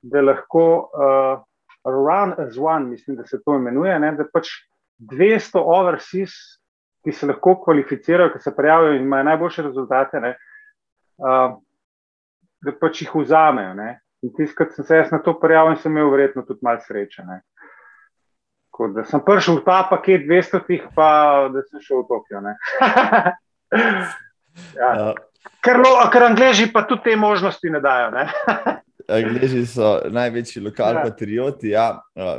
da 0.00 0.24
lahko 0.24 0.64
uh, 0.88 1.44
run 1.84 2.34
as 2.38 2.58
one, 2.58 2.86
mislim, 2.94 3.16
da 3.16 3.26
se 3.26 3.42
to 3.44 3.56
imenuje, 3.56 3.98
ne, 4.00 4.12
da 4.16 4.24
pač 4.32 4.48
200 5.00 5.62
overseas, 5.64 6.32
ki 7.04 7.12
se 7.12 7.26
lahko 7.26 7.56
kvalificirajo, 7.64 8.32
ki 8.34 8.42
se 8.44 8.56
prijavijo 8.56 8.96
in 8.98 9.02
imajo 9.02 9.24
najboljše 9.24 9.62
rezultate, 9.62 10.20
ne, 10.20 10.34
uh, 11.24 11.56
da 12.60 12.74
pač 12.80 13.02
jih 13.02 13.14
vzamejo. 13.14 13.74
Ne. 13.74 14.00
In 14.22 14.34
tiskrat 14.36 14.74
sem 14.76 14.84
se 14.84 14.96
jaz 14.96 15.12
na 15.12 15.22
to 15.24 15.32
prijavil 15.40 15.72
in 15.72 15.80
sem 15.80 15.96
imel 15.96 16.10
verjetno 16.12 16.42
tudi 16.44 16.60
malo 16.62 16.82
sreče. 16.84 17.24
Ne. 17.24 17.40
Da 18.94 19.04
sem 19.04 19.20
prišel 19.24 19.58
v 19.58 19.64
ta 19.64 19.82
paket 19.88 20.22
200, 20.28 20.78
pa 20.96 21.08
da 21.52 21.62
sem 21.68 21.80
šel 21.84 22.04
v 22.04 22.06
Tokio. 22.08 22.40
ja. 24.80 24.92
uh, 24.92 25.16
ker, 25.64 25.80
ker 26.12 26.22
Angleži 26.28 26.68
pa 26.72 26.84
tudi 26.88 27.10
te 27.10 27.16
možnosti 27.16 27.70
ne 27.70 27.80
dajo. 27.80 28.10
Ne? 28.16 28.28
Angleži 29.10 29.64
so 29.66 29.96
največji 30.10 30.62
lokalni 30.62 31.00
ja. 31.00 31.04
patrioti, 31.04 31.72
ja, 31.74 31.86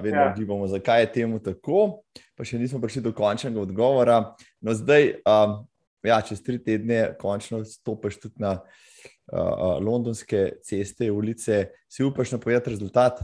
vedno 0.01 0.21
ja. 0.21 0.33
gibamo, 0.37 0.67
zakaj 0.67 1.01
je 1.01 1.11
temu 1.19 1.39
tako. 1.43 2.01
Pa 2.35 2.47
še 2.47 2.59
nismo 2.59 2.79
prišli 2.81 3.03
do 3.05 3.13
končnega 3.13 3.61
odgovora. 3.61 4.21
No, 4.63 4.73
zdaj, 4.77 5.11
um, 5.27 5.59
ja, 6.07 6.21
čez 6.25 6.41
tri 6.43 6.57
tedne, 6.63 7.11
končno 7.19 7.61
stopiš 7.67 8.17
tudi 8.23 8.41
na 8.41 8.55
uh, 8.57 9.77
londonske 9.83 10.47
ceste, 10.65 11.11
ulice. 11.11 11.67
Si 11.91 12.03
upaš 12.07 12.33
napovedati 12.37 12.73
rezultat? 12.73 13.21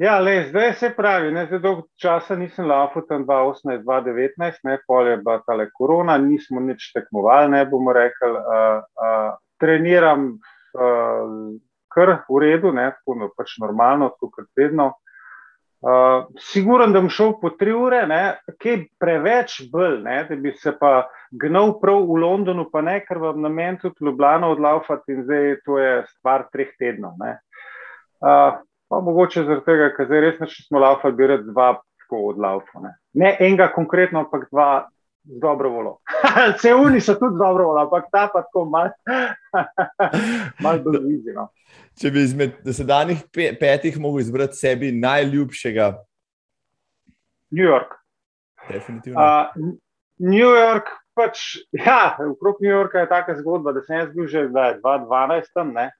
Ja, 0.00 0.16
le, 0.18 0.48
zdaj 0.48 0.72
se 0.80 0.88
pravi, 0.96 1.30
ne, 1.34 1.44
zdaj 1.46 1.60
dolgo 1.62 1.84
časa 2.00 2.34
nisem 2.34 2.66
laufal 2.66 3.04
tam 3.06 3.26
2018-2019, 3.28 4.64
ne, 4.66 4.78
pol 4.88 5.12
je 5.12 5.18
bila 5.20 5.36
tale 5.46 5.68
korona, 5.70 6.16
nismo 6.18 6.62
nič 6.64 6.88
tekmovali, 6.96 7.52
ne 7.52 7.66
bomo 7.68 7.92
rekli. 7.94 8.32
Uh, 8.32 8.80
uh, 8.98 9.34
treniram 9.62 10.32
uh, 10.76 11.54
kar 11.92 12.16
v 12.28 12.42
redu, 12.42 12.72
ne, 12.72 12.90
tako 12.98 13.18
no, 13.20 13.30
pač 13.36 13.56
normalno, 13.62 14.12
tako 14.16 14.30
kot 14.38 14.48
vedno. 14.56 14.92
Uh, 15.82 16.28
Siguren, 16.38 16.92
da 16.94 17.00
bom 17.02 17.10
šel 17.10 17.32
po 17.40 17.50
tri 17.58 17.72
ure, 17.74 18.04
ne, 18.06 18.22
kaj 18.62 18.84
preveč 19.02 19.56
bolj, 19.72 19.98
ne, 20.04 20.20
da 20.28 20.38
bi 20.38 20.52
se 20.54 20.70
pa 20.78 21.08
gnal 21.42 21.74
prav 21.82 22.04
v 22.06 22.20
Londonu, 22.22 22.68
pa 22.70 22.84
ne, 22.86 23.00
ker 23.02 23.18
vam 23.18 23.40
namen 23.42 23.80
tudi 23.82 24.06
Ljubljano 24.06 24.52
odlaufati 24.54 25.16
in 25.16 25.24
zdaj 25.26 25.56
to 25.66 25.80
je 25.82 25.96
stvar 26.12 26.46
treh 26.54 26.70
tednov. 26.78 27.18
Ne. 27.18 27.38
Uh, 28.22 28.60
Pa 28.92 28.98
mogoče 29.00 29.46
zaradi 29.46 29.64
tega, 29.64 29.86
ker 29.96 30.04
zdaj 30.04 30.20
res 30.20 30.56
smo 30.66 30.80
laufali, 30.82 31.16
bi 31.16 31.26
rad 31.30 31.46
dva 31.48 31.70
tako 32.02 32.18
odlaufal. 32.34 32.82
Ne. 32.84 32.90
ne 33.16 33.30
enega 33.40 33.70
konkretno, 33.72 34.26
ampak 34.26 34.50
dva 34.50 34.66
z 35.24 35.40
dobro 35.40 35.70
volo. 35.70 35.98
Vse 36.56 36.74
uni 36.74 37.00
so 37.00 37.14
tudi 37.14 37.38
dobro 37.38 37.66
volo, 37.66 37.80
ampak 37.82 38.08
ta 38.12 38.28
pa 38.32 38.42
tako 38.42 38.64
malo 38.64 38.90
mal 40.64 40.80
bolj 40.82 41.00
vizino. 41.06 41.48
Če 42.00 42.10
bi 42.10 42.24
izmed 42.24 42.58
dosedanjih 42.64 43.24
pe 43.32 43.52
petih 43.60 43.98
mogel 44.00 44.24
izbrati 44.24 44.56
sebi 44.56 44.92
najljubšega. 44.92 45.92
New 47.52 47.64
York. 47.64 47.98
Definitivno. 48.68 49.20
Uh, 49.20 49.72
New 50.18 50.52
York, 50.54 50.88
pač, 51.14 51.40
ja, 51.72 52.16
okrog 52.30 52.62
New 52.62 52.70
Yorka 52.70 53.02
je 53.02 53.08
taka 53.10 53.34
zgodba, 53.40 53.72
da 53.72 53.82
sem 53.82 53.98
jaz 53.98 54.14
bil 54.14 54.30
že 54.30 54.46
2012 54.48 55.52
tam, 55.54 55.74
ne 55.74 55.90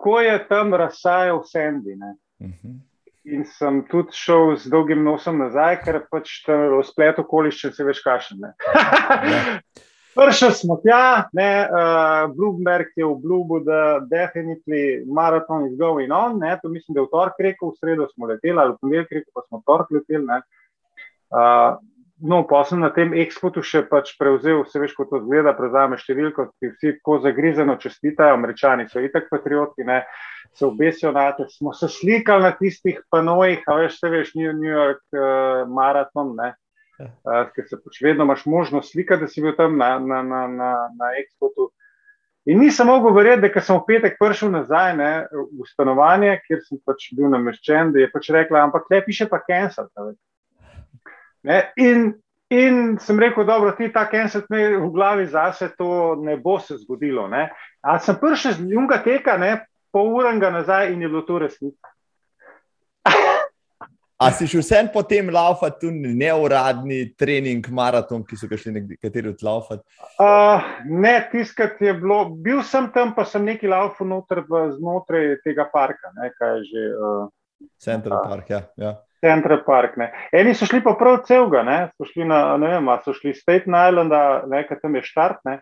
ko 0.00 0.20
je 0.20 0.48
tam 0.48 0.74
razsajal 0.74 1.42
Sandy. 1.44 1.94
Uh 1.94 2.46
mhm. 2.46 2.52
-huh. 2.62 2.80
In 3.28 3.44
sem 3.44 3.82
tudi 3.90 4.16
šel 4.16 4.54
z 4.56 4.70
dolgim 4.72 5.02
nosom 5.04 5.42
nazaj, 5.42 5.82
ker 5.84 5.98
pač 6.08 6.40
v 6.48 6.80
spletu 6.88 7.20
okoliščin 7.26 7.74
se 7.76 7.84
veš 7.84 8.00
kašne. 8.06 8.54
Prvič 10.10 10.40
smo 10.58 10.80
tja, 10.82 11.28
ne, 11.36 11.50
uh, 11.70 12.24
Bloomberg 12.34 12.88
je 12.98 13.06
obljubil, 13.06 13.60
da 13.64 14.00
definitivno 14.10 15.14
maraton 15.14 15.68
is 15.68 15.76
going 15.78 16.10
on. 16.12 16.40
Ne, 16.40 16.56
to 16.62 16.68
mislim, 16.72 16.96
da 16.96 17.00
je 17.00 17.06
v 17.06 17.12
torek 17.12 17.44
rekel, 17.46 17.70
v 17.70 17.78
sredo 17.78 18.08
smo 18.10 18.26
leteli, 18.26 18.58
ali 18.58 18.74
v 18.74 18.80
ponedeljek 18.80 19.14
rekel, 19.18 19.30
pa 19.36 19.44
smo 19.46 19.60
v 19.60 19.66
torek 19.68 19.94
leteli. 19.94 20.40
Uh, 21.30 21.78
No, 22.22 22.44
pa 22.44 22.60
sem 22.68 22.80
na 22.82 22.90
tem 22.92 23.14
eksportu 23.16 23.62
še 23.64 23.80
pač 23.88 24.10
prevzel, 24.20 24.60
vse 24.66 24.80
veš, 24.82 24.92
kako 24.96 25.06
to 25.08 25.20
zgleda, 25.24 25.54
prevzame 25.56 25.96
številko, 25.96 26.50
ki 26.60 26.72
vsi 26.74 26.92
tako 26.98 27.16
zagrizeno 27.24 27.78
čestitajo, 27.80 28.36
američani 28.36 28.84
so 28.90 29.00
itak 29.00 29.30
patrioti, 29.32 29.86
ne, 29.88 30.02
se 30.52 30.66
obesijo 30.68 31.14
na 31.16 31.30
te. 31.36 31.46
Smo 31.48 31.72
se 31.72 31.88
slikali 31.88 32.44
na 32.44 32.52
tistih 32.58 33.00
panojih, 33.12 33.64
a 33.64 33.78
veš, 33.80 33.96
vse 33.96 34.12
veš, 34.12 34.34
New, 34.36 34.52
New 34.52 34.68
York 34.68 35.00
uh, 35.16 35.64
maraton, 35.72 36.34
ne, 36.36 36.52
uh, 37.00 37.42
ker 37.56 37.68
se 37.70 37.80
pač 37.80 38.02
vedno 38.04 38.28
imaš 38.28 38.44
možnost 38.44 38.92
slikati, 38.92 39.24
da 39.24 39.32
si 39.32 39.40
bil 39.40 39.56
tam 39.56 39.80
na, 39.80 39.94
na, 39.98 40.20
na, 40.20 40.44
na, 40.52 40.72
na 41.00 41.12
eksportu. 41.22 41.70
In 42.48 42.60
nisem 42.60 42.88
mogel 42.88 43.16
verjeti, 43.16 43.48
da 43.48 43.64
sem 43.64 43.80
v 43.80 43.86
petek 43.88 44.20
prišel 44.20 44.52
nazaj 44.52 44.96
ne, 45.00 45.12
v 45.32 45.72
stanovanje, 45.72 46.36
kjer 46.44 46.66
sem 46.68 46.84
pač 46.84 47.14
bil 47.16 47.32
nameščen, 47.32 47.94
da 47.96 48.04
je 48.04 48.12
pač 48.12 48.28
rekla, 48.36 48.66
ampak 48.68 48.92
le 48.92 49.00
piše 49.08 49.28
pa 49.30 49.40
cancel. 49.46 49.88
Ne? 49.96 50.18
In, 51.76 52.12
in 52.50 52.98
sem 53.00 53.18
rekel, 53.20 53.46
da 53.46 53.72
ti 53.78 53.88
ta 53.92 54.06
kenset 54.10 54.50
me 54.50 54.76
v 54.76 54.90
glavi 54.92 55.26
zase, 55.26 55.70
to 55.78 56.14
ne 56.20 56.36
bo 56.36 56.58
se 56.58 56.76
zgodilo. 56.82 57.28
Ampak 57.28 58.04
sem 58.04 58.18
prišel 58.20 58.52
z 58.52 58.66
njunga 58.68 59.02
teka, 59.04 59.36
ne? 59.36 59.66
pol 59.90 60.12
ura 60.14 60.32
nazaj 60.32 60.92
in 60.92 61.02
je 61.02 61.08
bilo 61.08 61.22
to 61.26 61.38
resnica. 61.38 61.88
A 64.20 64.28
si 64.36 64.44
še 64.44 64.60
vsem 64.60 64.88
potem 64.92 65.30
laufati 65.32 65.86
tudi 65.86 66.10
neuradni 66.12 67.14
trening, 67.16 67.64
maraton, 67.72 68.20
ki 68.20 68.36
so 68.36 68.48
ga 68.50 68.58
šli 68.60 68.74
nekateri 68.74 69.30
odlaufati? 69.32 69.80
Uh, 70.20 70.66
ne, 70.84 71.14
tiskati 71.32 71.88
je 71.88 71.94
bilo. 72.02 72.18
Bil 72.44 72.60
sem 72.68 72.90
tam, 72.92 73.14
pa 73.16 73.24
sem 73.24 73.48
neki 73.48 73.70
laufal 73.72 74.20
znotraj 74.76 75.38
tega 75.40 75.64
parka, 75.72 76.12
ne, 76.18 76.28
kaj 76.36 76.52
je 76.58 76.66
že. 76.68 76.84
Uh, 77.00 77.64
Central 77.80 78.18
uh, 78.18 78.28
Park, 78.28 78.52
ja. 78.52 78.60
ja. 78.76 78.92
Central 79.20 79.64
Park. 79.66 79.96
Ne. 80.00 80.10
Eni 80.32 80.54
so 80.54 80.66
šli 80.68 80.82
pa 80.84 80.94
prav 80.98 81.22
celega, 81.28 81.64
so 81.96 82.08
šli 82.08 82.24
na, 82.28 82.56
ne 82.60 82.74
vem, 82.74 82.88
so 83.04 83.14
šli 83.16 83.34
Staten 83.36 83.76
Island, 83.76 84.14
nekaj 84.50 84.80
tam 84.80 84.96
je 84.96 85.02
štart, 85.02 85.42
ne. 85.44 85.60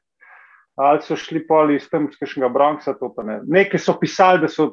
ali 0.78 1.02
so 1.02 1.16
šli 1.16 1.43
poli 1.47 1.76
iz 1.76 1.89
tam 1.90 2.06
skšnega 2.12 2.52
Bronxa. 2.55 2.94
Ne. 3.26 3.40
Nekaj 3.47 3.82
so 3.82 3.98
pisali, 3.98 4.44
da 4.47 4.48
so 4.48 4.72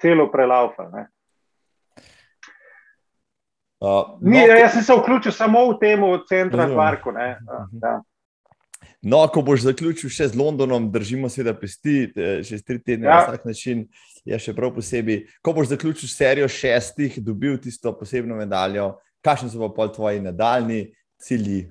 celo 0.00 0.30
prelaufali. 0.32 1.06
Uh, 3.76 4.16
no, 4.20 4.38
jaz 4.40 4.72
sem 4.72 4.82
se 4.82 4.94
vključil 4.96 5.32
samo 5.36 5.66
v 5.68 5.78
tem, 5.80 6.00
v 6.00 6.22
Central 6.28 6.72
Parku. 6.76 7.12
Uh, 7.12 7.68
ja. 7.82 7.98
No, 9.06 9.20
ko 9.30 9.38
boš 9.46 9.62
zaključil 9.62 10.10
še 10.10 10.26
z 10.32 10.38
Londonom, 10.38 10.88
držimo 10.90 11.28
se, 11.30 11.44
da 11.46 11.52
pesti 11.54 12.08
že 12.42 12.58
tri 12.66 12.80
tedne 12.82 13.06
ja. 13.06 13.14
na 13.14 13.18
vsak 13.22 13.44
način. 13.46 13.86
Je 14.26 14.38
še 14.42 14.50
prav 14.56 14.72
posebej, 14.74 15.20
ko 15.46 15.52
boš 15.54 15.68
zaključil 15.70 16.10
serijo 16.10 16.48
šestih, 16.50 17.20
dobil 17.22 17.54
tisto 17.62 17.92
posebno 17.94 18.34
medaljo, 18.34 18.96
kakšni 19.22 19.52
so 19.52 19.60
pa 19.62 19.68
pol 19.76 19.92
tvoji 19.94 20.24
nadaljni 20.24 20.80
cilji? 21.22 21.68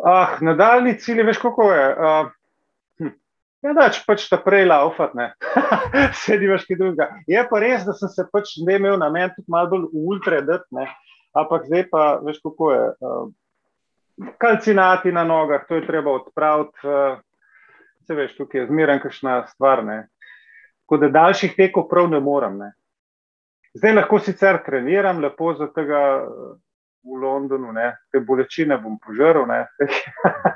Ah, 0.00 0.38
nadaljni 0.40 0.94
cilji, 1.02 1.26
veš, 1.28 1.42
kako 1.42 1.66
je. 1.74 1.82
Uh, 1.92 2.30
hm. 3.02 3.12
Ja, 3.66 3.74
da 3.76 3.90
če 3.92 4.00
pač 4.06 4.24
ta 4.32 4.38
prej 4.40 4.64
laufat, 4.70 5.12
ne, 5.18 5.34
sedi 6.22 6.48
veš 6.48 6.64
kaj 6.70 6.80
drugega. 6.80 7.10
Je 7.28 7.44
pa 7.52 7.60
res, 7.60 7.84
da 7.84 7.92
sem 7.98 8.08
se 8.14 8.24
pač 8.32 8.54
ne 8.64 8.80
imel 8.80 8.96
na 9.02 9.10
meni 9.12 9.28
tudi 9.36 9.52
malo 9.52 9.74
bolj 9.74 9.90
ultra, 9.92 10.40
ne, 10.72 10.88
ampak 11.36 11.68
zdaj 11.68 11.84
pa 11.92 12.06
veš, 12.24 12.40
kako 12.48 12.72
je. 12.72 12.88
Uh, 13.04 13.28
kalcinati 14.38 15.12
na 15.12 15.24
nogah, 15.24 15.66
to 15.68 15.74
je 15.74 15.86
treba 15.86 16.12
odpraviti. 16.12 16.78
Eh, 16.84 17.18
se 18.06 18.14
veš, 18.14 18.36
tukaj 18.36 18.60
je 18.60 18.66
zmeraj 18.66 19.00
kakšna 19.00 19.46
stvar. 19.46 19.84
Ne. 19.84 20.08
Tako 20.84 20.96
da 20.96 21.08
daljših 21.08 21.54
tekov 21.56 21.88
prav 21.88 22.10
ne 22.10 22.20
morem. 22.20 22.58
Ne. 22.58 22.72
Zdaj 23.74 23.94
lahko 23.94 24.18
sicer 24.18 24.58
treniram, 24.66 25.20
lepo 25.22 25.54
za 25.54 25.70
tega 25.74 26.00
eh, 26.24 26.58
v 27.02 27.22
Londonu, 27.22 27.72
ne. 27.72 27.96
te 28.12 28.20
bolečine 28.20 28.78
bom 28.78 28.98
požrl. 28.98 29.46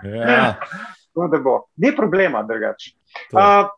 Ja. 0.05 0.55
Ni 1.77 1.93
problema, 1.97 2.43
drugače. 2.43 2.91
Uh, 3.31 3.69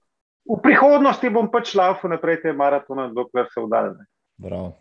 v 0.49 0.57
prihodnosti 0.63 1.29
bom 1.31 1.51
pač 1.53 1.75
laufal 1.77 2.15
naprej 2.15 2.39
te 2.43 2.53
maratone, 2.57 3.11
dokler 3.13 3.45
se 3.53 3.61
vdaljne. 3.61 4.07
Bravo. 4.41 4.73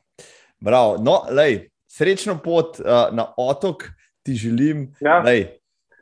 Bravo. 0.63 0.95
No, 1.03 1.17
lej, 1.35 1.65
srečno 1.91 2.37
pot 2.39 2.79
uh, 2.79 3.11
na 3.11 3.27
otok 3.37 3.89
ti 4.25 4.33
želim, 4.33 4.89
ja. 5.01 5.19
lej, 5.21 5.45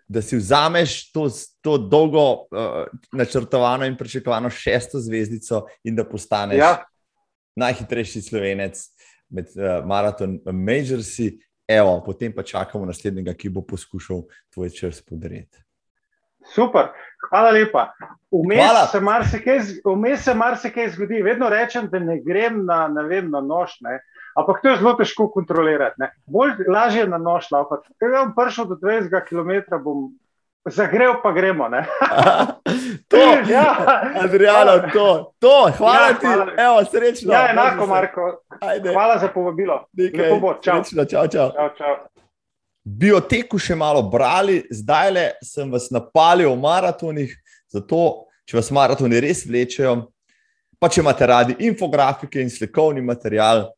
da 0.07 0.21
si 0.21 0.37
vzameš 0.37 1.11
to, 1.11 1.27
to 1.61 1.77
dolgo 1.77 2.31
uh, 2.31 2.85
načrtovano 3.11 3.85
in 3.85 3.97
pričakovano 3.97 4.49
šesto 4.49 4.99
zvezdico 4.99 5.65
in 5.83 5.95
da 5.95 6.05
postaneš 6.05 6.57
ja. 6.57 6.83
najhitrejši 7.55 8.21
slovenec 8.21 8.79
med 9.29 9.51
uh, 9.55 9.85
maraton 9.85 10.39
Majorsi. 10.45 11.33
Evo, 11.67 12.01
potem 12.05 12.33
pa 12.35 12.43
čakamo 12.43 12.85
naslednjega, 12.85 13.33
ki 13.33 13.49
bo 13.49 13.61
poskušal 13.65 14.25
tvoj 14.53 14.69
čas 14.69 15.01
podariti. 15.01 15.63
Super, 16.51 16.91
hvala 17.29 17.51
lepa. 17.55 17.91
Vmes 18.33 18.91
se 18.91 20.33
marsikaj 20.33 20.87
mar 20.87 20.91
zgodi. 20.95 21.21
Vedno 21.21 21.49
rečem, 21.49 21.87
da 21.91 21.99
ne 21.99 22.19
grem 22.25 22.65
na, 22.65 22.87
ne 22.87 23.03
vem, 23.07 23.29
na 23.31 23.41
nož. 23.41 23.77
Ne. 23.81 23.99
Ampak 24.35 24.61
to 24.61 24.69
je 24.69 24.77
zelo 24.81 24.93
težko 24.97 25.29
kontrolirati. 25.31 26.01
Ne. 26.01 26.11
Bolj 26.25 26.65
lažje 26.67 27.05
je 27.05 27.07
na 27.07 27.17
nož 27.17 27.51
laupati. 27.51 27.93
Če 28.01 28.09
bom 28.09 28.33
prišel 28.35 28.71
do 28.71 28.79
20 28.81 29.29
km, 29.29 29.79
bom 29.83 30.11
Zagrev 30.69 31.19
pa 31.23 31.31
gremo. 31.31 31.67
to, 33.11 33.17
ja. 33.51 33.75
Adriano, 34.23 34.79
to, 34.93 35.33
to, 35.39 35.71
hvala 35.77 36.07
ja, 36.07 36.13
ti, 36.13 36.25
hvala. 36.25 36.51
Evo, 36.57 36.85
srečno. 36.85 37.33
Ja, 37.33 37.51
enako, 37.51 37.87
Marko. 37.87 38.37
Ajde. 38.61 38.93
Hvala 38.93 39.17
za 39.17 39.27
povabilo. 39.27 39.85
Lepo, 39.97 40.53
čau. 40.61 40.83
Srečno, 40.83 41.05
čau, 41.05 41.27
čau. 41.27 41.51
čau, 41.51 41.69
čau. 41.77 41.95
Bioteku 42.83 43.55
še 43.55 43.77
malo 43.79 44.01
brali, 44.11 44.57
zdaj 44.67 45.11
le 45.15 45.23
sem 45.39 45.69
vas 45.71 45.87
napalil 45.87 46.49
v 46.51 46.59
maratonih, 46.59 47.31
zato 47.71 48.27
če 48.43 48.57
vas 48.59 48.69
maratoni 48.75 49.21
res 49.23 49.45
vlečejo, 49.47 49.95
pa 50.75 50.89
če 50.91 50.99
imate 50.99 51.29
radi 51.29 51.55
infografike 51.63 52.43
in 52.43 52.51
slikovni 52.51 52.99
material, 52.99 53.69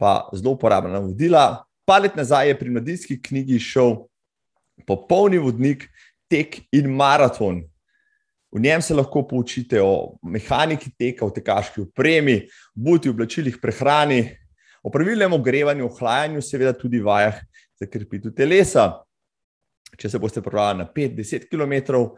pa 0.00 0.22
zelo 0.32 0.54
uporabna 0.56 0.94
navodila. 0.96 1.66
Palet 1.84 2.16
nazaj 2.16 2.48
je 2.48 2.58
pri 2.58 2.72
mladinski 2.72 3.18
knjigi 3.20 3.60
šel 3.60 3.92
popolni 4.88 5.36
vodnik, 5.38 5.84
tek 6.32 6.56
in 6.74 6.88
maraton. 6.96 7.60
V 8.50 8.62
njem 8.64 8.80
se 8.82 8.96
lahko 8.96 9.20
poučite 9.28 9.82
o 9.84 10.16
mehaniki 10.24 10.90
teka, 10.96 11.26
o 11.26 11.30
tekaški 11.30 11.84
opremi, 11.84 12.38
buti, 12.72 13.12
oblačilih, 13.12 13.60
prehrani, 13.60 14.22
o 14.80 14.90
pravilnem 14.90 15.36
ogrevanju, 15.36 15.90
ohlajanju, 15.90 16.40
seveda 16.42 16.72
tudi 16.72 17.02
vajah 17.04 17.36
za 17.80 17.86
krepitev 17.86 18.34
telesa. 18.36 18.90
Če 19.96 20.10
se 20.10 20.18
boste 20.20 20.42
prodali 20.42 20.82
na 20.82 20.86
5-10 20.92 21.46
km, 21.48 22.10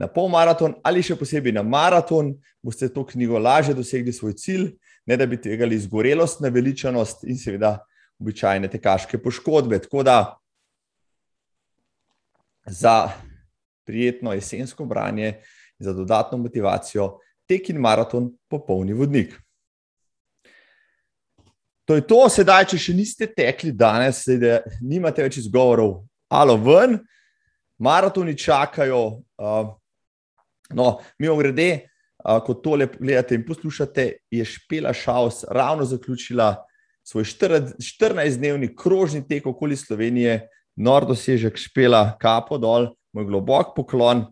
na 0.00 0.08
pol 0.08 0.30
maraton 0.32 0.74
ali 0.86 1.02
še 1.04 1.14
posebej 1.18 1.54
na 1.54 1.62
maraton, 1.62 2.32
boste 2.64 2.88
to 2.88 3.04
knjigo 3.06 3.38
lažje 3.38 3.74
dosegli 3.76 4.12
svoj 4.12 4.34
cilj, 4.40 4.70
ne 5.06 5.16
da 5.16 5.26
bi 5.26 5.38
tvegali 5.40 5.76
izgorelost, 5.76 6.40
naveličanost 6.40 7.26
in 7.28 7.38
seveda 7.38 7.76
običajne 8.20 8.68
tekaške 8.70 9.20
poškodbe. 9.20 9.78
Tako 9.84 10.04
da 10.06 10.16
za 12.66 13.10
prijetno 13.84 14.32
jesensko 14.32 14.84
branje 14.84 15.28
in 15.78 15.84
za 15.84 15.92
dodatno 15.92 16.38
motivacijo 16.38 17.18
tek 17.48 17.70
in 17.70 17.80
maraton 17.80 18.30
popolni 18.48 18.92
vodnik. 18.92 19.34
To 21.90 21.96
je 21.98 22.04
to, 22.06 22.20
sedaj, 22.30 22.68
če 22.70 22.78
še 22.78 22.92
niste 22.94 23.26
tekli 23.26 23.72
danes, 23.74 24.20
da 24.38 24.60
nimate 24.78 25.24
več 25.24 25.40
izgovorov, 25.40 26.04
alo 26.30 26.54
ven, 26.62 26.92
maratoni 27.82 28.36
čakajo. 28.38 29.00
Uh, 29.34 29.72
no, 30.78 30.92
mi 31.18 31.26
ogrede, 31.26 31.66
uh, 32.22 32.36
ko 32.46 32.54
tole 32.62 32.86
gledate 32.92 33.34
in 33.34 33.42
poslušate, 33.42 34.04
je 34.30 34.46
Špela 34.46 34.92
Šaus 34.94 35.40
ravno 35.50 35.88
zaključila 35.90 36.52
svoj 37.02 37.26
14-dnevni 37.26 38.70
krožni 38.78 39.24
tek 39.26 39.50
okoli 39.50 39.74
Slovenije, 39.74 40.44
nor 40.78 41.08
dosežek 41.10 41.58
Špela, 41.58 42.04
kapo 42.22 42.60
dol, 42.62 42.92
moj 43.10 43.26
globok 43.32 43.74
poklon. 43.80 44.28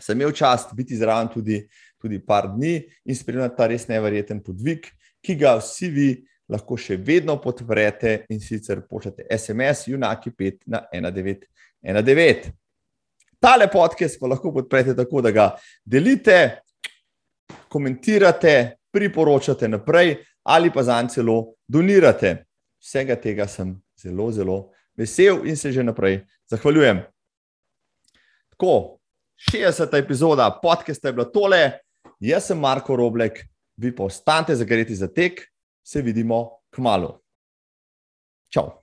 Sem 0.00 0.16
imel 0.16 0.32
čast 0.32 0.72
biti 0.72 0.96
zraven 0.96 1.28
tudi, 1.36 1.60
tudi 2.00 2.24
par 2.24 2.48
dni 2.56 2.78
in 3.04 3.20
spremljati 3.20 3.60
ta 3.60 3.68
res 3.68 3.84
nevreten 3.92 4.40
podvig, 4.40 4.88
ki 5.20 5.36
ga 5.44 5.58
vsi 5.60 5.92
vi 5.92 6.10
lahko 6.50 6.76
še 6.78 6.96
vedno 6.96 7.36
podprete 7.40 8.24
in 8.30 8.40
sicer 8.40 8.82
pošljete 8.88 9.26
SMS, 9.38 9.88
Junaki 9.88 10.30
5 10.30 10.58
na 10.66 10.82
1919. 10.92 12.50
Tale 13.40 13.70
podcast 13.72 14.18
pa 14.20 14.28
lahko 14.28 14.52
podprete 14.52 14.94
tako, 14.96 15.22
da 15.24 15.30
ga 15.30 15.46
delite, 15.84 16.60
komentirate, 17.68 18.76
priporočate 18.90 19.68
naprej 19.68 20.16
ali 20.42 20.70
pa 20.72 20.82
za 20.82 21.02
njega 21.02 21.14
celo 21.14 21.54
donirate. 21.68 22.44
Vsega 22.80 23.16
tega 23.16 23.46
sem 23.46 23.74
zelo, 24.02 24.30
zelo 24.32 24.72
vesel 24.96 25.46
in 25.46 25.56
se 25.56 25.72
že 25.72 25.82
naprej 25.84 26.20
zahvaljujem. 26.50 27.02
Tako, 28.50 28.98
60. 29.52 29.98
epizoda 29.98 30.50
podcasta 30.62 31.08
je 31.08 31.12
bila 31.12 31.24
tole, 31.32 31.70
jaz 32.20 32.46
sem 32.46 32.58
Marko 32.58 32.96
Roblek, 32.96 33.44
vi 33.76 33.94
pa 33.96 34.04
ostanete 34.04 34.56
zagreti 34.56 34.94
za 34.94 35.08
tek, 35.08 35.49
se 35.82 36.02
vidimo 36.02 36.60
k 36.70 36.78
malu. 36.78 37.20
Čau. 38.50 38.82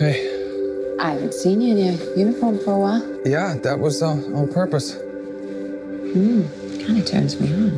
Hey. 0.00 0.38
I 1.00 1.10
haven't 1.12 1.34
seen 1.34 1.60
you 1.60 1.76
in 1.76 1.78
your 1.78 2.16
uniform 2.16 2.58
for 2.58 2.72
a 2.72 2.78
while. 2.78 3.20
Yeah, 3.24 3.54
that 3.62 3.78
was 3.78 4.02
uh, 4.02 4.10
on 4.10 4.48
purpose. 4.52 4.94
Hmm, 4.94 6.42
kind 6.84 6.98
of 6.98 7.06
turns 7.06 7.40
me 7.40 7.52
on. 7.52 7.70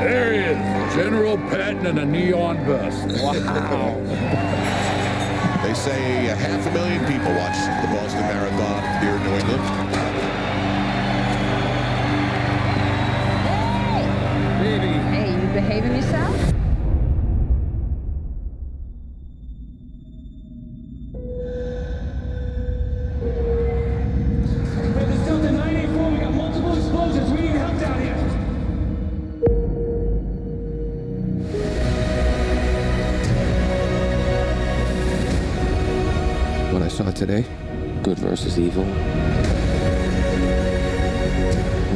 There 0.00 0.32
he 0.32 0.40
is, 0.40 0.94
General 0.94 1.36
Patton 1.36 1.86
in 1.86 1.98
a 1.98 2.04
neon 2.04 2.64
vest. 2.64 3.22
Wow. 3.22 4.54
they 5.68 5.74
say 5.74 6.28
a 6.28 6.34
half 6.34 6.66
a 6.66 6.70
million 6.70 7.00
people 7.00 7.30
watch 7.34 7.58
the 7.82 7.88
Boston 7.88 8.22
Marathon 8.22 9.02
here 9.02 9.16
in 9.16 9.22
New 9.22 9.34
England. 9.36 9.62
Hey, 15.12 15.30
you 15.30 15.48
behaving 15.52 15.94
yourself? 15.94 16.47
Evil, 38.78 38.94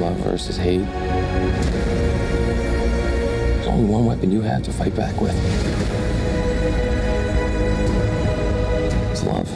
love 0.00 0.16
versus 0.18 0.56
hate. 0.56 0.84
There's 3.54 3.66
only 3.66 3.84
one 3.84 4.06
weapon 4.06 4.30
you 4.32 4.40
have 4.42 4.62
to 4.64 4.72
fight 4.72 4.94
back 4.94 5.20
with 5.20 5.34
it's 9.10 9.24
love. 9.24 9.48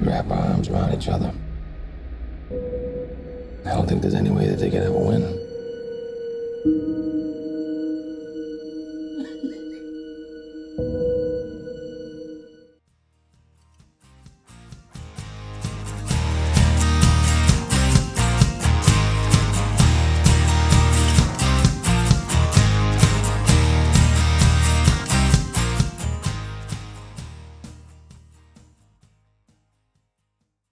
wrap 0.00 0.30
our 0.30 0.38
arms 0.38 0.68
around 0.68 0.94
each 0.94 1.08
other. 1.08 1.32
I 3.64 3.70
don't 3.70 3.88
think 3.88 4.02
there's 4.02 4.14
any 4.14 4.30
way 4.30 4.46
that 4.46 4.58
they 4.58 4.70
can 4.70 4.82
ever 4.82 4.98
win. 4.98 5.15